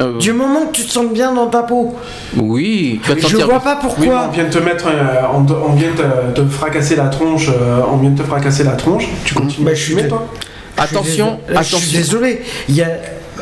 [0.00, 1.96] Euh, Du moment que tu te sens bien dans ta peau,
[2.36, 4.26] Oui, tu vas te je sentir- vois pas Oui, pourquoi.
[4.28, 5.96] on vient de te mettre, euh, on, te- on vient de
[6.36, 9.08] te, te fracasser la tronche, euh, on vient de te fracasser la tronche.
[9.24, 10.28] Tu continues Bah, à je suis toi?
[10.76, 11.98] Attention, je suis attention.
[11.98, 12.42] désolé.
[12.68, 12.90] Il y a,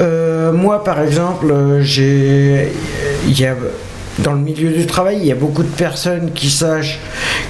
[0.00, 2.72] euh, moi, par exemple, j'ai,
[3.26, 3.54] il y a
[4.20, 6.98] dans le milieu du travail, il y a beaucoup de personnes qui sachent,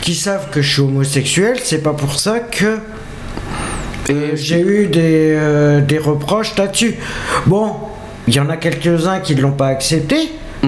[0.01, 1.59] qui savent que je suis homosexuel.
[1.63, 2.79] C'est pas pour ça que
[4.11, 6.97] euh, j'ai eu des, euh, des reproches là-dessus.
[7.47, 7.73] Bon,
[8.29, 10.17] il y en a quelques-uns qui ne l'ont pas accepté.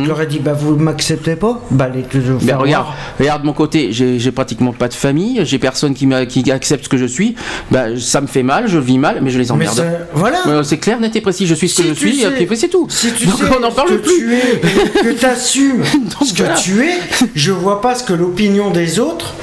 [0.01, 2.87] Je leur ai dit, bah vous m'acceptez pas Bah allez toujours Ben, regarde,
[3.19, 6.89] regarde de mon côté, j'ai pratiquement pas de famille, j'ai personne qui, qui accepte ce
[6.89, 7.35] que je suis.
[7.73, 9.83] Ben, ça me fait mal, je vis mal, mais je les emmerde.
[10.15, 10.39] voilà.
[10.63, 12.69] C'est clair, net et précis, je suis ce que je suis, sais- et puis c'est
[12.69, 12.87] tout.
[12.91, 14.13] Si tu Donc sais on n'en ce parle que plus.
[14.19, 15.83] tu es, que tu assumes
[16.25, 16.55] ce que voilà.
[16.55, 16.93] tu es,
[17.35, 19.35] je vois pas ce que l'opinion des autres.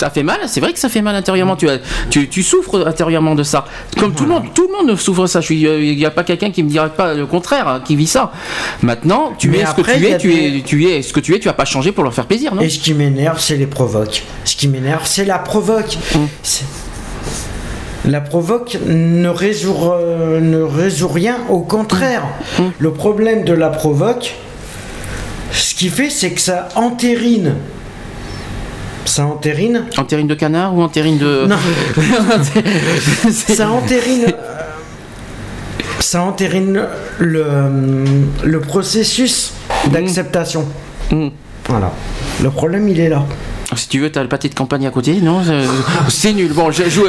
[0.00, 1.56] Ça fait mal, c'est vrai que ça fait mal intérieurement.
[1.56, 3.66] Tu, as- tu, tu souffres intérieurement de ça.
[3.98, 5.42] Comme tout le monde, tout le monde souffre de ça.
[5.42, 8.06] Suis- Il n'y a pas quelqu'un qui me dirait pas le contraire, hein, qui vit
[8.06, 8.32] ça.
[8.80, 11.20] Maintenant, tu Mais es ce que tu es, tu des- es, tu es ce que
[11.20, 11.38] tu es.
[11.38, 12.62] Tu vas pas changer pour leur faire plaisir, non?
[12.62, 14.22] Et ce qui m'énerve, c'est les provoques.
[14.46, 15.98] Ce qui m'énerve, c'est la provoque.
[16.42, 16.64] C'est-
[18.06, 22.22] La provoque ne résout, euh, ne résout rien, au contraire.
[22.78, 24.34] Le problème de la provoque,
[25.52, 27.56] ce qui fait, c'est que ça entérine.
[29.10, 31.44] Ça entérine Entérine de canard ou entérine de.
[31.46, 31.56] Non.
[33.32, 34.32] Ça entérine euh,
[35.98, 36.84] ça entérine
[37.18, 37.44] le,
[38.44, 39.52] le processus
[39.90, 40.64] d'acceptation
[41.10, 41.28] Mm.
[41.68, 41.92] voilà
[42.40, 43.24] le problème il est là
[43.76, 46.52] Si tu veux, t'as le pâté de campagne à côté, non C'est- C'est nul.
[46.52, 47.04] Bon, je joue.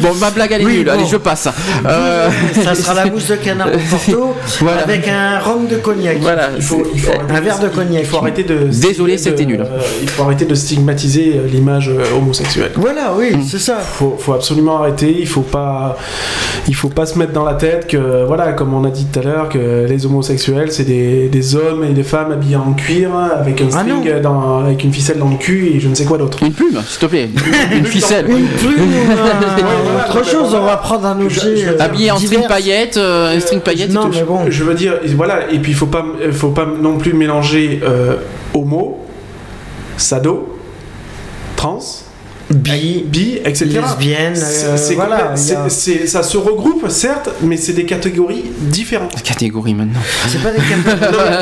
[0.00, 0.84] Bon, ma blague elle est Oui, nulle.
[0.86, 0.92] bon.
[0.92, 1.48] Allez, je passe.
[1.84, 2.28] Euh,
[2.64, 4.82] ça sera la mousse de canard au Porto Voilà.
[4.82, 6.50] avec un rhum de cognac Voilà.
[6.56, 8.56] Il faut, il faut arrêter un verre de cognac Il faut arrêter de.
[8.70, 9.60] Désolé, c'était nul.
[9.60, 12.70] euh, il faut arrêter de stigmatiser euh, l'image euh, homosexuelle.
[12.76, 13.42] voilà oui Mm.
[13.42, 15.14] c'est ça Faut, faut absolument arrêter.
[15.18, 15.96] Il faut pas,
[16.68, 19.18] il faut pas se mettre dans la tête que, voilà, comme on a dit tout
[19.18, 23.10] à l'heure, que les homosexuels c'est des, des hommes et des femmes habillés en cuir
[23.16, 26.04] avec un Ah string dans, avec une ficelle dans le cul et je ne sais
[26.04, 26.38] quoi d'autre.
[26.42, 27.28] Une plume, s'il te plaît.
[27.72, 28.28] Une ficelle.
[28.30, 32.30] une plume ou autre chose on va prendre un objet je- euh, Habillé en string
[32.32, 32.48] divers.
[32.48, 33.90] paillettes, euh, un string paillettes.
[33.92, 36.98] non mais bon Je veux dire, voilà, et puis il faut pas, faut pas non
[36.98, 38.16] plus mélanger euh,
[38.54, 39.04] homo,
[39.96, 40.58] sado,
[41.56, 41.78] trans,
[42.50, 43.66] bi bi, etc.
[43.66, 49.20] lesbienne C'est- euh, c'est voilà a- ça se regroupe, certes, mais c'est des catégories différentes.
[49.22, 50.00] Catégorie maintenant.
[50.28, 51.34] c'est pas des catégories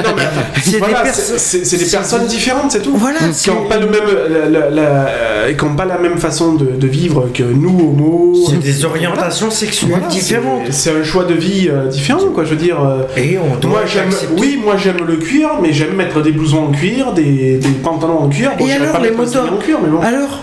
[0.63, 2.97] C'est des voilà, perso- des c'est- personnes différentes, c'est tout.
[2.97, 4.01] Voilà, qui c'est- n'ont pas le même,
[4.31, 7.69] la, la- la- euh, qui ont pas la même façon de, de vivre que nous,
[7.69, 8.49] homos.
[8.51, 12.45] c'est des orientations sexuelles Voilà, différentes c'est- un choix de vie euh, différent, quoi.
[12.45, 12.79] Je veux dire.
[12.83, 16.33] euh, Et on doit moi j'aime, oui, moi j'aime le cuir, mais j'aime mettre des
[16.33, 18.53] blousons en cuir, des, des pantalons en cuir.
[18.59, 20.01] Bon, Et alors pas les string en cuir, mais bon.
[20.01, 20.41] Alors,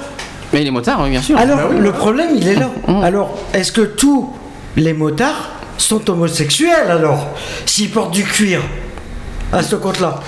[0.53, 1.37] Mais les motards, oui, bien sûr.
[1.37, 2.69] alors Bah oui, le problème il est là.
[2.87, 3.03] Mm.
[3.03, 4.29] Alors, est-ce que tous
[4.75, 7.27] les motards sont homosexuels alors?
[7.65, 8.61] S'ils portent du cuir
[9.53, 10.19] à ce compte-là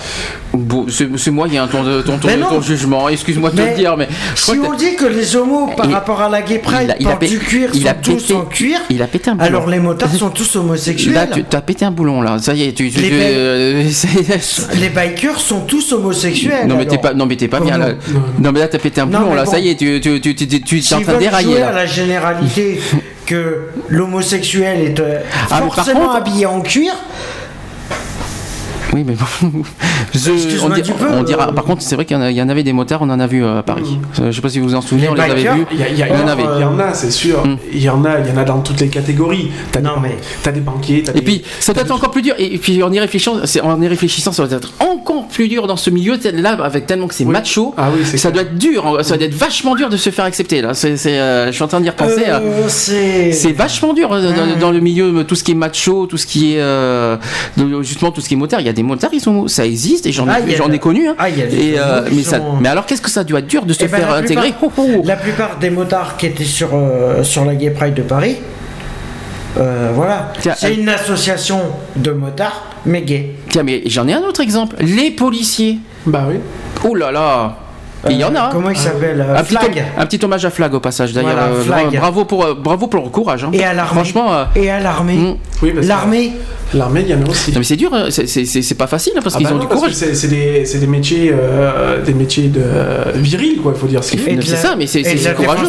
[0.52, 3.08] Bon, c'est moi qui ai un ton, de, ton, ton, jugement.
[3.08, 5.92] Excuse-moi de te le dire, mais Si on que dit que les homos par Il-
[5.94, 8.12] rapport à la gay pride il a- il a du cuir il sont a tous
[8.28, 9.46] pété- en cuir, il a pété un boulon.
[9.46, 11.14] alors les motards sont tous homosexuels.
[11.14, 12.36] Là, tu as pété un boulon là.
[12.38, 12.88] Ça y est, tu.
[12.90, 13.82] tu- Les tu- euh,
[14.80, 16.66] Les bikers sont tous homosexuels.
[16.68, 17.86] non mais t'es pas, non mais pas Oh, bien non.
[17.88, 17.92] là.
[18.38, 19.44] Non mais là t'as pété un Non, boulon là.
[19.44, 19.50] bon.
[19.50, 21.72] Ça y est, tu, tu, tu, tu, tu, es en train de dérailler là.
[21.72, 22.80] la généralité
[23.26, 25.18] que l'homosexuel est euh,
[25.50, 26.92] Ah, forcément contre- habillé en cuir,
[28.94, 29.62] Oui, mais bon.
[30.14, 30.30] Je-
[30.64, 30.80] on, peu,
[31.24, 31.48] dira.
[31.48, 31.52] euh.
[31.52, 33.58] Par contre, c'est vrai qu'il y en avait des motards, on en a vu euh,
[33.58, 33.98] à Paris.
[34.20, 35.66] Euh, Je sais pas si vous vous en souvenez, Les on les avait vus.
[35.72, 36.44] Il y, y en avait.
[36.56, 37.44] il y en a, c'est sûr.
[37.44, 37.56] Mm.
[37.72, 39.50] Il y en a, il y en a dans toutes les catégories.
[39.72, 42.22] T'as des, Non, mais- t'as des banquiers, Et des- puis, ça doit être encore plus
[42.22, 42.34] dur.
[42.38, 45.76] Et puis, en y réfléchissant, en y réfléchissant, ça doit être encore plus dur dans
[45.76, 46.16] ce milieu.
[46.32, 47.32] Là, avec tellement que c'est Oui.
[47.32, 48.32] macho, Ah oui, ça clair.
[48.32, 48.98] doit être dur.
[49.02, 50.62] Ça doit être vachement dur de se faire accepter.
[50.62, 52.24] Là, c'est, euh, je suis en train d'y repenser.
[52.28, 53.52] euh, c'est.
[53.52, 56.60] Vachement dur dans, dans le milieu, tout ce qui est macho, tout ce qui est
[56.60, 57.16] euh,
[57.82, 58.60] justement tout ce qui est motards.
[58.60, 60.78] Il y a des motards, ils sont, ça existe et j'en ai, Ah, j'en ai
[60.78, 61.08] connu.
[61.08, 61.16] hein.
[61.18, 63.02] Ah, il y a des Et, euh, homos qui mais, ça, sont- mais alors qu'est-ce
[63.02, 65.02] que ça doit être dur de se Eh ben, faire la intégrer plupart- Oh, oh.
[65.04, 68.36] La plupart des motards qui étaient sur, euh, sur la Gay Pride de Paris,
[69.58, 70.32] euh, voilà.
[70.40, 71.60] Tiens, C'est une association
[71.96, 73.34] de motards, mais gay.
[73.48, 74.76] Tiens, mais j'en ai un autre exemple.
[74.80, 75.78] Les policiers.
[76.06, 76.36] Bah oui.
[76.84, 77.56] Oh là là.
[78.10, 78.40] Il y en a.
[78.40, 78.48] hein.
[78.52, 79.76] Comment il s'appelle euh, Un petit, Flag.
[79.76, 81.32] hom- un petit hommage à Flag au passage d'ailleurs.
[81.32, 81.86] Voilà, Euh, Flag.
[81.90, 83.44] bra- bravo pour euh, bravo pour leur courage.
[83.44, 83.50] hein.
[83.52, 83.92] Et à l'armée.
[83.94, 85.16] Franchement, euh, Et à l'armée.
[85.16, 85.36] mm.
[85.62, 86.32] Oui, L'armée.
[86.72, 87.52] L'armée, il y en a aussi.
[87.52, 87.90] non, mais c'est dur.
[87.94, 88.06] hein.
[88.10, 89.92] C'est- C'est c'est- c'est pas facile hein, parce Ah qu'ils bah ont non, du courage.
[89.92, 92.62] C'est des, c'est des métiers, euh, des métiers de
[93.14, 93.72] viril, quoi.
[93.76, 95.66] Il faut dire de c'est ça, mais c'est- de courageux.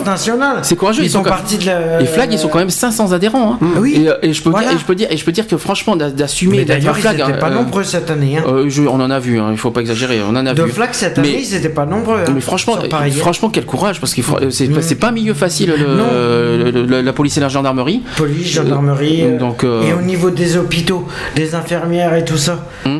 [0.63, 1.99] C'est courageux, Ils, ils sont partis de la.
[1.99, 3.53] Les flags, ils sont quand même 500 adhérents.
[3.61, 3.67] hein.
[3.79, 4.01] Oui.
[4.03, 4.67] Et, euh, et je peux Voilà.
[4.69, 6.97] dire, et je peux dire, et je peux dire que franchement, d'a- d'assumer d'être d'ailleurs,
[6.97, 7.17] ils flag.
[7.17, 8.37] n'étaient pas euh, nombreux cette année.
[8.37, 8.43] Hein.
[8.47, 9.39] euh, je- on en a vu.
[9.39, 10.19] hein, il faut pas exagérer.
[10.27, 10.71] On en a de vu.
[10.71, 12.23] flags cette Mais- année, ils n'étaient pas nombreux.
[12.27, 13.11] Hein, Mais franchement, sur Paris.
[13.11, 14.81] franchement, quel courage, parce que c'est Mm.
[14.81, 16.03] c'est pas un milieu facile, le- Non.
[16.11, 18.01] le- le- la police et la gendarmerie.
[18.17, 19.23] Police, gendarmerie.
[19.23, 22.65] Euh, euh, donc, Et au niveau des hôpitaux, des infirmières et tout ça.
[22.85, 22.99] Hmm.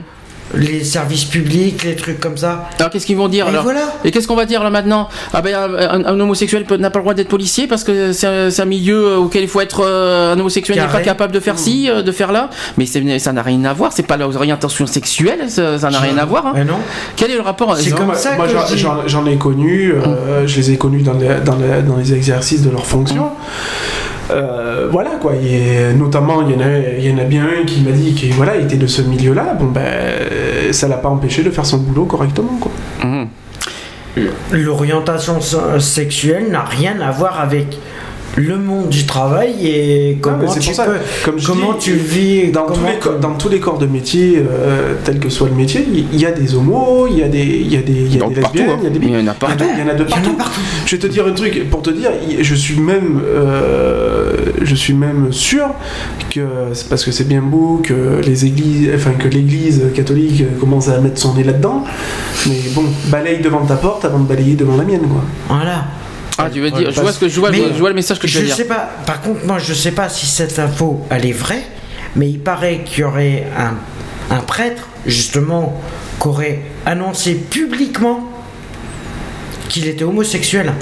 [0.57, 2.69] Les services publics, les trucs comme ça.
[2.79, 3.81] Alors qu'est-ce qu'ils vont dire Et alors voilà.
[4.03, 6.99] Et qu'est-ce qu'on va dire là maintenant Ah ben un, un homosexuel peut- n'a pas
[6.99, 9.81] le droit d'être policier parce que c'est un, c'est un milieu auquel il faut être
[9.85, 12.49] euh, un homosexuel n'est pas capable de faire ci, euh, de faire là.
[12.77, 13.91] Mais c'est- ça n'a rien à voir.
[13.93, 16.47] C'est pas l'orientation sexuelle, ça ça n'a rien à voir.
[16.47, 16.51] hein.
[16.55, 16.77] Mais non.
[17.15, 20.71] Quel est le rapport C'est comme ça moi, que j'en- ai connu, euh, je les
[20.71, 23.29] ai connus dans les, dans les, dans les exercices de leurs fonctions.
[24.31, 27.63] Euh, voilà quoi, et notamment il y, en a, il y en a bien un
[27.65, 29.83] qui m'a dit qu'il voilà, il était de ce milieu-là, bon ben
[30.71, 32.71] ça l'a pas empêché de faire son boulot correctement quoi.
[33.03, 33.27] Mhm.
[34.51, 37.77] L'orientation se- sexuelle n'a rien à voir avec
[38.37, 40.83] le monde du travail et mais comment tu peux,
[41.23, 43.85] comme je comment dis, tu vis, Dans, tous les, co- dans tous les corps de
[43.85, 47.29] métier, euh, tel que soit le métier, il y a des homos, il y a
[47.29, 48.79] des, il y a des, il y a des partout, lesbiennes, hein.
[48.81, 49.63] il y a des Il y en a partout.
[49.73, 50.33] il y en a de partout.
[50.33, 50.59] partout.
[50.85, 54.93] Je vais te dire un truc, pour te dire, je suis même, euh, je suis
[54.93, 55.67] même sûr
[56.29, 56.41] que
[56.73, 60.99] c'est parce que c'est bien beau que les églises, enfin que l'Église catholique commence à
[60.99, 61.83] mettre son nez là-dedans,
[62.47, 65.23] mais bon, balaye devant ta porte avant de balayer devant la mienne, quoi.
[65.47, 65.85] Voilà.
[66.37, 68.19] Ah tu veux dire Je vois ce que je vois, Mais je vois le message
[68.19, 68.55] que tu je veux dire.
[68.55, 68.89] sais pas.
[69.05, 71.63] Par contre, moi, je sais pas si cette info elle est vraie,
[72.15, 75.79] mais il paraît qu'il y aurait un, un prêtre justement
[76.21, 78.29] qui aurait annoncé publiquement
[79.69, 80.73] qu'il était homosexuel.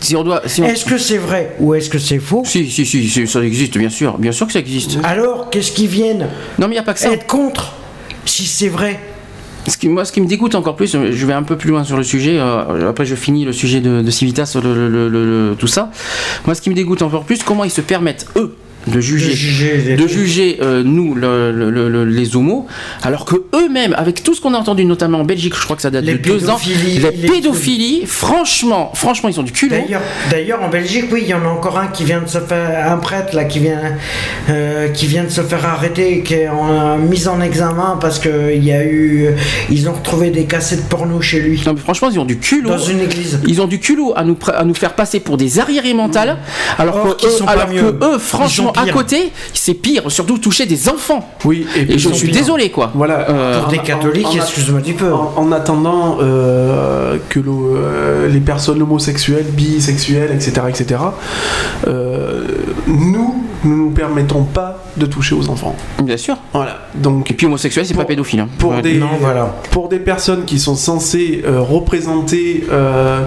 [0.00, 2.42] Si on doit, si on- Est-ce que c'est vrai ou est-ce que c'est faux?
[2.46, 4.98] Si, si, si, si, ça existe, bien sûr, bien sûr que ça existe.
[5.04, 6.28] Alors, qu'est-ce qu'ils viennent
[6.58, 7.12] Non, mais il n'y a pas que ça.
[7.12, 7.74] être contre
[8.24, 8.98] si c'est vrai
[9.66, 11.84] Ce qui, moi, ce qui me dégoûte encore plus, je vais un peu plus loin
[11.84, 15.54] sur le sujet, euh, après je finis le sujet de, de Civitas, le- le- le-
[15.58, 15.90] tout ça.
[16.46, 19.34] Moi, ce qui me dégoûte encore plus, comment ils se permettent, eux, de juger, De
[19.36, 20.10] juger les de trucs.
[20.10, 22.66] juger euh, nous, le- le- le- le- les homos,
[23.02, 25.82] alors que eux-mêmes, avec tout ce qu'on a entendu, notamment en Belgique, je crois que
[25.82, 29.52] ça date Les de deux ans, pédophilies, la les- pédophilie, franchement, franchement, ils ont du
[29.52, 29.76] culot.
[30.30, 32.90] D'ailleurs, en Belgique, oui, il y en a encore un qui vient de se faire,
[32.90, 33.80] un prêtre là, qui vient,
[34.48, 38.54] euh, qui vient de se faire arrêter, qui est en, mise en examen parce que
[38.54, 39.28] il y a eu,
[39.70, 42.70] ils ont retrouvé des cassettes porno chez lui Non, mais franchement, ils ont du culot.
[42.70, 43.40] dans une église.
[43.46, 46.38] Ils ont du culot à nous, à nous faire passer pour des arriérés mentales,
[46.78, 47.80] alors, Or que, qu'ils eux, sont pas alors mieux.
[47.82, 51.28] que eux, Ils franchement, sont à côté, c'est pire, surtout toucher des enfants.
[51.44, 52.90] Oui, Et je suis désolé, quoi.
[52.94, 53.28] Voilà.
[53.30, 55.12] Euh, Pour des catholiques, excuse-moi du peu.
[55.12, 61.00] En, en attendant euh, que le- euh, les personnes homosexuelles, bisexuelles, etc., etc.,
[61.86, 62.44] euh,
[62.86, 65.76] nous ne nous permettons pas de toucher aux enfants.
[66.02, 66.36] Bien sûr.
[66.52, 66.78] Voilà.
[66.94, 68.40] Donc Et puis homosexuel, c'est pas pédophile.
[68.40, 68.48] hein.
[68.58, 68.82] pour Ouais.
[68.82, 69.54] des Non, voilà.
[69.70, 73.20] pour des personnes qui sont censées euh, représenter euh,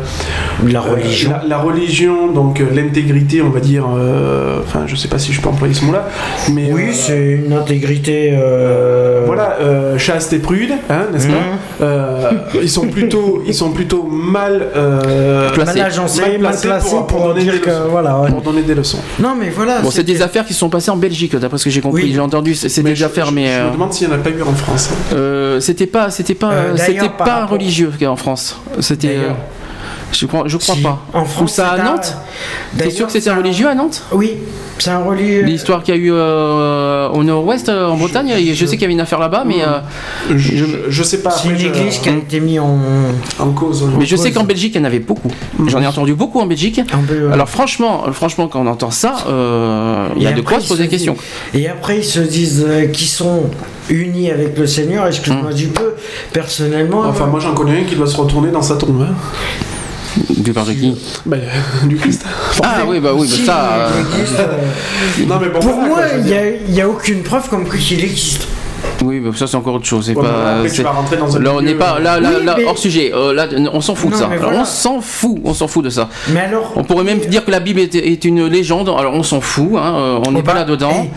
[0.65, 1.31] La euh, religion.
[1.31, 3.85] la, la religion, donc euh, l'intégrité, on va dire.
[3.95, 6.07] euh, Enfin, je sais pas si je peux employer ce mot-là,
[6.51, 8.31] mais Oui, euh, c'est une intégrité.
[8.33, 11.33] euh, voilà, euh, chaste et prude, hein, n'est-ce Mhm.
[11.33, 12.31] pas Euh,
[12.61, 15.79] Ils sont plutôt, ils sont plutôt mal, euh, Placé.
[15.79, 17.81] Mal agencé, mal mal placé placé pour- pour, pour donner dire des que leçons.
[17.89, 18.19] voilà.
[18.21, 18.29] ouais.
[18.29, 18.99] pour donner des leçons.
[19.19, 19.81] Non, mais voilà.
[19.81, 22.03] Bon, c'est des affaires qui sont passées en Belgique, d'après ce que j'ai compris.
[22.03, 22.11] Oui.
[22.13, 24.17] J'ai entendu, c'est des je- affaires, je, mais je euh, me demande s'il n'y en
[24.17, 24.89] a pas eu en France.
[24.91, 25.15] hein.
[25.15, 28.59] euh, c'était pas, c'était pas, Euh, c'était pas religieux en France.
[28.79, 29.29] C'était, euh,
[30.13, 30.81] je crois, je crois Si.
[30.81, 30.99] pas.
[31.13, 32.15] En Ou France, ça à Nantes
[32.77, 34.31] T'es sûr que c'était c'est un religieux à Nantes Oui,
[34.79, 35.43] c'est un religieux.
[35.43, 38.81] L'histoire qu'il y a eu euh, au nord-ouest, euh, en Bretagne, je, je- sais qu'il
[38.81, 39.79] y avait une affaire là-bas, mais, euh,
[40.29, 41.29] Je, Je- je sais pas.
[41.31, 42.77] C'est une église qui a été mise en.
[43.39, 43.83] en cause.
[43.97, 44.23] mais je cause.
[44.25, 45.31] sais qu'en Belgique, il y en avait beaucoup.
[45.67, 46.81] J'en ai entendu beaucoup en Belgique.
[47.07, 50.67] peu, Alors franchement, franchement, quand on entend ça, euh, il y a de quoi se
[50.67, 51.15] poser des questions.
[51.53, 53.43] Et après, ils se disent euh, qu'ils sont
[53.89, 55.07] unis avec le Seigneur.
[55.07, 55.93] Excuse-moi du peu.
[56.31, 57.03] Personnellement.
[57.07, 59.01] Enfin, moi j'en connais un qui doit se retourner dans sa tombe.
[59.09, 59.13] hein.
[60.29, 61.41] Du part de qui Ben,
[61.85, 62.23] du Christ.
[62.63, 63.73] Ah oui, bah oui, bah ça.
[63.75, 63.89] euh,
[64.39, 67.65] euh, Non, mais bon, Pour moi, il n'y a, il y a aucune preuve comme
[67.67, 68.47] quoi qu'il existe.
[69.03, 70.05] Oui, mais ça c'est encore autre chose.
[70.05, 70.55] C'est Ouais, pas.
[70.57, 71.99] après, c'est- tu vas rentrer dans un Là, on n'est pas.
[71.99, 73.11] Là, là, Oui, là, mais- hors sujet.
[73.13, 74.27] Euh, là, on s'en fout de ça.
[74.31, 75.37] Alors, on s'en fout.
[75.43, 76.09] On s'en fout de ça.
[76.29, 76.73] Mais alors.
[76.75, 78.89] On pourrait même dire que la Bible est, est une légende.
[78.89, 79.71] Alors, on s'en fout.
[79.77, 80.91] Hein, on n'est Oh, pas bah, là-dedans.
[80.91, 81.09] hey,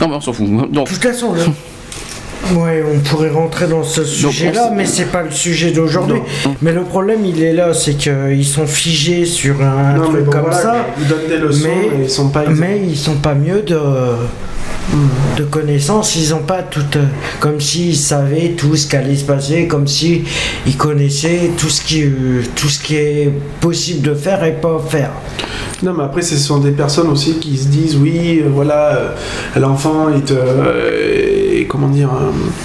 [0.00, 0.46] Non, mais on s'en fout.
[0.72, 1.42] Donc, De toute façon, le-
[2.54, 6.20] Ouais, on pourrait rentrer dans ce sujet-là, mais c'est pas le sujet d'aujourd'hui.
[6.62, 10.32] Mais le problème, il est là, c'est qu'ils sont figés sur un Non, truc bon,
[10.32, 10.86] comme voilà, ça.
[10.98, 12.42] Ils donnent des leçons, mais- mais, ils sont pas.
[12.44, 12.56] exempts.
[12.60, 13.78] Mais ils sont pas mieux de,
[15.36, 16.80] de connaissances, ils ont pas tout.
[16.96, 17.04] euh,
[17.38, 20.24] Comme s'ils savaient tout ce qu'allait se passer, comme si
[20.66, 24.80] ils connaissaient tout ce qui, euh, tout ce qui est possible de faire et pas
[24.88, 25.10] faire.
[25.82, 29.14] Non, mais après, ce sont des personnes aussi qui se disent oui, euh, voilà,
[29.56, 30.30] l'enfant est.
[30.32, 32.10] euh, est- comment dire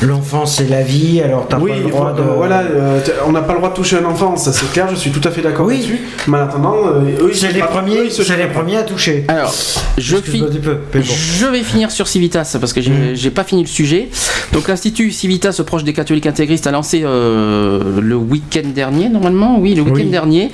[0.02, 2.22] L'enfant, c'est la vie, alors t'as Oui, pas le droit de.
[2.22, 4.95] voilà, euh, on n'a pas le droit de toucher un enfant, ça c'est clair, je
[4.95, 5.76] suis tout à fait d'accord Oui.
[5.77, 6.02] là-dessus.
[6.27, 9.26] Mais en attendant, euh, eux, ils les eux, premiers, ils se les premiers à toucher.
[9.27, 9.53] alors,
[9.98, 11.06] je, Excuse-moi fi- du peu, mais bon.
[11.14, 14.10] je vais finir sur Civitas, parce que j'ai j'ai pas fini le sujet.
[14.53, 19.74] Donc l'Institut Civitas, proche des catholiques intégristes, a lancé euh, le week-end dernier, normalement, oui,
[19.76, 20.10] le week-end Oui.
[20.10, 20.52] dernier,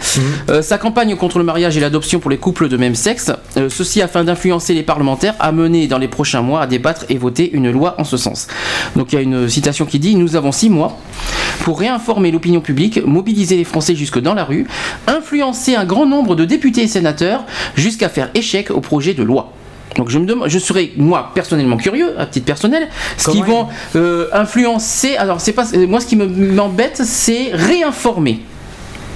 [0.50, 3.32] euh, sa campagne contre le mariage et l'adoption pour les couples de même sexe.
[3.58, 7.18] Euh, ceci afin d'influencer les parlementaires à mener dans les prochains mois à débattre et
[7.18, 8.48] voter une loi en ce sens.
[8.96, 10.98] Donc il y a une citation qui dit Nous avons six mois
[11.64, 14.68] pour réinformer l'opinion publique, mobiliser les Français jusque dans la rue,
[15.08, 19.52] influencer un grand nombre de députés et sénateurs jusqu'à faire échec au projet de loi.
[19.98, 23.68] Donc je me demande, je serais moi personnellement curieux, à titre personnel, ce qu'ils vont
[23.96, 25.18] euh, influencer.
[25.18, 28.40] Alors c'est pas moi ce qui me- m'embête, c'est réinformer.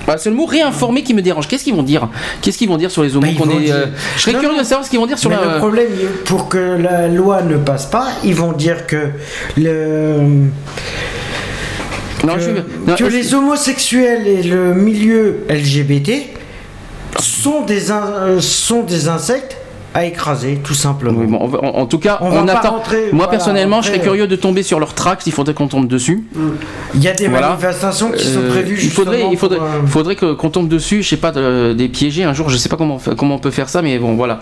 [0.06, 1.48] Voilà, c'est le mot réinformer qui me dérange.
[1.48, 2.09] Qu'est-ce qu'ils vont dire?
[2.42, 4.56] Qu'est-ce qu'ils vont dire sur les homos Bah, qu'on est, euh, Je serais Non, curieux
[4.56, 4.61] non.
[4.61, 5.53] de savoir ce qu'ils vont dire sur Mais la.
[5.53, 5.90] le problème,
[6.25, 9.09] pour que la loi ne passe pas, ils vont dire que
[9.58, 10.17] le
[12.24, 12.50] Non, que, je-
[12.88, 16.27] non, que je- les homosexuels et le milieu LGBT
[17.19, 19.58] sont des, in- euh, sont des insectes
[19.95, 21.19] à écraser, tout simplement.
[21.22, 22.72] Oui, bon, on va- en, en tout cas, On attend.
[22.74, 25.25] rentrer, Moi voilà, personnellement, je serais curieux de tomber sur leur tract.
[25.25, 26.24] Il faudrait qu'on tombe dessus.
[26.93, 27.49] Il y a des Voilà.
[27.49, 30.67] manifestations qui sont Euh, prévues il faudrait, il faudrait, pour, euh, faudrait que- qu'on tombe
[30.67, 33.40] dessus, je sais pas, de- des piégés un jour, je sais pas comment, comment on
[33.40, 34.41] peut faire ça, mais bon, voilà.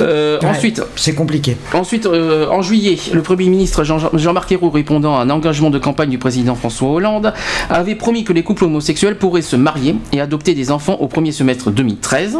[0.00, 1.56] Euh, ouais, Ensuite, c'est compliqué.
[1.74, 5.78] ensuite euh, en juillet, le Premier ministre Jean- Jean-Marc Ayrault, répondant à un engagement de
[5.78, 7.32] campagne du président François Hollande,
[7.70, 11.30] avait promis que les couples homosexuels pourraient se marier et adopter des enfants au premier
[11.30, 12.38] semestre 2013.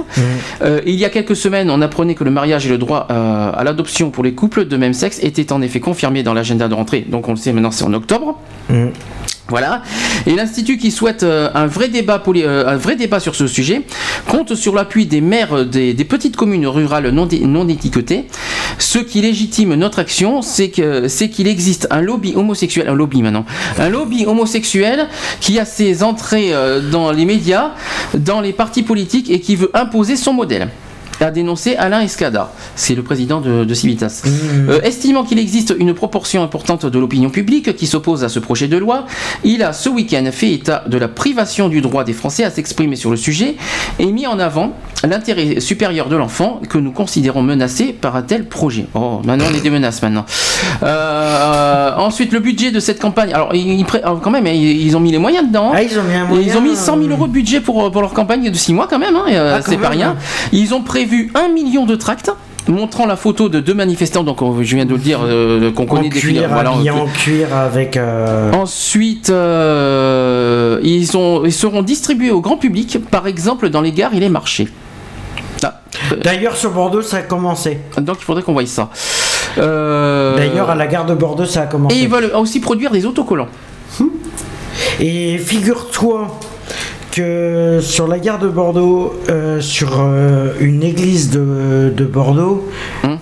[0.62, 3.52] Euh, il y a quelques semaines, on apprenait que le mariage et le droit euh,
[3.54, 6.74] à l'adoption pour les couples de même sexe étaient en effet confirmés dans l'agenda de
[6.74, 7.04] rentrée.
[7.08, 8.38] Donc on le sait maintenant, c'est en octobre.
[8.68, 8.88] Mm.
[9.48, 9.82] Voilà.
[10.26, 13.46] Et l'Institut qui souhaite euh, un, vrai débat poli- euh, un vrai débat sur ce
[13.46, 13.82] sujet
[14.26, 18.26] compte sur l'appui des maires des, des petites communes rurales non, dé- non étiquetées.
[18.78, 23.20] Ce qui légitime notre action, c'est que c'est qu'il existe un lobby homosexuel, un lobby
[23.20, 23.44] maintenant,
[23.78, 25.08] un lobby homosexuel
[25.40, 27.72] qui a ses entrées euh, dans les médias,
[28.14, 30.68] dans les partis politiques et qui veut imposer son modèle
[31.22, 34.22] a dénoncé Alain Escada, c'est le président de, de Civitas.
[34.68, 38.68] Euh, estimant qu'il existe une proportion importante de l'opinion publique qui s'oppose à ce projet
[38.68, 39.06] de loi,
[39.44, 42.96] il a ce week-end fait état de la privation du droit des Français à s'exprimer
[42.96, 43.56] sur le sujet
[43.98, 44.72] et mis en avant
[45.04, 48.86] l'intérêt supérieur de l'enfant que nous considérons menacé par un tel projet.
[48.94, 50.24] Oh, maintenant on est des menaces maintenant.
[50.82, 53.32] Euh, ensuite, le budget de cette campagne.
[53.32, 53.84] Alors, ils,
[54.22, 55.70] quand même, ils, ils ont mis les moyens dedans.
[55.72, 55.76] hein.
[55.76, 57.90] Ah, ils ont mis moyen, ils ont mis 100 000 euh, euros de budget pour,
[57.90, 60.10] pour leur campagne de 6 mois quand même, hein, euh, Ah, c'est pas rien.
[60.10, 60.16] hein.
[60.52, 62.30] Ils ont prévu 1 million de tracts
[62.68, 65.84] montrant la photo de deux manifestants, donc on- je viens de le dire, euh, qu'on
[65.84, 67.96] connaît des cuir, voilà, en cuir avec.
[67.96, 73.90] euh, Ensuite, euh, ils, ont, ils seront distribués au grand public, par exemple dans les
[73.92, 74.68] gares et les marchés.
[75.64, 75.80] Ah,
[76.22, 77.78] D'ailleurs, sur Bordeaux, ça a commencé.
[78.00, 78.90] donc il faudrait qu'on voie ça.
[79.56, 81.96] D'ailleurs, à la gare de Bordeaux, ça a commencé.
[81.96, 83.48] Et ils veulent aussi produire des autocollants.
[85.00, 86.38] Et figure-toi
[87.12, 92.68] que sur la gare de Bordeaux, euh, sur euh, une église de, de Bordeaux,
[93.04, 93.18] Hum.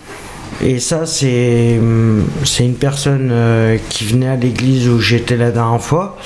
[0.65, 5.51] et ça c'est hum, c'est une personne euh, qui venait à l'église où j'étais la
[5.51, 6.17] dernière fois,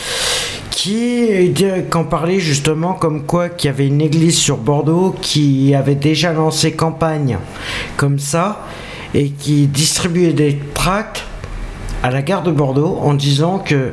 [0.70, 1.54] qui
[1.90, 6.34] qu'en parlait justement comme quoi qu'il y avait une église sur Bordeaux qui avait déjà
[6.34, 7.38] lancé campagne
[7.96, 8.66] comme ça
[9.14, 11.24] et qui distribuait des tracts
[12.02, 13.92] à la gare de Bordeaux en disant que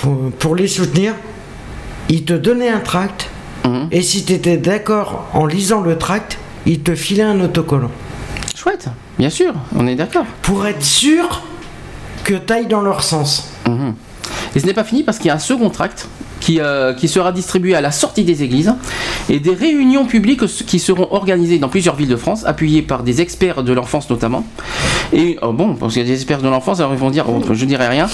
[0.00, 1.14] pour, pour les soutenir,
[2.08, 3.30] ils te donnaient un tract
[3.64, 3.88] Mhm.
[3.90, 7.90] et si tu étais d'accord en lisant le tract, ils te filaient un autocollant
[8.54, 10.24] Chouette, bien sûr, on est d'accord.
[10.42, 11.42] pour être sûr
[12.24, 13.48] que t'ailles dans leur sens.
[13.68, 13.94] Mhm.
[14.54, 16.08] Et ce n'est pas fini parce qu'il y a un second tract
[16.46, 18.72] qui, euh, qui sera distribué à la sortie des églises
[19.28, 23.20] et des réunions publiques qui seront organisées dans plusieurs villes de France, appuyées par des
[23.20, 24.46] experts de l'enfance notamment.
[25.12, 27.24] Et oh bon, parce qu'il y a des experts de l'enfance, alors ils vont dire,
[27.28, 28.06] oh, je dirais rien.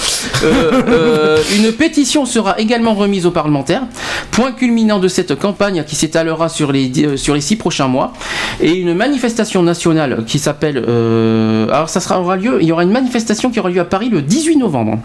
[0.43, 3.83] Euh, euh, une pétition sera également remise aux parlementaires.
[4.31, 6.91] Point culminant de cette campagne qui s'étalera sur les,
[7.39, 8.13] six prochains mois.
[8.59, 10.77] Et une manifestation nationale qui s'appelle.
[10.79, 14.23] alors ça aura lieu, il y aura une manifestation qui aura lieu à Paris le
[14.23, 14.97] 18 novembre.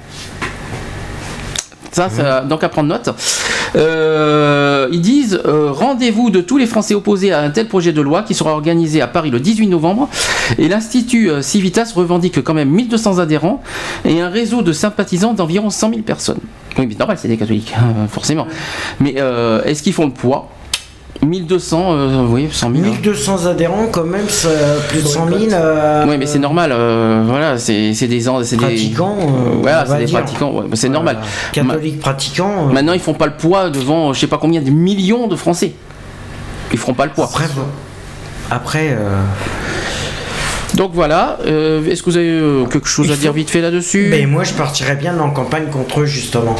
[1.93, 3.11] Ça, ça- donc à prendre note.
[3.77, 8.01] Euh, ils disent euh, rendez-vous de tous les Français opposés à un tel projet de
[8.01, 10.09] loi qui sera organisé à Paris le 18 novembre.
[10.59, 13.63] Et l'Institut euh, Civitas revendique quand même 1200 adhérents
[14.05, 16.41] et un réseau de sympathisants d'environ 100 000 personnes.
[16.79, 18.47] Oui, mais normal, c'est des catholiques, hein, forcément.
[19.01, 20.49] Mais euh, est-ce qu'ils font le poids?
[21.25, 22.85] 1200, euh, oui, 100 000.
[22.85, 22.91] hein.
[22.91, 24.49] 1200 adhérents, quand même, c'est
[24.89, 25.39] plus de 100 000.
[25.53, 26.71] euh, Oui, mais c'est normal.
[26.73, 30.19] euh, voilà, c'est c'est des c'est des Pratiquants, euh, voilà, c'est des dire.
[30.21, 30.53] pratiquants.
[30.53, 31.19] ouais, c'est normal.
[31.53, 32.69] Catholiques pratiquants.
[32.69, 35.37] euh, Maintenant, ils font pas le poids devant, je sais pas combien de millions de
[35.37, 35.73] Français.
[36.73, 37.25] Ils feront pas le poids.
[37.27, 37.47] Après.
[38.51, 39.21] Après, euh,
[40.75, 41.39] Donc voilà.
[41.47, 44.09] euh, Est-ce que vous avez euh, quelque chose à dire vite fait là-dessus?
[44.11, 46.57] Ben, moi je partirais bien en campagne contre eux justement.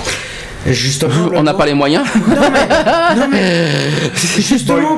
[0.67, 2.05] Justement, On n'a pas les moyens.
[2.15, 3.67] Non mais, non mais
[4.41, 4.97] justement.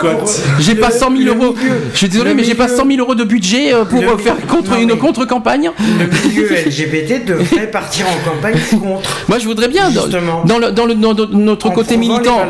[0.59, 1.55] J'ai pas 100 000 le euros.
[1.55, 4.01] milieu- Je suis désolé, mais j'ai pas milieu- 100 000 euros de budget euh, pour
[4.21, 5.71] faire milieu- contre non, une mais- contre-campagne.
[5.99, 9.09] Le milieu LGBT devrait partir en campagne contre.
[9.29, 10.43] Moi, je voudrais bien, dans, Justement.
[10.45, 12.41] dans le, dans le- dans notre En côté militant,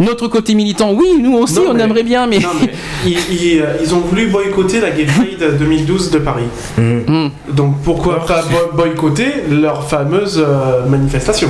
[0.00, 2.40] notre côté militant, oui, nous aussi, Non, on mais- aimerait bien, mais.
[2.40, 2.72] Non, mais
[3.06, 6.44] ils, ils- euh, ils ont voulu boycotter la Gay Pride 2012 de Paris.
[6.76, 7.28] Hmm.
[7.50, 11.48] Donc pourquoi pas bo- boycotter leur fameuse euh, manifestation?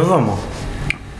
[0.00, 0.59] Du 18 novembre.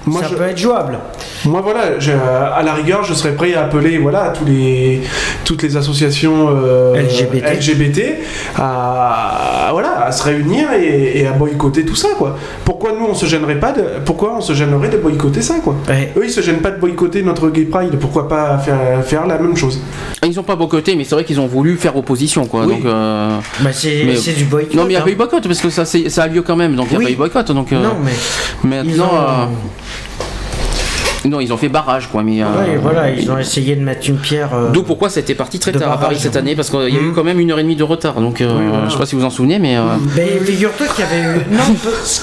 [0.07, 0.99] Moi, ça je- peut être jouable.
[1.45, 5.03] Moi voilà, je- à la rigueur, je serais prêt à appeler voilà tous les
[5.45, 7.45] toutes les associations euh, LGBT.
[7.55, 8.01] LGBT
[8.57, 12.37] à voilà à se réunir et, et à boycotter tout ça quoi.
[12.65, 15.75] Pourquoi nous on se gênerait pas de pourquoi on se gênerait de boycotter ça quoi?
[15.89, 16.12] Ouais.
[16.17, 19.39] Eux ils se gênent pas de boycotter notre Gay Pride, pourquoi pas faire faire la
[19.39, 19.81] même chose?
[20.27, 22.65] Ils ont pas boycotté, mais c'est vrai qu'ils ont voulu faire opposition, quoi.
[22.67, 22.75] Oui.
[22.75, 24.75] Donc, euh, Bah c'est Mais- c'est du boycott.
[24.75, 25.05] Non, mais il y a hein.
[25.05, 26.97] pas eu boycott parce que ça, c'est- ça a lieu quand même, donc il n'y
[26.97, 27.05] a Oui.
[27.07, 27.51] pas eu boycott.
[27.53, 28.12] Donc, euh, Non mais
[28.65, 29.47] ils maintenant, ont, euh,
[31.27, 32.23] non, ils ont fait barrage, quoi.
[32.23, 34.55] Mais, euh, ouais, voilà, ils ont essayé de mettre une pierre.
[34.55, 35.99] euh, D'où pourquoi c'était parti très tard à.
[36.01, 37.15] Paris cette année, parce qu'il y a eu Mhm.
[37.15, 38.15] quand même une heure et demie de retard.
[38.15, 38.87] Donc, euh, Oui, voilà.
[38.87, 39.77] je sais pas si vous en souvenez, mais.
[39.77, 39.83] euh,
[40.17, 41.55] Mais figure-toi qu'il y avait eu.
[41.55, 41.62] Non,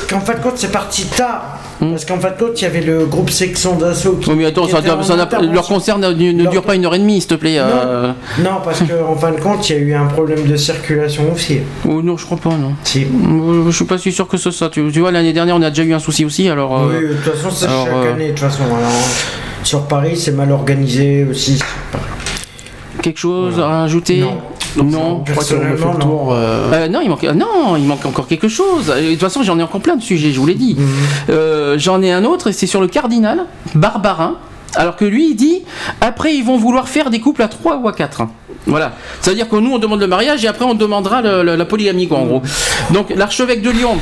[0.09, 1.59] qu'en fin de compte, c'est parti tard.
[1.79, 1.91] Hmm.
[1.91, 4.29] Parce qu'en fin de compte, il y avait le groupe Section d'Assaut qui.
[4.31, 6.95] oui, mais attends, ça, en ça leur concert ne, ne Leur- dure pas une heure
[6.95, 7.57] et demie, s'il te plaît.
[7.59, 11.31] euh, Non, parce qu'en fin de compte, il y a eu un problème de circulation
[11.33, 11.59] aussi.
[11.87, 12.73] oh, non, je crois pas, non.
[12.83, 13.03] Si.
[13.03, 14.69] Euh, Je suis pas si sûr que ce soit.
[14.69, 16.79] Tu, tu vois, l'année dernière, on a déjà eu un souci aussi, alors.
[16.79, 18.25] euh, Oui, de toute façon, c'est chaque euh, année.
[18.27, 18.91] De toute façon, alors,
[19.63, 21.59] sur Paris, c'est mal organisé aussi.
[23.03, 24.37] Quelque chose à rajouter Non.
[24.83, 25.23] Non.
[25.25, 26.05] Je crois qu'on a fait Personnellement, le non.
[26.05, 26.33] tour.
[26.33, 28.87] euh, Euh, non, il manque, non, il manque encore quelque chose.
[28.87, 30.75] De toute façon, j'en ai encore plein de sujets, je vous l'ai dit.
[30.77, 30.87] Mhm.
[31.29, 34.35] Euh, j'en ai un autre, et c'est sur le cardinal, Barbarin.
[34.77, 35.63] Alors que lui, il dit,
[36.01, 38.21] après, ils vont vouloir faire des couples à 3 ou à 4.
[38.65, 38.93] Voilà.
[39.21, 42.07] C'est-à-dire que nous, on demande le mariage, et après, on demandera le- le- la polygamie,
[42.07, 42.41] quoi, en gros.
[42.91, 43.97] Donc, l'archevêque de Lyon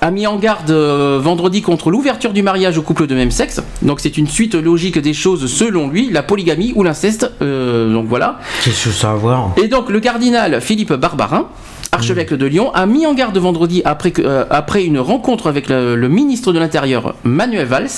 [0.00, 3.60] a mis en garde euh, vendredi contre l'ouverture du mariage aux couples de même sexe.
[3.82, 7.30] Donc, c'est une suite logique des choses, selon lui, la polygamie ou l'inceste.
[7.42, 8.38] Euh, donc, voilà.
[8.64, 9.50] Qu'est-ce que ça a à voir?
[9.56, 11.46] Et donc le cardinal Philippe Barbarin,
[11.92, 15.96] archevêque de Lyon, a mis en garde vendredi après, euh, après une rencontre avec le,
[15.96, 17.88] le ministre de l'Intérieur Manuel Valls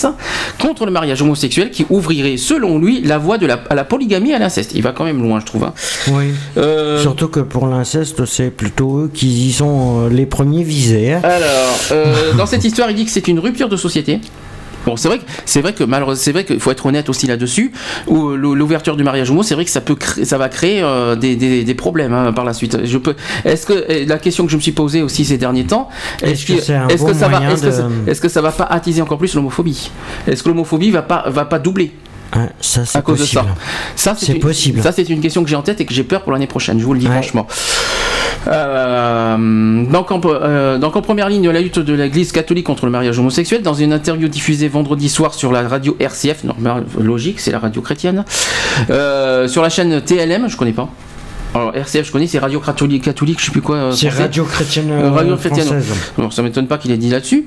[0.61, 4.31] contre le mariage homosexuel qui ouvrirait selon lui la voie de la, à la polygamie
[4.31, 4.73] et à l'inceste.
[4.75, 5.65] Il va quand même loin je trouve.
[5.65, 5.75] hein.
[6.13, 6.27] Oui.
[6.57, 11.13] Euh, Surtout que pour l'inceste, c'est plutôt eux qui y sont euh, les premiers visés.
[11.15, 11.21] hein.
[11.23, 14.21] Alors, euh, dans cette histoire, il dit que c'est une rupture de société.
[14.87, 17.27] Bon, c'est vrai que c'est vrai que malheureusement, c'est vrai qu'il faut être honnête aussi
[17.27, 17.73] là-dessus.
[18.07, 20.83] Où l'ou- l'ouverture du mariage homo, c'est vrai que ça peut, créer- ça va créer
[20.83, 22.79] euh, des, des- des problèmes hein, par la suite.
[22.85, 23.15] Je peux.
[23.45, 25.89] Est-ce que la question que je me suis posée aussi ces derniers temps,
[26.23, 26.53] Est-ce que
[26.91, 29.91] est-ce que ça va, est-ce que, ça- que va pas attiser encore plus l'homophobie?
[30.27, 31.93] Est-ce que l'homophobie va pas, va pas doubler?
[32.61, 33.43] Ça, c'est à cause possible.
[33.43, 33.49] de
[33.97, 34.15] ça.
[34.15, 34.83] Ça, C'est possible.
[34.83, 36.79] Ça, c'est une question que j'ai en tête et que j'ai peur pour l'année prochaine.
[36.79, 37.13] Je vous le dis Ouais.
[37.13, 37.47] franchement.
[38.49, 42.93] Euh, donc, en, euh, donc en première ligne, la lutte de l'Église catholique contre le
[42.93, 43.63] mariage homosexuel.
[43.63, 47.83] Dans une interview diffusée vendredi soir sur la radio RCF, normal, logique, c'est la radio
[47.83, 48.25] chrétienne,
[48.91, 50.89] euh, sur la chaîne TLM, je connais pas.
[51.55, 53.77] Alors RCF, je connais, c'est Radio Catholique, catholique, je sais plus quoi.
[53.77, 54.09] euh, C'est.
[54.09, 55.67] Radio Chrétienne Euh, euh, Radio Chrétienne.
[55.67, 55.93] française.
[56.17, 57.47] Alors ça m'étonne pas qu'il ait dit là-dessus.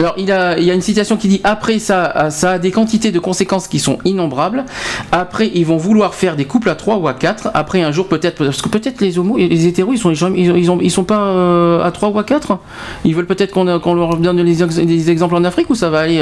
[0.00, 2.70] Alors il, a, il y a une citation qui dit après ça, ça a des
[2.70, 4.64] quantités de conséquences qui sont innombrables.
[5.12, 7.48] Après ils vont vouloir faire des couples à 3 ou à 4.
[7.54, 10.56] Après un jour peut-être parce que peut-être les homos et les hétéros ils sont ils,
[10.56, 12.58] ils, ont- ils sont pas euh, à 3 ou à 4.
[13.04, 16.00] Ils veulent peut-être qu'on leur donne des, ex- des exemples en Afrique ou ça va
[16.00, 16.18] aller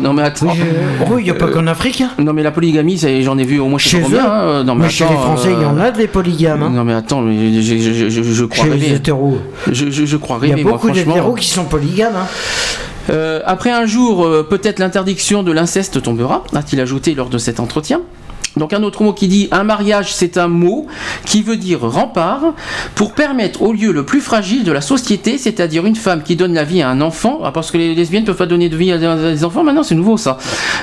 [0.00, 0.46] non mais attends.
[0.46, 0.58] Oui,
[1.10, 2.00] oui, il n'y a pas qu'en Afrique.
[2.00, 2.10] hein.
[2.18, 4.28] Non mais la polygamie j'en ai vu au moins je sais Chez pas combien, eux.
[4.60, 4.64] hein.
[4.64, 6.62] Non, mais Mais chez les attends, Français, il y en a des polygames.
[6.62, 6.67] hein.
[6.70, 8.94] Non mais attends, mais je, je, je, crois Chez les rêver.
[8.96, 9.38] hétéros.
[9.70, 11.14] Je, Il y a rêver moi beaucoup franchement.
[11.14, 12.12] d'hétéros qui sont polygames.
[12.16, 12.26] hein.
[13.10, 17.58] Euh, après un jour, euh, peut-être l'interdiction de l'inceste tombera, a-t-il ajouté lors de cet
[17.60, 18.02] entretien.
[18.58, 20.86] Donc un autre mot qui dit un mariage, c'est un mot
[21.24, 22.54] qui veut dire rempart
[22.94, 26.54] pour permettre au lieu le plus fragile de la société, c'est-à-dire une femme qui donne
[26.54, 28.92] la vie à un enfant, ah, parce que les lesbiennes peuvent pas donner de vie
[28.92, 30.38] à des- enfants, maintenant c'est nouveau ça,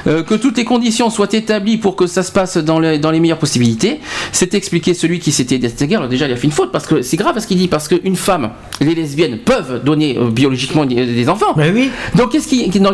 [0.07, 3.11] Euh, que toutes les conditions soient établies pour que ça se passe dans les, dans
[3.11, 3.99] les meilleures possibilités.
[4.31, 5.59] C'est expliqué celui qui s'était.
[5.95, 7.87] Alors déjà il a fait une faute parce que c'est grave ce qu'il dit parce
[7.87, 11.53] qu'une femme, les lesbiennes peuvent donner euh, biologiquement des, des enfants.
[11.57, 11.89] Mais oui.
[12.15, 12.47] Donc qu'est-ce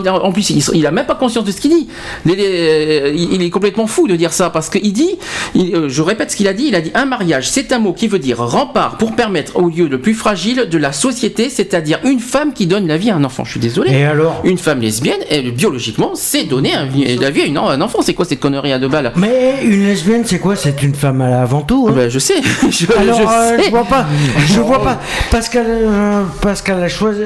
[0.08, 1.88] a- en plus il, il a même pas conscience de ce qu'il dit.
[2.26, 5.11] Les- les- euh, il, il est complètement fou de dire ça parce qu'il dit,
[5.56, 7.80] il- euh, je répète ce qu'il a dit, il a dit un mariage, c'est un
[7.80, 11.50] mot qui veut dire rempart pour permettre au lieu le plus fragile de la société,
[11.50, 13.43] c'est-à-dire une femme qui donne la vie à un enfant.
[13.45, 13.91] Je suis désolé.
[13.91, 14.41] Et alors?
[14.43, 16.85] Une femme lesbienne, elle, biologiquement, c'est donner un-
[17.19, 18.00] la vie à une- un enfant.
[18.01, 19.11] C'est quoi cette connerie à deux balles?
[19.17, 20.56] Mais une lesbienne, c'est quoi?
[20.56, 21.88] C'est une femme à- avant tout.
[21.90, 21.93] hein.
[21.95, 22.35] Ben, Je sais.
[22.69, 23.64] je, Alors, je euh, sais.
[23.66, 24.06] je vois pas.
[24.48, 25.00] Je vois pas.
[25.30, 27.22] Parce qu'elle, euh, parce qu'elle a choisi.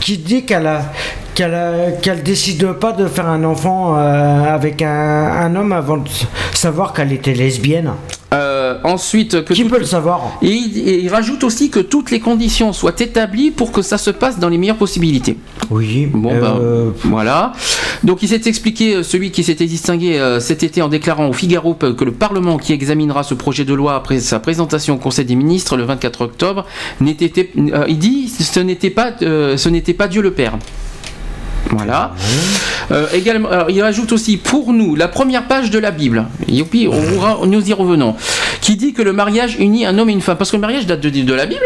[0.00, 0.92] Qui dit qu'elle a,
[1.34, 5.98] qu'elle a- qu'elle décide pas de faire un enfant euh, avec un, un homme avant
[5.98, 6.08] de
[6.54, 7.92] savoir qu'elle était lesbienne.
[8.32, 10.38] Euh, ensuite, que Qui tout- peut le savoir?
[10.40, 13.98] Et il, et il rajoute aussi que toutes les conditions soient établies pour que ça
[13.98, 15.36] se passe dans les meilleures possibilités.
[15.68, 16.06] Oui.
[16.06, 17.52] Bon, euh, ben, voilà.
[18.04, 21.32] Donc il s'est expliqué, euh, celui qui s'était distingué euh, cet été en déclarant au
[21.32, 25.24] Figaro que le Parlement qui examinera ce projet de loi après sa présentation au Conseil
[25.24, 26.66] des ministres le 24 octobre,
[27.00, 30.56] n'était, euh, il dit ce n'était pas, euh, ce n'était pas Dieu le Père.
[31.70, 32.12] Voilà.
[32.90, 36.26] Euh, également, alors, il rajoute aussi pour nous la première page de la Bible.
[36.48, 38.16] Youpi, on, on- nous y revenons.
[38.60, 40.36] Qui dit que le mariage unit un homme et une femme.
[40.36, 41.64] Parce que le mariage date de, de la Bible.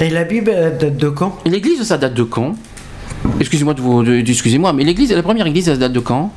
[0.00, 1.38] Et la Bible elle date de quand?
[1.44, 2.54] L'église, ça date de quand?
[3.40, 6.32] Excusez-moi de vous, de- excusez-moi, mais l'église, la première église, ça date de quand?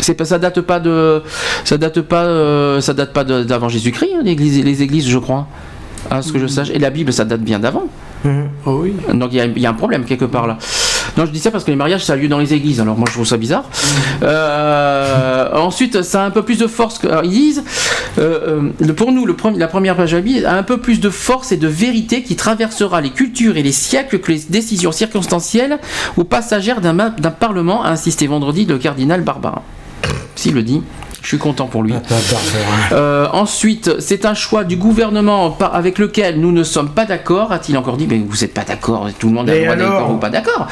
[0.00, 1.22] C'est pas, ça date pas de,
[1.64, 5.18] ça date pas, euh, ça date pas de- d'avant Jésus-Christ, hein, l'église, les églises, je
[5.18, 5.48] crois,
[6.10, 6.68] à ce que je sache.
[6.70, 7.86] Et la Bible, ça date bien d'avant.
[8.24, 8.48] Mhm.
[8.66, 8.92] Oh oui.
[9.14, 10.58] Donc il y, a- il y a un problème quelque part là.
[11.16, 12.80] Non, je dis ça parce que les mariages ça a lieu dans les églises.
[12.80, 13.64] Alors moi je trouve ça bizarre.
[14.22, 16.98] Euh, ensuite, ça a un peu plus de force.
[16.98, 17.64] Que, alors, ils disent,
[18.18, 21.10] euh, euh, pour nous, la première page de la Bible a un peu plus de
[21.10, 25.78] force et de vérité qui traversera les cultures et les siècles que les décisions circonstancielles
[26.16, 26.96] ou passagères d'un
[27.30, 29.62] parlement, a insisté vendredi le cardinal Barbarin.
[30.34, 30.82] S'il le dit.
[31.26, 31.92] Je suis content pour lui.
[31.92, 32.92] Papa Barbarin.
[32.92, 37.76] Euh, ensuite, c'est un choix du gouvernement avec lequel nous ne sommes pas d'accord, a-t-il
[37.76, 38.06] encore dit.
[38.08, 40.68] Mais vous n'êtes pas d'accord, tout le monde alors d'accord ou pas d'accord.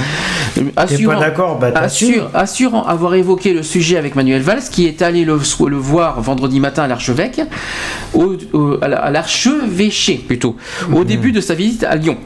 [0.77, 5.03] Assurant- pas d'accord Bah assure- assurant avoir évoqué le sujet avec Manuel Valls, qui est
[5.03, 7.41] allé le, le voir vendredi matin à l'archevêque,
[8.15, 10.55] au- au- à la- à l'archevêché plutôt,
[10.93, 12.17] au début de sa visite à Lyon.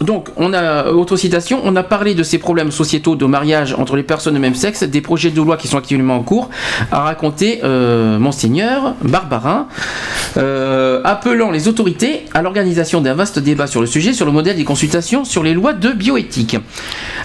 [0.00, 3.96] Donc, on a, autre citation, on a parlé de ces problèmes sociétaux de mariage entre
[3.96, 6.48] les personnes de même sexe, des projets de loi qui sont actuellement en cours,
[6.90, 9.68] a raconté euh, Monseigneur Barbarin,
[10.38, 14.56] euh, appelant les autorités à l'organisation d'un vaste débat sur le sujet, sur le modèle
[14.56, 16.56] des consultations sur les lois de bioéthique.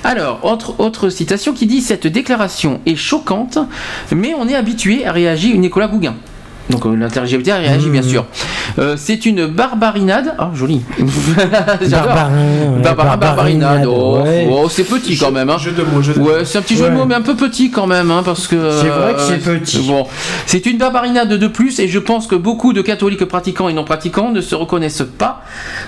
[0.04, 3.58] Alors, autre, autre citation qui dit Cette déclaration est choquante,
[4.14, 6.16] mais on est habitué à réagir, Nicolas Gouguin.
[6.70, 8.26] Donc euh, l'inter-LGBT a réagi bien sûr.
[8.80, 10.34] Euh, c'est une barbarinade.
[10.38, 10.82] Ah joli.
[11.90, 13.86] Barbarin, ouais, Barbarin, barbarinade.
[13.88, 14.48] Oh, ouais.
[14.52, 15.50] oh, c'est petit quand même.
[15.50, 15.58] Hein.
[15.58, 16.30] Jeu de mots, jeu de mots.
[16.30, 18.48] Ouais, c'est un petit jeu de mots, mais un peu petit quand même, hein, parce
[18.48, 18.56] que.
[18.82, 19.86] C'est vrai que c'est euh, petit.
[19.88, 20.08] Bon,
[20.46, 23.84] c'est une barbarinade de plus, et je pense que beaucoup de catholiques pratiquants et non
[23.84, 25.44] pratiquants ne se reconnaissent pas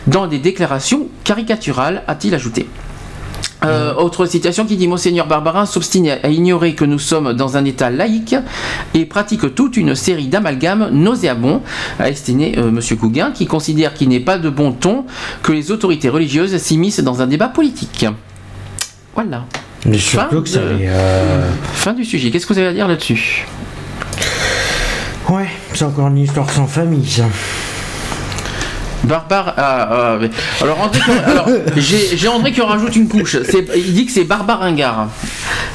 [0.05, 2.67] dans des déclarations caricaturales, a-t-il ajouté.
[3.65, 7.65] Euh, autre citation qui dit Monseigneur Barbarin s'obstine à ignorer que nous sommes dans un
[7.65, 8.35] état laïque
[8.93, 11.63] et pratique toute une série d'amalgames nauséabonds,
[11.99, 15.05] a estimé euh, Monsieur Gouguin, qui considère qu'il n'est pas de bon ton
[15.41, 18.05] que les autorités religieuses s'immiscent dans un débat politique.
[19.15, 19.45] Voilà.
[19.87, 22.29] Mais surtout Fin que ça de- euh, Fin du sujet.
[22.29, 23.47] Qu'est-ce que vous avez à dire là-dessus?
[25.29, 27.25] Ouais, c'est encore une histoire sans famille, ça.
[29.03, 29.53] Barbare.
[29.57, 30.29] ah, ah, mais-
[30.61, 33.37] alors André, alors, j'ai André qui en rajoute une couche.
[33.43, 35.07] C'est- Il dit que c'est barbaringard.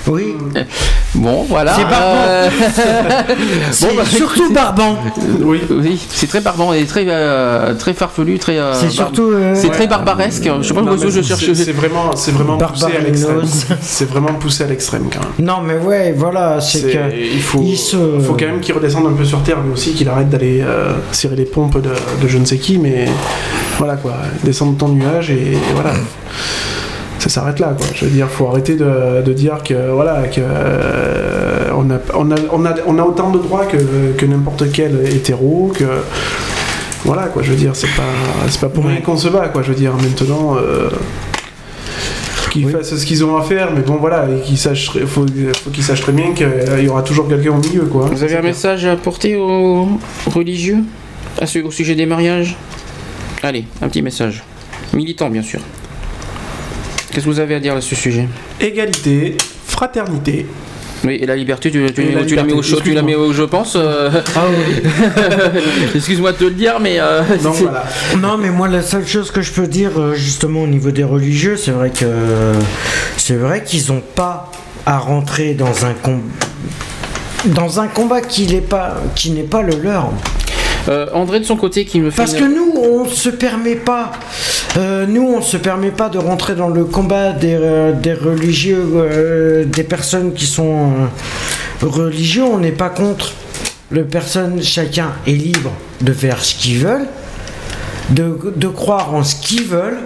[0.09, 0.35] Oui.
[1.15, 1.75] Bon, voilà.
[1.75, 2.23] C'est barbant.
[2.27, 2.49] Euh,
[3.71, 4.99] C'est bah, surtout barbant.
[5.41, 5.61] Oui.
[5.71, 8.59] oui, c'est très barbant et très euh, très farfelu, très.
[8.59, 9.31] euh, C'est surtout.
[9.33, 10.49] euh, C'est très barbaresque.
[10.61, 11.53] Je sais pas je c'est- cherche.
[11.55, 13.43] C'est vraiment, c'est vraiment poussé à l'extrême.
[13.81, 15.47] C'est vraiment poussé à l'extrême quand même.
[15.47, 16.99] Non, mais ouais, voilà, c'est C'est- que.
[17.35, 19.93] il faut, il se- faut quand même qu'il redescende un peu sur terre, mais aussi
[19.93, 21.91] qu'il arrête d'aller euh, cirer les pompes de,
[22.23, 23.07] de je ne sais qui, mais
[23.79, 25.91] voilà quoi, descendre de ton nuage et, voilà.
[27.23, 27.87] Ça s'arrête là, quoi.
[27.95, 32.33] Je veux dire, faut arrêter de, de dire que voilà que euh, on, a, on,
[32.33, 33.77] a, on, a, on a autant de droits que,
[34.19, 35.85] que n'importe quel hétéro, que
[37.05, 37.43] voilà quoi.
[37.45, 38.03] Je veux dire, c'est pas
[38.49, 39.63] c'est pas pour rien qu'on se bat, quoi.
[39.63, 40.57] Je veux dire, maintenant.
[40.57, 40.89] euh,
[42.51, 42.73] qu'ils Oui.
[42.73, 45.25] fassent ce qu'ils ont à faire, mais bon voilà, et qu'ils sachent, très- faut,
[45.65, 48.07] faut qu'ils sachent très bien qu'il y aura toujours quelqu'un au milieu, quoi.
[48.13, 49.89] Vous avez un message à apporter aux
[50.27, 50.79] religieux
[51.41, 52.57] à ce- au sujet des mariages?
[53.43, 54.43] Allez, un petit message.
[54.93, 55.61] Militant, bien sûr.
[57.13, 58.27] Qu'est-ce que vous avez à dire à ce sujet?
[58.61, 60.47] Égalité, fraternité.
[61.05, 63.17] Oui, et la liberté, tu, tu- la tu la mets au chaud, tu la mets
[63.17, 63.75] au je pense.
[63.77, 64.83] euh, Ah oui.
[65.97, 67.01] Excuse-moi de te le dire, mais.
[67.01, 67.85] euh, voilà.
[68.21, 71.03] Non, mais moi, la seule chose que je peux dire, euh, justement, au niveau des
[71.05, 72.07] religieux, c'est vrai que.
[73.17, 74.51] C'est vrai qu'ils n'ont pas
[74.87, 76.23] à rentrer dans un combat.
[77.47, 80.11] Dans un combat qui n'est pas, qui n'est pas le leur.
[80.89, 82.17] Euh, André de son côté qui me fait.
[82.17, 84.13] Parce une- que nous, on se permet pas.
[84.77, 89.65] Euh, nous, on se permet pas de rentrer dans le combat des, euh, religieux, euh,
[89.65, 90.91] des personnes qui sont
[91.83, 92.45] religieux.
[92.45, 93.33] On n'est pas contre.
[93.91, 95.71] Le personne, chacun est libre
[96.01, 97.07] de faire ce qu'ils veulent,
[98.11, 100.01] de, de croire en ce qu'ils veulent.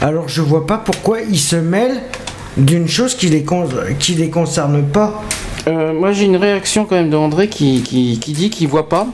[0.00, 2.00] Alors, je vois pas pourquoi ils se mêlent
[2.56, 3.68] d'une chose qui les con-
[4.00, 5.22] qui les concerne pas.
[5.68, 9.06] Moi j'ai une réaction quand même de André qui, qui, qui dit qu'il voit pas,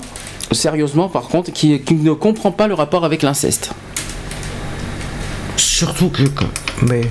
[0.52, 3.72] sérieusement par contre, qui, qui ne comprend pas le rapport avec l'inceste.
[5.76, 6.22] Surtout que.
[6.88, 7.02] Mais,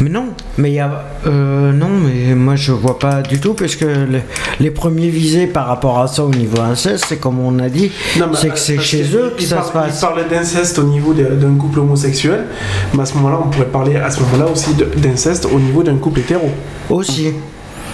[0.00, 0.26] mais non,
[0.58, 1.04] mais il y a.
[1.28, 4.20] euh, non, mais moi je vois pas du tout, parce que le-
[4.58, 7.92] les premiers visés par rapport à ça au niveau inceste, c'est comme on a dit,
[8.34, 9.98] c'est que c'est chez que eux que ça se passe.
[9.98, 12.46] Il parle d'inceste au niveau d'un couple homosexuel,
[12.94, 15.96] mais à ce moment-là, on pourrait parler à ce moment-là aussi d'inceste au niveau d'un
[15.96, 16.50] couple hétéro.
[16.90, 17.28] Aussi.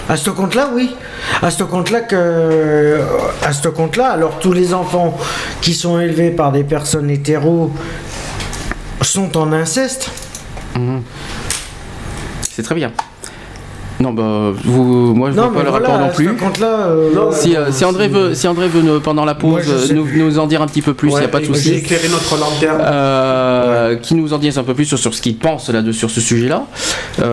[0.09, 0.95] À ce compte-là, oui.
[1.43, 2.97] À ce compte-là que,
[3.43, 5.15] à ce compte-là, alors tous les enfants
[5.61, 7.71] qui sont élevés par des personnes hétéros
[9.03, 10.11] sont en inceste.
[12.41, 12.91] C'est très bien.
[14.01, 16.27] Non, bah, vous, moi je Non, vois pas le voilà, rapport non plus.
[16.29, 20.39] euh, Non, Si, euh, si André veut, si André veut pendant la pause nous, nous
[20.39, 21.75] en dire un petit peu plus, il n'y a pas de souci.
[21.75, 22.81] éclairé notre lanterne.
[22.81, 25.91] Euh, qui nous en dise un peu plus sur, sur ce qu'il pense là de
[25.91, 26.65] sur ce sujet-là.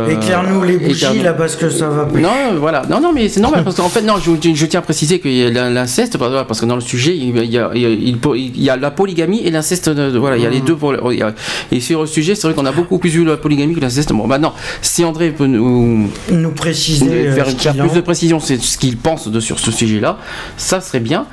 [0.09, 2.21] Éclaire-nous les bougies éclaire-nous- là parce que ça va plus.
[2.21, 2.83] Non, voilà.
[2.91, 4.33] Non, non, mais c'est normal parce qu'en fait, non, je,
[4.67, 7.87] tiens à préciser l'in- l'inceste parce que dans le sujet, il y a, il y
[7.87, 9.91] a- il po- il y a la polygamie et l'inceste.
[9.91, 10.77] Voilà, il y a les deux.
[10.77, 11.33] pour- y a-
[11.73, 14.13] Et sur le sujet, c'est vrai qu'on a beaucoup plus vu la polygamie que l'inceste.
[14.13, 17.47] Bon, maintenant, si André peut nous Nous préciser euh, faire,
[17.87, 20.19] plus de précision, c'est ce qu'il pense de, sur ce sujet-là,
[20.57, 21.27] ça serait bien.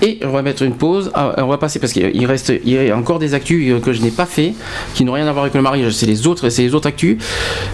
[0.00, 1.10] Et on va mettre une pause.
[1.14, 3.92] Ah, on va passer parce qu'il reste, il y a encore des actus euh, que
[3.92, 4.54] je n'ai pas fait,
[4.94, 5.92] qui n'ont rien à voir avec le mariage.
[5.92, 7.16] C'est les autres, c'est les autres actus.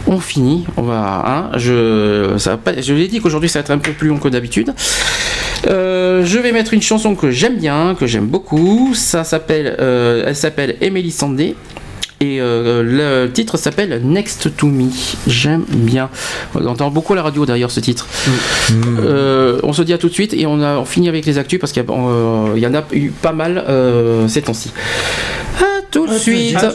[0.06, 0.64] On finit.
[0.78, 1.22] On va.
[1.26, 4.08] hein, je, ça va pas- je l'ai dit qu'aujourd'hui ça va être un peu plus
[4.08, 4.72] long que d'habitude.
[5.66, 8.92] Euh, je vais mettre une chanson que j'aime bien, que j'aime beaucoup.
[8.94, 11.54] Ça s'appelle, euh, elle s'appelle Emily Sandé.
[12.20, 12.82] Et euh,
[13.26, 14.88] le titre s'appelle Next to Me.
[15.26, 16.10] J'aime bien.
[16.54, 18.06] On entend beaucoup à la radio d'ailleurs ce titre.
[18.98, 21.38] Euh, on se dit à tout de suite et on, a, on finit avec les
[21.38, 24.72] actus parce qu'il y, euh, y en a eu pas mal euh, ces temps-ci.
[25.60, 26.56] À tout de suite.
[26.56, 26.72] À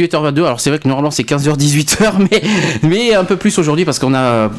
[0.00, 0.44] 18h22.
[0.44, 2.42] Alors c'est vrai que normalement c'est 15h, 18h, mais,
[2.82, 4.50] mais un peu plus aujourd'hui parce qu'on a,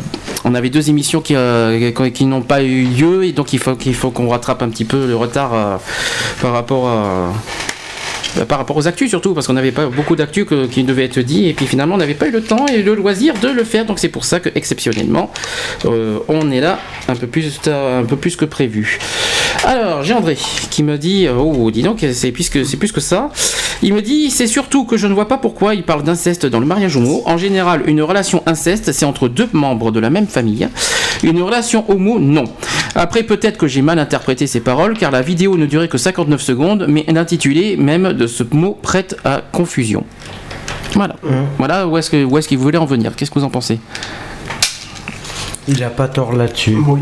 [0.45, 3.75] on avait deux émissions qui, euh, qui n'ont pas eu lieu et donc il faut
[3.75, 5.77] qu'il faut qu'on rattrape un petit peu le retard euh,
[6.41, 6.93] par rapport à.
[6.93, 11.19] euh, par rapport aux actus surtout, parce qu'on n'avait pas beaucoup d'actus qui devaient être
[11.19, 13.65] dit, et puis finalement on n'avait pas eu le temps et le loisir de le
[13.65, 15.33] faire, donc c'est pour ça que exceptionnellement
[15.83, 16.79] on est là
[17.09, 18.99] un peu plus, un peu plus que prévu.
[19.65, 20.37] Alors j'ai André
[20.69, 23.31] qui me dit, oh dis donc c'est plus que c'est plus que ça.
[23.83, 26.59] Il me dit c'est surtout que je ne vois pas pourquoi il parle d'inceste dans
[26.59, 27.23] le mariage homo.
[27.25, 30.67] En général, une relation inceste c'est entre deux membres de la même famille.
[31.23, 32.43] Une relation homo non.
[32.95, 36.41] Après peut-être que j'ai mal interprété ces paroles car la vidéo ne durait que 59
[36.41, 40.03] secondes, mais l'intitulé même de ce mot prête à confusion.
[40.93, 41.15] Voilà.
[41.57, 43.15] Voilà où est-ce que où est-ce qu'il voulait en venir.
[43.15, 43.79] Qu'est-ce que vous en pensez?
[45.67, 46.77] Il a pas tort là-dessus.
[46.87, 46.99] Oui.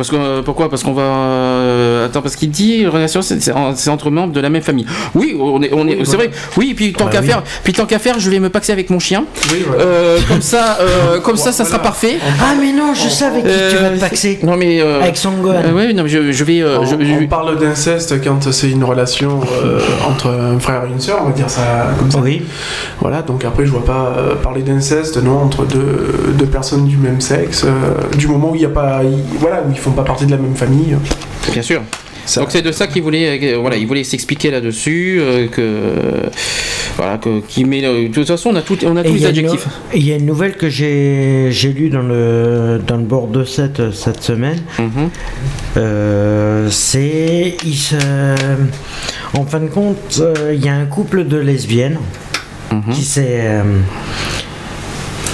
[0.00, 3.52] Parce que euh, pourquoi Parce qu'on va euh, attends parce qu'il dit relation c'est c'est
[3.52, 4.86] en- c'est entre membres de la même famille.
[5.14, 6.30] Oui, on est on est c'est vrai.
[6.56, 7.26] Oui, et puis tant Bah qu'à oui.
[7.26, 9.24] faire, puis tant qu'à faire, je vais me paxer avec mon chien.
[9.52, 9.82] Oui, voilà.
[9.84, 12.16] Euh, comme ça euh, comme ça ça sera parfait.
[12.40, 14.38] Ah mais non, je sais avec qui tu vas te paxer.
[14.42, 16.94] Non mais euh, Avec son euh, ouais, non mais je, je vais euh, on, je-
[16.96, 21.18] on je- parle d'inceste quand c'est une relation euh, entre un frère et une sœur,
[21.22, 22.18] on va dire ça comme ça.
[22.22, 22.42] Oui.
[23.00, 26.96] Voilà, donc après je vois pas euh, parler d'inceste non entre deux, deux personnes du
[26.96, 29.96] même sexe, euh, du moment où il y a pas, il- voilà, où ils font
[29.96, 30.96] pas partie de la même famille.
[31.52, 31.82] bien sûr.
[32.26, 36.28] Ça- Donc c'est de ça qu'il voulait, euh, voilà, il voulait s'expliquer là-dessus, euh, que
[36.96, 39.24] voilà, que qui met, euh, de toute façon on a tout, on a tous les
[39.26, 39.66] adjectifs.
[39.94, 43.42] Il y a une nouvelle que j'ai j'ai lue dans le dans le bord de
[43.44, 44.60] cette cette semaine.
[44.78, 45.08] Mhm.
[45.78, 47.96] Euh, c'est il se-
[49.36, 51.98] en fin de compte euh, il y a un couple de lesbiennes
[52.70, 52.92] Mhm.
[52.94, 53.62] qui s'est euh,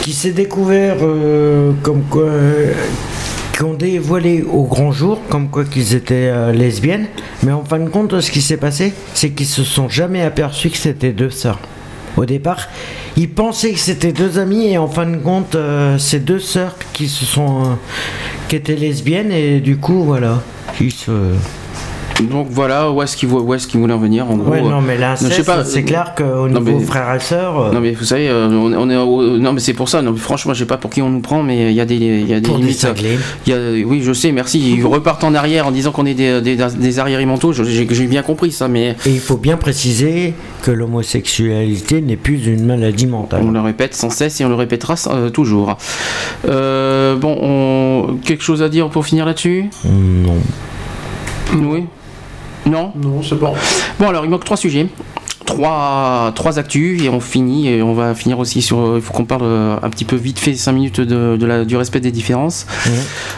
[0.02, 2.72] qui s'est découvert euh, comme quoi euh,
[3.56, 7.06] qui ont dévoilé au grand jour comme quoi qu'ils étaient euh, lesbiennes.
[7.42, 10.70] Mais en fin de compte ce qui s'est passé c'est qu'ils se sont jamais aperçus
[10.70, 11.58] que c'était deux sœurs.
[12.16, 12.68] Au départ
[13.16, 16.76] ils pensaient que c'était deux amies et en fin de compte euh, c'est deux sœurs
[16.92, 17.68] qui se sont euh,
[18.48, 20.42] qui étaient lesbiennes et du coup voilà
[20.80, 21.10] ils se
[22.22, 24.50] Donc voilà, où est-ce qu'il vou- où est-ce qu'il voulait en venir en gros.
[24.50, 27.80] ouais non mais sais pas, c'est euh, clair qu'au niveau frères et sœurs euh, Non
[27.80, 30.00] mais vous savez, euh, on, on est au- non mais c'est pour ça.
[30.02, 31.96] Non, franchement, je sais pas pour qui on nous prend, mais il y a des,
[31.96, 32.86] y a des pour limites.
[33.46, 34.58] y a- oui, je sais, merci.
[34.76, 37.52] Ils repartent en arrière en disant qu'on est des, des, des arriérés mentaux.
[37.52, 42.46] J'ai j'ai bien compris ça, mais Et il faut bien préciser que l'homosexualité n'est plus
[42.46, 43.42] une maladie mentale.
[43.44, 45.76] on le répète sans cesse et on le répétera euh, toujours.
[46.48, 48.16] Euh, bon, on...
[48.24, 49.66] quelque chose à dire pour finir là-dessus?
[49.84, 50.36] Non.
[51.54, 51.84] Oui?
[52.66, 53.52] Non Non, c'est bon.
[53.98, 54.86] Bon, alors il manque trois sujets.
[55.44, 59.24] Trois, trois actus et on finit et on va finir aussi sur il faut qu'on
[59.24, 62.10] parle euh, un petit peu vite fait 5 minutes de, de la, du respect des
[62.10, 62.66] différences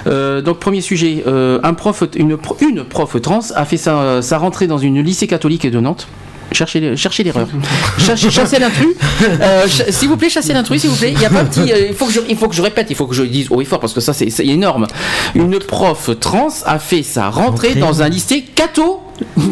[0.07, 4.23] Euh, donc premier sujet euh, un prof une, pro- une prof trans a fait sa,
[4.23, 6.09] sa rentrée dans une lycée catholique de Nantes
[6.51, 7.47] Cherchez, cherchez l'erreur.
[7.99, 8.87] Chassez l'intrus.
[9.23, 11.13] Euh, ch- s'il vous plaît, chassez l'intrus, s'il vous plaît.
[11.15, 11.71] Il y a pas un petit.
[11.71, 13.29] euh, il, faut que je, il faut que je répète, il faut que je le
[13.29, 14.87] dise haut et fort parce que ça, c'est c'est énorme.
[15.35, 17.81] Une prof trans a fait sa rentrée Rentrée.
[17.81, 19.01] dans un lycée catho.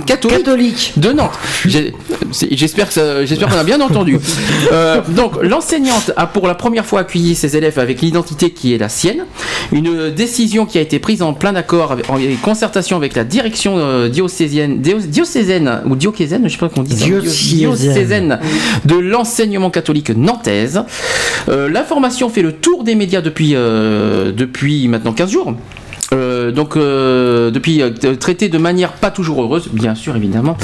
[0.07, 0.93] Catholique Catholique.
[0.97, 1.39] de Nantes.
[2.51, 4.19] J'espère que ça- j'espère qu'on a bien entendu.
[4.73, 8.79] Euh, donc l'enseignante a pour la première fois accueilli ses élèves avec l'identité qui est
[8.79, 9.25] la sienne.
[9.71, 14.09] Une décision qui a été prise en plein accord en concertation avec la direction euh,
[14.09, 14.83] diocésaine,
[15.87, 17.05] ou diocésaine, je sais pas comment on dit ça.
[17.07, 17.59] Diocésaine.
[17.59, 18.41] Diocésaine
[18.85, 20.83] de l'enseignement catholique nantaise.
[21.49, 25.55] Euh, L'information fait le tour des médias depuis euh, depuis maintenant 15 jours.
[26.13, 30.57] Euh, donc euh, depuis euh, traité de manière pas toujours heureuse, bien sûr évidemment.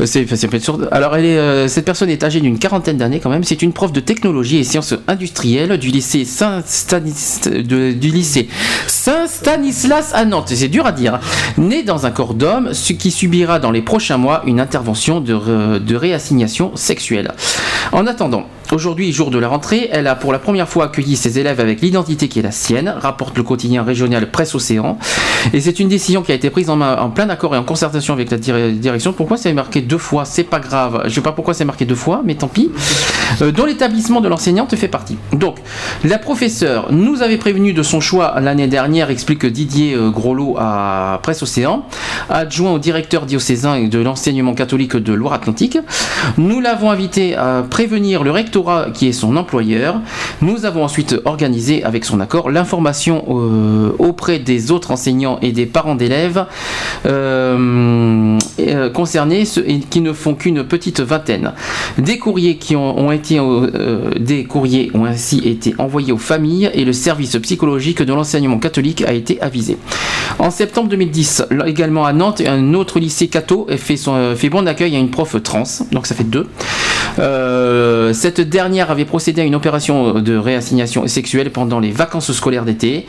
[0.00, 0.80] Euh, C'est c'est pas sûr.
[0.90, 3.44] Alors elle est, cette personne est âgée d'une quarantaine d'années quand même.
[3.44, 8.48] C'est une prof de technologie et sciences industrielles du lycée Saint Stanis, de- du lycée
[8.88, 10.50] Saint Stanislas à Nantes.
[10.52, 11.20] C'est dur à dire.
[11.56, 15.34] Née dans un corps d'homme, ce qui subira dans les prochains mois une intervention de,
[15.34, 17.32] re- de réassignation sexuelle.
[17.92, 21.38] En attendant, aujourd'hui, jour de la rentrée, elle a pour la première fois accueilli ses
[21.38, 24.54] élèves avec l'identité qui est la sienne, rapporte le quotidien régional Presse
[25.52, 28.14] Et c'est une décision qui a été prise en, en plein accord et en concertation
[28.14, 29.12] avec la dir- direction.
[29.12, 30.24] Pourquoi c'est marqué deux fois?
[30.24, 31.02] C'est pas grave.
[31.06, 32.70] Je sais pas pourquoi c'est marqué deux fois, mais tant pis.
[33.42, 35.16] Euh, dont l'établissement de l'enseignante fait partie.
[35.32, 35.58] Donc,
[36.04, 41.20] la professeure nous avait prévenu de son choix l'année dernière, explique Didier euh, Groslo à
[41.22, 41.84] Presse Océan,
[42.30, 45.78] adjoint au directeur diocésain de l'enseignement catholique de Loire-Atlantique.
[46.38, 50.00] Nous l'avons invité à prévenir le rectorat qui est son employeur.
[50.40, 55.66] Nous avons ensuite organisé avec son accord l'information euh, auprès des autres enseignants et des
[55.66, 56.46] parents d'élèves
[57.06, 61.52] euh, euh, concernés ce- et qui ne font qu'une petite vingtaine.
[61.98, 66.84] Des courriers qui ont, été euh, des courriers ont ainsi été envoyés aux familles et
[66.84, 69.76] le service psychologique de l'enseignement catholique a été avisé.
[70.38, 74.66] En septembre 2010, là, également à Nantes, un autre lycée catho fait, son, fait bon
[74.66, 76.46] accueil à une prof trans, donc ça fait deux.
[78.12, 83.06] Cette dernière avait procédé à une opération de réassignation sexuelle pendant les vacances scolaires d'été.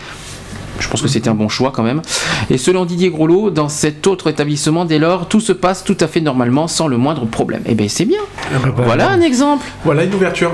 [0.79, 2.01] Je pense que c'était un bon choix quand même.
[2.49, 6.07] Et selon Didier Groslo, dans cet autre établissement, dès lors, tout se passe tout à
[6.07, 7.61] fait normalement, sans le moindre problème.
[7.65, 8.19] Eh bien, c'est bien.
[8.77, 9.65] Voilà un exemple.
[9.85, 10.51] Voilà une ouverture.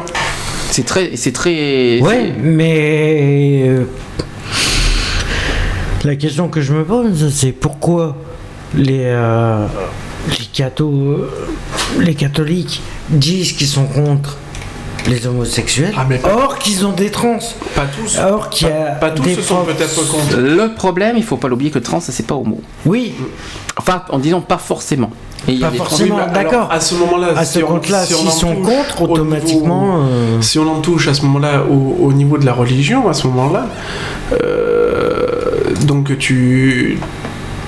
[0.69, 1.99] C'est très, c'est très.
[2.01, 3.83] Ouais, mais euh,
[6.03, 8.15] la question que je me pose, c'est pourquoi
[8.75, 9.65] les euh,
[10.29, 11.25] les, catho-
[11.99, 14.37] les catholiques disent qu'ils sont contre
[15.07, 17.39] les homosexuels, Ah, mais pas- or qu'ils ont des trans,
[17.75, 18.17] Pas tous.
[18.19, 20.37] or qu'il y a Pas tous des se sont peut-être contre.
[20.37, 22.61] Le problème, il faut pas l'oublier que trans, c'est pas homo.
[22.85, 23.13] Oui,
[23.77, 25.09] Enfin, en disant pas forcément.
[25.47, 26.15] Et il y a Pas des trans- forcément.
[26.27, 26.67] Oui, d'accord.
[26.71, 29.01] À ce moment-là, à si ce on- compte-là, si on s'ils en sont touche contre,
[29.01, 30.01] au automatiquement.
[30.07, 33.13] euh, Si on en touche à ce moment-là au, au niveau de la religion, à
[33.13, 33.67] ce moment-là,
[34.33, 35.25] euh,
[35.83, 36.99] donc tu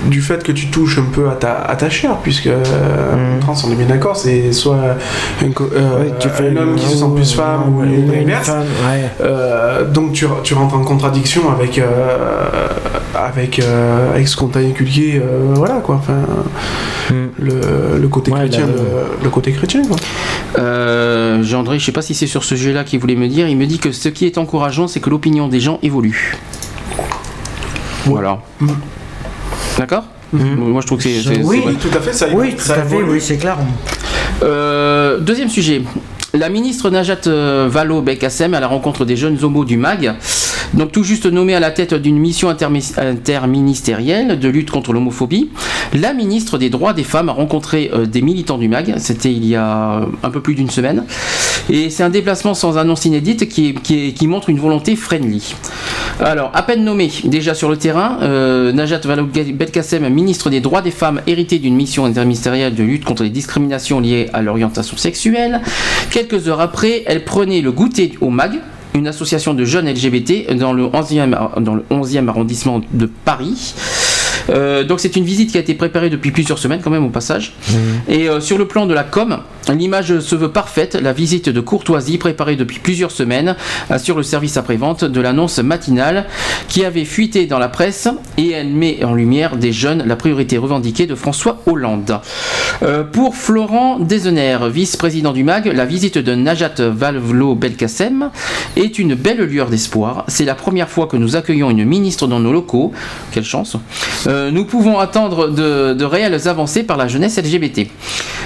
[0.06, 3.56] du fait que tu touches un peu à ta, à ta chair, puisque euh, trans,
[3.66, 6.98] on est bien d'accord, c'est soit un, euh, ouais, tu fais un homme qui se
[6.98, 8.48] sent plus femme ou ouais, une une inverse.
[8.48, 9.10] femme, ouais.
[9.22, 12.68] Euh, donc tu, tu rentres en contradiction avec euh,
[13.16, 15.96] avec, euh, avec ce qu'on t'a inculqué, euh, voilà quoi.
[15.96, 16.18] Enfin,
[17.10, 17.26] Mm.
[17.38, 19.98] le, le côté Ouais, chrétien, le, le côté chrétien quoi.
[20.58, 23.50] Euh, Jean-André, je sais pas si c'est sur ce sujet-là qu'il voulait me dire.
[23.50, 26.38] Il me dit que ce qui est encourageant, c'est que l'opinion des gens évolue.
[28.06, 28.40] Voilà.
[28.62, 28.68] Mm.
[29.78, 30.56] D'accord Mhm.
[30.56, 31.44] Moi, je trouve que c'est.
[31.44, 31.62] Oui.
[31.80, 33.58] tout à fait, ça, Oui, tout ça à fait, oui, c'est clair.
[34.42, 35.84] Euh, deuxième sujet.
[36.36, 40.16] La ministre Najat euh, Vallaud-Belkacem à la rencontre des jeunes homos du MAG,
[40.74, 45.52] donc tout juste nommée à la tête d'une mission intermi- interministérielle de lutte contre l'homophobie,
[45.94, 49.46] la ministre des droits des femmes a rencontré euh, des militants du MAG, c'était il
[49.46, 51.04] y a un peu plus d'une semaine,
[51.70, 55.54] et c'est un déplacement sans annonce inédite qui, montre une volonté friendly.
[56.20, 60.92] Alors, à peine nommée, déjà sur le terrain, euh, Najat Vallaud-Belkacem, ministre des droits des
[60.92, 65.62] femmes, héritée d'une mission interministérielle de lutte contre les discriminations liées à l'orientation sexuelle.
[66.28, 68.54] Quelques heures après, elle prenait le goûter au MAG,
[68.96, 73.74] une association de jeunes LGBT dans le 11e, ar- dans le 11e arrondissement de Paris.
[74.50, 77.10] Euh, donc c'est une visite qui a été préparée depuis plusieurs semaines quand même au
[77.10, 77.54] passage.
[78.08, 79.40] Et euh, sur le plan de la com,
[79.70, 80.96] l'image se veut parfaite.
[80.96, 83.56] La visite de courtoisie préparée depuis plusieurs semaines
[83.90, 86.26] assure le service après-vente de l'annonce matinale
[86.68, 88.08] qui avait fuité dans la presse
[88.38, 92.20] et elle met en lumière des jeunes la priorité revendiquée de François Hollande.
[92.82, 98.30] Euh, pour Florent Desener, vice-président du MAG, la visite de Najat Vallaud-Belkacem
[98.76, 100.26] est une belle lueur d'espoir.
[100.28, 102.92] C'est la première fois que nous accueillons une ministre dans nos locaux.
[103.32, 103.78] Quelle chance.
[104.28, 107.88] Euh, nous pouvons attendre de, de réelles avancées par la jeunesse LGBT.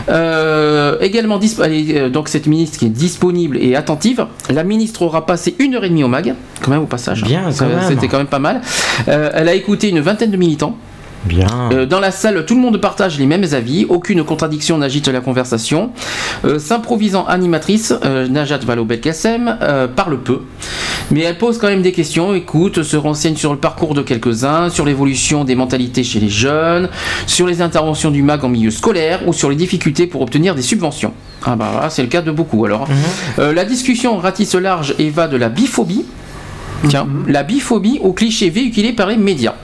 [0.09, 4.25] Euh, également, euh, donc cette ministre qui est disponible et attentive.
[4.49, 7.23] La ministre aura passé une heure et demie au MAG, quand même au passage.
[7.23, 7.51] Bien.
[7.51, 8.61] C'était quand même pas mal.
[9.07, 10.77] Euh, elle a écouté une vingtaine de militants.
[11.27, 11.69] Bien.
[11.71, 15.19] Euh, dans la salle, tout le monde partage les mêmes avis, aucune contradiction n'agite la
[15.19, 15.91] conversation.
[16.45, 19.57] Euh, S'improvisant animatrice, euh, Najat Vallaud-Belkacem
[19.95, 20.41] parle peu,
[21.11, 24.69] mais elle pose quand même des questions, écoute, se renseigne sur le parcours de quelques-uns,
[24.69, 26.89] sur l'évolution des mentalités chez les jeunes,
[27.25, 30.61] sur les interventions du MAG en milieu scolaire ou sur les difficultés pour obtenir des
[30.61, 31.13] subventions.
[31.45, 32.87] Ah bah voilà, c'est le cas de beaucoup alors.
[33.39, 36.05] Euh, la discussion ratisse large et va de la biphobie,
[36.87, 39.55] tiens, la biphobie aux clichés véhiculés par les médias.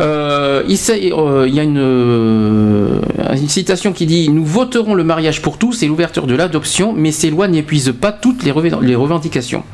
[0.00, 3.00] Euh, euh, il y a une, euh,
[3.34, 7.12] une citation qui dit Nous voterons le mariage pour tous et l'ouverture de l'adoption, mais
[7.12, 9.64] ces lois n'épuisent pas toutes les, reven- les revendications.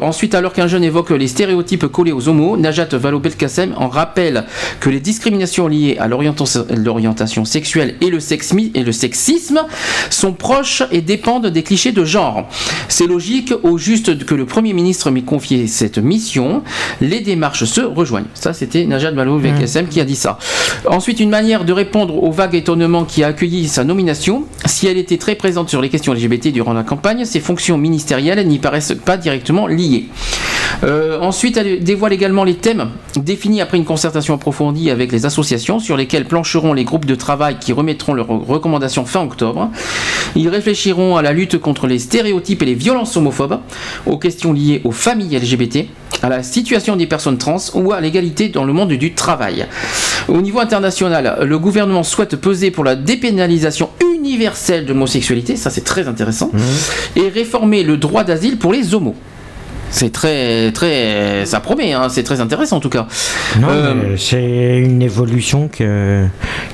[0.00, 4.44] Ensuite, alors qu'un jeune évoque les stéréotypes collés aux homos, Najat Vallaud-Belkacem en rappelle
[4.80, 8.18] que les discriminations liées à l'orientation sexuelle et le,
[8.74, 9.60] et le sexisme
[10.10, 12.48] sont proches et dépendent des clichés de genre.
[12.88, 16.62] C'est logique, au juste que le Premier ministre m'ait confié cette mission,
[17.00, 18.26] les démarches se rejoignent.
[18.34, 20.38] Ça, c'était Najat Vallaud-Belkacem qui a dit ça.
[20.86, 24.44] Ensuite, une manière de répondre au vague étonnement qui a accueilli sa nomination.
[24.64, 28.46] Si elle était très présente sur les questions LGBT durant la campagne, ses fonctions ministérielles
[28.46, 30.06] n'y paraissent pas directement liées.
[30.82, 35.78] Euh, ensuite, elle dévoile également les thèmes définis après une concertation approfondie avec les associations
[35.78, 39.70] sur lesquels plancheront les groupes de travail qui remettront leurs recommandations fin octobre.
[40.36, 43.60] Ils réfléchiront à la lutte contre les stéréotypes et les violences homophobes,
[44.06, 45.86] aux questions liées aux familles LGBT,
[46.22, 49.66] à la situation des personnes trans ou à l'égalité dans le monde du travail.
[50.28, 55.84] Au niveau international, le gouvernement souhaite peser pour la dépénalisation universelle de l'homosexualité, ça c'est
[55.84, 56.50] très intéressant,
[57.14, 59.14] et réformer le droit d'asile pour les homos.
[59.94, 61.92] C'est très, très, ça promet.
[61.92, 63.06] hein, c'est très intéressant en tout cas.
[63.60, 66.26] Non, Euh, c'est une évolution que-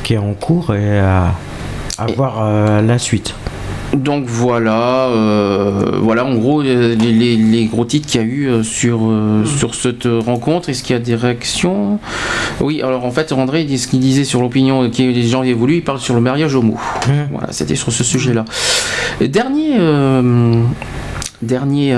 [0.03, 1.35] qui est en cours et à,
[1.99, 3.35] à voir euh, la suite.
[3.95, 8.65] Donc voilà, euh, voilà en gros les, les- les gros titres qu'il y a eu
[8.65, 10.71] sur, euh, sur cette rencontre.
[10.71, 11.99] Est-ce qu'il y a des réactions?
[12.63, 15.85] Oui, alors en fait André, ce qu'il disait sur l'opinion que les gens évoluent, il
[15.85, 16.79] parle sur le mariage homo.
[17.33, 18.47] Voilà, c'était sur ce sujet-là.
[19.21, 20.55] Et Dernier, euh,
[21.43, 21.95] dernier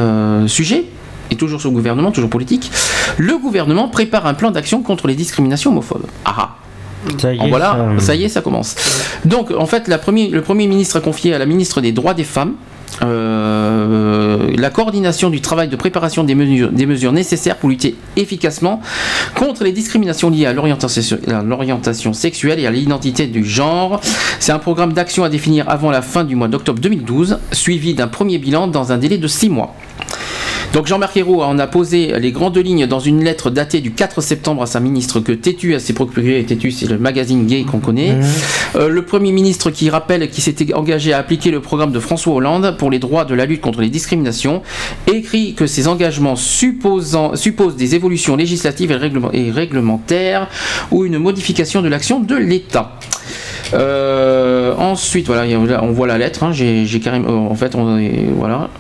[0.48, 0.84] sujet,
[1.32, 2.70] et toujours sur le gouvernement, toujours politique,
[3.18, 6.06] le gouvernement prépare un plan d'action contre les discriminations homophobes.
[6.24, 6.48] Ah ah
[7.18, 8.76] Ça y est, voilà, ça- ça y est, ça commence.
[9.24, 12.14] Donc, en fait, la premier- le Premier ministre a confié à la ministre des Droits
[12.14, 12.52] des Femmes
[13.02, 18.80] euh, la coordination du travail de préparation des mesures, des mesures nécessaires pour lutter efficacement
[19.34, 24.00] contre les discriminations liées à l'orientation à l'orientation sexuelle et à l'identité du genre.
[24.40, 28.08] C'est un programme d'action à définir avant la fin du mois d'octobre 2012, suivi d'un
[28.08, 29.74] premier bilan dans un délai de six mois.
[30.72, 34.22] Donc Jean-Marc Ayrault en a posé les grandes lignes dans une lettre datée du 4
[34.22, 36.42] septembre à sa ministre que Tétu a s'est procuré.
[36.48, 38.12] Tétu, c'est le magazine gay qu'on connaît.
[38.76, 42.32] Euh, le Premier ministre qui rappelle qu'il s'était engagé à appliquer le programme de François
[42.32, 44.62] Hollande pour les droits de la lutte contre les discriminations,
[45.06, 50.48] écrit que ces engagements supposant, supposent des évolutions législatives et, réglement- et réglementaires
[50.90, 52.98] ou une modification de l'action de l'État.
[53.74, 55.44] Euh, ensuite, voilà,
[55.82, 56.44] on voit la lettre.
[56.44, 58.70] hein, j'ai carrément, en fait, on est- voilà.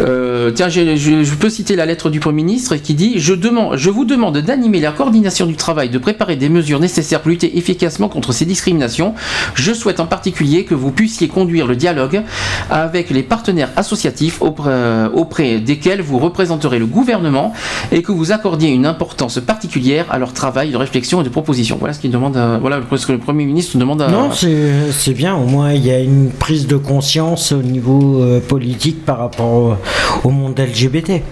[0.00, 3.76] Euh, tiens, je, je peux citer la lettre du Premier ministre qui dit je, demande,
[3.76, 7.58] je vous demande d'animer la coordination du travail, de préparer des mesures nécessaires pour lutter
[7.58, 9.14] efficacement contre ces discriminations.
[9.54, 12.22] Je souhaite en particulier que vous puissiez conduire le dialogue
[12.70, 17.52] avec les partenaires associatifs auprès, desquels vous représenterez le gouvernement
[17.92, 21.76] et que vous accordiez une importance particulière à leur travail de réflexion et de proposition.
[21.78, 22.36] Voilà ce qu'il demande.
[22.36, 24.08] à- voilà ce que le Premier ministre demande à.
[24.08, 25.34] Non, c'est c'est bien.
[25.34, 29.76] Au moins, il y a une prise de conscience au niveau euh, politique par rapport
[30.24, 31.22] au, monde LGBT.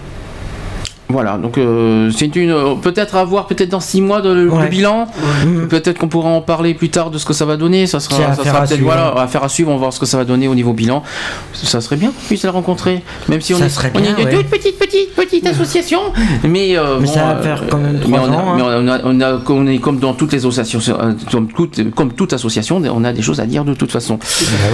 [1.11, 4.47] Voilà, donc euh, c'est une euh, peut-être à voir peut-être dans six mois de, le
[4.51, 4.69] Ouais.
[4.69, 5.07] bilan.
[5.67, 7.87] Peut-être qu'on pourra en parler plus tard de ce que ça va donner.
[7.87, 9.69] Ça sera, ça sera peut-être voilà, à faire à suivre.
[9.71, 11.01] On va voir ce que ça va donner au niveau bilan.
[11.53, 14.21] Ça serait bien qu'on puisse la rencontrer, même si on Ça est, on bien, est
[14.21, 14.35] une ouais.
[14.35, 15.99] toute petite petite petite association.
[16.43, 18.45] Mais, euh, Mais bon, ça va euh, faire quand même mais trois on a- ans,
[18.51, 18.53] hein.
[18.57, 21.89] mais on a- on a- on est comme dans toutes les associations, euh, comme toute,
[21.95, 24.17] comme toute association, on a des choses à dire de toute façon.
[24.17, 24.25] Bah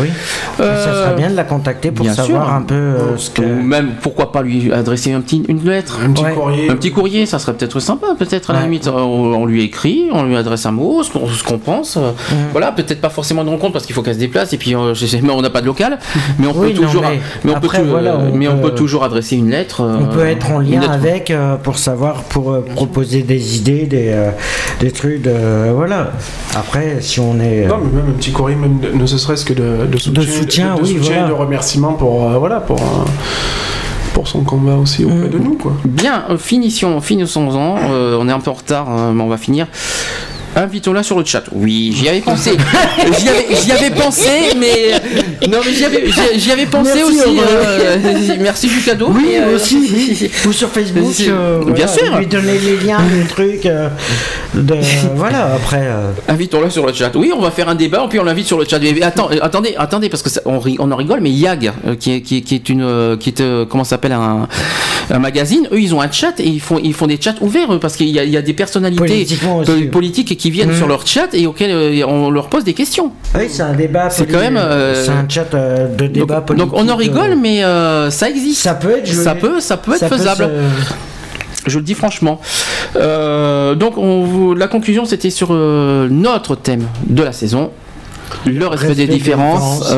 [0.01, 0.09] oui.
[0.57, 2.53] ça Euh, serait bien de la contacter pour savoir sûr.
[2.53, 3.41] un peu euh, ce que.
[3.41, 5.99] Ou même pourquoi pas lui adresser un petit, une lettre.
[6.05, 6.33] Un petit Ouais.
[6.33, 6.69] courrier.
[6.69, 8.87] Un petit courrier, ça serait peut-être sympa, peut-être à la limite.
[8.87, 11.97] On, on lui écrit, on lui adresse un mot, ce qu'on ce qu'on pense.
[11.97, 12.11] euh,
[12.51, 14.93] Voilà, peut-être pas forcément de rencontre parce qu'il faut qu'elle se déplace et puis euh,
[14.93, 15.99] je sais, mais on n'a pas de local,
[16.39, 18.57] mais on peut non, toujours, mais mais on peut après, tou- voilà, on mais on
[18.57, 19.81] peut- peut toujours adresser une lettre.
[19.81, 20.91] euh, On peut être en lien lettre.
[20.91, 24.31] avec euh, pour savoir, pour euh, proposer des idées, des, euh,
[24.79, 25.31] des trucs, de,
[25.73, 26.11] voilà.
[26.55, 27.65] Après, si on est.
[27.65, 30.23] euh, Non, mais même un petit courrier, même de- ne serait-ce que de, de soutien,
[30.23, 31.25] soutien, de, oui, soutien voilà.
[31.25, 32.83] et de remerciement pour, euh, voilà, pour, euh,
[34.15, 35.29] pour son combat aussi auprès Mm.
[35.29, 35.55] de nous.
[35.55, 35.73] Quoi.
[35.83, 37.75] Bien, euh, finissons, finissons-en.
[37.91, 39.67] Euh, on est un peu en retard, hein, mais on va finir.
[40.55, 41.43] Invitons-la sur le chat.
[41.51, 42.51] Oui, j'y avais pensé.
[43.19, 44.93] j'y, avais, j'y avais pensé, mais
[45.49, 47.39] non, mais j'y avais, j'y, j'y avais pensé Merci, aussi.
[47.39, 49.09] Euh, merci du cadeau.
[49.11, 50.31] Oui, mais, euh, aussi, oui.
[50.47, 52.17] Ou sur Facebook, euh, bien voilà, sûr.
[52.17, 53.65] lui donner les liens, les trucs.
[53.65, 53.89] euh,
[54.53, 54.75] de,
[55.15, 55.81] voilà, après.
[55.83, 57.11] euh, Invitons-le sur le chat.
[57.15, 58.79] Oui, on va faire un débat, puis on l'invite sur le chat.
[58.79, 61.95] Mais attends, attendez, attendez, parce que ça- on, ri- on en rigole, mais Yag, euh,
[61.95, 64.47] qui, est, qui, est- qui est une, euh, qui est, euh, comment ça s'appelle, un,
[65.11, 67.73] un magazine, eux, ils ont un chat et ils font, ils font des chats ouverts
[67.73, 69.27] eux, parce qu'il y, a- il y a des personnalités
[69.91, 70.77] politiques qui viennent Mhm.
[70.77, 73.11] sur leur chat et auxquelles euh, on leur pose des questions.
[73.35, 74.09] Oui, c'est un débat.
[74.09, 76.69] C'est quand même, euh, C'est un chat euh, de Donc, débat politique.
[76.69, 78.61] donc on en rigole, euh, mais euh, ça existe.
[78.61, 79.23] Ça peut être joué.
[79.23, 80.43] Ça peut, ça peut être Ça peut faisable.
[80.45, 82.39] se- Je le dis franchement.
[82.95, 87.71] Euh, donc, on, vous- la conclusion, c'était sur euh, notre thème de la saison.
[88.45, 89.79] Le respect, Respect des des différences.
[89.79, 89.91] différences.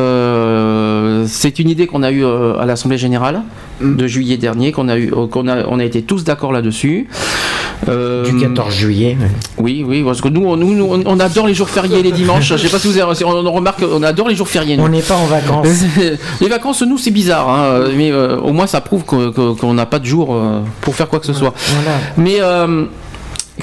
[1.07, 3.41] Euh, c'est une idée qu'on a eue euh, à l'Assemblée générale
[3.81, 7.07] de juillet dernier, qu'on a eu, euh, qu'on a, on a été tous d'accord là-dessus.
[7.87, 9.15] Euh, Du 14 juillet.
[9.57, 12.47] Oui, oui, parce que nous, on- nous, on adore les jours fériés, les dimanches.
[12.49, 14.75] Je sais pas si vous avez, on remarque, on adore les jours fériés.
[14.77, 14.83] nous.
[14.83, 15.67] On n'est pas en vacances.
[16.41, 19.99] Les vacances, nous, c'est bizarre, hein, mais euh, au moins ça prouve qu'on n'a pas
[19.99, 20.35] de jour
[20.81, 21.53] pour faire quoi que ce soit.
[21.55, 21.97] Voilà.
[22.17, 22.37] Mais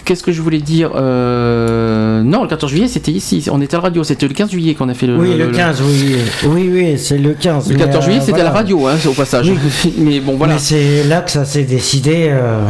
[0.05, 3.47] qu'est-ce que je voulais dire Euh, Non, le 14 juillet, c'était ici.
[3.50, 4.05] On était à la radio.
[4.05, 5.16] C'était le 15 juillet qu'on a fait le.
[5.16, 6.16] Oui, le 15, oui.
[6.47, 7.68] Oui, oui, c'est le 15.
[7.70, 9.50] Le mais, 14 juillet, euh, c'était à la radio, hein, au passage.
[9.98, 10.55] Mais bon, voilà.
[10.55, 12.28] Mais c'est là que ça s'est décidé.
[12.31, 12.60] euh,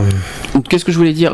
[0.69, 1.33] Qu'est-ce que je voulais dire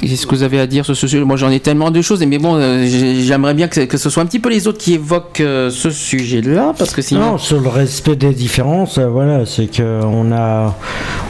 [0.00, 1.24] Qu'est-ce que vous avez à dire sur ce sujet?
[1.24, 4.22] Moi, j'en ai tellement de choses, mais bon, euh, j'ai- j'aimerais bien que, ce soit
[4.22, 7.20] un petit peu les autres qui évoquent euh, ce sujet-là, parce que sinon.
[7.32, 10.76] Non, sur le respect des différences, euh, voilà, c'est que on a,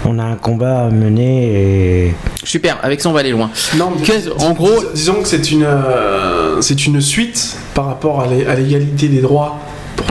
[0.04, 2.14] on a un combat à mener et
[2.44, 3.50] Super, avec ça, on va aller loin.
[3.76, 3.92] Non,
[4.38, 9.08] en gros- dis- disons que c'est une, euh, c'est une suite par rapport à l'égalité
[9.08, 9.58] des droits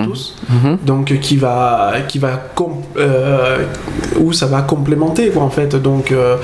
[0.03, 0.35] pour tous,
[0.85, 2.41] donc qui va, qui va
[2.97, 3.57] euh,
[4.19, 5.75] où ça va complémenter quoi en fait.
[5.75, 6.35] Donc euh,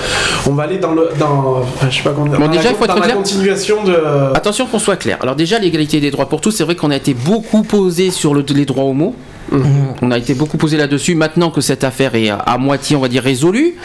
[0.48, 2.70] on va aller dans le, dans, enfin, je sais pas comment dire, Bon, dans déjà,
[2.70, 3.96] la, faut dans la continuation de.
[4.36, 5.18] Attention qu'on soit clair.
[5.22, 8.34] Alors déjà l'égalité des droits pour tous, c'est vrai qu'on a été beaucoup posé sur
[8.34, 9.16] le- les droits homo.
[10.02, 11.14] On a été beaucoup posé là-dessus.
[11.16, 13.76] Maintenant que cette affaire est à, à moitié, on va dire, résolue,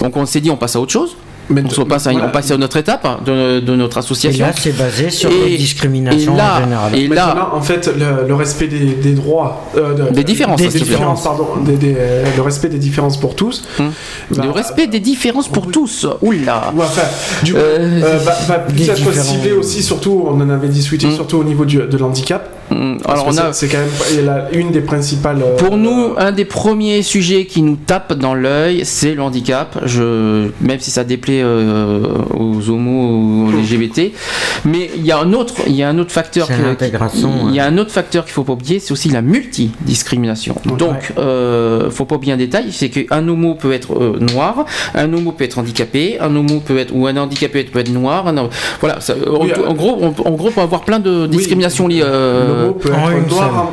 [0.00, 1.16] donc on s'est dit on passe à autre chose.
[1.48, 2.26] Mais on, se passe à, voilà.
[2.26, 4.46] on passe à notre étape hein, de, de notre Et association.
[4.46, 6.94] là, c'est basé sur Et- les discriminations et là- en général.
[6.96, 10.60] et là, là, en fait, le, le respect des, des droits, euh, de- Des différences,
[10.60, 11.96] des différences, pardon, des- des-
[12.36, 13.62] le respect des différences pour tous.
[13.78, 13.92] Hum.
[14.30, 16.06] va- le respect des différences pour tous.
[16.22, 16.72] Oula.
[16.74, 17.02] Ouais, enfin,
[17.44, 20.50] du coup, Euh, euh, va, va plus des être différents- ciblé aussi, surtout, on en
[20.50, 21.14] avait discuté, Mm.
[21.14, 22.50] surtout au niveau du- de l'handicap.
[22.68, 23.52] Parce Alors que on a.
[23.52, 25.42] c'est- quand même la- une des principales.
[25.42, 29.78] euh, Pour nous, un des premiers sujets qui nous tape dans l'œil, c'est le handicap.
[29.84, 32.02] Je, même si ça déplaît euh,
[32.34, 34.12] aux homos ou aux LGBT,
[34.64, 36.48] mais il y a un autre, il y a un autre facteur.
[36.48, 37.60] Que- l'intégration, Il y ouais.
[37.60, 40.56] a un autre facteur qu'il faut pas oublier, c'est aussi la multidiscrimination.
[40.78, 44.64] Donc, euh, faut pas oublier un détail, c'est qu'un homo peut être euh, noir,
[44.94, 48.26] un homo peut être handicapé, un homo peut être ou un handicapé peut être noir.
[48.28, 48.48] un-
[48.80, 51.26] voilà, ça- en, Oui, euh, en gros, on, en gros, on peut avoir plein de
[51.26, 52.02] discriminations liées.
[52.56, 53.70] Euh, L'homo peut être noir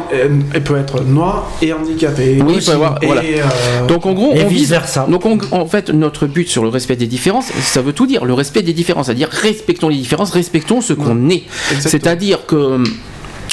[0.56, 2.40] et, peut être noir et handicapé.
[2.42, 2.68] Oui, il Aussi.
[2.68, 3.22] peut avoir- Et, voilà.
[3.22, 5.08] euh, Donc en gros, Et on vise- vice-versa.
[5.10, 8.26] Donc on- en fait, notre but sur le respect des différences, ça veut tout dire.
[8.26, 11.44] Le respect des différences, c'est-à-dire respectons les différences, respectons ce qu'on est.
[11.80, 12.84] C'est-à-dire que,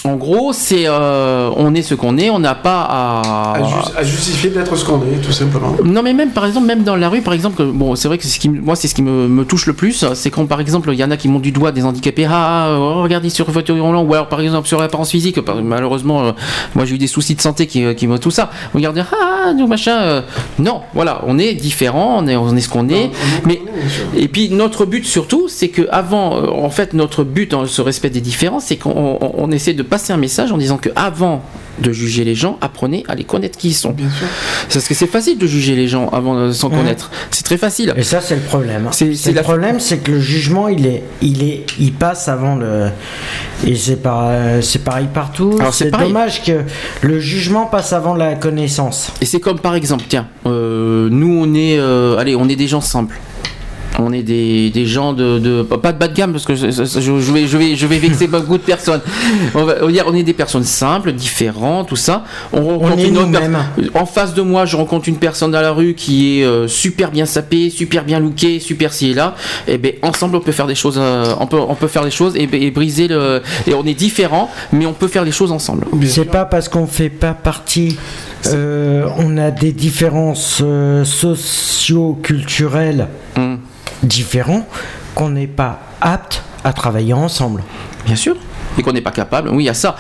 [0.05, 3.53] en gros, c'est euh, on est ce qu'on est, on n'a pas à.
[3.57, 5.75] à, ju- à justifier d'être ce qu'on est, tout simplement.
[5.85, 8.27] Non mais même par exemple même dans la rue par exemple bon c'est vrai que
[8.27, 10.61] ce qui me- moi c'est ce qui me, me touche le plus c'est quand par
[10.61, 13.47] exemple il y en a qui montent du doigt des handicapés ah oh, regardez sur
[13.47, 16.33] le fauteuil roulant ou alors par exemple sur l'apparence physique malheureusement euh,
[16.75, 19.67] moi j'ai eu des soucis de santé qui, qui me tout ça regardez ah nous
[19.67, 20.21] machin euh.
[20.59, 23.11] non voilà on est différent on est on est ce qu'on est
[23.47, 23.61] mais
[24.17, 27.81] et puis notre but surtout, c'est que avant, euh, en fait, notre but dans ce
[27.83, 30.89] respect des différences, c'est qu'on on- on essaie de passer un message en disant que
[30.97, 31.43] avant
[31.81, 33.93] de juger les gens, apprenez à les connaître qui ils sont.
[33.93, 34.27] Bien sûr.
[34.71, 36.77] Parce que c'est facile de juger les gens avant sans Mhm.
[36.77, 37.11] connaître.
[37.31, 37.95] C'est très facile.
[37.97, 38.87] Et ça, c'est le problème.
[38.87, 38.93] hein.
[38.93, 42.55] C'est- le la- problème, c'est que le jugement, il est, il est, il passe avant
[42.57, 42.89] le.
[43.67, 44.31] Et c'est par-
[44.63, 45.59] c'est pareil partout.
[45.73, 46.61] C'est dommage que
[47.01, 49.11] le jugement passe avant la connaissance.
[49.23, 52.69] Et c'est comme par exemple, tiens, euh, nous on est, euh, allez, on est des
[52.69, 53.19] gens simples.
[54.03, 56.71] On est des, des gens de, de- pas de bas de gamme parce que je,
[56.71, 56.85] je-
[57.21, 59.01] je vais je vais je vais vexer beaucoup de personnes.
[59.55, 62.25] On va on va dire on est des personnes simples, différentes, tout ça.
[62.53, 63.59] On rencontre est une autre nous-mêmes.
[63.77, 66.67] per- En face de moi, je rencontre une personne dans la rue qui est euh,
[66.67, 69.35] super bien sapée, super bien lookée, super ci et là.
[69.69, 72.11] Et ben ensemble on peut faire des choses, euh, on peut on peut faire des
[72.11, 75.53] choses et, et briser le et on est différents, mais on peut faire les choses
[75.53, 75.85] ensemble.
[76.07, 77.99] C'est pas parce qu'on fait pas partie.
[78.47, 83.59] euh, on a des différences euh, socio-culturelles Hum.
[84.03, 84.67] Différentes
[85.15, 87.63] qu'on n'est pas apte à travailler ensemble.
[88.05, 88.37] Bien sûr.
[88.79, 89.49] Et qu'on n'est pas capable.
[89.51, 89.97] Oui, il y a ça.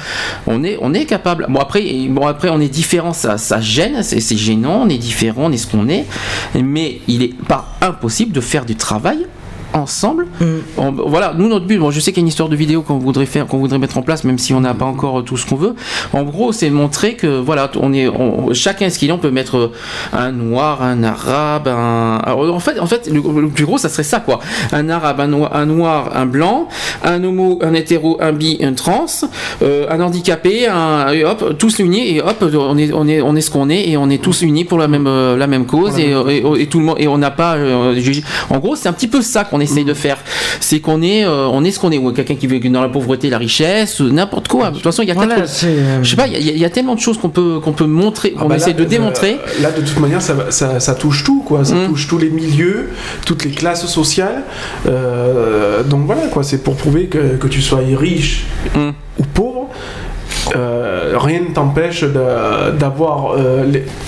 [0.46, 1.46] On est, on est capable.
[1.48, 3.12] Bon après, bon après, on est différent.
[3.12, 4.02] Ça, ça gêne.
[4.02, 4.82] C'est gênant.
[4.82, 5.46] On est différent.
[5.46, 6.06] On est ce qu'on est.
[6.54, 9.26] Mais il est pas impossible de faire du travail
[9.72, 10.26] ensemble.
[10.78, 12.82] On- voilà, nous notre but, bon, je sais qu'il y a une histoire de vidéo
[12.82, 15.36] qu'on voudrait faire, qu'on voudrait mettre en place, même si on n'a pas encore tout
[15.36, 15.74] ce qu'on veut.
[16.12, 19.30] En gros, c'est montrer que voilà, on est, on- chacun ce qu'il est, on peut
[19.30, 19.72] mettre euh,
[20.12, 22.18] un noir, un arabe, un.
[22.24, 24.40] alors, en fait, en fait, le, le plus gros, ça serait ça quoi.
[24.72, 26.68] Un arabe, un noir, un, noir, un blanc,
[27.04, 29.06] un homo, un hétéro, un bi, un trans,
[29.62, 33.36] euh, un handicapé, un, et hop, tous unis et hop, on est, on est, on
[33.36, 35.66] est ce qu'on est et on est tous unis pour la même, euh, la même
[35.66, 37.54] cause et, et- et tout le monde et on n'a pas.
[37.56, 37.94] euh,
[38.50, 40.16] en gros, c'est un petit peu ça qu'on essaye de faire.
[40.60, 41.98] C'est qu'on est, euh, on est ce qu'on est.
[41.98, 44.70] Ou quelqu'un qui veut dans la pauvreté, la richesse, ou n'importe quoi.
[44.70, 46.36] De toute façon, il y a Voilà, tellement- c'est, euh, je sais pas, il y,
[46.48, 48.56] a- il y a tellement de choses qu'on peut, qu'on peut montrer, Ah qu'on bah
[48.56, 49.38] essaie là, de euh, démontrer.
[49.60, 51.64] Là, de toute manière, ça, va- ça, ça touche tout, quoi.
[51.64, 51.86] Ça Mm.
[51.88, 52.90] touche tous les milieux,
[53.26, 54.42] toutes les classes sociales.
[54.86, 56.42] Euh, donc voilà, quoi.
[56.42, 58.90] C'est pour prouver que, que tu sois riche Mm.
[59.18, 59.68] ou pauvre.
[60.56, 62.02] euh, rien ne t'empêche
[62.78, 63.64] d'avoir euh,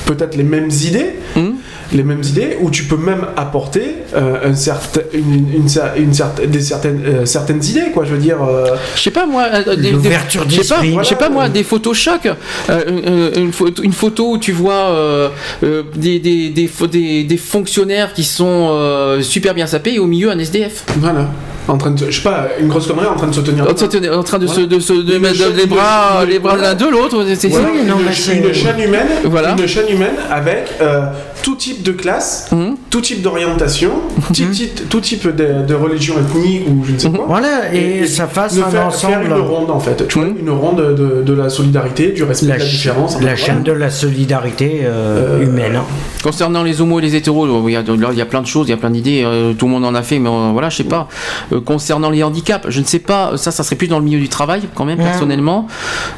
[0.06, 1.51] peut-être les mêmes idées, Mm.
[1.94, 5.96] Les mêmes idées, où tu peux même apporter euh, un certain, une, une, une cer-
[5.96, 8.04] une certain- des certaines, euh, certaines idées, quoi.
[8.04, 10.96] Je veux dire, euh, Je sais pas moi, euh, des, L'ouverture je sais pas, d'esprit.
[11.02, 11.34] je sais pas Voilà.
[11.34, 12.28] moi, des photos choc,
[12.70, 15.28] euh, une, une photo, une photo où tu vois euh,
[15.64, 19.98] euh, des, des, des, fo- des- des fonctionnaires qui sont euh, super bien sapés et
[19.98, 20.84] au milieu un SDF.
[20.98, 21.28] voilà.
[21.68, 23.62] En train de, se- je sais pas, une grosse connerie en train de se tenir.
[23.68, 26.38] En train de, en train de se, de se de mettre chaîne- les bras, les
[26.40, 27.24] bras l'un de l'autre.
[27.36, 29.54] c'est- Voilà, Oui, non, une, une chaîne humaine, Voilà.
[29.58, 31.02] une chaîne humaine avec euh,
[31.44, 32.76] tout type de classe, Mhm.
[32.90, 33.92] tout type d'orientation,
[34.26, 37.24] tout, type, tout type de, de religion ethnique ou je ne sais quoi.
[37.28, 39.12] Voilà, et, ça fasse un faire, ensemble.
[39.14, 40.36] faire une ronde en fait, tu vois, Mhm.
[40.40, 43.14] une ronde de, de la solidarité, du respect la, de la différence.
[43.14, 43.36] la Voilà.
[43.36, 45.76] chaîne de la solidarité euh, Euh, humaine.
[45.76, 45.84] hein.
[46.24, 47.82] Concernant les homos et les hétéros, il y a,
[48.12, 49.24] il y a plein de choses, il y a plein d'idées,
[49.58, 51.08] tout le monde en a fait, mais voilà, je sais pas.
[51.52, 54.18] Euh, concernant les handicaps, je ne sais pas, ça, ça serait plus dans le milieu
[54.20, 55.04] du travail quand même, Ouais.
[55.04, 55.66] personnellement.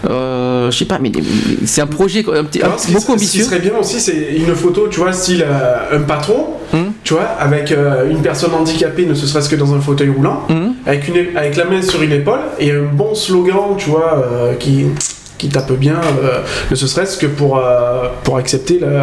[0.09, 1.11] Euh, je sais pas, mais,
[1.65, 3.43] c'est un projet un petit- Alors, ce beaucoup Ce ambitieux.
[3.43, 6.93] qui serait bien aussi, c'est une photo, tu vois, style euh, un patron, Hum.
[7.05, 7.75] tu vois, avec
[8.11, 10.75] une personne handicapée, ne serait-ce que dans un fauteuil roulant, Hum.
[10.87, 14.23] avec, une, avec la main sur une épaule et un bon slogan, tu vois,
[14.59, 14.87] qui,
[15.39, 16.39] qui tape bien, euh,
[16.71, 18.95] ne serait-ce que pour, euh, pour accepter la,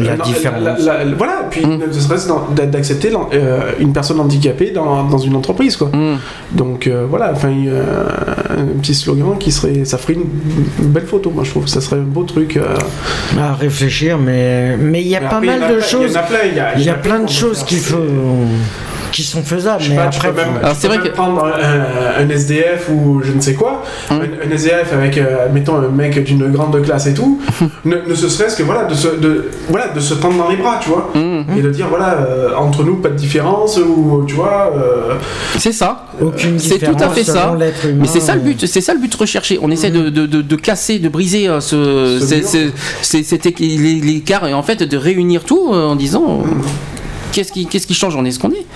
[0.00, 0.62] La différence.
[0.62, 1.78] la- la- la- voilà, puis Mm.
[1.86, 2.28] ne serait-ce
[2.66, 5.90] d'accepter euh, une personne handicapée dans, dans une entreprise, quoi.
[5.92, 6.18] Hum.
[6.52, 10.24] Donc voilà, enfin, un petit slogan qui serait, ça ferait une,
[10.88, 12.58] belle photo, moi je trouve, ça serait un beau truc.
[13.38, 15.86] À réfléchir, mais mais il y a Mais pas après, y mal a de plein-
[15.86, 16.10] choses.
[16.10, 17.96] Il y a plein, y y a de choses qu'il faut
[19.12, 21.06] qui sont faisables, Je sais mais pas, tu après peux même, Alors, c'est vrai même
[21.08, 24.20] que- prendre un, un SDF ou je ne sais quoi, Hum.
[24.20, 27.40] un, un SDF avec, euh, mettons, un mec d'une grande classe et tout,
[27.84, 30.56] ne, ne ce serait-ce que voilà, de se, de, voilà, de se prendre dans les
[30.56, 31.44] bras, tu vois, Hum.
[31.56, 34.72] et de dire voilà, euh, entre nous, pas de différence, ou tu vois.
[34.76, 35.14] euh,
[35.58, 36.06] C'est ça.
[36.20, 37.52] aucune C'est tout à fait ça.
[37.54, 37.66] humain.
[38.00, 39.58] Mais c'est ça le but, c'est ça le but recherché.
[39.62, 42.46] On essaie de, de, de, de casser, de briser euh, ce, Ce c'est- mur.
[42.48, 42.70] c'est-
[43.02, 43.46] c'est- cet
[44.46, 46.48] et en fait de réunir tout euh, en disant euh,
[47.32, 48.66] qu'est-ce qui, qu'est-ce qui change, on est ce qu'on est.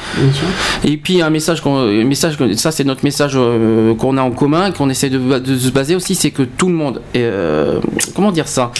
[0.84, 4.22] Et puis un message, qu'on- un message que- ça c'est notre message euh, qu'on a
[4.22, 7.20] en commun, qu'on essaie de, de se baser aussi, c'est que tout le monde, est,
[7.22, 7.80] euh,
[8.14, 8.72] comment dire ça,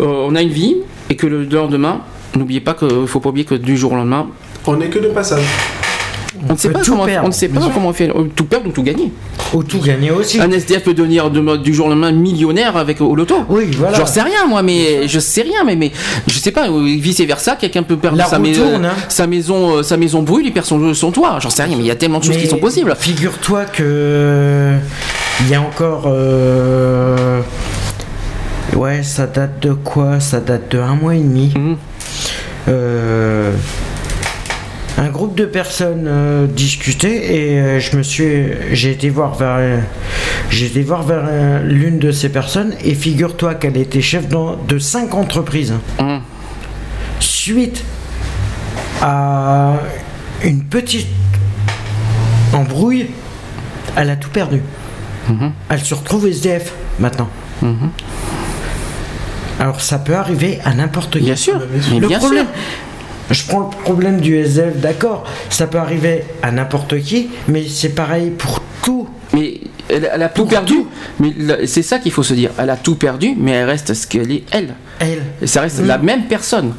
[0.00, 0.76] Euh, on a une vie
[1.10, 2.00] et que le lendemain,
[2.36, 4.28] n'oubliez pas qu'il faut pas oublier que du jour au lendemain,
[4.66, 5.42] On n'est que de passage.
[6.48, 7.72] On ne sait pas comment, perdre, on ne sait pas bien sûr.
[7.74, 9.12] comment on fait euh, tout perdre ou tout gagner.
[9.52, 10.40] Ou tout gagner aussi.
[10.40, 13.36] Un SDF peut devenir de- du jour au lendemain millionnaire avec au loto.
[13.48, 13.98] Oui, voilà.
[13.98, 15.92] J'en sais rien moi, mais je sais rien, mais, mais
[16.26, 18.94] je sais pas, vice versa, quelqu'un peut perdre sa, roue mais- tourne, hein.
[19.08, 21.38] sa maison, euh, sa maison brûle, il perd son, son toit.
[21.40, 22.94] J'en sais rien, mais il y a tellement de choses Mais qui sont possibles.
[22.98, 24.74] Figure-toi que
[25.40, 26.04] il y a encore.
[26.06, 27.40] euh,
[28.76, 30.20] Ouais, ça date de quoi?
[30.20, 31.52] Ça date de un mois et demi.
[31.56, 31.76] Mhm.
[32.68, 33.52] Euh,
[35.02, 39.54] Un groupe de personnes euh, discutait et euh, je me suis, j'ai été voir vers,
[39.58, 39.78] euh,
[40.50, 44.56] j'ai été voir vers euh, l'une de ces personnes et figure-toi qu'elle était chef dans-
[44.56, 46.20] de cinq entreprises Mhm.
[47.18, 47.82] suite
[49.00, 49.76] à
[50.44, 51.08] une petite
[52.52, 53.06] embrouille,
[53.96, 54.60] elle a tout perdu.
[55.30, 55.52] Mhm.
[55.70, 57.30] Elle se retrouve SDF maintenant.
[57.62, 57.88] Mhm.
[59.60, 61.24] Alors ça peut arriver à n'importe qui.
[61.24, 62.54] Bien sûr, mais le bien problème, sûr.
[63.30, 67.90] Je prends le problème du SDF, d'accord, ça peut arriver à n'importe qui, mais c'est
[67.94, 69.08] pareil pour tout.
[69.32, 70.72] Mais elle, elle a tout Pour perdu.
[70.74, 70.86] tout.
[71.20, 72.50] Mais c'est ça qu'il faut se dire.
[72.58, 74.74] Elle a tout perdu, mais elle reste ce qu'elle est, elle.
[74.98, 75.22] Elle.
[75.42, 76.72] Et ça reste la même personne.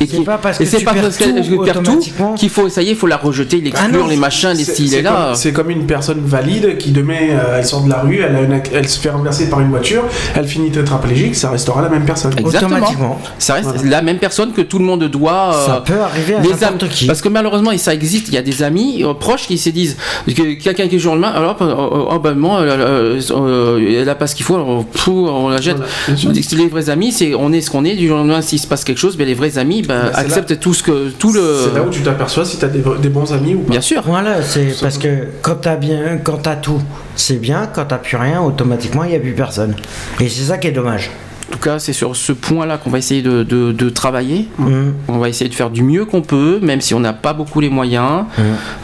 [0.00, 2.00] Et C'est pas parce que tu pas perds parce qu'elle tout perd tout
[2.36, 4.88] qu'il faut, ça y est, il faut la rejeter, l'exclure, Ah les machins, les styles
[4.90, 5.26] c'est est là.
[5.28, 8.36] comme- C'est comme une personne valide qui demain euh, elle sort de la rue, elle,
[8.36, 11.80] a une ac- elle se fait renverser par une voiture, elle finit tétraplégique, ça restera
[11.82, 12.32] la même personne.
[12.38, 12.76] Exactement.
[12.76, 13.20] Automatiquement.
[13.38, 13.90] Ça reste Voilà.
[13.90, 15.52] la même personne que tout le monde doit.
[15.66, 17.06] Ça euh, peut arriver à n'importe qui.
[17.06, 19.70] Parce que malheureusement, et ça existe, il y a des amis euh, proches qui se
[19.70, 21.74] disent que quelqu'un qui est jour le main, alors, euh,
[22.14, 25.60] oh, ben, moi, elle, euh, euh, elle a pas ce qu'il faut, alors, on la
[25.60, 25.76] jette.
[26.08, 27.94] Voilà, les vrais amis, c'est on est ce qu'on est.
[27.96, 30.10] Du jour au lendemain, s'il se passe quelque chose, ben, les vrais amis ben, Bah,
[30.14, 31.40] c'est acceptent tout ce que tout le.
[31.64, 33.70] C'est là où tu t'aperçois si t'as des, des bons amis ou pas.
[33.72, 34.02] Bien sûr.
[34.06, 36.80] Voilà, c'est parce que quand t'as bien, quand t'as tout,
[37.14, 37.66] c'est bien.
[37.72, 39.74] Quand t'as plus rien, automatiquement il n'y a plus personne.
[40.20, 41.10] Et c'est ça qui est dommage.
[41.48, 44.48] En tout cas, c'est sur ce point-là qu'on va essayer de, de- de travailler.
[44.58, 44.94] Mhm.
[45.06, 47.60] On va essayer de faire du mieux qu'on peut, même si on n'a pas beaucoup
[47.60, 48.24] les moyens.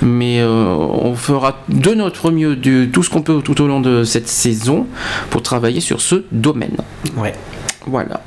[0.00, 3.80] Mais euh, on fera de notre mieux, de tout ce qu'on peut tout au long
[3.80, 4.86] de cette saison
[5.30, 6.76] pour travailler sur ce domaine.
[7.16, 7.32] Ouais.
[7.86, 8.20] Voilà.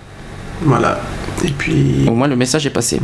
[0.61, 0.99] Voilà.
[1.43, 2.05] Et puis.
[2.07, 2.99] Au moins, le message est passé.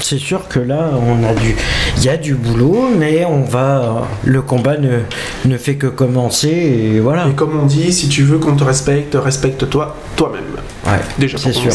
[0.00, 1.54] C'est sûr que là, on a du,
[1.98, 5.00] il y a du boulot, mais on va, le combat ne,
[5.44, 7.28] ne fait que commencer et voilà.
[7.28, 10.42] Et comme on dit, si tu veux qu'on te respecte, respecte-toi toi-même.
[10.86, 11.00] Ouais.
[11.18, 11.72] Déjà, C'est sûr.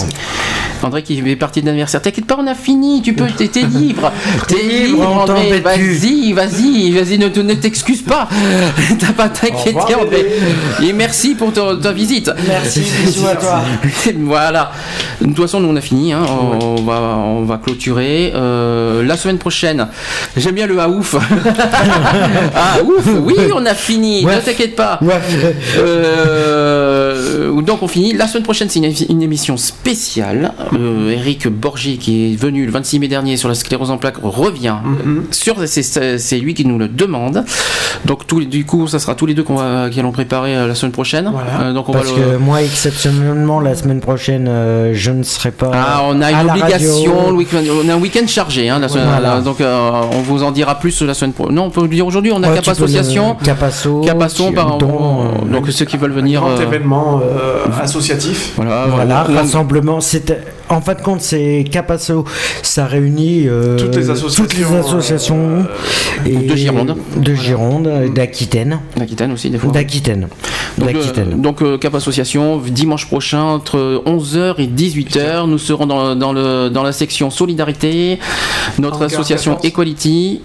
[0.83, 2.01] André qui est parti d'anniversaire.
[2.01, 3.03] T'inquiète pas, on a fini.
[3.03, 4.11] Tu peux, t'es t'es libre.
[4.48, 5.59] T'es T'es libre, André.
[5.59, 7.19] Vas-y, vas-y, vas-y.
[7.19, 8.27] Ne, te- ne t'excuse pas.
[8.99, 10.06] T'as pas t'inquiéter, André.
[10.09, 10.25] bébé.
[10.83, 12.31] Et merci pour ta, ta visite.
[12.48, 13.61] Merci, bisous à toi.
[14.22, 14.72] voilà.
[15.22, 16.14] De toute façon, nous on a fini.
[16.14, 16.23] hein.
[16.61, 18.31] On, va, on va clôturer.
[18.33, 19.88] Euh, la semaine prochaine,
[20.35, 21.15] j'aime bien le ah ouf.
[22.56, 24.25] ah ouf, oui, on a fini.
[24.25, 24.38] Ouais.
[24.38, 24.98] Ne t'inquiète pas.
[25.03, 25.19] Ouais.
[27.22, 28.14] Euh, donc on finit.
[28.14, 30.53] La semaine prochaine, c'est une, une émission spéciale.
[30.74, 34.17] Euh, Eric Borgi, qui est venu le 26 mai dernier sur la sclérose en plaques,
[34.22, 34.75] revient.
[34.83, 35.25] Mhm.
[35.32, 37.43] Sur, c'est- lui qui nous le demande.
[38.06, 40.75] Donc du coup, ça sera tous les deux qu'on va, qui allons préparer euh, la
[40.75, 41.32] semaine prochaine.
[41.32, 41.74] Voilà.
[41.74, 44.50] Donc on Parce va le- que moi, exceptionnellement, la semaine prochaine,
[44.93, 45.72] je ne serai pas.
[45.74, 47.32] Ah, on a à une la obligation, radio.
[47.32, 49.41] le week-end- on a un week-end chargé, hein, la semaine- Voilà.
[49.41, 51.56] donc on vous en dira plus la semaine prochaine.
[51.56, 54.01] Non, on peut le dire aujourd'hui, on a Ouais, Cap le- Association, Capasso.
[54.01, 56.41] Capasson, qui- par donc ceux qui veulent venir.
[56.41, 56.58] Grand euh,
[57.19, 57.22] événement
[57.77, 58.53] euh, associatif.
[58.56, 60.01] Voilà, Voilà, on- on- rassemblement.
[60.01, 60.38] C'est
[60.69, 62.23] en fin de compte, c'est Capasso.
[62.64, 65.65] Ça réunit euh, Toutes les associations, toutes les associations
[66.25, 66.95] et- de Gironde.
[67.17, 69.72] de Gironde, et d'Aquitaine, D'Aquitaine aussi, des fois.
[69.72, 70.27] d'Aquitaine,
[70.77, 71.41] Donc, euh, d'Aquitaine.
[71.41, 76.69] donc euh, Cap Association, dimanche prochain, entre 11h et 18h, nous serons dans, dans, le,
[76.69, 78.19] dans la section Solidarité,
[78.80, 79.67] notre association 14.
[79.67, 80.41] Equality.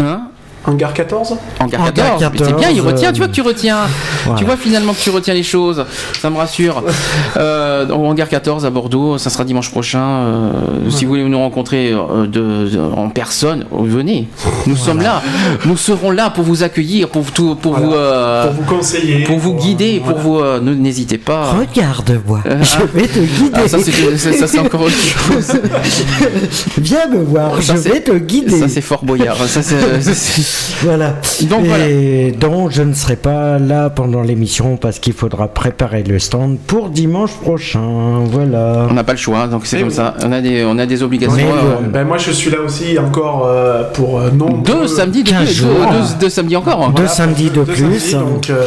[0.00, 0.25] Hein?
[0.66, 3.32] Hangar 14 Hangar Hangar 14, mais c'est 14, bien, il retient, euh, tu vois que
[3.34, 3.78] tu retiens.
[4.24, 4.38] voilà.
[4.38, 5.84] Tu vois finalement que tu retiens les choses,
[6.20, 6.82] ça me rassure.
[7.38, 10.00] Euh, au Hangar 14 à Bordeaux, ça sera dimanche prochain.
[10.00, 10.50] euh,
[10.90, 14.26] Si vous voulez nous rencontrer euh, de, de- en personne, venez.
[14.66, 15.22] Nous sommes là,
[15.66, 17.86] nous serons là pour vous accueillir, pour, tout, pour, Voilà.
[17.86, 19.24] vous, euh, Pour vous conseiller.
[19.24, 20.38] pour vous guider, pour vous.
[20.40, 21.52] euh, ne- N'hésitez pas.
[21.58, 23.50] Regarde-moi, Euh, je vais te guider.
[23.54, 25.52] Ah, ça, c'est, ça, c'est encore autre chose.
[26.78, 28.60] Viens me voir, Ça, je vais te guider.
[28.60, 29.36] Ça, c'est Fort Boyard.
[29.46, 29.76] Ça, c'est-
[30.82, 31.14] Voilà.
[31.42, 36.18] Donc, Et donc je ne serai pas là pendant l'émission parce qu'il faudra préparer le
[36.18, 38.20] stand pour dimanche prochain.
[38.24, 38.86] Voilà.
[38.90, 39.94] On n'a pas le choix, donc c'est comme oui.
[39.94, 40.14] ça.
[40.24, 41.36] On a des, on a des obligations.
[41.38, 41.80] Euh.
[41.88, 45.44] Ben, moi je suis là aussi encore euh, pour euh, non Deux samedis, de 15
[45.44, 45.68] plus, jours.
[45.90, 46.90] deux, deux- deux samedis encore.
[46.92, 47.98] Deux samedis de deux plus.
[48.00, 48.66] samedis, donc euh,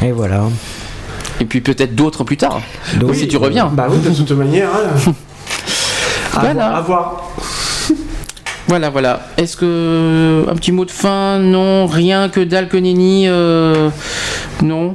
[0.00, 0.08] voilà.
[0.08, 0.42] Et voilà.
[1.40, 2.60] Et puis peut-être d'autres plus tard.
[2.98, 3.70] Donc, si tu reviens.
[3.72, 4.68] Bah oui, de toute manière.
[4.68, 5.12] hein.
[6.36, 6.54] À Voilà.
[6.54, 7.30] voir- à voir.
[8.68, 9.20] Voilà, voilà.
[9.38, 11.38] Est-ce que un petit mot de fin?
[11.38, 13.88] Non, rien que dalle que euh,
[14.62, 14.94] Non.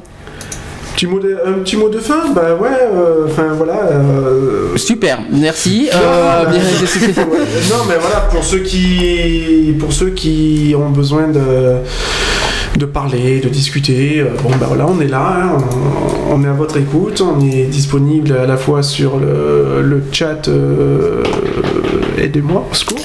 [0.95, 2.31] Petit mot de, un petit mot de fin?
[2.35, 3.79] Bah ouais, euh, enfin voilà.
[3.91, 5.89] euh, Super, merci.
[5.93, 6.59] Non, Euh, bien-
[7.71, 11.77] non, mais voilà, pour ceux qui, pour ceux qui ont besoin de,
[12.77, 15.57] de parler, de discuter, euh, bon bah voilà, on est là, hein,
[16.29, 20.03] on, on est à votre écoute, on est disponible à la fois sur le, le
[20.11, 21.23] chat, euh,
[22.21, 22.99] aidez-moi, au secours.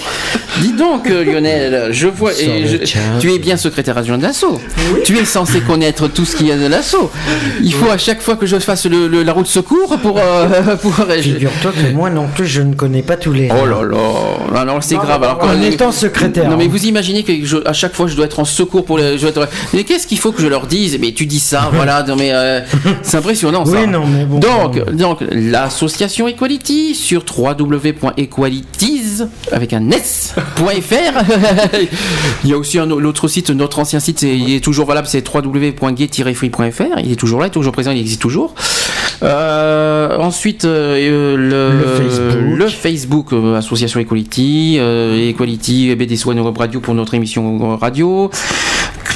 [0.61, 2.33] Dis donc, euh, Lionel, je vois.
[2.39, 4.61] Et je- tu es bien secrétaire adjoint de l'assaut.
[4.95, 5.01] Oui.
[5.05, 7.11] Tu es censé connaître tout ce qu'il y a de l'assaut.
[7.63, 10.19] Il faut à chaque fois que je fasse le- le- la route secours pour.
[10.19, 13.49] euh, pour Figure-toi que moi non plus je ne connais pas tous les.
[13.51, 15.21] Oh là là, alors c'est Non, grave.
[15.23, 16.51] non, Alors, En étant secrétaire.
[16.51, 18.99] Non mais vous imaginez que je- à chaque fois je dois être en secours pour
[18.99, 19.17] les.
[19.19, 20.99] je dois être- Mais qu'est-ce qu'il faut que je leur dise?
[21.01, 22.03] Mais tu dis ça, voilà.
[22.09, 22.61] Non mais euh,
[23.03, 23.73] c'est impressionnant ça.
[23.73, 24.39] Oui, non, mais bon.
[24.39, 29.23] Donc, donc l'association Equality sur www.equalities
[29.53, 30.41] avec un s.fr.
[32.45, 36.99] il y a aussi l'autre site, notre ancien site, il est toujours valable, c'est www.gay-free.fr.
[37.05, 38.55] Il est toujours là, il est toujours présent, il existe toujours.
[39.23, 42.59] Euh, ensuite, euh, le, Le Facebook.
[42.59, 47.77] le Facebook, euh, Association Equality, euh, Equality, BD Swan Web Radio pour notre émission euh,
[47.77, 48.31] radio.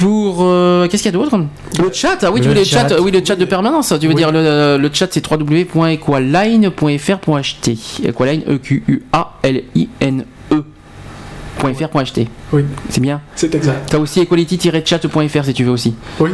[0.01, 1.39] Pour euh, qu'est-ce qu'il y a d'autre?
[1.79, 2.99] Le chat, ah oui, tu Le veux le chat, chat.
[3.01, 3.89] oui, le chat de permanence.
[4.01, 4.17] Tu veux Oui.
[4.17, 7.71] dire le, le chat, c'est www.equaline.fr.ht.
[8.05, 10.25] Equaline, E Q U A L I N E.
[11.63, 12.27] .fr.ht.
[12.53, 13.21] Oui, C'est bien.
[13.37, 13.89] c'est exact.
[13.91, 15.95] T'as aussi equality-chat.fr si tu veux aussi.
[16.21, 16.31] Oui.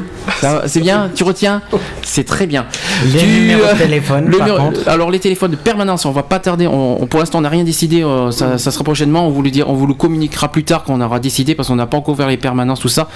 [0.66, 1.62] C'est bien, tu retiens
[2.02, 2.66] C'est très bien.
[3.12, 4.88] Les Tu, numéros euh, de téléphone, le par numéro- contre.
[4.88, 6.66] alors les téléphones de permanence, on va pas tarder.
[6.66, 8.02] On, on- pour l'instant, on n'a rien décidé.
[8.02, 9.26] euh, ça, ça sera prochainement.
[9.26, 11.68] On vous le dire, on vous le communiquera plus tard quand on aura décidé, parce
[11.68, 13.08] qu'on n'a pas encore ouvert les permanences, tout ça.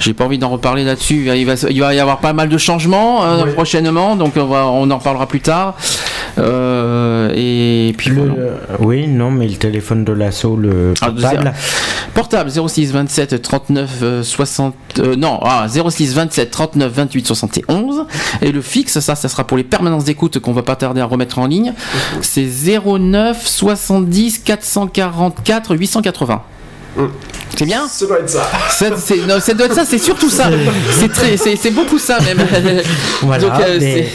[0.00, 1.16] J'ai pas envie d'en reparler là-dessus.
[1.16, 3.52] Il va, il va- il va y avoir pas mal de changements euh, Oui.
[3.52, 5.74] prochainement, donc on, va, on en reparlera plus tard.
[6.38, 8.50] Euh, et puis Le- voilà.
[8.80, 11.52] Oui, non, mais le téléphone de l'assaut, le Ah, portable.
[12.14, 18.06] Portable 06 27 39 euh, 60 euh, non ah, 06 27 39 28 71
[18.40, 21.04] et le fixe ça ça sera pour les permanences d'écoute qu'on va pas tarder à
[21.04, 21.74] remettre en ligne
[22.22, 26.42] c'est 09 70 444 880
[27.58, 27.86] c'est bien?
[27.88, 28.48] Ça doit être ça.
[28.70, 30.44] ça, c'est, non, ça doit être ça, c'est surtout ça.
[30.98, 32.38] C'est, très, c'est, c'est beaucoup ça même.
[33.22, 34.08] Voilà, donc, euh, mais-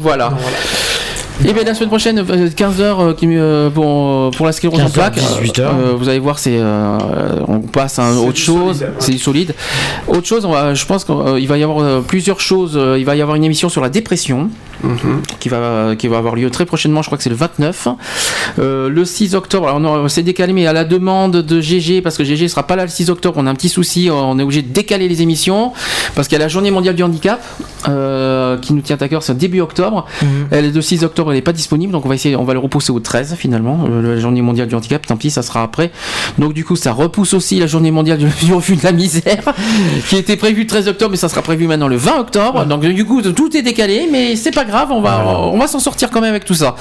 [0.00, 0.30] voilà.
[1.44, 5.16] Et bien la semaine prochaine, 15h pour, pour la sclérose en 15h, plaques.
[5.18, 5.60] 18h.
[5.60, 6.98] Euh, vous allez voir, c'est, euh,
[7.46, 8.80] on passe à autre chose.
[8.82, 8.88] ouais.
[8.98, 9.54] C'est du solide.
[10.08, 12.72] Autre chose, on va, je pense qu'il va y avoir euh, plusieurs choses.
[12.76, 14.48] Euh, Il va y avoir une émission sur la dépression
[15.40, 17.02] qui va qui va avoir lieu très prochainement.
[17.02, 17.88] Je crois que c'est le 29,
[18.58, 19.66] Euh, le 6 octobre.
[19.66, 22.76] Alors non, c'est décalé, mais à la demande de GG parce que GG sera pas
[22.76, 23.36] là le 6 octobre.
[23.38, 24.08] On a un petit souci.
[24.12, 25.72] On est obligé de décaler les émissions
[26.14, 27.42] parce qu'il y a la Journée mondiale du handicap
[27.88, 29.22] euh, qui nous tient à cœur.
[29.22, 30.06] C'est début octobre.
[30.50, 31.25] Elle est de 6 octobre.
[31.30, 32.36] Elle n'est pas disponible, donc on va essayer.
[32.36, 33.86] On va le repousser au 13 finalement.
[33.88, 35.06] euh, la Journée mondiale du handicap.
[35.06, 35.90] Tant pis, ça sera après.
[36.38, 39.52] Donc du coup, ça repousse aussi la Journée mondiale du, du refus de la misère
[40.08, 42.64] qui était prévue le 13 octobre, mais ça sera prévu maintenant le 20 octobre.
[42.66, 44.88] Donc du coup, tout est décalé, mais c'est pas grave.
[44.90, 46.76] On va on va s'en sortir quand même avec tout ça.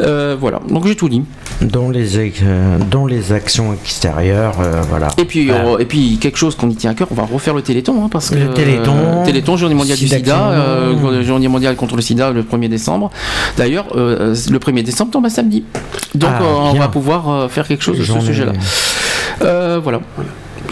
[0.00, 0.60] Euh, voilà.
[0.68, 1.22] Donc j'ai tout dit.
[1.60, 5.08] Dont les, euh, dont les actions extérieures, euh, voilà.
[5.18, 7.62] Et puis, et puis quelque chose qu'on y tient à cœur, on va refaire le
[7.62, 10.52] Téléthon, hein, parce que Le Téléthon, Téléthon, Journée mondiale du Sida
[11.22, 13.10] Journée mondiale contre le SIDA le 1er décembre.
[13.62, 15.62] D'ailleurs, euh, le 1er décembre tombe un samedi,
[16.16, 18.54] donc Ah, on va pouvoir euh, faire quelque chose sur J'en ce sujet-là.
[19.42, 20.00] Euh, voilà.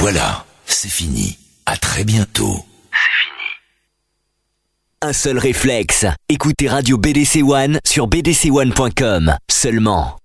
[0.00, 1.36] Voilà, c'est fini.
[1.66, 2.64] À très bientôt.
[2.92, 3.48] C'est fini.
[5.02, 6.06] Un seul réflexe.
[6.28, 9.36] Écoutez Radio BDC One sur bdc1.com.
[9.50, 10.17] Seulement.